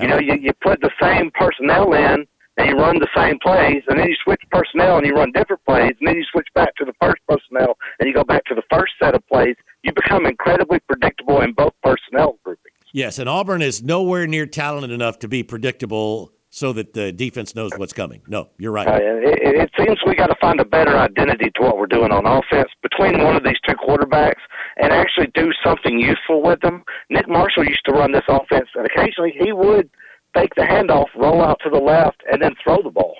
You 0.00 0.08
know, 0.08 0.18
you, 0.18 0.32
you 0.40 0.54
put 0.62 0.80
the 0.80 0.90
same 0.98 1.30
personnel 1.34 1.92
in 1.92 2.26
and 2.56 2.68
you 2.70 2.74
run 2.74 3.00
the 3.00 3.08
same 3.14 3.38
plays, 3.38 3.82
and 3.86 4.00
then 4.00 4.08
you 4.08 4.16
switch 4.24 4.40
personnel 4.50 4.96
and 4.96 5.06
you 5.06 5.12
run 5.12 5.30
different 5.32 5.62
plays, 5.66 5.92
and 6.00 6.08
then 6.08 6.16
you 6.16 6.24
switch 6.32 6.48
back 6.54 6.74
to 6.76 6.86
the 6.86 6.94
first 7.02 7.20
personnel 7.28 7.76
and 8.00 8.08
you 8.08 8.14
go 8.14 8.24
back 8.24 8.46
to 8.46 8.54
the 8.54 8.62
first 8.72 8.94
set 8.98 9.14
of 9.14 9.26
plays. 9.28 9.56
You 9.82 9.92
become 9.92 10.24
incredibly 10.24 10.78
predictable 10.88 11.42
in 11.42 11.52
both 11.52 11.74
personnel 11.82 12.38
groupings. 12.42 12.72
Yes, 12.94 13.18
and 13.18 13.28
Auburn 13.28 13.60
is 13.60 13.82
nowhere 13.82 14.26
near 14.26 14.46
talented 14.46 14.90
enough 14.90 15.18
to 15.18 15.28
be 15.28 15.42
predictable 15.42 16.32
so 16.54 16.72
that 16.72 16.92
the 16.94 17.10
defense 17.10 17.56
knows 17.56 17.72
what's 17.76 17.92
coming. 17.92 18.22
No, 18.28 18.48
you're 18.58 18.70
right. 18.70 18.86
Uh, 18.86 18.92
it, 18.96 19.38
it 19.42 19.70
seems 19.76 19.98
we 20.06 20.14
got 20.14 20.28
to 20.28 20.36
find 20.40 20.60
a 20.60 20.64
better 20.64 20.96
identity 20.96 21.50
to 21.56 21.62
what 21.62 21.76
we're 21.78 21.86
doing 21.88 22.12
on 22.12 22.26
offense 22.26 22.68
between 22.80 23.24
one 23.24 23.34
of 23.34 23.42
these 23.42 23.56
two 23.68 23.74
quarterbacks 23.74 24.38
and 24.76 24.92
actually 24.92 25.26
do 25.34 25.50
something 25.64 25.98
useful 25.98 26.42
with 26.44 26.60
them. 26.60 26.84
Nick 27.10 27.28
Marshall 27.28 27.64
used 27.64 27.84
to 27.86 27.92
run 27.92 28.12
this 28.12 28.22
offense, 28.28 28.68
and 28.76 28.86
occasionally 28.86 29.34
he 29.36 29.52
would 29.52 29.90
fake 30.32 30.54
the 30.54 30.62
handoff, 30.62 31.06
roll 31.16 31.42
out 31.42 31.58
to 31.64 31.70
the 31.70 31.80
left, 31.80 32.22
and 32.30 32.40
then 32.40 32.54
throw 32.62 32.80
the 32.82 32.90
ball. 32.90 33.16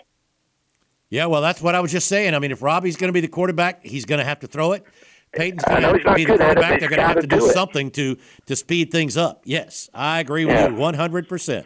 Yeah, 1.10 1.26
well, 1.26 1.42
that's 1.42 1.60
what 1.60 1.74
I 1.74 1.80
was 1.80 1.90
just 1.90 2.06
saying. 2.06 2.34
I 2.34 2.38
mean, 2.38 2.52
if 2.52 2.62
Robbie's 2.62 2.96
going 2.96 3.08
to 3.08 3.12
be 3.12 3.20
the 3.20 3.26
quarterback, 3.28 3.84
he's 3.84 4.04
going 4.04 4.20
to 4.20 4.24
have 4.24 4.38
to 4.40 4.46
throw 4.46 4.72
it. 4.72 4.84
Payton's 5.32 5.64
going 5.64 5.82
to 5.82 5.88
have 5.88 6.02
to 6.02 6.14
be 6.14 6.24
the 6.24 6.30
good 6.30 6.40
at 6.40 6.50
it, 6.52 6.54
quarterback. 6.54 6.78
They're 6.80 6.88
going 6.88 7.00
to 7.00 7.06
have 7.08 7.20
to 7.20 7.26
do 7.26 7.40
do 7.40 7.48
something 7.50 7.90
to 7.92 8.16
to 8.46 8.54
speed 8.54 8.92
things 8.92 9.16
up. 9.16 9.42
Yes, 9.44 9.90
I 9.92 10.20
agree 10.20 10.44
with 10.44 10.54
Yeah. 10.54 10.68
you 10.68 10.76
100%. 10.76 11.64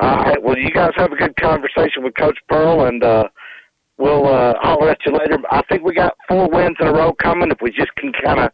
All 0.00 0.16
right. 0.24 0.42
Well, 0.42 0.58
you 0.58 0.70
guys 0.70 0.92
have 0.96 1.12
a 1.12 1.16
good 1.16 1.36
conversation 1.36 2.02
with 2.04 2.14
Coach 2.16 2.38
Pearl, 2.48 2.86
and 2.86 3.02
uh, 3.02 3.24
we'll 3.98 4.26
uh, 4.26 4.54
holler 4.60 4.90
at 4.90 4.98
you 5.06 5.12
later. 5.12 5.38
I 5.50 5.62
think 5.68 5.82
we 5.84 5.94
got 5.94 6.14
four 6.28 6.48
wins 6.48 6.76
in 6.80 6.86
a 6.86 6.92
row 6.92 7.12
coming. 7.14 7.50
If 7.50 7.58
we 7.62 7.70
just 7.70 7.94
can 7.96 8.12
kind 8.24 8.40
of 8.40 8.50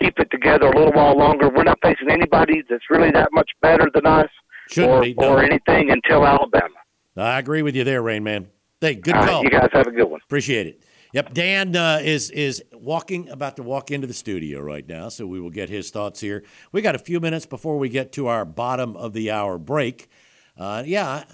keep 0.00 0.18
it 0.18 0.30
together 0.30 0.66
a 0.66 0.76
little 0.76 0.92
while 0.92 1.16
longer, 1.16 1.48
we're 1.48 1.64
not 1.64 1.78
facing 1.82 2.10
anybody 2.10 2.62
that's 2.68 2.84
really 2.90 3.10
that 3.12 3.28
much 3.32 3.50
better 3.60 3.88
than 3.94 4.06
us, 4.06 4.28
Shouldn't 4.70 4.92
or 4.92 5.00
be, 5.02 5.14
no. 5.14 5.32
or 5.34 5.42
anything 5.42 5.90
until 5.90 6.26
Alabama. 6.26 6.74
I 7.16 7.38
agree 7.38 7.62
with 7.62 7.76
you 7.76 7.84
there, 7.84 8.02
Rain 8.02 8.24
Man. 8.24 8.48
Hey, 8.80 8.94
good 8.96 9.14
All 9.14 9.20
right, 9.20 9.30
call. 9.30 9.42
you 9.44 9.50
guys 9.50 9.68
have 9.72 9.86
a 9.86 9.92
good 9.92 10.06
one. 10.06 10.20
Appreciate 10.24 10.66
it. 10.66 10.82
Yep, 11.12 11.34
Dan 11.34 11.76
uh, 11.76 12.00
is 12.02 12.30
is 12.30 12.64
walking 12.72 13.28
about 13.28 13.56
to 13.56 13.62
walk 13.62 13.90
into 13.90 14.06
the 14.06 14.14
studio 14.14 14.60
right 14.60 14.88
now, 14.88 15.10
so 15.10 15.26
we 15.26 15.38
will 15.40 15.50
get 15.50 15.68
his 15.68 15.90
thoughts 15.90 16.20
here. 16.20 16.42
We 16.72 16.80
got 16.80 16.94
a 16.94 16.98
few 16.98 17.20
minutes 17.20 17.44
before 17.44 17.78
we 17.78 17.90
get 17.90 18.12
to 18.12 18.28
our 18.28 18.46
bottom 18.46 18.96
of 18.96 19.12
the 19.12 19.30
hour 19.30 19.58
break. 19.58 20.08
Uh, 20.56 20.82
yeah, 20.86 21.24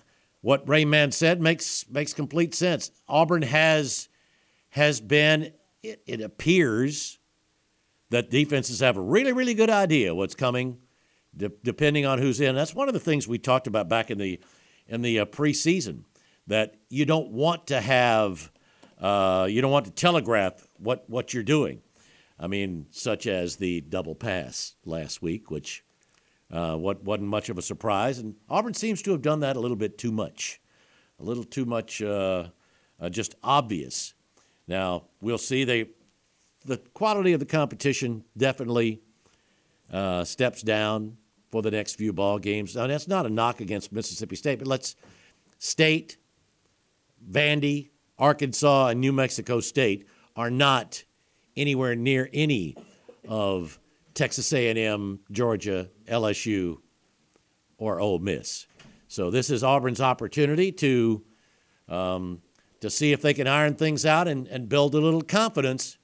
what 0.40 0.69
Ray 0.69 0.85
Rayman 0.85 1.12
said 1.12 1.40
makes 1.40 1.89
makes 1.90 2.12
complete 2.12 2.55
sense. 2.55 2.90
Auburn 3.09 3.43
has 3.43 4.09
has 4.70 5.01
been. 5.01 5.53
It, 5.82 6.03
it 6.07 6.20
appears 6.20 7.19
that 8.11 8.31
defenses 8.31 8.81
have 8.81 8.97
a 8.97 9.01
really 9.01 9.32
really 9.32 9.55
good 9.55 9.70
idea 9.70 10.15
what's 10.15 10.35
coming, 10.35 10.78
de- 11.36 11.53
depending 11.62 12.07
on 12.07 12.19
who's 12.19 12.40
in. 12.40 12.55
That's 12.55 12.74
one 12.74 12.89
of 12.89 12.95
the 12.95 13.01
things 13.01 13.28
we 13.28 13.39
talked 13.39 13.66
about 13.66 13.89
back 13.89 14.11
in 14.11 14.19
the 14.19 14.40
in 14.86 15.03
the 15.03 15.20
uh, 15.20 15.24
preseason 15.27 16.05
that 16.47 16.77
you 16.89 17.05
don't 17.05 17.31
want 17.31 17.69
to 17.69 17.81
have. 17.81 18.51
Uh, 18.99 19.47
you 19.49 19.61
don't 19.61 19.70
want 19.70 19.85
to 19.85 19.93
telegraph 19.93 20.66
what, 20.78 21.09
what 21.09 21.32
you're 21.32 21.45
doing. 21.45 21.81
I 22.40 22.49
mean, 22.49 22.86
such 22.90 23.27
as 23.28 23.57
the 23.57 23.81
double 23.81 24.16
pass 24.16 24.74
last 24.85 25.23
week, 25.23 25.51
which 25.53 25.85
uh, 26.51 26.77
what 26.77 27.05
wasn't 27.05 27.29
much 27.29 27.49
of 27.49 27.59
a 27.59 27.62
surprise, 27.62 28.19
and 28.19 28.35
Auburn 28.49 28.75
seems 28.75 29.03
to 29.03 29.12
have 29.12 29.23
done 29.23 29.41
that 29.41 29.57
a 29.57 29.61
little 29.61 29.77
bit 29.77 29.99
too 29.99 30.12
much, 30.12 30.61
a 31.20 31.25
little 31.25 31.45
too 31.45 31.65
much, 31.65 32.01
uh, 32.03 32.49
uh, 33.01 33.09
just 33.09 33.35
obvious. 33.43 34.15
Now 34.66 35.05
we'll 35.20 35.39
see. 35.39 35.65
They 35.65 35.91
the 36.65 36.79
quality 36.95 37.33
of 37.33 37.41
the 37.41 37.47
competition 37.47 38.25
definitely 38.37 39.01
uh, 39.93 40.25
steps 40.25 40.62
down 40.62 41.16
for 41.51 41.62
the 41.62 41.70
next 41.70 41.95
few 41.95 42.12
ball 42.12 42.39
games. 42.39 42.77
Now 42.77 42.87
that's 42.87 43.09
not 43.09 43.27
a 43.27 43.31
knock 43.31 43.61
against 43.61 43.93
Mississippi 43.93 44.37
State, 44.37 44.59
but 44.59 44.69
let's 44.69 44.97
State, 45.59 46.16
Vandy, 47.31 47.91
Arkansas, 48.19 48.89
and 48.89 49.01
New 49.01 49.12
Mexico 49.12 49.61
State 49.61 50.07
are 50.37 50.51
not 50.51 51.03
anywhere 51.57 51.97
near 51.97 52.31
any 52.33 52.77
of 53.27 53.79
Texas 54.15 54.53
A&M, 54.53 55.20
Georgia, 55.31 55.89
LSU, 56.09 56.78
or 57.78 58.01
Ole 58.01 58.18
Miss. 58.18 58.66
So 59.09 59.30
this 59.30 59.51
is 59.51 59.62
Auburn's 59.62 60.01
opportunity 60.01 60.72
to 60.72 61.22
um, 61.89 62.43
to 62.80 62.90
see 62.90 63.12
if 63.12 63.22
they 63.22 63.35
can 63.35 63.47
iron 63.47 63.74
things 63.74 64.06
out 64.06 64.28
and, 64.28 64.47
and 64.48 64.68
build 64.68 64.94
a 64.94 65.01
little 65.01 65.22
confidence 65.22 65.98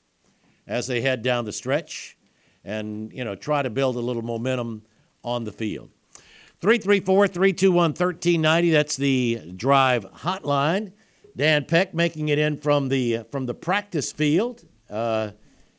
as 0.67 0.87
they 0.87 1.01
head 1.01 1.23
down 1.23 1.45
the 1.45 1.53
stretch 1.53 2.17
and, 2.65 3.13
you 3.13 3.25
know, 3.25 3.35
try 3.35 3.63
to 3.63 3.71
build 3.71 3.97
a 3.97 4.01
little 4.01 4.23
momentum 4.23 4.83
on 5.23 5.45
the 5.45 5.53
field. 5.53 5.91
334 6.61 7.29
321 7.29 7.91
1390. 7.91 8.71
That's 8.71 8.97
the 8.97 9.53
drive 9.55 10.11
hotline. 10.13 10.93
Dan 11.37 11.65
Peck 11.65 11.95
making 11.95 12.29
it 12.29 12.39
in 12.39 12.57
from 12.57 12.89
the 12.89 13.25
from 13.31 13.47
the 13.47 13.55
practice 13.55 14.13
field. 14.13 14.65
Uh, 14.89 15.33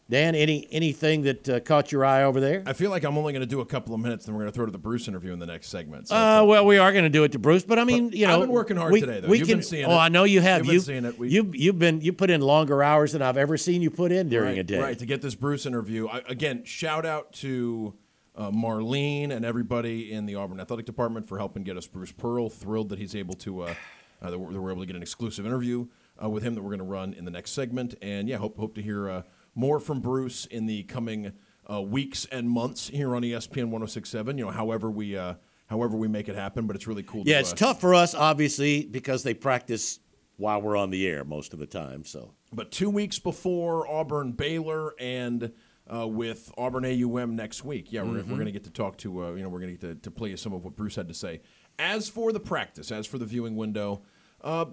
Dan, 0.08 0.36
any 0.36 0.68
anything 0.72 1.24
that 1.24 1.50
uh, 1.50 1.60
caught 1.62 1.92
your 1.92 2.06
eye 2.06 2.24
over 2.24 2.40
there? 2.40 2.62
I 2.68 2.74
feel 2.74 2.92
like 2.92 3.04
I'm 3.04 3.18
only 3.18 3.34
going 3.34 3.42
to 3.42 3.48
do 3.48 3.62
a 3.62 3.66
couple 3.66 3.96
of 3.96 4.00
minutes, 4.00 4.26
then 4.26 4.36
we're 4.36 4.42
going 4.42 4.52
to 4.52 4.56
throw 4.56 4.68
to 4.68 4.72
the 4.72 4.78
Bruce 4.78 5.08
interview 5.08 5.34
in 5.34 5.40
the 5.40 5.48
next 5.48 5.70
segment. 5.70 6.10
So 6.10 6.16
Uh, 6.16 6.44
well, 6.46 6.64
we 6.64 6.78
are 6.78 6.92
going 6.92 7.06
to 7.06 7.10
do 7.10 7.24
it 7.24 7.32
to 7.32 7.40
Bruce, 7.40 7.64
but 7.64 7.80
I 7.80 7.86
mean, 7.86 8.10
But 8.10 8.18
you 8.20 8.28
know, 8.28 8.36
I've 8.36 8.42
been 8.42 8.52
working 8.52 8.78
hard 8.78 8.92
we, 8.94 9.00
today, 9.00 9.20
though. 9.20 9.28
We 9.28 9.40
You've 9.40 9.48
can, 9.48 9.58
been 9.58 9.64
seeing 9.64 9.84
it. 9.84 9.88
oh, 9.88 9.94
it. 9.94 9.98
I 9.98 10.10
know 10.10 10.24
you 10.26 10.42
have. 10.42 10.60
You've 10.60 10.68
been 10.68 10.74
you, 10.76 10.80
seeing 10.82 11.06
it. 11.06 11.18
We- 11.18 11.30
you, 11.30 11.52
you've 11.56 11.80
been 11.80 12.02
you 12.02 12.14
put 12.14 12.30
in 12.30 12.42
longer 12.42 12.84
hours 12.84 13.14
than 13.14 13.24
I've 13.24 13.38
ever 13.38 13.58
seen 13.58 13.82
you 13.82 13.90
put 13.90 14.12
in 14.12 14.30
during 14.30 14.50
right, 14.50 14.60
a 14.60 14.64
day. 14.64 14.80
Right, 14.80 15.00
to 15.00 15.06
get 15.08 15.24
this 15.24 15.34
Bruce 15.34 15.66
interview. 15.66 16.08
I, 16.08 16.22
again, 16.28 16.66
shout 16.66 17.04
out 17.08 17.34
to 17.34 17.96
uh, 18.36 18.52
Marlene 18.52 19.32
and 19.32 19.44
everybody 19.44 20.12
in 20.12 20.28
the 20.28 20.36
Auburn 20.36 20.60
Athletic 20.60 20.86
Department 20.86 21.28
for 21.28 21.40
helping 21.40 21.64
get 21.64 21.78
us 21.78 21.88
Bruce 21.88 22.12
Pearl. 22.12 22.50
Thrilled 22.50 22.90
that 22.90 23.00
he's 23.00 23.16
able 23.16 23.34
to, 23.38 23.62
uh, 23.64 23.74
uh, 24.22 24.30
that, 24.30 24.38
we're, 24.38 24.54
that 24.54 24.62
we're 24.62 24.72
able 24.72 24.82
to 24.84 24.86
get 24.86 24.96
an 24.96 25.02
exclusive 25.02 25.48
interview 25.48 25.88
uh, 26.24 26.30
with 26.30 26.44
him 26.44 26.54
that 26.54 26.62
we're 26.62 26.70
going 26.70 26.78
to 26.78 26.86
run 26.86 27.14
in 27.14 27.26
the 27.26 27.32
next 27.32 27.52
segment. 27.52 27.96
And 28.04 28.30
yeah, 28.30 28.38
hope, 28.38 28.56
hope 28.60 28.76
to 28.76 28.84
hear 28.84 29.10
uh, 29.10 29.22
more 29.56 29.80
from 29.80 30.02
Bruce 30.02 30.46
in 30.46 30.66
the 30.68 30.84
coming 30.84 31.32
uh, 31.72 31.82
weeks 31.82 32.26
and 32.32 32.50
months 32.50 32.90
here 32.90 33.16
on 33.16 33.24
ESPN 33.24 33.66
1067. 33.70 34.38
You 34.38 34.46
know, 34.46 34.52
however 34.52 34.92
we. 34.92 35.18
Uh, 35.18 35.36
However, 35.68 35.98
we 35.98 36.08
make 36.08 36.30
it 36.30 36.36
happen, 36.36 36.68
but 36.68 36.76
it's 36.76 36.86
really 36.86 37.02
cool. 37.02 37.24
Yeah, 37.26 37.38
to, 37.38 37.40
it's 37.40 37.52
uh, 37.54 37.56
tough 37.56 37.82
for 37.82 37.96
us, 37.96 38.14
obviously, 38.14 38.86
because 38.86 39.24
they 39.24 39.34
practice 39.34 40.00
while 40.38 40.62
we're 40.62 40.78
on 40.78 40.92
the 40.92 41.08
air 41.08 41.24
most 41.24 41.54
of 41.54 41.60
the 41.60 41.66
time. 41.66 42.04
So, 42.04 42.36
But 42.54 42.72
two 42.72 42.92
weeks 42.92 43.18
before 43.18 43.88
Auburn 43.88 44.34
Baylor 44.34 44.94
and 45.00 45.52
uh, 45.92 46.08
with 46.08 46.52
Auburn 46.56 46.86
AUM 46.86 47.36
next 47.36 47.64
week, 47.66 47.92
yeah, 47.92 48.04
we're, 48.04 48.20
Mhm. 48.22 48.28
we're 48.28 48.36
going 48.36 48.46
to 48.46 48.52
get 48.52 48.66
to 48.66 48.70
talk 48.70 48.98
to 48.98 49.26
uh, 49.26 49.32
you 49.34 49.42
know 49.42 49.50
we're 49.50 49.60
going 49.60 49.76
to 49.76 49.88
get 49.88 49.96
to, 49.96 50.02
to 50.04 50.12
play 50.12 50.30
you 50.30 50.38
some 50.38 50.54
of 50.54 50.64
what 50.64 50.76
Bruce 50.76 50.96
had 50.98 51.08
to 51.08 51.16
say. 51.16 51.42
As 51.80 52.10
for 52.10 52.32
the 52.32 52.40
practice, 52.40 52.92
as 52.92 53.08
for 53.08 53.18
the 53.18 53.26
viewing 53.26 53.56
window, 53.56 54.04
uh, 54.42 54.66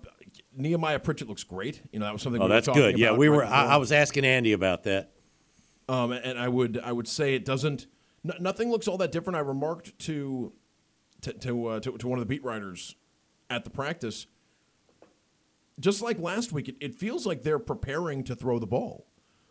Nehemiah 0.56 0.98
Pritchett 0.98 1.28
looks 1.28 1.44
great. 1.44 1.82
You 1.92 1.98
know 1.98 2.06
that 2.06 2.12
was 2.12 2.22
something. 2.22 2.40
oh, 2.40 2.46
we 2.46 2.50
that's 2.50 2.68
good. 2.68 2.98
Yeah, 2.98 3.12
we 3.12 3.28
right 3.28 3.36
were. 3.36 3.44
I. 3.44 3.74
I 3.74 3.76
was 3.76 3.92
asking 3.92 4.24
Andy 4.24 4.52
about 4.52 4.84
that. 4.84 5.12
Um, 5.88 6.12
and 6.12 6.38
I 6.38 6.48
would 6.48 6.80
I 6.82 6.92
would 6.92 7.09
say 7.09 7.34
it 7.34 7.44
doesn't. 7.44 7.86
n- 8.24 8.36
nothing 8.40 8.70
looks 8.70 8.86
all 8.88 8.98
that 8.98 9.12
different. 9.12 9.36
I 9.36 9.40
remarked 9.40 9.98
to 10.00 10.52
to 11.22 11.32
to, 11.32 11.66
uh, 11.66 11.80
to 11.80 11.96
to 11.98 12.09
one 12.09 12.18
of 12.18 12.22
the 12.24 12.28
beat 12.28 12.44
writers 12.44 12.94
at 13.50 13.64
the 13.64 13.70
practice. 13.70 14.26
Just 15.80 16.02
like 16.02 16.18
last 16.18 16.52
week, 16.52 16.68
it, 16.68 16.76
it 16.80 16.94
feels 16.94 17.26
like 17.26 17.42
they're 17.42 17.59
preparing 17.59 18.24
to 18.24 18.34
throw 18.36 18.59
the 18.59 18.66
ball. 18.66 19.06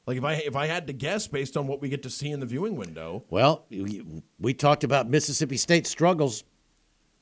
Like 0.06 0.18
if 0.18 0.24
I 0.24 0.34
if 0.34 0.56
I 0.56 0.68
had 0.68 0.88
to 0.88 0.94
guess 0.94 1.28
based 1.28 1.58
on 1.58 1.68
what 1.68 1.82
we 1.82 1.90
get 1.90 2.04
to 2.04 2.10
see 2.10 2.32
in 2.32 2.40
the 2.40 2.46
viewing 2.46 2.76
window, 2.76 3.24
Well, 3.30 3.66
we, 3.70 4.04
we 4.40 4.54
talked 4.54 4.84
about 4.84 5.10
Mississippi 5.10 5.58
State 5.58 5.86
struggles 5.86 6.44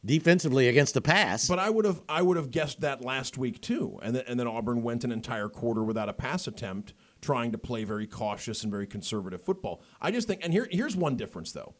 defensively 0.03 0.67
against 0.67 0.93
the 0.93 1.01
pass. 1.01 1.47
But 1.47 1.59
I 1.59 1.69
would 1.69 1.85
have 1.85 2.01
I 2.07 2.21
would 2.21 2.38
have 2.38 2.51
guessed 2.51 2.81
that 2.81 3.03
last 3.03 3.38
week 3.38 3.61
too, 3.61 3.99
and 4.01 4.15
then, 4.15 4.23
and 4.27 4.39
then 4.39 4.47
Auburn 4.47 4.84
went 4.84 5.03
an 5.03 5.11
entire 5.11 5.49
quarter 5.49 5.84
without 5.84 6.09
a 6.09 6.13
pass 6.13 6.47
attempt, 6.47 6.93
trying 7.21 7.51
to 7.51 7.57
play 7.57 7.84
very 7.84 8.07
cautious 8.07 8.63
and 8.63 8.71
very 8.71 8.88
conservative 8.88 9.41
football. 9.41 9.81
I 10.01 10.11
just 10.11 10.27
think, 10.27 10.43
and 10.43 10.53
here 10.53 10.67
here's 10.71 10.95
one 10.95 11.15
difference 11.15 11.51
though, 11.51 11.76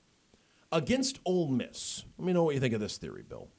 against 0.72 1.20
Ole 1.26 1.48
Miss. 1.48 2.06
Let 2.18 2.26
me 2.26 2.34
know 2.34 2.44
what 2.44 2.56
you 2.56 2.62
think 2.62 2.74
of 2.74 2.82
this 2.82 2.98
theory, 2.98 3.24
Bill. 3.24 3.50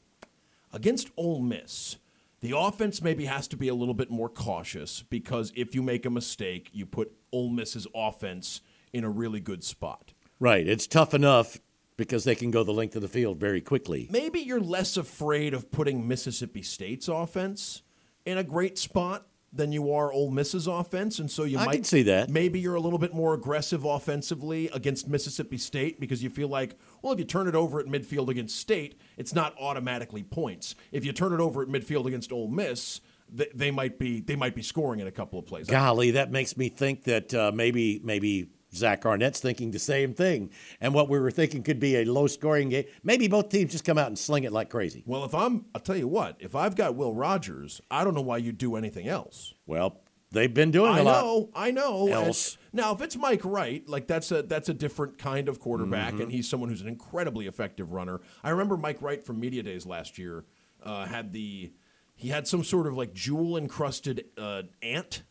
Against 0.72 1.10
Ole 1.16 1.40
Miss, 1.40 1.96
the 2.40 2.56
offense 2.56 3.02
maybe 3.02 3.24
has 3.24 3.48
to 3.48 3.56
be 3.56 3.68
a 3.68 3.74
little 3.74 3.94
bit 3.94 4.10
more 4.10 4.28
cautious 4.28 5.02
because 5.02 5.52
if 5.56 5.74
you 5.74 5.82
make 5.82 6.06
a 6.06 6.10
mistake, 6.10 6.70
you 6.72 6.86
put 6.86 7.12
Ole 7.32 7.50
Miss's 7.50 7.86
offense 7.94 8.60
in 8.92 9.04
a 9.04 9.10
really 9.10 9.40
good 9.40 9.64
spot. 9.64 10.12
right, 10.38 10.66
it's 10.66 10.86
tough 10.86 11.14
enough 11.14 11.58
because 12.00 12.24
they 12.24 12.34
can 12.34 12.50
go 12.50 12.64
the 12.64 12.72
length 12.72 12.96
of 12.96 13.02
the 13.02 13.08
field 13.08 13.38
very 13.38 13.60
quickly. 13.60 14.08
maybe 14.10 14.40
you're 14.40 14.58
less 14.58 14.96
afraid 14.96 15.54
of 15.54 15.70
putting 15.70 16.08
Mississippi 16.08 16.62
State's 16.62 17.08
offense 17.08 17.82
in 18.24 18.38
a 18.38 18.42
great 18.42 18.78
spot 18.78 19.26
than 19.52 19.70
you 19.72 19.92
are 19.92 20.12
Ole 20.12 20.30
Miss's 20.30 20.66
offense, 20.66 21.18
and 21.18 21.30
so 21.30 21.42
you 21.42 21.58
I 21.58 21.66
might 21.66 21.84
see 21.84 22.02
that. 22.04 22.30
Maybe 22.30 22.60
you're 22.60 22.76
a 22.76 22.80
little 22.80 22.98
bit 22.98 23.12
more 23.12 23.34
aggressive 23.34 23.84
offensively 23.84 24.70
against 24.72 25.08
Mississippi 25.08 25.58
State 25.58 26.00
because 26.00 26.22
you 26.22 26.30
feel 26.30 26.48
like, 26.48 26.78
well, 27.02 27.12
if 27.12 27.18
you 27.18 27.24
turn 27.24 27.48
it 27.48 27.54
over 27.54 27.80
at 27.80 27.86
midfield 27.86 28.28
against 28.28 28.56
State, 28.56 29.00
it's 29.16 29.34
not 29.34 29.54
automatically 29.60 30.22
points. 30.22 30.74
If 30.92 31.04
you 31.04 31.12
turn 31.12 31.32
it 31.32 31.40
over 31.40 31.62
at 31.62 31.68
midfield 31.68 32.06
against 32.06 32.32
Ole 32.32 32.48
Miss, 32.48 33.00
they, 33.28 33.48
they 33.54 33.70
might 33.70 33.98
be 33.98 34.20
they 34.20 34.36
might 34.36 34.54
be 34.54 34.62
scoring 34.62 35.00
in 35.00 35.06
a 35.06 35.12
couple 35.12 35.38
of 35.38 35.46
plays. 35.46 35.66
Golly, 35.66 36.12
that 36.12 36.30
makes 36.30 36.56
me 36.56 36.68
think 36.68 37.04
that 37.04 37.34
uh, 37.34 37.50
maybe 37.52 38.00
maybe 38.04 38.50
Zach 38.74 39.04
Arnett's 39.04 39.40
thinking 39.40 39.70
the 39.70 39.78
same 39.78 40.14
thing, 40.14 40.50
and 40.80 40.94
what 40.94 41.08
we 41.08 41.18
were 41.18 41.30
thinking 41.30 41.62
could 41.62 41.80
be 41.80 41.96
a 41.96 42.04
low-scoring 42.04 42.68
game. 42.68 42.84
Maybe 43.02 43.28
both 43.28 43.48
teams 43.48 43.72
just 43.72 43.84
come 43.84 43.98
out 43.98 44.06
and 44.06 44.18
sling 44.18 44.44
it 44.44 44.52
like 44.52 44.70
crazy. 44.70 45.02
Well, 45.06 45.24
if 45.24 45.34
I'm, 45.34 45.64
I'll 45.74 45.80
tell 45.80 45.96
you 45.96 46.08
what, 46.08 46.36
if 46.38 46.54
I've 46.54 46.76
got 46.76 46.94
Will 46.94 47.14
Rogers, 47.14 47.80
I 47.90 48.04
don't 48.04 48.14
know 48.14 48.20
why 48.20 48.38
you'd 48.38 48.58
do 48.58 48.76
anything 48.76 49.08
else. 49.08 49.54
Well, 49.66 50.00
they've 50.30 50.52
been 50.54 50.70
doing 50.70 50.92
I 50.92 50.98
a 51.00 51.02
lot. 51.02 51.16
I 51.16 51.20
know, 51.20 51.50
I 51.54 51.70
know. 51.72 52.32
Now, 52.72 52.92
if 52.94 53.02
it's 53.02 53.16
Mike 53.16 53.44
Wright, 53.44 53.88
like 53.88 54.06
that's 54.06 54.30
a 54.30 54.42
that's 54.42 54.68
a 54.68 54.74
different 54.74 55.18
kind 55.18 55.48
of 55.48 55.58
quarterback, 55.58 56.14
Mhm. 56.14 56.22
and 56.22 56.32
he's 56.32 56.48
someone 56.48 56.68
who's 56.68 56.80
an 56.82 56.86
incredibly 56.88 57.48
effective 57.48 57.90
runner. 57.92 58.20
I 58.44 58.50
remember 58.50 58.76
Mike 58.76 59.02
Wright 59.02 59.22
from 59.24 59.40
Media 59.40 59.64
Days 59.64 59.86
last 59.86 60.18
year 60.18 60.44
uh, 60.84 61.06
had 61.06 61.32
the 61.32 61.72
he 62.14 62.28
had 62.28 62.46
some 62.46 62.62
sort 62.62 62.86
of 62.86 62.96
like 62.96 63.12
jewel 63.14 63.56
encrusted 63.56 64.26
uh, 64.38 64.62
ant, 64.82 65.22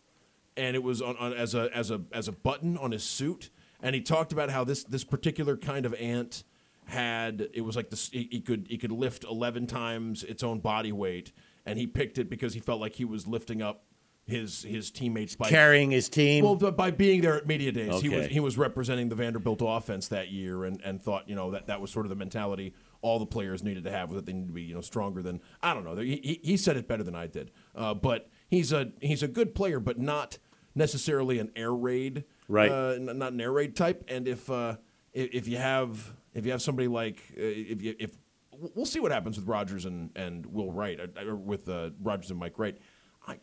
and 0.59 0.75
it 0.75 0.83
was 0.83 1.01
on, 1.01 1.15
on 1.17 1.33
as 1.33 1.55
a 1.55 1.69
as 1.75 1.89
a 1.89 2.01
as 2.11 2.27
a 2.27 2.31
button 2.31 2.77
on 2.77 2.91
his 2.91 3.03
suit, 3.03 3.49
and 3.81 3.95
he 3.95 4.01
talked 4.01 4.31
about 4.31 4.49
how 4.49 4.63
this 4.63 4.83
this 4.83 5.03
particular 5.03 5.57
kind 5.57 5.85
of 5.85 5.93
ant 5.95 6.43
had 6.85 7.47
it 7.53 7.61
was 7.61 7.75
like 7.75 7.89
this 7.89 8.09
he, 8.09 8.27
he 8.31 8.41
could 8.41 8.67
he 8.69 8.77
could 8.77 8.91
lift 8.91 9.23
11 9.23 9.67
times 9.67 10.23
its 10.23 10.41
own 10.41 10.59
body 10.59 10.91
weight 10.91 11.31
and 11.63 11.77
he 11.77 11.85
picked 11.85 12.17
it 12.17 12.31
because 12.31 12.55
he 12.55 12.59
felt 12.59 12.81
like 12.81 12.95
he 12.95 13.05
was 13.05 13.27
lifting 13.27 13.61
up 13.61 13.83
his 14.25 14.63
his 14.63 14.91
teammates 14.91 15.35
by 15.35 15.49
Carrying 15.49 15.91
his 15.91 16.07
team? 16.07 16.45
Well, 16.45 16.55
by 16.55 16.91
being 16.91 17.21
there 17.21 17.35
at 17.35 17.47
media 17.47 17.71
days, 17.71 18.01
he 18.01 18.09
was 18.09 18.27
he 18.27 18.39
was 18.39 18.57
representing 18.57 19.09
the 19.09 19.15
Vanderbilt 19.15 19.61
offense 19.63 20.07
that 20.09 20.29
year, 20.29 20.65
and, 20.65 20.79
and 20.83 21.01
thought 21.01 21.27
you 21.27 21.35
know 21.35 21.51
that 21.51 21.67
that 21.67 21.81
was 21.81 21.91
sort 21.91 22.05
of 22.05 22.09
the 22.09 22.15
mentality 22.15 22.73
all 23.01 23.17
the 23.17 23.25
players 23.25 23.63
needed 23.63 23.83
to 23.85 23.91
have 23.91 24.09
was 24.09 24.17
that 24.17 24.25
they 24.25 24.33
need 24.33 24.47
to 24.47 24.53
be 24.53 24.61
you 24.61 24.75
know 24.75 24.81
stronger 24.81 25.21
than 25.21 25.41
I 25.61 25.73
don't 25.73 25.83
know. 25.83 25.95
He, 25.95 26.19
he, 26.23 26.39
he 26.43 26.57
said 26.57 26.77
it 26.77 26.87
better 26.87 27.03
than 27.03 27.15
I 27.15 27.27
did, 27.27 27.51
uh, 27.75 27.93
but 27.93 28.29
he's 28.47 28.71
a 28.71 28.91
he's 29.01 29.23
a 29.23 29.27
good 29.27 29.55
player, 29.55 29.79
but 29.79 29.97
not 29.97 30.37
necessarily 30.75 31.39
an 31.39 31.51
air 31.55 31.73
raid, 31.73 32.23
Right. 32.49 32.71
Uh, 32.71 32.97
not 32.99 33.31
an 33.31 33.39
air 33.39 33.51
raid 33.51 33.75
type. 33.75 34.03
And 34.09 34.27
if 34.27 34.49
uh, 34.49 34.75
if, 35.13 35.47
you 35.47 35.57
have 35.57 36.13
if 36.33 36.45
you 36.45 36.51
have 36.51 36.61
somebody 36.61 36.87
like 36.87 37.21
uh, 37.37 37.41
if 37.41 37.81
you, 37.81 37.95
if 37.99 38.17
we'll 38.51 38.87
see 38.87 38.99
what 38.99 39.11
happens 39.11 39.37
with 39.37 39.47
Rogers 39.47 39.85
and, 39.85 40.09
and 40.15 40.45
Will 40.47 40.71
Wright, 40.71 40.99
uh, 40.99 41.25
or 41.25 41.35
with 41.35 41.69
uh, 41.69 41.91
Rogers 42.01 42.31
and 42.31 42.39
Mike 42.39 42.57
Wright. 42.57 42.77
I 43.25 43.37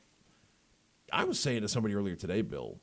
I 1.12 1.24
was 1.24 1.38
saying 1.38 1.62
to 1.62 1.68
somebody 1.68 1.94
earlier 1.94 2.16
today, 2.16 2.42
Bill, 2.42 2.80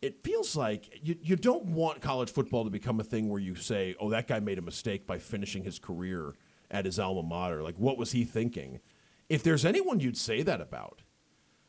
it 0.00 0.24
feels 0.24 0.56
like 0.56 0.88
you, 1.02 1.16
you 1.20 1.36
don't 1.36 1.66
want 1.66 2.00
college 2.00 2.32
football 2.32 2.64
to 2.64 2.70
become 2.70 2.98
a 2.98 3.04
thing 3.04 3.28
where 3.28 3.40
you 3.40 3.54
say, 3.54 3.94
oh, 4.00 4.08
that 4.10 4.26
guy 4.26 4.40
made 4.40 4.58
a 4.58 4.62
mistake 4.62 5.06
by 5.06 5.18
finishing 5.18 5.64
his 5.64 5.78
career 5.78 6.34
at 6.70 6.86
his 6.86 6.98
alma 6.98 7.22
mater. 7.22 7.62
Like, 7.62 7.76
what 7.76 7.98
was 7.98 8.12
he 8.12 8.24
thinking? 8.24 8.80
If 9.28 9.42
there's 9.42 9.66
anyone 9.66 10.00
you'd 10.00 10.16
say 10.16 10.42
that 10.42 10.62
about, 10.62 11.02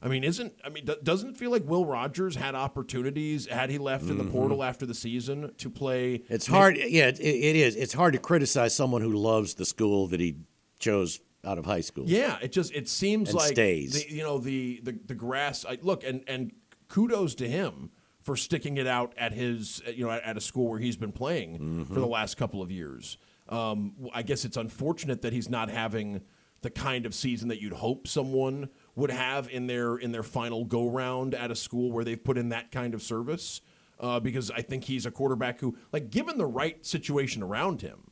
I 0.02 0.08
mean, 0.10 0.24
isn't 0.24 0.54
I 0.64 0.70
mean, 0.70 0.88
doesn't 1.04 1.30
it 1.32 1.38
feel 1.38 1.50
like 1.52 1.64
Will 1.66 1.86
Rogers 1.86 2.36
had 2.36 2.54
opportunities 2.56 3.48
had 3.48 3.70
he 3.70 3.78
left 3.80 4.06
in 4.06 4.18
the 4.18 4.24
Mhm. 4.24 4.32
portal 4.32 4.64
after 4.64 4.86
the 4.86 4.94
season 4.94 5.52
to 5.58 5.70
play? 5.70 6.24
It's 6.30 6.46
hard. 6.48 6.78
Yeah, 6.78 7.08
it, 7.08 7.20
it 7.20 7.56
is. 7.56 7.76
It's 7.76 7.94
hard 7.94 8.14
to 8.14 8.20
criticize 8.20 8.76
someone 8.76 9.02
who 9.02 9.14
loves 9.14 9.56
the 9.56 9.66
school 9.66 10.08
that 10.08 10.20
he 10.20 10.36
chose 10.80 11.20
out 11.44 11.58
of 11.58 11.66
high 11.66 11.82
school. 11.82 12.04
Yeah, 12.08 12.38
it 12.42 12.52
just 12.52 12.74
it 12.74 12.88
seems 12.88 13.30
And 13.30 13.38
like 13.40 13.54
stays. 13.54 13.94
The, 14.06 14.14
you 14.14 14.22
know 14.24 14.38
the 14.38 14.80
the 14.84 15.00
the 15.08 15.16
grass. 15.16 15.66
I, 15.68 15.78
look 15.82 16.04
and 16.04 16.24
and 16.28 16.52
kudos 16.90 17.34
to 17.36 17.48
him 17.50 17.90
for 18.22 18.36
sticking 18.36 18.78
it 18.78 18.86
out 18.88 19.14
at 19.18 19.34
his 19.34 19.82
you 19.96 20.04
know 20.06 20.12
at, 20.12 20.22
at 20.24 20.38
a 20.38 20.42
school 20.42 20.70
where 20.70 20.80
he's 20.80 20.98
been 20.98 21.12
playing 21.12 21.54
Mm-hmm. 21.58 21.84
for 21.94 22.00
the 22.00 22.06
last 22.08 22.38
couple 22.38 22.62
of 22.62 22.70
years. 22.70 23.18
Um, 23.50 23.94
I 24.14 24.22
guess 24.24 24.46
it's 24.46 24.58
unfortunate 24.58 25.22
that 25.24 25.34
he's 25.34 25.50
not 25.50 25.70
having 25.70 26.22
the 26.62 26.70
kind 26.70 27.06
of 27.06 27.14
season 27.16 27.48
that 27.48 27.62
you'd 27.62 27.72
hope 27.74 28.08
someone 28.08 28.70
would 28.98 29.12
have 29.12 29.48
in 29.50 29.68
their 29.68 29.96
in 29.96 30.12
their 30.12 30.24
final 30.24 30.66
go 30.66 30.90
round 30.90 31.34
at 31.34 31.52
a 31.52 31.56
school 31.56 31.92
where 31.92 32.04
they've 32.04 32.22
put 32.22 32.38
in 32.38 32.50
that 32.50 32.72
kind 32.72 32.94
of 32.94 33.02
service. 33.02 33.62
Uh, 34.00 34.20
because 34.20 34.52
I 34.52 34.62
think 34.62 34.84
he's 34.84 35.08
a 35.08 35.12
quarterback 35.12 35.60
who, 35.60 35.76
like, 35.92 36.12
given 36.12 36.38
the 36.38 36.46
right 36.46 36.86
situation 36.86 37.42
around 37.42 37.82
him, 37.82 38.12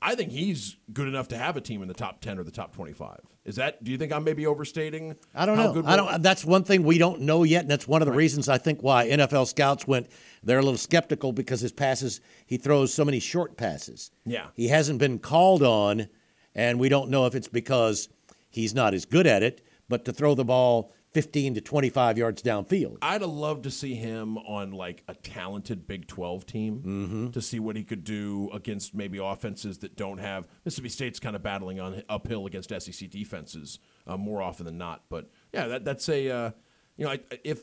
I 0.00 0.16
think 0.16 0.32
he's 0.32 0.78
good 0.92 1.06
enough 1.06 1.28
to 1.28 1.38
have 1.38 1.56
a 1.56 1.60
team 1.60 1.80
in 1.80 1.86
the 1.86 1.94
top 1.94 2.20
ten 2.20 2.40
or 2.40 2.42
the 2.42 2.50
top 2.50 2.74
twenty-five. 2.74 3.20
Is 3.44 3.56
that? 3.56 3.84
Do 3.84 3.92
you 3.92 3.98
think 3.98 4.12
I'm 4.12 4.24
maybe 4.24 4.46
overstating? 4.46 5.14
I 5.32 5.46
don't 5.46 5.56
how 5.56 5.72
know. 5.72 5.82
I 5.86 5.96
don't. 5.96 6.22
That's 6.22 6.44
one 6.44 6.64
thing 6.64 6.82
we 6.82 6.98
don't 6.98 7.20
know 7.20 7.44
yet, 7.44 7.62
and 7.62 7.70
that's 7.70 7.86
one 7.86 8.02
of 8.02 8.06
the 8.06 8.12
reasons 8.12 8.48
I 8.48 8.58
think 8.58 8.82
why 8.82 9.08
NFL 9.08 9.46
scouts 9.46 9.86
went. 9.86 10.08
They're 10.42 10.58
a 10.58 10.62
little 10.62 10.76
skeptical 10.76 11.32
because 11.32 11.60
his 11.60 11.72
passes, 11.72 12.20
he 12.46 12.56
throws 12.56 12.92
so 12.92 13.04
many 13.04 13.20
short 13.20 13.56
passes. 13.56 14.10
Yeah. 14.24 14.46
He 14.54 14.68
hasn't 14.68 14.98
been 14.98 15.20
called 15.20 15.62
on, 15.62 16.08
and 16.54 16.80
we 16.80 16.88
don't 16.88 17.10
know 17.10 17.26
if 17.26 17.36
it's 17.36 17.48
because 17.48 18.08
he's 18.50 18.74
not 18.74 18.94
as 18.94 19.04
good 19.04 19.28
at 19.28 19.44
it. 19.44 19.64
But 19.92 20.06
to 20.06 20.12
throw 20.14 20.34
the 20.34 20.42
ball 20.46 20.90
15 21.10 21.52
to 21.56 21.60
25 21.60 22.16
yards 22.16 22.42
downfield. 22.42 22.96
I'd 23.02 23.20
have 23.20 23.28
loved 23.28 23.64
to 23.64 23.70
see 23.70 23.94
him 23.94 24.38
on 24.38 24.70
like 24.72 25.02
a 25.06 25.14
talented 25.14 25.86
Big 25.86 26.06
12 26.06 26.46
team 26.46 26.78
Mm-hmm. 26.78 27.30
to 27.32 27.42
see 27.42 27.60
what 27.60 27.76
he 27.76 27.84
could 27.84 28.02
do 28.02 28.48
against 28.54 28.94
maybe 28.94 29.18
offenses 29.18 29.76
that 29.80 29.94
don't 29.94 30.16
have 30.16 30.48
Mississippi 30.64 30.88
State's 30.88 31.20
kind 31.20 31.36
of 31.36 31.42
battling 31.42 31.78
on 31.78 32.02
uphill 32.08 32.46
against 32.46 32.70
SEC 32.70 33.10
defenses 33.10 33.78
uh, 34.06 34.16
more 34.16 34.40
often 34.40 34.64
than 34.64 34.78
not. 34.78 35.02
But 35.10 35.28
yeah, 35.52 35.66
that, 35.66 35.84
that's 35.84 36.08
a 36.08 36.30
uh, 36.30 36.50
you 36.96 37.04
know 37.04 37.10
I, 37.10 37.20
if 37.44 37.60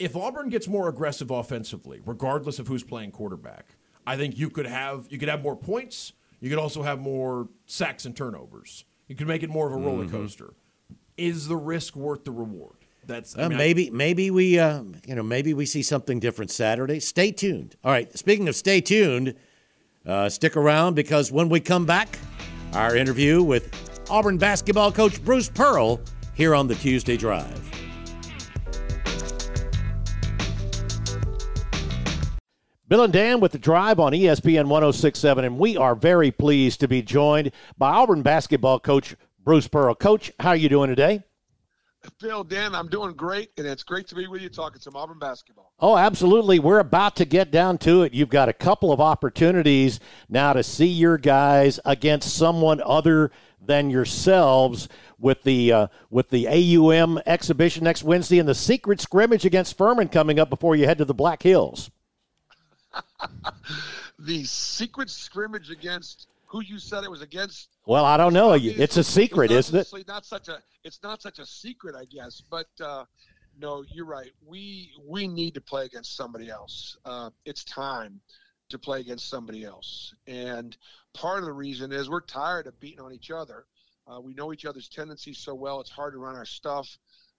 if 0.00 0.16
Auburn 0.16 0.48
gets 0.48 0.66
more 0.66 0.88
aggressive 0.88 1.30
offensively, 1.30 2.00
regardless 2.04 2.58
of 2.58 2.66
who's 2.66 2.82
playing 2.82 3.12
quarterback, 3.12 3.76
I 4.04 4.16
think 4.16 4.36
you 4.36 4.50
could 4.50 4.66
have 4.66 5.06
you 5.08 5.18
could 5.18 5.28
have 5.28 5.44
more 5.44 5.54
points. 5.54 6.14
You 6.40 6.50
could 6.50 6.58
also 6.58 6.82
have 6.82 6.98
more 6.98 7.48
sacks 7.66 8.06
and 8.06 8.16
turnovers. 8.16 8.84
You 9.06 9.14
could 9.14 9.28
make 9.28 9.44
it 9.44 9.50
more 9.50 9.68
of 9.68 9.72
a 9.74 9.76
roller 9.76 10.06
Mhm. 10.06 10.10
coaster. 10.10 10.54
Is 11.22 11.46
the 11.46 11.54
risk 11.56 11.94
worth 11.94 12.24
the 12.24 12.32
reward? 12.32 12.74
That's 13.06 13.36
I 13.38 13.42
Uh, 13.42 13.48
mean, 13.50 13.54
I- 13.54 13.58
maybe 13.58 13.90
maybe 13.90 14.30
we 14.32 14.58
uh, 14.58 14.82
you 15.06 15.14
know 15.14 15.22
maybe 15.22 15.54
we 15.54 15.66
see 15.66 15.80
something 15.82 16.18
different 16.18 16.50
Saturday. 16.50 16.98
Stay 16.98 17.30
tuned. 17.30 17.76
All 17.84 17.92
right. 17.92 18.16
Speaking 18.18 18.48
of 18.48 18.56
stay 18.56 18.80
tuned, 18.80 19.34
uh, 20.04 20.28
stick 20.28 20.56
around 20.56 20.94
because 20.94 21.30
when 21.30 21.48
we 21.48 21.60
come 21.60 21.86
back, 21.86 22.18
our 22.72 22.96
interview 22.96 23.40
with 23.40 23.70
Auburn 24.10 24.36
basketball 24.36 24.90
coach 24.90 25.24
Bruce 25.24 25.48
Pearl 25.48 26.00
here 26.34 26.56
on 26.56 26.66
the 26.66 26.74
Tuesday 26.74 27.16
Drive. 27.16 27.60
Bill 32.88 33.04
and 33.04 33.12
Dan 33.12 33.40
with 33.40 33.52
the 33.52 33.58
drive 33.58 33.98
on 33.98 34.12
ESPN 34.12 34.66
1067, 34.66 35.44
and 35.46 35.58
we 35.58 35.78
are 35.78 35.94
very 35.94 36.30
pleased 36.30 36.80
to 36.80 36.88
be 36.88 37.00
joined 37.00 37.50
by 37.78 37.90
Auburn 37.90 38.20
basketball 38.22 38.78
coach 38.78 39.16
Bruce 39.44 39.68
Pearl. 39.68 39.94
Coach, 39.94 40.32
how 40.38 40.50
are 40.50 40.56
you 40.56 40.68
doing 40.68 40.88
today? 40.88 41.22
Bill, 42.20 42.42
Dan, 42.42 42.74
I'm 42.74 42.88
doing 42.88 43.14
great, 43.14 43.50
and 43.56 43.66
it's 43.66 43.84
great 43.84 44.08
to 44.08 44.16
be 44.16 44.26
with 44.26 44.42
you 44.42 44.48
talking 44.48 44.80
some 44.80 44.96
Auburn 44.96 45.20
basketball. 45.20 45.72
Oh, 45.78 45.96
absolutely. 45.96 46.58
We're 46.58 46.80
about 46.80 47.14
to 47.16 47.24
get 47.24 47.52
down 47.52 47.78
to 47.78 48.02
it. 48.02 48.12
You've 48.12 48.28
got 48.28 48.48
a 48.48 48.52
couple 48.52 48.92
of 48.92 49.00
opportunities 49.00 50.00
now 50.28 50.52
to 50.52 50.64
see 50.64 50.86
your 50.86 51.16
guys 51.16 51.78
against 51.84 52.36
someone 52.36 52.82
other 52.84 53.30
than 53.64 53.88
yourselves 53.88 54.88
with 55.18 55.44
the 55.44 55.72
uh, 55.72 55.86
with 56.10 56.30
the 56.30 56.48
AUM 56.48 57.20
exhibition 57.24 57.84
next 57.84 58.02
Wednesday 58.02 58.40
and 58.40 58.48
the 58.48 58.54
secret 58.54 59.00
scrimmage 59.00 59.44
against 59.44 59.78
Furman 59.78 60.08
coming 60.08 60.40
up 60.40 60.50
before 60.50 60.74
you 60.74 60.86
head 60.86 60.98
to 60.98 61.04
the 61.04 61.14
Black 61.14 61.42
Hills. 61.42 61.90
The 64.24 64.44
secret 64.44 65.10
scrimmage 65.10 65.70
against 65.70 66.28
who 66.52 66.62
you 66.62 66.78
said 66.78 67.02
it 67.02 67.10
was 67.10 67.22
against. 67.22 67.70
Well, 67.86 68.04
I 68.04 68.18
don't 68.18 68.34
know. 68.34 68.52
It's 68.52 68.98
a 68.98 69.04
secret, 69.04 69.50
isn't 69.50 69.74
it? 69.74 70.06
Not 70.06 70.26
such 70.26 70.48
a. 70.48 70.62
It's 70.84 71.02
not 71.02 71.22
such 71.22 71.38
a 71.38 71.46
secret, 71.46 71.96
I 71.96 72.04
guess. 72.04 72.42
But 72.48 72.66
uh, 72.78 73.06
no, 73.58 73.82
you're 73.90 74.06
right. 74.06 74.30
We 74.46 74.92
we 75.02 75.26
need 75.26 75.54
to 75.54 75.62
play 75.62 75.86
against 75.86 76.14
somebody 76.14 76.50
else. 76.50 76.98
Uh, 77.06 77.30
it's 77.46 77.64
time 77.64 78.20
to 78.68 78.78
play 78.78 79.00
against 79.00 79.28
somebody 79.28 79.64
else, 79.64 80.14
and 80.26 80.76
part 81.14 81.38
of 81.38 81.46
the 81.46 81.52
reason 81.52 81.90
is 81.90 82.10
we're 82.10 82.20
tired 82.20 82.66
of 82.66 82.78
beating 82.78 83.00
on 83.00 83.12
each 83.12 83.30
other. 83.30 83.64
Uh, 84.06 84.20
we 84.20 84.34
know 84.34 84.52
each 84.52 84.66
other's 84.66 84.88
tendencies 84.90 85.38
so 85.38 85.54
well; 85.54 85.80
it's 85.80 85.90
hard 85.90 86.12
to 86.12 86.18
run 86.18 86.36
our 86.36 86.44
stuff. 86.44 86.98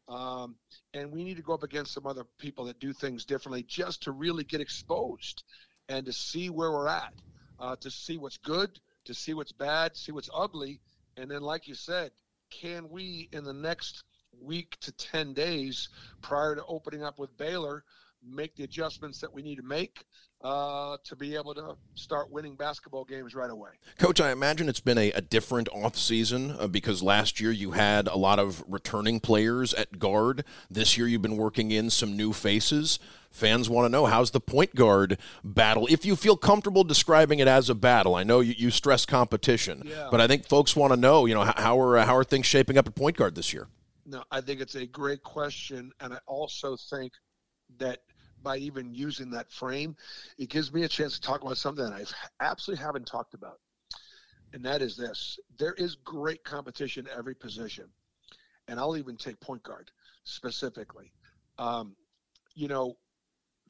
Um, 0.10 0.56
and 0.94 1.12
we 1.12 1.24
need 1.24 1.38
to 1.38 1.44
go 1.44 1.54
up 1.54 1.64
against 1.64 1.94
some 1.94 2.06
other 2.06 2.26
people 2.38 2.66
that 2.66 2.80
do 2.80 2.92
things 2.92 3.24
differently 3.24 3.64
just 3.64 4.04
to 4.04 4.12
really 4.12 4.44
get 4.44 4.60
exposed 4.60 5.44
and 5.88 6.06
to 6.06 6.12
see 6.12 6.50
where 6.50 6.72
we're 6.72 6.90
at, 6.90 7.14
uh, 7.58 7.78
to 7.78 7.90
see 7.90 8.18
what's 8.18 8.38
good, 8.38 8.80
to 9.06 9.14
see 9.14 9.34
what's 9.34 9.52
bad, 9.52 9.96
see 9.96 10.12
what's 10.12 10.30
ugly. 10.34 10.80
And 11.18 11.30
then, 11.30 11.42
like 11.42 11.68
you 11.68 11.76
said, 11.76 12.12
can 12.50 12.90
we 12.90 13.30
in 13.32 13.44
the 13.44 13.54
next 13.54 14.04
week 14.42 14.78
to 14.82 14.92
10 14.92 15.34
days 15.34 15.90
prior 16.22 16.56
to 16.56 16.66
opening 16.66 17.04
up 17.04 17.20
with 17.20 17.38
Baylor 17.38 17.84
make 18.26 18.56
the 18.56 18.64
adjustments 18.64 19.20
that 19.20 19.34
we 19.34 19.42
need 19.42 19.56
to 19.56 19.64
make 19.64 20.06
uh, 20.44 20.98
to 21.04 21.16
be 21.16 21.36
able 21.36 21.54
to 21.54 21.76
start 21.96 22.30
winning 22.30 22.56
basketball 22.56 23.06
games 23.06 23.36
right 23.36 23.50
away? 23.50 23.72
Coach, 23.98 24.20
I 24.20 24.32
imagine 24.32 24.70
it's 24.70 24.80
been 24.80 24.98
a, 24.98 25.12
a 25.12 25.22
different 25.22 25.70
offseason 25.70 26.60
uh, 26.60 26.68
because 26.68 27.02
last 27.02 27.40
year 27.40 27.52
you 27.52 27.72
had 27.72 28.08
a 28.08 28.18
lot 28.18 28.40
of 28.40 28.64
returning 28.68 29.20
players 29.20 29.74
at 29.74 30.00
guard. 30.00 30.44
This 30.70 30.98
year 30.98 31.08
you've 31.08 31.22
been 31.22 31.38
working 31.38 31.72
in 31.72 31.90
some 31.90 32.18
new 32.18 32.34
faces. 32.34 33.00
Fans 33.32 33.68
want 33.68 33.86
to 33.86 33.90
know 33.90 34.06
how's 34.06 34.30
the 34.30 34.40
point 34.40 34.76
guard 34.76 35.18
battle, 35.44 35.88
if 35.90 36.06
you 36.06 36.16
feel 36.16 36.38
comfortable 36.38 36.84
describing 36.84 37.40
it 37.40 37.48
as 37.48 37.68
a 37.68 37.74
battle. 37.74 38.14
I 38.14 38.24
know 38.24 38.42
you, 38.42 38.54
you 38.56 38.70
stress 38.70 39.08
competition, 39.08 39.90
but 40.12 40.22
I 40.22 40.28
think 40.28 40.48
folks 40.48 40.76
want 40.76 40.94
to 40.94 40.98
know, 40.98 41.26
you 41.26 41.34
know, 41.34 41.44
how, 41.44 41.80
are 41.80 41.98
how 42.06 42.16
are 42.16 42.24
things 42.24 42.46
shaping 42.46 42.78
up 42.78 42.86
at 42.86 42.94
point 42.94 43.18
guard 43.18 43.34
this 43.34 43.52
year? 43.52 43.68
No, 44.06 44.24
I 44.30 44.42
think 44.42 44.62
it's 44.62 44.76
a 44.76 44.86
great 44.86 45.24
question, 45.24 45.92
and 46.00 46.14
I 46.14 46.20
also 46.28 46.78
think 46.92 47.14
that 47.80 48.02
by 48.44 48.58
even 48.58 48.94
using 48.94 49.32
that 49.32 49.52
frame, 49.52 49.96
it 50.38 50.50
gives 50.50 50.74
me 50.74 50.84
a 50.84 50.88
chance 50.88 51.16
to 51.16 51.22
talk 51.22 51.42
about 51.42 51.58
something 51.58 51.84
that 51.86 51.94
I 51.94 52.04
absolutely 52.46 52.84
haven't 52.84 53.08
talked 53.08 53.34
about, 53.34 53.60
and 54.54 54.66
that 54.66 54.82
is 54.82 54.98
this: 54.98 55.40
there 55.58 55.74
is 55.74 55.96
great 55.96 56.44
competition 56.44 57.08
every 57.16 57.36
position, 57.36 57.86
and 58.68 58.80
I'll 58.80 58.98
even 58.98 59.18
take 59.18 59.40
point 59.40 59.64
guard 59.64 59.90
specifically. 60.24 61.12
Um, 61.58 61.96
you 62.56 62.68
know, 62.68 62.98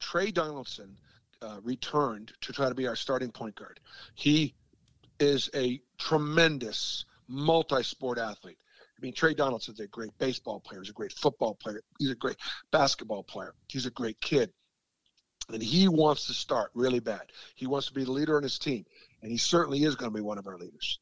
Tre 0.00 0.30
Donaldson 0.30 0.96
uh, 1.40 1.60
returned 1.62 2.32
to 2.42 2.52
try 2.52 2.68
to 2.68 2.74
be 2.74 2.86
our 2.86 2.96
starting 2.96 3.30
point 3.30 3.54
guard. 3.54 3.80
He 4.14 4.54
is 5.20 5.50
a 5.54 5.80
tremendous 5.98 7.04
multi-sport 7.28 8.18
athlete. 8.18 8.58
I 8.96 9.00
mean, 9.00 9.12
Tre 9.12 9.34
Donaldson's 9.34 9.80
a 9.80 9.86
great 9.86 10.16
baseball 10.18 10.60
player. 10.60 10.80
He's 10.80 10.90
a 10.90 10.94
great 10.94 11.12
football 11.12 11.54
player. 11.54 11.80
He's 11.98 12.10
a 12.10 12.14
great 12.14 12.36
basketball 12.70 13.22
player. 13.22 13.54
He's 13.68 13.86
a 13.86 13.90
great 13.90 14.20
kid. 14.20 14.52
And 15.52 15.62
he 15.62 15.88
wants 15.88 16.26
to 16.26 16.34
start 16.34 16.70
really 16.74 17.00
bad. 17.00 17.22
He 17.54 17.66
wants 17.66 17.88
to 17.88 17.94
be 17.94 18.04
the 18.04 18.12
leader 18.12 18.36
on 18.36 18.42
his 18.42 18.58
team. 18.58 18.84
And 19.22 19.30
he 19.30 19.36
certainly 19.36 19.84
is 19.84 19.94
going 19.94 20.10
to 20.10 20.16
be 20.16 20.22
one 20.22 20.38
of 20.38 20.46
our 20.46 20.56
leaders. 20.56 20.98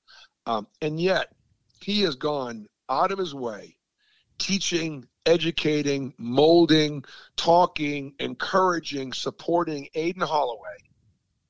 Um, 0.47 0.67
and 0.81 1.01
yet, 1.01 1.33
he 1.81 2.03
has 2.03 2.17
gone 2.17 2.67
out 2.89 3.13
of 3.13 3.19
his 3.19 3.35
way 3.35 3.77
teaching, 4.39 5.07
educating, 5.25 6.15
molding, 6.19 7.05
talking, 7.37 8.15
encouraging, 8.19 9.13
supporting 9.13 9.89
Aden 9.95 10.23
Holloway 10.23 10.79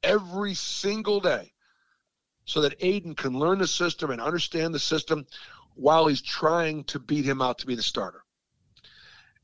every 0.03 0.55
single 0.55 1.21
day 1.21 1.53
so 2.45 2.61
that 2.63 2.75
Aden 2.81 3.15
can 3.15 3.39
learn 3.39 3.59
the 3.59 3.67
system 3.67 4.11
and 4.11 4.21
understand 4.21 4.75
the 4.75 4.79
system 4.79 5.27
while 5.75 6.07
he's 6.07 6.21
trying 6.21 6.85
to 6.85 6.99
beat 6.99 7.25
him 7.25 7.41
out 7.41 7.59
to 7.59 7.67
be 7.67 7.75
the 7.75 7.83
starter. 7.83 8.25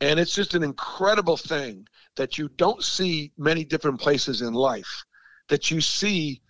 And 0.01 0.19
it's 0.19 0.33
just 0.33 0.53
an 0.53 0.63
incredible 0.63 1.37
thing 1.37 1.87
that 2.15 2.37
you 2.37 2.49
don't 2.57 2.83
see 2.83 3.31
many 3.37 3.63
different 3.63 3.99
places 3.99 4.41
in 4.41 4.53
life 4.53 5.03
that 5.49 5.69
you 5.69 5.81
see 5.81 6.41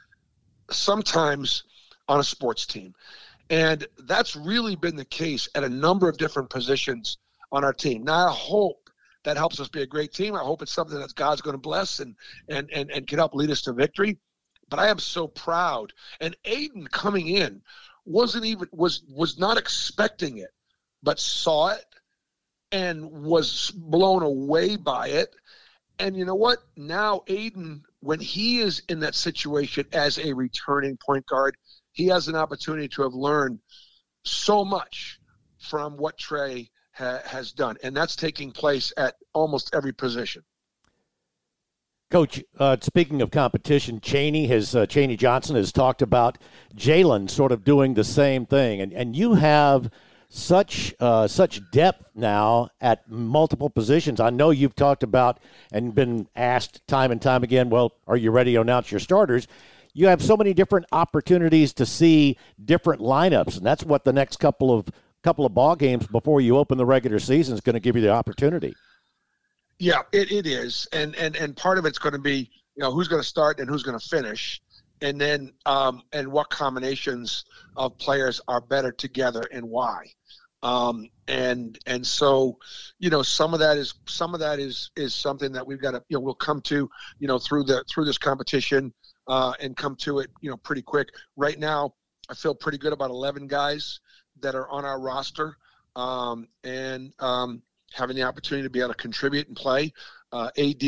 sometimes 0.69 1.63
on 2.07 2.19
a 2.19 2.23
sports 2.23 2.65
team. 2.65 2.93
And 3.49 3.87
that's 4.05 4.35
really 4.35 4.75
been 4.75 4.95
the 4.95 5.05
case 5.05 5.49
at 5.55 5.63
a 5.63 5.69
number 5.69 6.07
of 6.07 6.17
different 6.17 6.49
positions 6.49 7.17
on 7.51 7.63
our 7.63 7.73
team. 7.73 8.03
Now, 8.03 8.27
I 8.27 8.31
hope 8.31 8.89
that 9.23 9.37
helps 9.37 9.59
us 9.59 9.67
be 9.67 9.81
a 9.81 9.87
great 9.87 10.13
team. 10.13 10.35
I 10.35 10.39
hope 10.39 10.61
it's 10.61 10.71
something 10.71 10.99
that 10.99 11.15
God's 11.15 11.41
going 11.41 11.55
to 11.55 11.61
bless 11.61 11.99
and, 11.99 12.15
and, 12.47 12.69
and, 12.71 12.91
and 12.91 13.07
can 13.07 13.17
help 13.17 13.33
lead 13.33 13.49
us 13.49 13.61
to 13.63 13.73
victory. 13.73 14.17
But 14.69 14.79
I 14.79 14.89
am 14.89 14.99
so 14.99 15.27
proud. 15.27 15.93
And 16.21 16.35
Aden 16.45 16.87
coming 16.87 17.27
in 17.27 17.61
wasn't 18.05 18.45
even 18.45 18.67
was 18.71 19.03
was 19.09 19.37
not 19.37 19.57
expecting 19.57 20.37
it, 20.37 20.51
but 21.03 21.19
saw 21.19 21.69
it 21.69 21.85
and 22.71 23.09
was 23.09 23.71
blown 23.71 24.23
away 24.23 24.75
by 24.75 25.09
it. 25.09 25.35
And 25.97 26.15
you 26.15 26.25
know 26.25 26.35
what? 26.35 26.59
Now 26.77 27.23
Aden, 27.27 27.83
when 27.99 28.19
he 28.19 28.59
is 28.59 28.83
in 28.89 28.99
that 29.01 29.15
situation 29.15 29.85
as 29.91 30.17
a 30.17 30.33
returning 30.33 30.97
point 30.97 31.25
guard, 31.25 31.57
he 31.91 32.07
has 32.07 32.27
an 32.27 32.35
opportunity 32.35 32.87
to 32.89 33.01
have 33.03 33.13
learned 33.13 33.59
so 34.23 34.63
much 34.63 35.19
from 35.59 35.97
what 35.97 36.17
Tre 36.17 36.69
ha- 36.93 37.21
has 37.25 37.51
done, 37.51 37.77
and 37.83 37.95
that's 37.95 38.15
taking 38.15 38.51
place 38.51 38.93
at 38.95 39.15
almost 39.33 39.73
every 39.73 39.91
position. 39.91 40.43
Coach, 42.11 42.41
uh, 42.57 42.75
speaking 42.81 43.21
of 43.21 43.29
competition, 43.29 43.99
Chaney 43.99 44.47
has 44.47 44.75
uh, 44.75 44.85
Chaney 44.85 45.15
Johnson 45.15 45.55
has 45.55 45.71
talked 45.71 46.01
about 46.01 46.37
Jaylin 46.75 47.29
sort 47.29 47.51
of 47.51 47.63
doing 47.63 47.93
the 47.93 48.03
same 48.03 48.45
thing, 48.45 48.81
and 48.81 48.93
and 48.93 49.15
you 49.15 49.33
have 49.33 49.91
such 50.29 50.93
uh, 50.99 51.27
such 51.27 51.59
depth 51.71 52.05
now 52.15 52.69
at 52.79 53.09
multiple 53.09 53.69
positions. 53.69 54.19
I 54.19 54.29
know 54.29 54.51
you've 54.51 54.75
talked 54.75 55.03
about 55.03 55.39
and 55.71 55.93
been 55.93 56.27
asked 56.35 56.87
time 56.87 57.11
and 57.11 57.21
time 57.21 57.43
again. 57.43 57.69
Well, 57.69 57.93
are 58.07 58.17
you 58.17 58.31
ready 58.31 58.53
to 58.53 58.61
announce 58.61 58.91
your 58.91 58.99
starters? 58.99 59.47
You 59.93 60.07
have 60.07 60.21
so 60.21 60.37
many 60.37 60.53
different 60.53 60.85
opportunities 60.91 61.73
to 61.73 61.85
see 61.85 62.37
different 62.63 63.01
lineups, 63.01 63.57
and 63.57 63.65
that's 63.65 63.83
what 63.83 64.05
the 64.05 64.13
next 64.13 64.37
couple 64.37 64.71
of 64.71 64.87
couple 65.23 65.45
of 65.45 65.53
ball 65.53 65.75
games 65.75 66.07
before 66.07 66.41
you 66.41 66.57
open 66.57 66.77
the 66.77 66.85
regular 66.85 67.19
season 67.19 67.55
is 67.55 67.61
going 67.61 67.73
to 67.73 67.79
give 67.79 67.95
you 67.95 68.01
the 68.01 68.11
opportunity. 68.11 68.73
Yeah, 69.79 70.01
it, 70.11 70.31
it 70.31 70.45
is, 70.45 70.87
and 70.93 71.15
and 71.15 71.35
and 71.35 71.57
part 71.57 71.79
of 71.79 71.85
it's 71.85 71.97
going 71.97 72.13
to 72.13 72.19
be 72.19 72.51
you 72.75 72.83
know 72.83 72.91
who's 72.91 73.07
going 73.07 73.21
to 73.21 73.27
start 73.27 73.59
and 73.59 73.67
who's 73.67 73.81
going 73.81 73.97
to 73.97 74.07
finish, 74.07 74.61
and 75.01 75.19
then 75.19 75.53
um, 75.65 76.03
and 76.13 76.27
what 76.31 76.49
combinations 76.49 77.45
of 77.75 77.97
players 77.97 78.41
are 78.47 78.61
better 78.61 78.91
together 78.91 79.43
and 79.51 79.67
why. 79.67 80.05
Um, 80.61 81.09
and 81.27 81.79
and 81.85 82.05
so, 82.05 82.57
you 82.99 83.09
know, 83.09 83.21
some 83.21 83.53
of 83.53 83.59
that 83.61 83.77
is 83.77 83.93
some 84.07 84.33
of 84.33 84.39
that 84.41 84.59
is 84.59 84.91
is 84.95 85.15
something 85.15 85.51
that 85.53 85.65
we've 85.65 85.81
got 85.81 85.91
to 85.91 86.03
you 86.09 86.17
know 86.17 86.21
we'll 86.21 86.33
come 86.33 86.61
to 86.63 86.89
you 87.19 87.27
know 87.27 87.39
through 87.39 87.63
the 87.63 87.83
through 87.89 88.05
this 88.05 88.17
competition 88.17 88.93
uh, 89.27 89.53
and 89.61 89.77
come 89.77 89.95
to 89.97 90.19
it 90.19 90.29
you 90.41 90.49
know 90.49 90.57
pretty 90.57 90.81
quick. 90.81 91.09
Right 91.37 91.57
now, 91.57 91.93
I 92.29 92.33
feel 92.33 92.53
pretty 92.53 92.77
good 92.77 92.93
about 92.93 93.09
11 93.09 93.47
guys 93.47 93.99
that 94.41 94.55
are 94.55 94.69
on 94.69 94.85
our 94.85 94.99
roster 94.99 95.57
um, 95.95 96.47
and 96.63 97.13
um, 97.19 97.61
having 97.93 98.15
the 98.15 98.23
opportunity 98.23 98.63
to 98.63 98.69
be 98.69 98.79
able 98.79 98.89
to 98.89 98.95
contribute 98.95 99.47
and 99.47 99.55
play. 99.55 99.93
Uh, 100.31 100.49
AD 100.57 100.83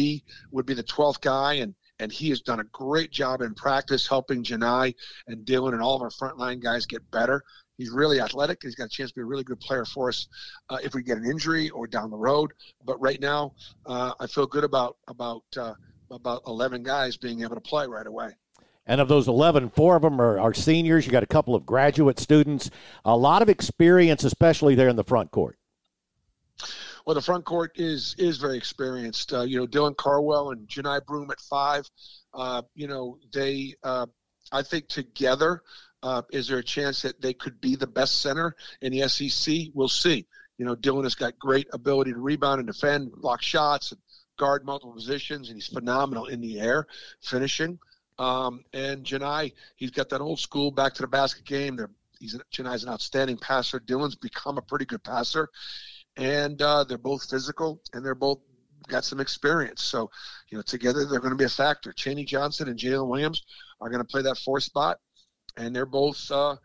would 0.51 0.65
be 0.65 0.73
the 0.73 0.83
12th 0.83 1.21
guy, 1.21 1.55
and 1.55 1.73
and 2.01 2.11
he 2.11 2.29
has 2.29 2.41
done 2.41 2.59
a 2.59 2.63
great 2.65 3.11
job 3.11 3.41
in 3.41 3.53
practice 3.53 4.07
helping 4.07 4.43
Johni 4.43 4.95
and 5.27 5.45
Dylan 5.45 5.73
and 5.73 5.83
all 5.83 5.95
of 5.95 6.01
our 6.01 6.09
frontline 6.09 6.59
guys 6.59 6.87
get 6.87 7.09
better. 7.11 7.43
He's 7.77 7.91
really 7.91 8.19
athletic. 8.19 8.59
He's 8.63 8.73
got 8.73 8.85
a 8.85 8.89
chance 8.89 9.11
to 9.11 9.15
be 9.15 9.21
a 9.21 9.25
really 9.25 9.43
good 9.43 9.59
player 9.59 9.85
for 9.85 10.09
us 10.09 10.27
uh, 10.69 10.79
if 10.83 10.95
we 10.95 11.03
get 11.03 11.17
an 11.17 11.25
injury 11.25 11.69
or 11.69 11.85
down 11.85 12.09
the 12.09 12.17
road. 12.17 12.53
But 12.83 12.99
right 12.99 13.21
now, 13.21 13.53
uh, 13.85 14.13
I 14.19 14.25
feel 14.25 14.47
good 14.47 14.63
about 14.63 14.97
about 15.07 15.43
uh, 15.55 15.75
about 16.09 16.41
11 16.47 16.81
guys 16.81 17.17
being 17.17 17.43
able 17.43 17.55
to 17.55 17.61
play 17.61 17.85
right 17.87 18.07
away. 18.07 18.31
And 18.87 18.99
of 18.99 19.07
those 19.07 19.27
11, 19.27 19.69
four 19.69 19.95
of 19.95 20.01
them 20.01 20.19
are, 20.19 20.39
are 20.39 20.55
seniors. 20.55 21.05
You 21.05 21.11
got 21.11 21.23
a 21.23 21.27
couple 21.27 21.53
of 21.53 21.67
graduate 21.67 22.19
students, 22.19 22.71
a 23.05 23.15
lot 23.15 23.43
of 23.43 23.47
experience, 23.47 24.23
especially 24.23 24.73
there 24.73 24.89
in 24.89 24.95
the 24.95 25.03
front 25.03 25.29
court. 25.29 25.57
Well, 27.05 27.15
the 27.15 27.21
front 27.21 27.45
court 27.45 27.71
is 27.75 28.15
is 28.17 28.37
very 28.37 28.57
experienced. 28.57 29.33
Uh, 29.33 29.41
you 29.41 29.57
know, 29.57 29.67
Dylan 29.67 29.95
Cardwell 29.95 30.51
and 30.51 30.67
Johni 30.67 31.05
Broome 31.05 31.31
at 31.31 31.39
five. 31.39 31.89
Uh, 32.33 32.61
you 32.75 32.87
know, 32.87 33.17
they 33.33 33.75
uh, 33.83 34.05
I 34.51 34.61
think 34.63 34.87
together, 34.87 35.61
uh, 36.03 36.21
is 36.31 36.47
there 36.47 36.59
a 36.59 36.63
chance 36.63 37.01
that 37.03 37.21
they 37.21 37.33
could 37.33 37.61
be 37.61 37.75
the 37.75 37.87
best 37.87 38.21
center 38.21 38.55
in 38.81 38.91
the 38.91 39.07
SEC? 39.07 39.67
We'll 39.73 39.87
see. 39.87 40.27
You 40.57 40.65
know, 40.65 40.75
Dylan 40.75 41.03
has 41.03 41.15
got 41.15 41.39
great 41.39 41.67
ability 41.73 42.13
to 42.13 42.19
rebound 42.19 42.59
and 42.59 42.67
defend, 42.67 43.11
block 43.13 43.41
shots, 43.41 43.91
and 43.91 44.01
guard 44.37 44.65
multiple 44.65 44.93
positions, 44.93 45.49
and 45.49 45.57
he's 45.57 45.67
phenomenal 45.67 46.25
in 46.25 46.41
the 46.41 46.59
air, 46.59 46.87
finishing. 47.21 47.79
Um, 48.19 48.63
and 48.73 49.03
Johni, 49.03 49.53
he's 49.75 49.91
got 49.91 50.09
that 50.09 50.21
old 50.21 50.39
school 50.39 50.71
back 50.71 50.93
to 50.95 51.01
the 51.01 51.07
basket 51.07 51.45
game. 51.45 51.77
They're, 51.77 51.89
he's 52.19 52.37
Johni's 52.53 52.83
an 52.83 52.89
outstanding 52.89 53.37
passer. 53.37 53.79
Dylan's 53.79 54.15
become 54.15 54.57
a 54.57 54.61
pretty 54.61 54.85
good 54.85 55.03
passer, 55.03 55.49
and 56.17 56.61
uh, 56.61 56.83
they're 56.83 56.97
both 56.97 57.29
physical 57.29 57.81
and 57.93 58.05
they're 58.05 58.15
both 58.15 58.39
got 58.87 59.03
some 59.03 59.19
experience. 59.19 59.81
So, 59.83 60.09
you 60.49 60.57
know, 60.57 60.61
together 60.63 61.05
they're 61.05 61.19
going 61.19 61.31
to 61.31 61.37
be 61.37 61.45
a 61.45 61.49
factor. 61.49 61.93
Chaney 61.93 62.25
Johnson 62.25 62.67
and 62.67 62.77
Jaylin 62.77 63.07
Williams 63.07 63.43
are 63.79 63.89
going 63.89 64.01
to 64.01 64.07
play 64.07 64.21
that 64.23 64.37
four 64.37 64.59
spot, 64.59 64.97
and 65.57 65.75
they're 65.75 65.85
both 65.85 66.29
uh, 66.31 66.55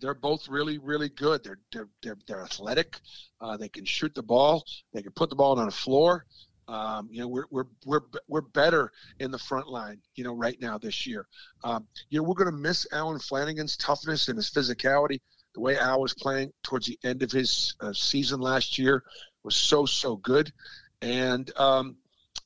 they're 0.00 0.14
both 0.14 0.48
really 0.48 0.78
really 0.78 1.08
good. 1.08 1.44
They're 1.44 1.60
they're 1.72 1.88
they're, 2.02 2.18
they're 2.26 2.42
athletic. 2.42 3.00
Uh, 3.40 3.56
they 3.56 3.68
can 3.68 3.84
shoot 3.84 4.14
the 4.14 4.22
ball. 4.22 4.64
They 4.92 5.02
can 5.02 5.12
put 5.12 5.30
the 5.30 5.36
ball 5.36 5.58
on 5.58 5.66
the 5.66 5.72
floor. 5.72 6.24
Um, 6.68 7.08
you 7.12 7.20
know, 7.20 7.28
we're, 7.28 7.44
we're, 7.50 7.66
we're, 7.84 8.00
we're 8.26 8.40
better 8.40 8.90
in 9.20 9.30
the 9.30 9.38
front 9.38 9.68
line, 9.68 10.00
you 10.16 10.24
know, 10.24 10.34
right 10.34 10.60
now 10.60 10.78
this 10.78 11.06
year. 11.06 11.26
Um, 11.62 11.86
you 12.10 12.18
know, 12.18 12.24
we're 12.24 12.34
going 12.34 12.50
to 12.50 12.56
miss 12.56 12.86
Allen 12.92 13.20
Flanigan's 13.20 13.76
toughness 13.76 14.26
and 14.28 14.36
his 14.36 14.50
physicality. 14.50 15.20
The 15.56 15.62
way 15.62 15.78
Al 15.78 16.02
was 16.02 16.12
playing 16.12 16.52
towards 16.62 16.86
the 16.86 16.98
end 17.02 17.22
of 17.22 17.32
his 17.32 17.74
uh, 17.80 17.94
season 17.94 18.40
last 18.40 18.78
year 18.78 19.02
was 19.42 19.56
so, 19.56 19.86
so 19.86 20.16
good. 20.16 20.52
And, 21.00 21.50
um, 21.56 21.96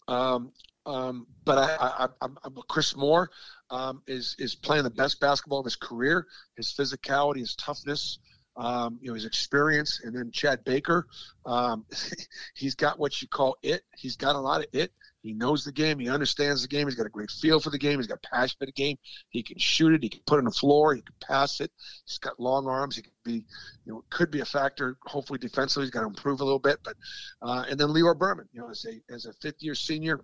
um, 0.06 0.52
um, 0.86 1.26
but 1.44 1.58
I, 1.58 2.06
I, 2.20 2.26
I, 2.26 2.48
Chris 2.68 2.94
Moore 2.94 3.28
um, 3.70 4.02
is 4.06 4.36
is 4.38 4.54
playing 4.54 4.84
the 4.84 4.90
best 4.90 5.18
basketball 5.18 5.58
of 5.58 5.64
his 5.64 5.74
career. 5.74 6.28
His 6.56 6.72
physicality, 6.72 7.40
his 7.40 7.56
toughness, 7.56 8.20
um, 8.56 8.98
you 9.02 9.08
know, 9.08 9.14
his 9.14 9.24
experience, 9.24 10.00
and 10.04 10.14
then 10.14 10.30
Chad 10.30 10.62
Baker. 10.62 11.08
Um, 11.44 11.86
he's 12.54 12.76
got 12.76 13.00
what 13.00 13.20
you 13.20 13.26
call 13.26 13.56
it. 13.62 13.82
He's 13.96 14.16
got 14.16 14.36
a 14.36 14.40
lot 14.40 14.60
of 14.60 14.66
it. 14.72 14.92
He 15.22 15.34
knows 15.34 15.64
the 15.64 15.72
game. 15.72 15.98
He 15.98 16.08
understands 16.08 16.62
the 16.62 16.68
game. 16.68 16.86
He's 16.86 16.94
got 16.94 17.06
a 17.06 17.10
great 17.10 17.30
feel 17.30 17.60
for 17.60 17.70
the 17.70 17.78
game. 17.78 17.98
He's 17.98 18.06
got 18.06 18.22
passion 18.22 18.56
for 18.58 18.66
the 18.66 18.72
game. 18.72 18.96
He 19.28 19.42
can 19.42 19.58
shoot 19.58 19.92
it. 19.92 20.02
He 20.02 20.08
can 20.08 20.22
put 20.26 20.36
it 20.36 20.38
on 20.38 20.44
the 20.46 20.50
floor. 20.50 20.94
He 20.94 21.02
can 21.02 21.14
pass 21.20 21.60
it. 21.60 21.70
He's 22.06 22.18
got 22.18 22.40
long 22.40 22.66
arms. 22.66 22.96
He 22.96 23.02
could 23.02 23.12
be, 23.24 23.44
you 23.84 23.92
know, 23.92 24.04
could 24.08 24.30
be 24.30 24.40
a 24.40 24.44
factor. 24.44 24.96
Hopefully, 25.04 25.38
defensively, 25.38 25.84
he's 25.84 25.90
got 25.90 26.00
to 26.00 26.06
improve 26.06 26.40
a 26.40 26.44
little 26.44 26.58
bit. 26.58 26.78
But 26.82 26.96
uh, 27.42 27.64
and 27.68 27.78
then 27.78 27.88
Lior 27.88 28.18
Berman, 28.18 28.48
you 28.52 28.60
know, 28.60 28.70
as 28.70 28.86
a 28.86 29.12
as 29.12 29.26
a 29.26 29.32
fifth 29.34 29.62
year 29.62 29.74
senior, 29.74 30.20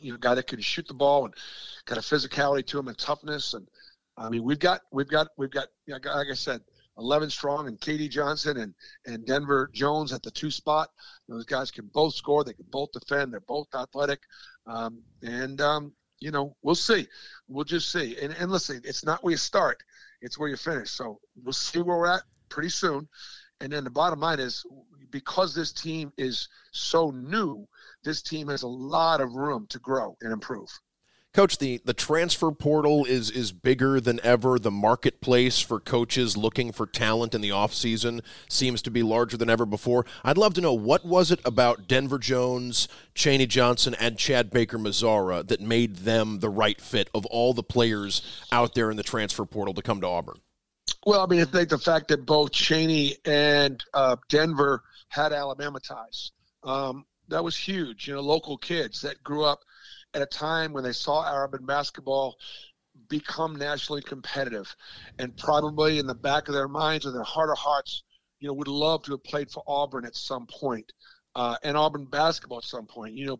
you 0.00 0.12
know, 0.12 0.18
guy 0.18 0.34
that 0.34 0.46
can 0.46 0.60
shoot 0.60 0.86
the 0.86 0.94
ball 0.94 1.24
and 1.24 1.34
got 1.84 1.98
a 1.98 2.00
physicality 2.00 2.64
to 2.66 2.78
him 2.78 2.88
and 2.88 2.98
toughness. 2.98 3.54
And 3.54 3.66
I 4.16 4.28
mean, 4.28 4.44
we've 4.44 4.60
got 4.60 4.82
we've 4.92 5.08
got 5.08 5.28
we've 5.36 5.50
got, 5.50 5.68
you 5.86 5.94
know, 5.94 6.12
like 6.12 6.28
I 6.30 6.34
said 6.34 6.60
11 6.98 7.30
strong 7.30 7.66
and 7.66 7.80
KD 7.80 8.08
Johnson 8.08 8.56
and, 8.58 8.74
and 9.06 9.26
Denver 9.26 9.70
Jones 9.72 10.12
at 10.12 10.22
the 10.22 10.30
two 10.30 10.50
spot. 10.50 10.90
Those 11.28 11.44
guys 11.44 11.70
can 11.70 11.90
both 11.92 12.14
score. 12.14 12.44
They 12.44 12.52
can 12.52 12.66
both 12.70 12.92
defend. 12.92 13.32
They're 13.32 13.40
both 13.40 13.68
athletic. 13.74 14.20
Um, 14.66 15.02
and, 15.22 15.60
um, 15.60 15.92
you 16.20 16.30
know, 16.30 16.56
we'll 16.62 16.74
see. 16.74 17.06
We'll 17.48 17.64
just 17.64 17.90
see. 17.90 18.16
And, 18.20 18.32
and 18.34 18.50
listen, 18.50 18.80
it's 18.84 19.04
not 19.04 19.22
where 19.22 19.32
you 19.32 19.36
start, 19.36 19.82
it's 20.20 20.38
where 20.38 20.48
you 20.48 20.56
finish. 20.56 20.90
So 20.90 21.20
we'll 21.42 21.52
see 21.52 21.80
where 21.82 21.98
we're 21.98 22.06
at 22.06 22.22
pretty 22.48 22.70
soon. 22.70 23.08
And 23.60 23.72
then 23.72 23.84
the 23.84 23.90
bottom 23.90 24.20
line 24.20 24.40
is 24.40 24.64
because 25.10 25.54
this 25.54 25.72
team 25.72 26.12
is 26.18 26.48
so 26.72 27.10
new, 27.10 27.66
this 28.02 28.22
team 28.22 28.48
has 28.48 28.62
a 28.62 28.68
lot 28.68 29.20
of 29.20 29.34
room 29.34 29.66
to 29.70 29.78
grow 29.78 30.16
and 30.20 30.32
improve. 30.32 30.68
Coach, 31.34 31.58
the, 31.58 31.80
the 31.84 31.92
transfer 31.92 32.52
portal 32.52 33.04
is 33.04 33.28
is 33.28 33.50
bigger 33.50 34.00
than 34.00 34.20
ever. 34.22 34.56
The 34.56 34.70
marketplace 34.70 35.58
for 35.58 35.80
coaches 35.80 36.36
looking 36.36 36.70
for 36.70 36.86
talent 36.86 37.34
in 37.34 37.40
the 37.40 37.48
offseason 37.48 38.20
seems 38.48 38.80
to 38.82 38.90
be 38.92 39.02
larger 39.02 39.36
than 39.36 39.50
ever 39.50 39.66
before. 39.66 40.06
I'd 40.22 40.38
love 40.38 40.54
to 40.54 40.60
know 40.60 40.72
what 40.72 41.04
was 41.04 41.32
it 41.32 41.40
about 41.44 41.88
Denver 41.88 42.20
Jones, 42.20 42.86
Chaney 43.16 43.46
Johnson, 43.46 43.96
and 43.98 44.16
Chad 44.16 44.52
Baker 44.52 44.78
Mazara 44.78 45.44
that 45.48 45.60
made 45.60 45.96
them 45.96 46.38
the 46.38 46.48
right 46.48 46.80
fit 46.80 47.10
of 47.12 47.26
all 47.26 47.52
the 47.52 47.64
players 47.64 48.22
out 48.52 48.74
there 48.76 48.92
in 48.92 48.96
the 48.96 49.02
transfer 49.02 49.44
portal 49.44 49.74
to 49.74 49.82
come 49.82 50.00
to 50.02 50.06
Auburn? 50.06 50.38
Well, 51.04 51.20
I 51.20 51.26
mean, 51.26 51.40
I 51.40 51.46
think 51.46 51.68
the 51.68 51.78
fact 51.78 52.06
that 52.08 52.24
both 52.24 52.52
Chaney 52.52 53.16
and 53.24 53.82
uh, 53.92 54.14
Denver 54.28 54.84
had 55.08 55.32
Alabama 55.32 55.80
ties, 55.80 56.30
um, 56.62 57.04
that 57.26 57.42
was 57.42 57.56
huge. 57.56 58.06
You 58.06 58.14
know, 58.14 58.20
local 58.20 58.56
kids 58.56 59.00
that 59.00 59.20
grew 59.24 59.42
up– 59.42 59.58
at 60.14 60.22
a 60.22 60.26
time 60.26 60.72
when 60.72 60.84
they 60.84 60.92
saw 60.92 61.20
Auburn 61.20 61.66
basketball 61.66 62.36
become 63.08 63.56
nationally 63.56 64.02
competitive, 64.02 64.74
and 65.18 65.36
probably 65.36 65.98
in 65.98 66.06
the 66.06 66.14
back 66.14 66.48
of 66.48 66.54
their 66.54 66.68
minds 66.68 67.04
or 67.04 67.10
their 67.10 67.24
heart 67.24 67.50
of 67.50 67.58
hearts, 67.58 68.04
you 68.38 68.48
know, 68.48 68.54
would 68.54 68.68
love 68.68 69.02
to 69.02 69.12
have 69.12 69.24
played 69.24 69.50
for 69.50 69.62
Auburn 69.66 70.04
at 70.04 70.14
some 70.14 70.46
point, 70.46 70.92
uh, 71.34 71.56
and 71.62 71.76
Auburn 71.76 72.06
basketball 72.06 72.58
at 72.58 72.64
some 72.64 72.86
point. 72.86 73.14
You 73.14 73.26
know, 73.26 73.38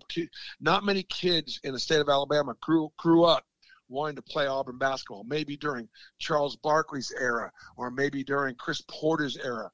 not 0.61 0.85
many 0.85 1.05
kids 1.05 1.61
in 1.63 1.73
the 1.73 1.79
state 1.79 2.01
of 2.01 2.09
Alabama 2.09 2.55
grew 2.61 2.91
grew 2.99 3.25
up 3.25 3.45
wanting 3.89 4.17
to 4.17 4.23
play 4.23 4.47
Auburn 4.47 4.79
basketball. 4.79 5.25
Maybe 5.25 5.57
during 5.57 5.89
Charles 6.19 6.57
Barkley's 6.57 7.13
era, 7.19 7.53
or 7.77 7.91
maybe 7.91 8.25
during 8.25 8.57
Chris 8.57 8.83
Porter's 8.89 9.37
era. 9.37 9.71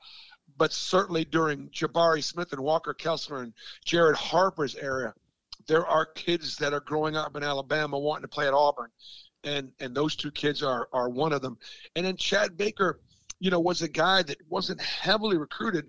But 0.57 0.73
certainly 0.73 1.25
during 1.25 1.71
Jabari 1.71 2.23
Smith 2.23 2.53
and 2.53 2.61
Walker 2.61 2.93
Kessler 2.93 3.43
and 3.43 3.55
Jared 3.85 4.17
Harper's 4.17 4.75
era, 4.75 5.15
there 5.67 5.87
are 5.87 6.07
kids 6.07 6.57
that 6.57 6.73
are 6.73 6.81
growing 6.81 7.17
up 7.17 7.37
in 7.37 7.43
Alabama 7.43 7.99
wanting 7.99 8.23
to 8.23 8.29
play 8.29 8.47
at 8.47 8.55
Auburn, 8.55 8.91
and 9.45 9.71
and 9.81 9.95
those 9.95 10.17
two 10.17 10.31
kids 10.31 10.63
are 10.63 10.89
are 10.93 11.09
one 11.09 11.33
of 11.33 11.43
them. 11.43 11.59
And 11.97 12.07
then 12.07 12.17
Chad 12.17 12.57
Baker, 12.57 13.01
you 13.39 13.51
know, 13.51 13.61
was 13.61 13.83
a 13.83 13.89
guy 13.89 14.23
that 14.23 14.37
wasn't 14.49 14.81
heavily 14.81 15.37
recruited, 15.39 15.87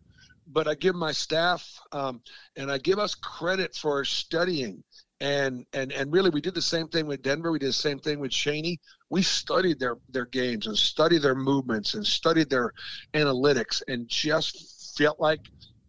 but 0.47 0.67
I 0.67 0.75
give 0.75 0.95
my 0.95 1.11
staff 1.11 1.67
um, 1.91 2.21
and 2.55 2.71
I 2.71 2.77
give 2.77 2.99
us 2.99 3.15
credit 3.15 3.75
for 3.75 4.03
studying. 4.05 4.83
And, 5.19 5.67
and 5.73 5.91
and 5.91 6.11
really, 6.11 6.31
we 6.31 6.41
did 6.41 6.55
the 6.55 6.61
same 6.63 6.87
thing 6.87 7.05
with 7.05 7.21
Denver. 7.21 7.51
We 7.51 7.59
did 7.59 7.69
the 7.69 7.73
same 7.73 7.99
thing 7.99 8.19
with 8.19 8.31
Chaney. 8.31 8.79
We 9.11 9.21
studied 9.21 9.79
their 9.79 9.97
their 10.09 10.25
games 10.25 10.65
and 10.65 10.75
studied 10.75 11.21
their 11.21 11.35
movements 11.35 11.93
and 11.93 12.05
studied 12.05 12.49
their 12.49 12.73
analytics 13.13 13.83
and 13.87 14.07
just 14.07 14.97
felt 14.97 15.19
like 15.19 15.41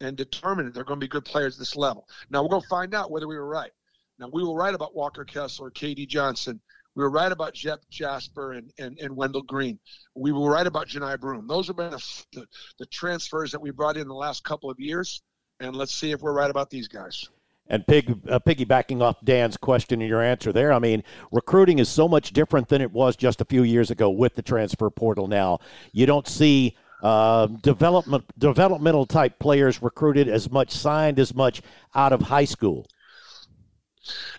and 0.03 0.16
determined 0.16 0.69
that 0.69 0.74
they're 0.74 0.85
going 0.85 1.01
to 1.01 1.05
be 1.05 1.09
good 1.09 1.24
players 1.24 1.55
at 1.55 1.61
this 1.61 1.77
level. 1.77 2.09
Now 2.29 2.43
we're 2.43 2.51
going 2.51 2.62
to 2.62 2.69
find 2.69 2.95
out 2.95 3.11
whether 3.11 3.29
we 3.29 3.37
were 3.37 3.49
right. 3.49 3.70
Now 4.19 4.29
we 4.33 4.45
were 4.45 4.55
right 4.55 4.74
about 4.74 4.95
Walker 4.95 5.24
Kessler, 5.24 5.70
KD 5.70 6.09
Johnson. 6.09 6.61
We 6.95 7.03
were 7.03 7.11
right 7.11 7.33
about 7.33 7.57
Zep 7.57 7.81
Jasper 7.91 8.53
and, 8.53 8.70
and, 8.79 8.99
and 8.99 9.16
Wendell 9.16 9.43
Green. 9.43 9.79
We 10.15 10.33
were 10.33 10.51
right 10.51 10.66
about 10.66 10.89
Johni 10.89 11.19
Broome. 11.19 11.47
Those 11.47 11.69
have 11.69 11.77
been 11.77 11.93
the, 11.93 12.24
the, 12.33 12.47
the 12.81 12.87
transfers 12.87 13.51
that 13.53 13.61
we 13.61 13.70
brought 13.70 13.97
in 13.97 14.09
the 14.09 14.15
last 14.15 14.45
couple 14.45 14.70
of 14.70 14.79
years. 14.79 15.23
And 15.61 15.74
let's 15.74 15.95
see 15.95 16.11
if 16.11 16.20
we're 16.20 16.35
right 16.35 16.51
about 16.51 16.69
these 16.69 16.89
guys. 16.89 17.29
And 17.69 17.87
pig, 17.87 18.11
uh, 18.29 18.41
piggybacking 18.41 19.01
off 19.01 19.24
Dan's 19.24 19.57
question 19.57 20.03
and 20.03 20.09
your 20.09 20.20
answer 20.20 20.53
there, 20.53 20.73
I 20.73 20.79
mean, 20.79 21.05
recruiting 21.31 21.79
is 21.79 21.89
so 21.89 22.09
much 22.09 22.33
different 22.33 22.69
than 22.69 22.83
it 22.83 22.93
was 22.93 23.16
just 23.16 23.41
a 23.41 23.47
few 23.47 23.62
years 23.62 23.91
ago 23.91 24.11
with 24.11 24.35
the 24.35 24.43
transfer 24.43 24.91
portal 24.91 25.29
now. 25.29 25.61
You 25.93 26.05
don't 26.05 26.27
see 26.27 26.77
uh, 27.03 27.47
development 27.47 28.24
developmental 28.39 29.07
type 29.07 29.39
players 29.39 29.83
recruited 29.83 30.29
as 30.29 30.51
much, 30.51 30.70
signed 30.70 31.19
as 31.19 31.35
much 31.35 31.61
out 31.95 32.12
of 32.12 32.23
high 32.23 32.45
school. 32.45 32.87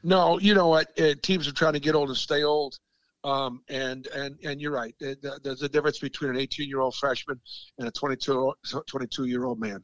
No, 0.02 0.40
you 0.40 0.53
know 0.53 0.69
what? 0.69 0.98
Uh, 0.99 1.14
teams 1.22 1.48
are 1.48 1.53
trying 1.53 1.73
to 1.73 1.80
get 1.80 1.95
old 1.95 2.10
and 2.10 2.18
stay 2.18 2.44
old. 2.44 2.80
Um, 3.26 3.61
and 3.69 4.07
and 4.07 4.38
and 4.44 4.61
you're 4.61 4.73
right. 4.73 4.94
There's 4.99 5.61
a 5.61 5.69
difference 5.69 5.99
between 5.99 6.31
an 6.31 6.38
18 6.38 6.68
year 6.68 6.81
old 6.81 6.95
freshman 6.95 7.40
and 7.77 7.88
a 7.88 7.91
22 7.91 8.53
22 8.85 9.26
year 9.26 9.45
old 9.45 9.60
man. 9.60 9.81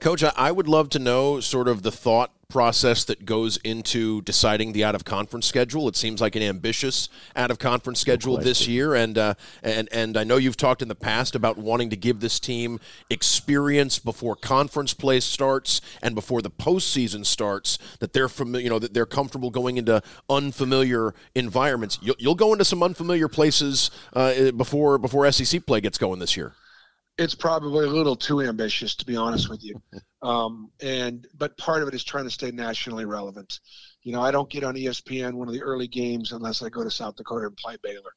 Coach, 0.00 0.22
I 0.22 0.52
would 0.52 0.68
love 0.68 0.88
to 0.90 0.98
know 0.98 1.40
sort 1.40 1.68
of 1.68 1.82
the 1.82 1.90
thought 1.90 2.32
process 2.48 3.04
that 3.04 3.26
goes 3.26 3.58
into 3.58 4.22
deciding 4.22 4.72
the 4.72 4.82
out 4.82 4.94
of 4.94 5.04
conference 5.04 5.46
schedule. 5.46 5.86
It 5.86 5.96
seems 5.96 6.20
like 6.20 6.34
an 6.34 6.42
ambitious 6.42 7.10
out 7.36 7.50
of 7.50 7.58
conference 7.58 8.00
schedule 8.00 8.38
this 8.38 8.66
year, 8.66 8.94
and 8.94 9.18
uh, 9.18 9.34
and 9.62 9.88
and 9.92 10.16
I 10.16 10.24
know 10.24 10.38
you've 10.38 10.56
talked 10.56 10.80
in 10.80 10.88
the 10.88 10.94
past 10.94 11.34
about 11.34 11.58
wanting 11.58 11.90
to 11.90 11.96
give 11.96 12.20
this 12.20 12.40
team 12.40 12.80
experience 13.10 13.98
before 13.98 14.34
conference 14.34 14.94
play 14.94 15.20
starts 15.20 15.82
and 16.00 16.14
before 16.14 16.40
the 16.40 16.50
postseason 16.50 17.26
starts. 17.26 17.78
That 17.98 18.14
they're 18.14 18.30
familiar, 18.30 18.64
you 18.64 18.70
know, 18.70 18.78
that 18.78 18.94
they're 18.94 19.04
comfortable 19.04 19.50
going 19.50 19.76
into 19.76 20.02
unfamiliar 20.30 21.14
environments. 21.34 21.98
You'll, 22.00 22.16
you'll 22.18 22.34
go 22.34 22.52
into 22.52 22.64
some 22.64 22.82
unfamiliar 22.82 23.28
places 23.28 23.90
uh, 24.14 24.52
before 24.52 24.96
before 24.96 25.30
SEC 25.30 25.66
play 25.66 25.82
gets 25.82 25.98
going 25.98 26.18
this 26.18 26.36
year 26.36 26.54
it's 27.18 27.34
probably 27.34 27.84
a 27.84 27.90
little 27.90 28.16
too 28.16 28.40
ambitious 28.40 28.94
to 28.94 29.04
be 29.04 29.16
honest 29.16 29.50
with 29.50 29.62
you. 29.64 29.80
Um, 30.20 30.72
and 30.82 31.28
but 31.36 31.56
part 31.58 31.80
of 31.80 31.86
it 31.86 31.94
is 31.94 32.02
trying 32.02 32.24
to 32.24 32.30
stay 32.30 32.50
nationally 32.50 33.04
relevant. 33.04 33.60
You 34.02 34.12
know 34.12 34.20
i 34.20 34.32
don't 34.32 34.50
get 34.50 34.64
on 34.64 34.74
espn 34.74 35.34
one 35.34 35.46
of 35.46 35.54
the 35.54 35.62
early 35.62 35.86
games 35.86 36.32
unless 36.32 36.60
i 36.60 36.68
go 36.68 36.82
to 36.82 36.90
south 36.90 37.14
dakota 37.14 37.46
and 37.46 37.56
play 37.56 37.76
baylor. 37.84 38.10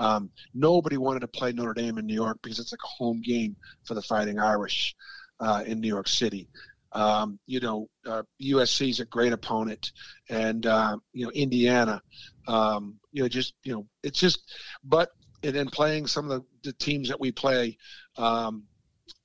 Um, 0.00 0.30
nobody 0.54 0.96
wanted 0.96 1.20
to 1.20 1.28
play 1.28 1.52
notre 1.52 1.72
dame 1.72 1.98
in 1.98 2.06
new 2.06 2.16
york 2.16 2.38
because 2.42 2.58
it's 2.58 2.72
like 2.72 2.80
a 2.82 2.96
home 3.04 3.22
game 3.24 3.54
for 3.84 3.94
the 3.94 4.02
fighting 4.02 4.40
irish 4.40 4.96
uh, 5.38 5.62
in 5.64 5.80
new 5.80 5.86
york 5.86 6.08
city. 6.08 6.48
Um, 6.90 7.38
you 7.46 7.60
know 7.60 7.88
uh, 8.04 8.24
usc 8.42 8.88
is 8.88 8.98
a 8.98 9.04
great 9.04 9.32
opponent 9.32 9.92
and 10.28 10.66
uh, 10.66 10.96
you 11.12 11.26
know 11.26 11.30
indiana 11.30 12.02
um, 12.48 12.96
you 13.12 13.22
know 13.22 13.28
just 13.28 13.54
you 13.62 13.72
know 13.72 13.86
it's 14.02 14.18
just 14.18 14.52
but 14.82 15.10
and 15.42 15.54
then 15.54 15.68
playing 15.68 16.06
some 16.06 16.30
of 16.30 16.40
the, 16.40 16.70
the 16.70 16.72
teams 16.74 17.08
that 17.08 17.20
we 17.20 17.32
play 17.32 17.76
um, 18.16 18.64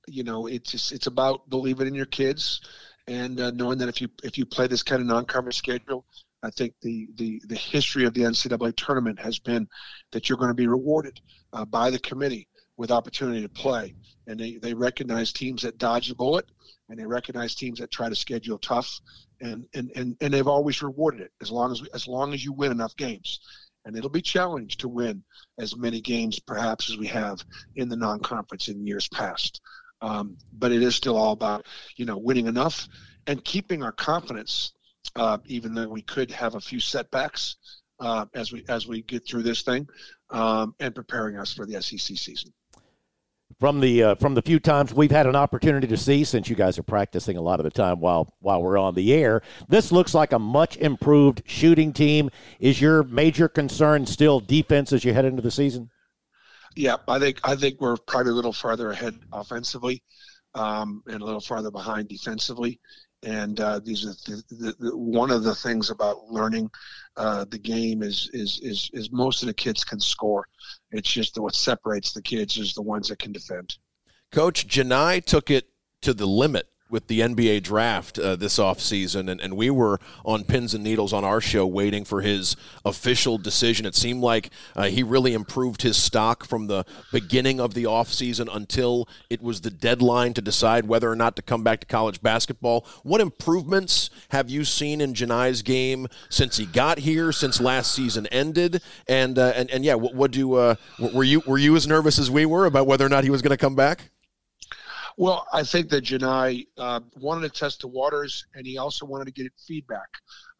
you 0.06 0.24
know, 0.24 0.46
it's 0.46 0.70
just, 0.70 0.92
it's 0.92 1.06
about 1.06 1.48
believing 1.48 1.86
in 1.86 1.94
your 1.94 2.06
kids 2.06 2.60
and 3.06 3.40
uh, 3.40 3.50
knowing 3.52 3.78
that 3.78 3.88
if 3.88 4.00
you 4.00 4.08
if 4.22 4.38
you 4.38 4.46
play 4.46 4.66
this 4.66 4.82
kind 4.82 5.00
of 5.00 5.08
non-conference 5.08 5.56
schedule, 5.56 6.04
I 6.42 6.50
think 6.50 6.74
the 6.82 7.08
the 7.16 7.42
the 7.46 7.56
history 7.56 8.04
of 8.04 8.14
the 8.14 8.22
NCAA 8.22 8.76
tournament 8.76 9.18
has 9.18 9.38
been 9.38 9.68
that 10.12 10.28
you're 10.28 10.38
going 10.38 10.50
to 10.50 10.54
be 10.54 10.66
rewarded 10.66 11.20
uh, 11.52 11.64
by 11.64 11.90
the 11.90 11.98
committee 11.98 12.48
with 12.76 12.90
opportunity 12.90 13.42
to 13.42 13.48
play, 13.48 13.94
and 14.26 14.38
they 14.38 14.56
they 14.56 14.74
recognize 14.74 15.32
teams 15.32 15.62
that 15.62 15.78
dodge 15.78 16.08
the 16.08 16.14
bullet, 16.14 16.46
and 16.88 16.98
they 16.98 17.06
recognize 17.06 17.54
teams 17.54 17.80
that 17.80 17.90
try 17.90 18.08
to 18.08 18.14
schedule 18.14 18.58
tough, 18.58 19.00
and 19.40 19.66
and 19.74 19.90
and, 19.96 20.16
and 20.20 20.32
they've 20.32 20.46
always 20.46 20.80
rewarded 20.82 21.20
it. 21.20 21.32
As 21.40 21.50
long 21.50 21.72
as 21.72 21.82
as 21.94 22.06
long 22.06 22.32
as 22.34 22.44
you 22.44 22.52
win 22.52 22.70
enough 22.70 22.96
games 22.96 23.40
and 23.84 23.96
it'll 23.96 24.10
be 24.10 24.22
challenged 24.22 24.80
to 24.80 24.88
win 24.88 25.22
as 25.58 25.76
many 25.76 26.00
games 26.00 26.38
perhaps 26.38 26.90
as 26.90 26.96
we 26.96 27.06
have 27.06 27.42
in 27.76 27.88
the 27.88 27.96
non-conference 27.96 28.68
in 28.68 28.86
years 28.86 29.08
past. 29.08 29.60
Um, 30.00 30.36
but 30.52 30.72
it 30.72 30.82
is 30.82 30.96
still 30.96 31.16
all 31.16 31.32
about 31.32 31.66
you 31.96 32.04
know 32.04 32.18
winning 32.18 32.46
enough 32.46 32.88
and 33.26 33.44
keeping 33.44 33.82
our 33.82 33.92
confidence, 33.92 34.72
uh, 35.16 35.38
even 35.46 35.74
though 35.74 35.88
we 35.88 36.02
could 36.02 36.30
have 36.32 36.54
a 36.54 36.60
few 36.60 36.80
setbacks 36.80 37.56
uh, 38.00 38.26
as 38.34 38.52
we 38.52 38.64
as 38.68 38.88
we 38.88 39.02
get 39.02 39.26
through 39.26 39.42
this 39.42 39.62
thing, 39.62 39.88
um, 40.30 40.74
and 40.80 40.94
preparing 40.94 41.36
us 41.36 41.52
for 41.52 41.66
the 41.66 41.80
SEC 41.80 42.16
season 42.18 42.52
from 43.58 43.80
the 43.80 44.02
uh, 44.02 44.14
from 44.16 44.34
the 44.34 44.42
few 44.42 44.58
times 44.58 44.92
we've 44.92 45.10
had 45.10 45.26
an 45.26 45.36
opportunity 45.36 45.86
to 45.86 45.96
see 45.96 46.24
since 46.24 46.48
you 46.48 46.56
guys 46.56 46.78
are 46.78 46.82
practicing 46.82 47.36
a 47.36 47.40
lot 47.40 47.60
of 47.60 47.64
the 47.64 47.70
time 47.70 48.00
while 48.00 48.32
while 48.40 48.62
we're 48.62 48.78
on 48.78 48.94
the 48.94 49.12
air 49.12 49.42
this 49.68 49.92
looks 49.92 50.14
like 50.14 50.32
a 50.32 50.38
much 50.38 50.76
improved 50.78 51.42
shooting 51.46 51.92
team. 51.92 52.30
Is 52.60 52.80
your 52.80 53.02
major 53.04 53.48
concern 53.48 54.06
still 54.06 54.40
defense 54.40 54.92
as 54.92 55.04
you 55.04 55.12
head 55.12 55.24
into 55.24 55.42
the 55.42 55.50
season? 55.50 55.90
Yeah 56.76 56.96
i 57.08 57.18
think 57.18 57.38
i 57.44 57.54
think 57.54 57.80
we're 57.80 57.96
probably 58.06 58.32
a 58.32 58.34
little 58.34 58.52
farther 58.52 58.90
ahead 58.90 59.14
offensively 59.32 60.02
um, 60.54 61.02
and 61.06 61.22
a 61.22 61.24
little 61.24 61.40
farther 61.40 61.70
behind 61.70 62.08
defensively 62.08 62.80
and 63.22 63.60
uh, 63.60 63.78
these 63.78 64.04
are 64.04 64.14
the, 64.30 64.42
the, 64.50 64.76
the, 64.78 64.96
one 64.96 65.30
of 65.30 65.44
the 65.44 65.54
things 65.54 65.90
about 65.90 66.28
learning 66.28 66.70
uh, 67.16 67.44
the 67.50 67.58
game 67.58 68.02
is, 68.02 68.30
is 68.32 68.58
is 68.62 68.90
is 68.92 69.12
most 69.12 69.42
of 69.42 69.46
the 69.46 69.54
kids 69.54 69.84
can 69.84 70.00
score. 70.00 70.48
It's 70.90 71.10
just 71.10 71.38
what 71.38 71.54
separates 71.54 72.12
the 72.12 72.22
kids 72.22 72.56
is 72.56 72.74
the 72.74 72.82
ones 72.82 73.08
that 73.08 73.18
can 73.18 73.32
defend. 73.32 73.76
Coach 74.32 74.66
Johni 74.66 75.24
took 75.24 75.50
it 75.50 75.68
to 76.00 76.14
the 76.14 76.26
limit 76.26 76.68
with 76.92 77.06
the 77.06 77.20
NBA 77.20 77.62
draft 77.62 78.18
uh, 78.18 78.36
this 78.36 78.58
offseason, 78.58 79.30
and, 79.30 79.40
and 79.40 79.56
we 79.56 79.70
were 79.70 79.98
on 80.26 80.44
pins 80.44 80.74
and 80.74 80.84
needles 80.84 81.14
on 81.14 81.24
our 81.24 81.40
show 81.40 81.66
waiting 81.66 82.04
for 82.04 82.20
his 82.20 82.54
official 82.84 83.38
decision. 83.38 83.86
It 83.86 83.94
seemed 83.94 84.20
like 84.20 84.50
uh, 84.76 84.84
he 84.84 85.02
really 85.02 85.32
improved 85.32 85.80
his 85.80 85.96
stock 85.96 86.44
from 86.44 86.66
the 86.66 86.84
beginning 87.10 87.60
of 87.60 87.72
the 87.72 87.84
offseason 87.84 88.54
until 88.54 89.08
it 89.30 89.42
was 89.42 89.62
the 89.62 89.70
deadline 89.70 90.34
to 90.34 90.42
decide 90.42 90.86
whether 90.86 91.10
or 91.10 91.16
not 91.16 91.34
to 91.36 91.42
come 91.42 91.64
back 91.64 91.80
to 91.80 91.86
college 91.86 92.20
basketball. 92.20 92.86
What 93.02 93.22
improvements 93.22 94.10
have 94.28 94.50
you 94.50 94.62
seen 94.64 95.00
in 95.00 95.14
Johni's 95.14 95.62
game 95.62 96.08
since 96.28 96.58
he 96.58 96.66
got 96.66 96.98
here, 96.98 97.32
since 97.32 97.58
last 97.58 97.92
season 97.92 98.26
ended? 98.26 98.82
And 99.08 99.38
uh, 99.38 99.54
and, 99.56 99.70
and 99.70 99.82
yeah, 99.82 99.94
what, 99.94 100.14
what 100.14 100.30
do 100.30 100.54
uh, 100.54 100.74
were 100.98 101.24
you 101.24 101.42
were 101.46 101.58
you 101.58 101.74
as 101.74 101.86
nervous 101.86 102.18
as 102.18 102.30
we 102.30 102.44
were 102.44 102.66
about 102.66 102.86
whether 102.86 103.06
or 103.06 103.08
not 103.08 103.24
he 103.24 103.30
was 103.30 103.40
going 103.40 103.50
to 103.50 103.56
come 103.56 103.74
back? 103.74 104.11
Well, 105.16 105.46
I 105.52 105.62
think 105.62 105.90
that 105.90 106.04
Johni 106.04 106.66
uh, 106.78 107.00
wanted 107.16 107.52
to 107.52 107.60
test 107.60 107.80
the 107.80 107.88
waters, 107.88 108.46
and 108.54 108.66
he 108.66 108.78
also 108.78 109.04
wanted 109.04 109.26
to 109.26 109.32
get 109.32 109.52
feedback 109.66 110.08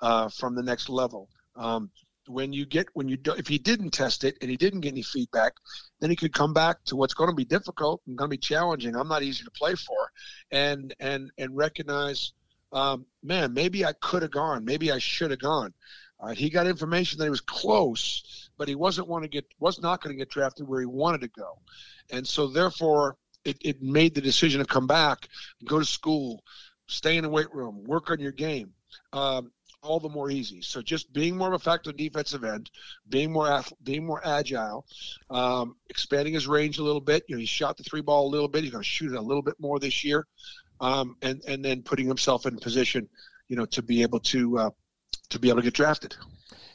uh, 0.01 0.29
from 0.29 0.55
the 0.55 0.63
next 0.63 0.89
level. 0.89 1.29
Um, 1.57 1.91
when 2.29 2.53
you 2.53 2.67
get 2.67 2.87
when 2.95 3.09
you 3.09 3.17
do, 3.17 3.33
if 3.33 3.49
he 3.49 3.59
didn't 3.59 3.91
test 3.91 4.25
it 4.25 4.37
and 4.41 4.51
he 4.51 4.57
didn't 4.57 4.81
get 4.81 4.93
any 4.93 5.03
feedback, 5.03 5.55
then 6.01 6.11
he 6.11 6.17
could 6.17 6.33
come 6.33 6.53
back 6.53 6.85
to 6.85 6.97
what's 6.97 7.15
going 7.15 7.31
to 7.31 7.35
be 7.35 7.45
difficult 7.45 8.01
and 8.07 8.17
going 8.17 8.31
to 8.31 8.37
be 8.37 8.39
challenging. 8.39 8.95
I'm 8.95 9.09
not 9.09 9.23
easy 9.23 9.45
to 9.45 9.51
play 9.51 9.75
for, 9.75 10.11
and 10.51 10.95
and 11.01 11.31
and 11.39 11.57
recognize, 11.57 12.33
um, 12.73 13.07
man, 13.23 13.53
maybe 13.53 13.85
I 13.85 13.93
could 13.95 14.23
have 14.23 14.31
gone, 14.31 14.65
maybe 14.65 14.93
I 14.93 14.99
should 14.99 15.31
have 15.31 15.41
gone. 15.41 15.75
Uh, 16.21 16.33
he 16.33 16.49
got 16.49 16.69
information 16.69 17.19
that 17.19 17.25
he 17.25 17.31
was 17.31 17.41
close, 17.41 18.49
but 18.57 18.69
he 18.69 18.77
wasn't 18.77 19.09
want 19.09 19.25
to 19.25 19.29
get 19.29 19.45
was 19.59 19.81
not 19.81 20.01
going 20.01 20.15
to 20.15 20.19
get 20.19 20.31
drafted 20.31 20.69
where 20.69 20.81
he 20.81 20.87
wanted 20.87 21.23
to 21.23 21.29
go, 21.29 21.59
and 22.11 22.27
so 22.27 22.47
therefore 22.47 23.17
it, 23.45 23.59
it 23.61 23.83
made 23.83 24.15
the 24.15 24.21
decision 24.21 24.61
to 24.61 24.67
come 24.67 24.87
back, 24.87 25.29
go 25.65 25.79
to 25.79 25.85
school, 25.85 26.45
stay 26.87 27.17
in 27.17 27.25
the 27.25 27.31
weight 27.31 27.53
room, 27.55 27.85
work 27.85 28.11
on 28.11 28.21
your 28.21 28.33
game. 28.33 28.73
Um, 29.13 29.51
all 29.83 29.99
the 29.99 30.09
more 30.09 30.31
easy. 30.31 30.63
So 30.63 30.81
just 30.81 31.13
being 31.13 31.37
more 31.37 31.53
effective 31.55 31.97
defensive 31.97 32.45
end, 32.45 32.71
being 33.09 33.33
more 33.33 33.63
being 33.83 34.07
more 34.07 34.21
agile, 34.25 34.87
um, 35.29 35.75
expanding 35.89 36.35
his 36.35 36.47
range 36.47 36.79
a 36.79 36.85
little 36.85 37.01
bit. 37.01 37.25
You 37.27 37.35
know, 37.35 37.41
he 37.41 37.47
shot 37.47 37.77
the 37.77 37.83
three 37.83 38.01
ball 38.01 38.29
a 38.29 38.31
little 38.31 38.49
bit. 38.49 38.63
He's 38.63 38.71
going 38.71 38.85
to 38.85 38.89
shoot 38.89 39.13
it 39.13 39.19
a 39.19 39.21
little 39.21 39.43
bit 39.43 39.57
more 39.59 39.81
this 39.81 40.05
year, 40.05 40.27
um, 40.81 41.17
and 41.21 41.43
and 41.49 41.65
then 41.65 41.83
putting 41.83 42.07
himself 42.07 42.47
in 42.47 42.57
position, 42.59 43.09
you 43.49 43.57
know, 43.57 43.67
to 43.67 43.83
be 43.83 44.03
able 44.03 44.21
to 44.21 44.59
uh, 44.59 44.71
to 45.31 45.39
be 45.41 45.49
able 45.49 45.59
to 45.59 45.65
get 45.65 45.75
drafted 45.75 46.15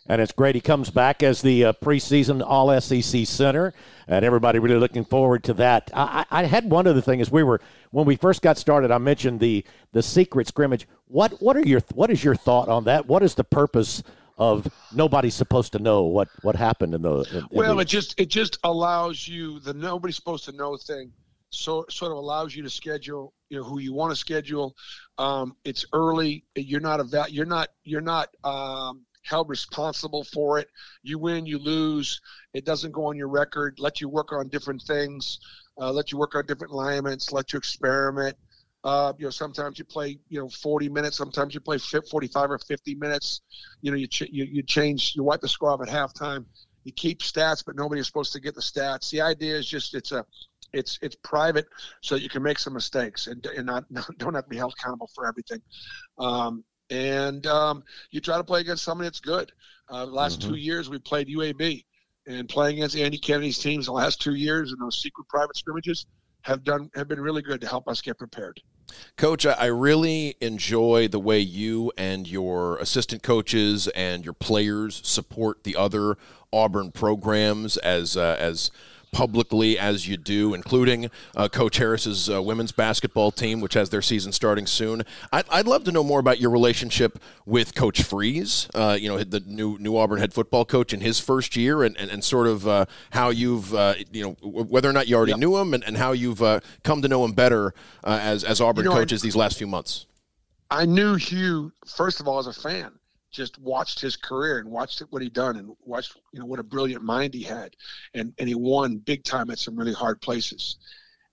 and 0.07 0.21
it's 0.21 0.31
great 0.31 0.55
he 0.55 0.61
comes 0.61 0.89
back 0.89 1.23
as 1.23 1.41
the 1.41 1.65
uh, 1.65 1.73
preseason 1.73 2.43
All 2.45 2.79
SEC 2.79 3.25
center, 3.25 3.73
and 4.07 4.23
everybody 4.23 4.59
really 4.59 4.79
looking 4.79 5.05
forward 5.05 5.43
to 5.45 5.53
that. 5.55 5.91
I, 5.93 6.25
I 6.29 6.43
had 6.43 6.69
one 6.69 6.87
other 6.87 7.01
thing 7.01 7.21
as 7.21 7.31
we 7.31 7.43
were 7.43 7.61
when 7.91 8.05
we 8.05 8.15
first 8.15 8.41
got 8.41 8.57
started. 8.57 8.91
I 8.91 8.97
mentioned 8.97 9.39
the 9.39 9.65
the 9.91 10.03
secret 10.03 10.47
scrimmage. 10.47 10.87
What 11.07 11.41
what 11.41 11.57
are 11.57 11.61
your 11.67 11.81
what 11.93 12.09
is 12.09 12.23
your 12.23 12.35
thought 12.35 12.69
on 12.69 12.85
that? 12.85 13.07
What 13.07 13.23
is 13.23 13.35
the 13.35 13.43
purpose? 13.43 14.03
Of 14.39 14.71
nobody's 14.93 15.33
supposed 15.33 15.71
to 15.71 15.79
know 15.79 16.03
what 16.03 16.27
what 16.43 16.55
happened 16.55 16.93
in 16.93 17.01
the. 17.01 17.21
In, 17.31 17.37
in 17.37 17.47
well, 17.49 17.77
the, 17.77 17.81
it 17.81 17.87
just 17.87 18.19
it 18.19 18.27
just 18.27 18.59
allows 18.63 19.27
you 19.27 19.59
the 19.61 19.73
nobody's 19.73 20.15
supposed 20.15 20.45
to 20.45 20.51
know 20.51 20.77
thing 20.77 21.11
so 21.49 21.85
sort 21.89 22.11
of 22.11 22.17
allows 22.17 22.55
you 22.55 22.63
to 22.63 22.69
schedule 22.69 23.33
you 23.49 23.57
know 23.57 23.63
who 23.63 23.79
you 23.79 23.93
want 23.93 24.11
to 24.11 24.15
schedule 24.15 24.75
um, 25.17 25.55
it's 25.63 25.85
early 25.93 26.43
you're 26.55 26.81
not 26.81 26.99
a 26.99 27.25
you're 27.29 27.45
not 27.45 27.69
you're 27.83 28.01
not 28.01 28.29
um, 28.43 29.05
held 29.27 29.49
responsible 29.49 30.23
for 30.23 30.59
it. 30.59 30.69
You 31.03 31.19
win, 31.19 31.45
you 31.45 31.59
lose. 31.59 32.19
It 32.53 32.65
doesn't 32.65 32.91
go 32.91 33.05
on 33.05 33.17
your 33.17 33.27
record. 33.27 33.79
Let 33.79 34.01
you 34.01 34.09
work 34.09 34.31
on 34.31 34.47
different 34.49 34.81
things. 34.81 35.39
Uh, 35.79 35.91
let 35.91 36.11
you 36.11 36.17
work 36.17 36.35
on 36.35 36.45
different 36.45 36.73
alignments. 36.73 37.31
Let 37.31 37.53
you 37.53 37.57
experiment. 37.57 38.35
Uh, 38.83 39.13
you 39.17 39.25
know, 39.25 39.29
sometimes 39.29 39.79
you 39.79 39.85
play, 39.85 40.17
you 40.29 40.39
know, 40.39 40.49
40 40.49 40.89
minutes. 40.89 41.17
Sometimes 41.17 41.53
you 41.53 41.59
play 41.59 41.77
45 41.77 42.51
or 42.51 42.57
50 42.59 42.95
minutes. 42.95 43.41
You 43.81 43.91
know, 43.91 43.97
you 43.97 44.07
ch- 44.07 44.29
you, 44.31 44.45
you 44.45 44.63
change. 44.63 45.13
You 45.15 45.23
wipe 45.23 45.41
the 45.41 45.49
score 45.49 45.71
off 45.71 45.81
at 45.81 45.87
halftime. 45.87 46.45
You 46.83 46.93
keep 46.93 47.19
stats, 47.19 47.63
but 47.65 47.75
nobody 47.75 47.99
is 47.99 48.07
supposed 48.07 48.31
to 48.33 48.39
get 48.39 48.55
the 48.55 48.61
stats. 48.61 49.09
The 49.09 49.21
idea 49.21 49.57
is 49.57 49.67
just 49.67 49.93
it's 49.93 50.11
a 50.11 50.25
it's 50.73 50.99
it's 51.01 51.15
private 51.23 51.65
so 52.01 52.15
you 52.15 52.29
can 52.29 52.43
make 52.43 52.59
some 52.59 52.73
mistakes 52.73 53.27
and, 53.27 53.45
and 53.45 53.65
not 53.65 53.85
don't 54.17 54.33
have 54.33 54.43
to 54.43 54.49
be 54.49 54.57
held 54.57 54.73
accountable 54.77 55.09
for 55.15 55.27
everything 55.27 55.61
um, 56.19 56.63
and 56.89 57.45
um, 57.47 57.83
you 58.11 58.21
try 58.21 58.37
to 58.37 58.43
play 58.43 58.61
against 58.61 58.83
somebody 58.83 59.07
that's 59.07 59.19
good. 59.19 59.51
Uh, 59.89 60.05
the 60.05 60.11
last 60.11 60.39
mm-hmm. 60.39 60.51
two 60.51 60.55
years, 60.55 60.89
we 60.89 60.99
played 60.99 61.27
UAB, 61.27 61.83
and 62.27 62.47
playing 62.49 62.77
against 62.77 62.97
Andy 62.97 63.17
Kennedy's 63.17 63.57
teams 63.57 63.85
the 63.85 63.91
last 63.91 64.21
two 64.21 64.35
years 64.35 64.71
in 64.71 64.79
those 64.79 65.01
secret 65.01 65.27
private 65.29 65.55
scrimmages 65.55 66.05
have 66.41 66.63
done 66.63 66.89
have 66.95 67.07
been 67.07 67.19
really 67.19 67.41
good 67.41 67.61
to 67.61 67.67
help 67.67 67.87
us 67.87 68.01
get 68.01 68.17
prepared. 68.17 68.61
Coach, 69.17 69.45
I 69.45 69.65
really 69.65 70.35
enjoy 70.39 71.09
the 71.09 71.19
way 71.19 71.39
you 71.39 71.91
and 71.97 72.27
your 72.27 72.77
assistant 72.77 73.21
coaches 73.21 73.87
and 73.89 74.23
your 74.23 74.33
players 74.33 75.01
support 75.03 75.63
the 75.63 75.75
other 75.75 76.17
Auburn 76.53 76.91
programs 76.91 77.75
as 77.77 78.15
uh, 78.15 78.37
as 78.39 78.71
publicly 79.17 79.79
as 79.79 80.07
you 80.07 80.15
do, 80.15 80.53
including 80.53 81.09
uh, 81.35 81.49
Coach 81.49 81.77
Harris's 81.77 82.29
uh, 82.29 82.39
women's 82.39 82.71
basketball 82.71 83.31
team, 83.31 83.61
which 83.61 83.73
has 83.73 83.89
their 83.89 84.03
season 84.03 84.31
starting 84.31 84.67
soon. 84.67 85.01
I'd, 85.33 85.45
I'd 85.49 85.65
love 85.65 85.85
to 85.85 85.91
know 85.91 86.03
more 86.03 86.19
about 86.19 86.39
your 86.39 86.51
relationship 86.51 87.17
with 87.43 87.73
Coach 87.73 88.03
Freeze, 88.03 88.69
uh, 88.75 88.95
you 88.99 89.09
know, 89.09 89.17
the 89.23 89.39
new 89.39 89.75
new 89.79 89.97
Auburn 89.97 90.19
head 90.19 90.35
football 90.35 90.65
coach 90.65 90.93
in 90.93 91.01
his 91.01 91.19
first 91.19 91.55
year, 91.55 91.81
and, 91.81 91.97
and, 91.97 92.11
and 92.11 92.23
sort 92.23 92.45
of 92.45 92.67
uh, 92.67 92.85
how 93.09 93.29
you've, 93.29 93.73
uh, 93.73 93.95
you 94.11 94.21
know, 94.21 94.37
whether 94.43 94.87
or 94.87 94.93
not 94.93 95.07
you 95.07 95.15
already 95.15 95.31
yep. 95.31 95.39
knew 95.39 95.57
him 95.57 95.73
and, 95.73 95.83
and 95.83 95.97
how 95.97 96.11
you've 96.11 96.43
uh, 96.43 96.59
come 96.83 97.01
to 97.01 97.07
know 97.07 97.25
him 97.25 97.31
better 97.31 97.73
as, 98.03 98.43
as 98.43 98.61
Auburn 98.61 98.83
you 98.83 98.91
know, 98.91 98.97
coaches 98.97 99.23
I, 99.23 99.25
these 99.25 99.35
last 99.35 99.57
few 99.57 99.65
months. 99.65 100.05
I 100.69 100.85
knew 100.85 101.15
Hugh, 101.15 101.71
first 101.87 102.19
of 102.19 102.27
all, 102.27 102.37
as 102.37 102.45
a 102.45 102.53
fan 102.53 102.91
just 103.37 103.59
watched 103.59 103.99
his 103.99 104.17
career 104.17 104.57
and 104.57 104.69
watched 104.69 104.99
what 105.11 105.21
he 105.21 105.29
done 105.29 105.55
and 105.57 105.69
watched 105.85 106.17
you 106.33 106.39
know 106.39 106.45
what 106.45 106.59
a 106.59 106.63
brilliant 106.63 107.03
mind 107.03 107.33
he 107.33 107.43
had 107.43 107.75
and 108.15 108.33
and 108.39 108.49
he 108.49 108.55
won 108.55 108.97
big 108.97 109.23
time 109.23 109.51
at 109.51 109.59
some 109.59 109.77
really 109.77 109.93
hard 109.93 110.19
places 110.19 110.77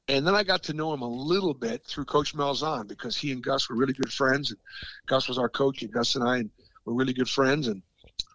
and 0.07 0.27
then 0.27 0.35
I 0.35 0.43
got 0.43 0.63
to 0.65 0.75
know 0.75 0.93
him 0.93 1.01
a 1.01 1.09
little 1.09 1.55
bit 1.55 1.85
through 1.87 2.05
Coach 2.05 2.35
Malzahn 2.35 2.87
because 2.87 3.17
he 3.17 3.33
and 3.33 3.43
Gus 3.43 3.71
were 3.71 3.77
really 3.77 3.95
good 3.95 4.13
friends. 4.13 4.51
And 4.51 4.61
Gus 5.07 5.29
was 5.29 5.39
our 5.39 5.49
coach, 5.49 5.83
and 5.83 5.91
Gus 5.91 6.15
and 6.15 6.29
I 6.29 6.45
were 6.85 6.93
really 6.93 7.15
good 7.15 7.29
friends. 7.29 7.69
And 7.69 7.83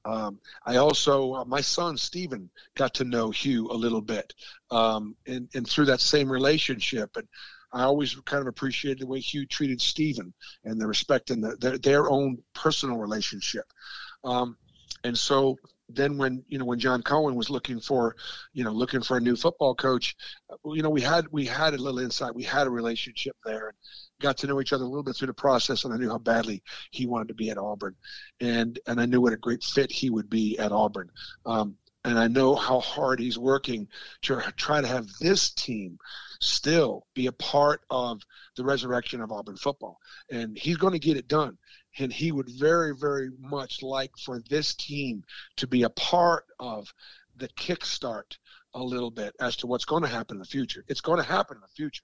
um, 0.04 0.40
I 0.66 0.78
also, 0.78 1.36
uh, 1.36 1.46
my 1.46 1.62
son 1.62 1.96
Stephen, 1.96 2.50
got 2.76 2.96
to 2.96 3.04
know 3.04 3.30
Hugh 3.30 3.70
a 3.70 3.74
little 3.74 4.02
bit, 4.02 4.34
um, 4.72 5.16
and 5.28 5.48
and 5.54 5.68
through 5.68 5.86
that 5.86 6.02
same 6.02 6.32
relationship. 6.32 7.16
And 7.18 7.28
I 7.72 7.84
always 7.84 8.16
kind 8.26 8.42
of 8.42 8.48
appreciated 8.48 9.00
the 9.00 9.08
way 9.08 9.20
Hugh 9.20 9.46
treated 9.46 9.82
Stephen 9.82 10.34
and 10.64 10.80
the 10.80 10.88
respect 10.88 11.30
and 11.30 11.44
the, 11.44 11.56
their, 11.58 11.78
their 11.78 12.10
own 12.10 12.38
personal 12.54 12.98
relationship. 12.98 13.66
Um, 14.24 14.58
and 15.04 15.18
so 15.18 15.58
then 15.90 16.18
when 16.18 16.44
you 16.48 16.58
know 16.60 16.66
when 16.66 16.80
John 16.80 17.02
Cohen 17.02 17.36
was 17.36 17.50
looking 17.50 17.80
for 17.80 18.16
you 18.54 18.64
know 18.64 18.72
looking 18.72 19.02
for 19.02 19.18
a 19.18 19.22
new 19.22 19.36
football 19.36 19.74
coach, 19.76 20.16
uh, 20.50 20.72
you 20.72 20.82
know 20.82 20.90
we 20.90 21.02
had 21.02 21.26
we 21.32 21.46
had 21.46 21.74
a 21.74 21.78
little 21.78 22.00
insight, 22.00 22.36
we 22.36 22.44
had 22.44 22.68
a 22.68 22.70
relationship 22.70 23.36
there, 23.44 23.70
and 23.70 23.78
got 24.22 24.38
to 24.38 24.48
know 24.48 24.62
each 24.62 24.74
other 24.74 24.84
a 24.84 24.88
little 24.88 25.04
bit 25.04 25.16
through 25.16 25.28
the 25.28 25.34
process, 25.34 25.86
and 25.86 25.94
I 25.94 25.98
knew 25.98 26.10
how 26.10 26.18
badly 26.18 26.62
he 26.92 27.08
wanted 27.08 27.30
to 27.30 27.34
be 27.34 27.50
at 27.50 27.58
Auburn, 27.58 27.96
and 28.40 28.80
and 28.88 29.02
I 29.02 29.06
knew 29.06 29.22
what 29.22 29.34
a 29.34 29.38
great 29.38 29.64
fit 29.64 29.92
he 29.92 30.10
would 30.10 30.30
be 30.30 30.58
at 30.60 30.72
Auburn. 30.72 31.10
Um, 31.46 31.76
and 32.06 32.18
I 32.18 32.28
know 32.28 32.56
how 32.56 32.80
hard 32.80 33.20
he's 33.20 33.38
working 33.38 33.88
to 34.24 34.42
try 34.56 34.82
to 34.82 34.88
have 34.88 35.08
this 35.20 35.52
team 35.52 36.00
still 36.40 37.06
be 37.14 37.28
a 37.28 37.32
part 37.34 37.82
of 37.90 38.22
the 38.56 38.64
resurrection 38.64 39.22
of 39.22 39.32
Auburn 39.32 39.58
football. 39.58 40.00
And 40.32 40.58
he's 40.58 40.78
going 40.78 40.94
to 40.94 41.00
get 41.00 41.18
it 41.18 41.28
done. 41.28 41.58
And 41.98 42.14
he 42.14 42.32
would 42.32 42.50
very, 42.50 42.96
very 42.96 43.30
much 43.40 43.82
like 43.82 44.12
for 44.24 44.42
this 44.50 44.76
team 44.76 45.24
to 45.58 45.68
be 45.68 45.84
a 45.84 45.90
part 45.90 46.46
of 46.60 46.94
the 47.36 47.50
kickstart 47.50 48.38
a 48.74 48.84
little 48.84 49.12
bit 49.12 49.36
as 49.42 49.56
to 49.58 49.68
what's 49.68 49.86
going 49.86 50.04
to 50.04 50.10
happen 50.10 50.38
in 50.38 50.40
the 50.40 50.46
future. 50.46 50.86
It's 50.88 51.02
going 51.02 51.20
to 51.20 51.28
happen 51.28 51.58
in 51.58 51.62
the 51.62 51.68
future. 51.68 52.04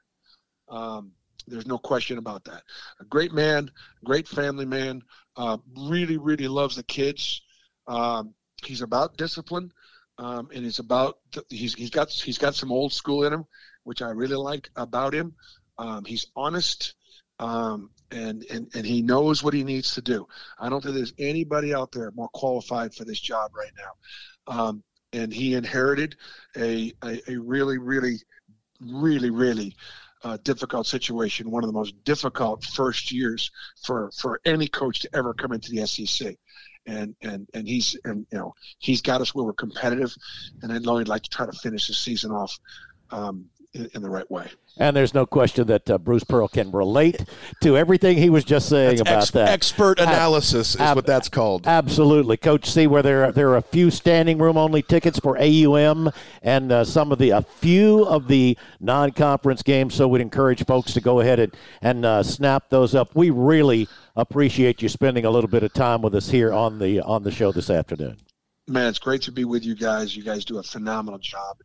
Um, 0.68 1.12
there's 1.48 1.68
no 1.68 1.78
question 1.78 2.18
about 2.18 2.44
that. 2.46 2.64
A 3.00 3.06
great 3.06 3.32
man, 3.32 3.70
great 4.04 4.28
family 4.28 4.66
man, 4.66 5.02
uh, 5.38 5.58
really, 5.78 6.18
really 6.18 6.48
loves 6.48 6.76
the 6.76 6.84
kids. 6.84 7.42
Um, 7.88 8.34
he's 8.66 8.82
about 8.82 9.18
discipline, 9.18 9.72
um, 10.18 10.50
and 10.54 10.66
it's 10.66 10.80
about 10.80 11.20
he's 11.50 11.74
he's 11.74 11.90
got 11.90 12.10
he's 12.10 12.38
got 12.38 12.56
some 12.56 12.72
old 12.72 12.94
school 12.94 13.26
in 13.26 13.34
him 13.34 13.46
which 13.86 14.02
I 14.02 14.10
really 14.10 14.36
like 14.36 14.70
about 14.76 15.14
him. 15.14 15.34
Um, 15.78 16.04
he's 16.04 16.28
honest, 16.36 16.96
um, 17.40 17.92
and, 18.12 18.44
and 18.52 18.70
and 18.76 18.86
he 18.86 19.02
knows 19.02 19.42
what 19.42 19.54
he 19.54 19.64
needs 19.64 19.94
to 19.96 20.02
do. 20.02 20.28
I 20.60 20.70
don't 20.70 20.84
think 20.84 20.96
there's 20.96 21.14
anybody 21.18 21.74
out 21.74 21.92
there 21.92 22.12
more 22.12 22.30
qualified 22.34 22.94
for 22.94 23.06
this 23.06 23.20
job 23.20 23.52
right 23.56 23.72
now. 23.78 24.54
Um, 24.54 24.84
and 25.14 25.32
he 25.32 25.54
inherited 25.54 26.18
a, 26.58 26.92
a, 27.04 27.22
a 27.32 27.38
really, 27.38 27.78
really, 27.78 28.18
really, 28.82 29.30
really 29.30 29.76
uh, 30.24 30.38
difficult 30.44 30.88
situation. 30.88 31.52
One 31.52 31.64
of 31.64 31.70
the 31.70 31.78
most 31.78 32.04
difficult 32.04 32.64
first 32.64 33.12
years 33.12 33.52
for 33.84 34.12
for 34.12 34.42
any 34.46 34.68
coach 34.68 35.02
to 35.02 35.10
ever 35.16 35.34
come 35.34 35.54
into 35.54 35.72
the 35.72 35.86
SEC 35.86 36.36
and 36.86 37.16
and 37.22 37.48
and 37.54 37.68
he's 37.68 37.98
and 38.06 38.26
you 38.32 38.38
know 38.38 38.54
he's 38.80 39.02
got 39.02 39.22
us 39.22 39.34
where 39.34 39.46
we're 39.46 39.54
competitive, 39.54 40.14
and 40.62 40.72
I 40.72 40.80
know 40.80 40.98
he'd 40.98 41.08
like 41.08 41.24
to 41.24 41.30
try 41.30 41.46
to 41.46 41.52
finish 41.52 41.88
the 41.88 41.94
season 41.94 42.32
off 42.32 42.58
um, 43.12 43.46
in, 43.76 43.90
in, 43.94 44.02
the 44.02 44.10
right 44.10 44.30
way. 44.32 44.50
And 44.78 44.96
there's 44.96 45.14
no 45.14 45.26
question 45.26 45.68
that 45.68 45.90
uh, 45.90 45.98
Bruce 45.98 46.24
Pearl 46.24 46.48
can 46.48 46.72
relate 46.72 47.26
to 47.62 47.78
everything 47.78 48.18
he 48.18 48.30
was 48.30 48.44
just 48.44 48.70
saying 48.70 48.98
that's 48.98 49.02
about 49.02 49.22
ex- 49.22 49.32
that. 49.32 49.50
Expert 49.50 50.00
analysis 50.00 50.76
ab- 50.76 50.82
is 50.82 50.88
ab- 50.88 50.96
what 50.96 51.06
that's 51.06 51.30
called. 51.30 51.68
Absolutely, 51.68 52.38
Coach. 52.38 52.70
See 52.70 52.88
where 52.88 53.04
there 53.04 53.26
are, 53.26 53.32
there 53.32 53.50
are 53.50 53.58
a 53.58 53.62
few 53.62 53.92
standing 53.92 54.38
room 54.38 54.58
only 54.58 54.82
tickets 54.82 55.20
for 55.20 55.38
AUM 55.38 56.10
and 56.42 56.72
uh, 56.72 56.84
some 56.84 57.12
of 57.12 57.20
the 57.20 57.32
a 57.32 57.42
few 57.42 58.06
of 58.06 58.28
the 58.28 58.58
non-conference 58.80 59.62
games. 59.62 59.94
So 59.94 60.08
we'd 60.08 60.22
encourage 60.22 60.66
folks 60.66 60.94
to 60.94 61.02
go 61.02 61.20
ahead 61.20 61.40
and 61.40 61.56
and 61.82 62.06
uh, 62.06 62.24
snap 62.24 62.70
those 62.70 62.96
up. 62.96 63.16
We 63.16 63.30
really 63.30 63.88
appreciate 64.16 64.82
you 64.82 64.90
spending 64.90 65.26
a 65.26 65.30
little 65.30 65.50
bit 65.50 65.64
of 65.64 65.74
time 65.74 66.02
with 66.02 66.16
us 66.16 66.30
here 66.30 66.54
on 66.54 66.80
the 66.80 67.02
on 67.02 67.24
the 67.24 67.32
show 67.32 67.52
this 67.52 67.70
afternoon. 67.70 68.18
Man, 68.68 68.88
it's 68.88 68.98
great 68.98 69.22
to 69.24 69.32
be 69.32 69.46
with 69.46 69.64
you 69.64 69.76
guys. 69.76 70.16
You 70.16 70.24
guys 70.24 70.44
do 70.44 70.58
a 70.58 70.64
phenomenal 70.64 71.20
job 71.20 71.58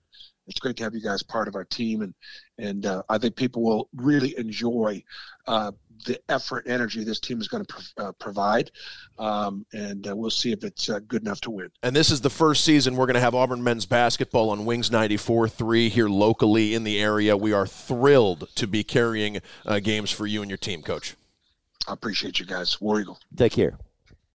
it's 0.51 0.61
great 0.61 0.77
to 0.77 0.83
have 0.83 0.95
you 0.95 1.01
guys 1.01 1.23
part 1.23 1.49
of 1.49 1.55
our 1.55 1.65
team, 1.65 2.03
and 2.03 2.15
and 2.59 2.85
uh, 2.85 3.03
I 3.09 3.19
think 3.19 3.37
people 3.37 3.63
will 3.63 3.89
really 3.95 4.37
enjoy 4.37 5.03
uh, 5.47 5.73
the 6.05 6.21
effort, 6.29 6.67
and 6.67 6.75
energy 6.75 7.05
this 7.05 7.21
team 7.21 7.41
is 7.41 7.49
going 7.49 7.65
to 7.65 7.75
pro- 7.75 8.05
uh, 8.05 8.13
provide, 8.13 8.71
um, 9.19 9.65
and 9.73 10.09
uh, 10.09 10.17
we'll 10.17 10.31
see 10.31 10.53
if 10.53 10.65
it's 10.65 10.91
uh, 10.91 10.99
good 11.07 11.23
enough 11.23 11.41
to 11.43 11.51
win. 11.51 11.71
And 11.83 11.95
this 11.95 12.11
is 12.11 12.21
the 12.21 12.31
first 12.31 12.65
season 12.65 12.97
we're 12.97 13.07
going 13.07 13.15
to 13.15 13.21
have 13.21 13.35
Auburn 13.35 13.63
men's 13.63 13.87
basketball 13.87 14.51
on 14.51 14.65
Wings 14.65 14.91
94.3 14.91 15.89
here 15.89 16.09
locally 16.09 16.75
in 16.75 16.85
the 16.85 17.01
area. 17.01 17.37
We 17.37 17.53
are 17.53 17.67
thrilled 17.67 18.49
to 18.57 18.67
be 18.67 18.83
carrying 18.83 19.41
uh, 19.65 19.81
games 19.81 20.11
for 20.11 20.27
you 20.27 20.43
and 20.43 20.51
your 20.51 20.59
team, 20.59 20.83
Coach. 20.83 21.17
I 21.87 21.93
appreciate 21.93 22.39
you 22.39 22.47
guys. 22.47 22.81
War 22.81 23.01
Eagle. 23.01 23.19
Take 23.37 23.53
care. 23.53 23.79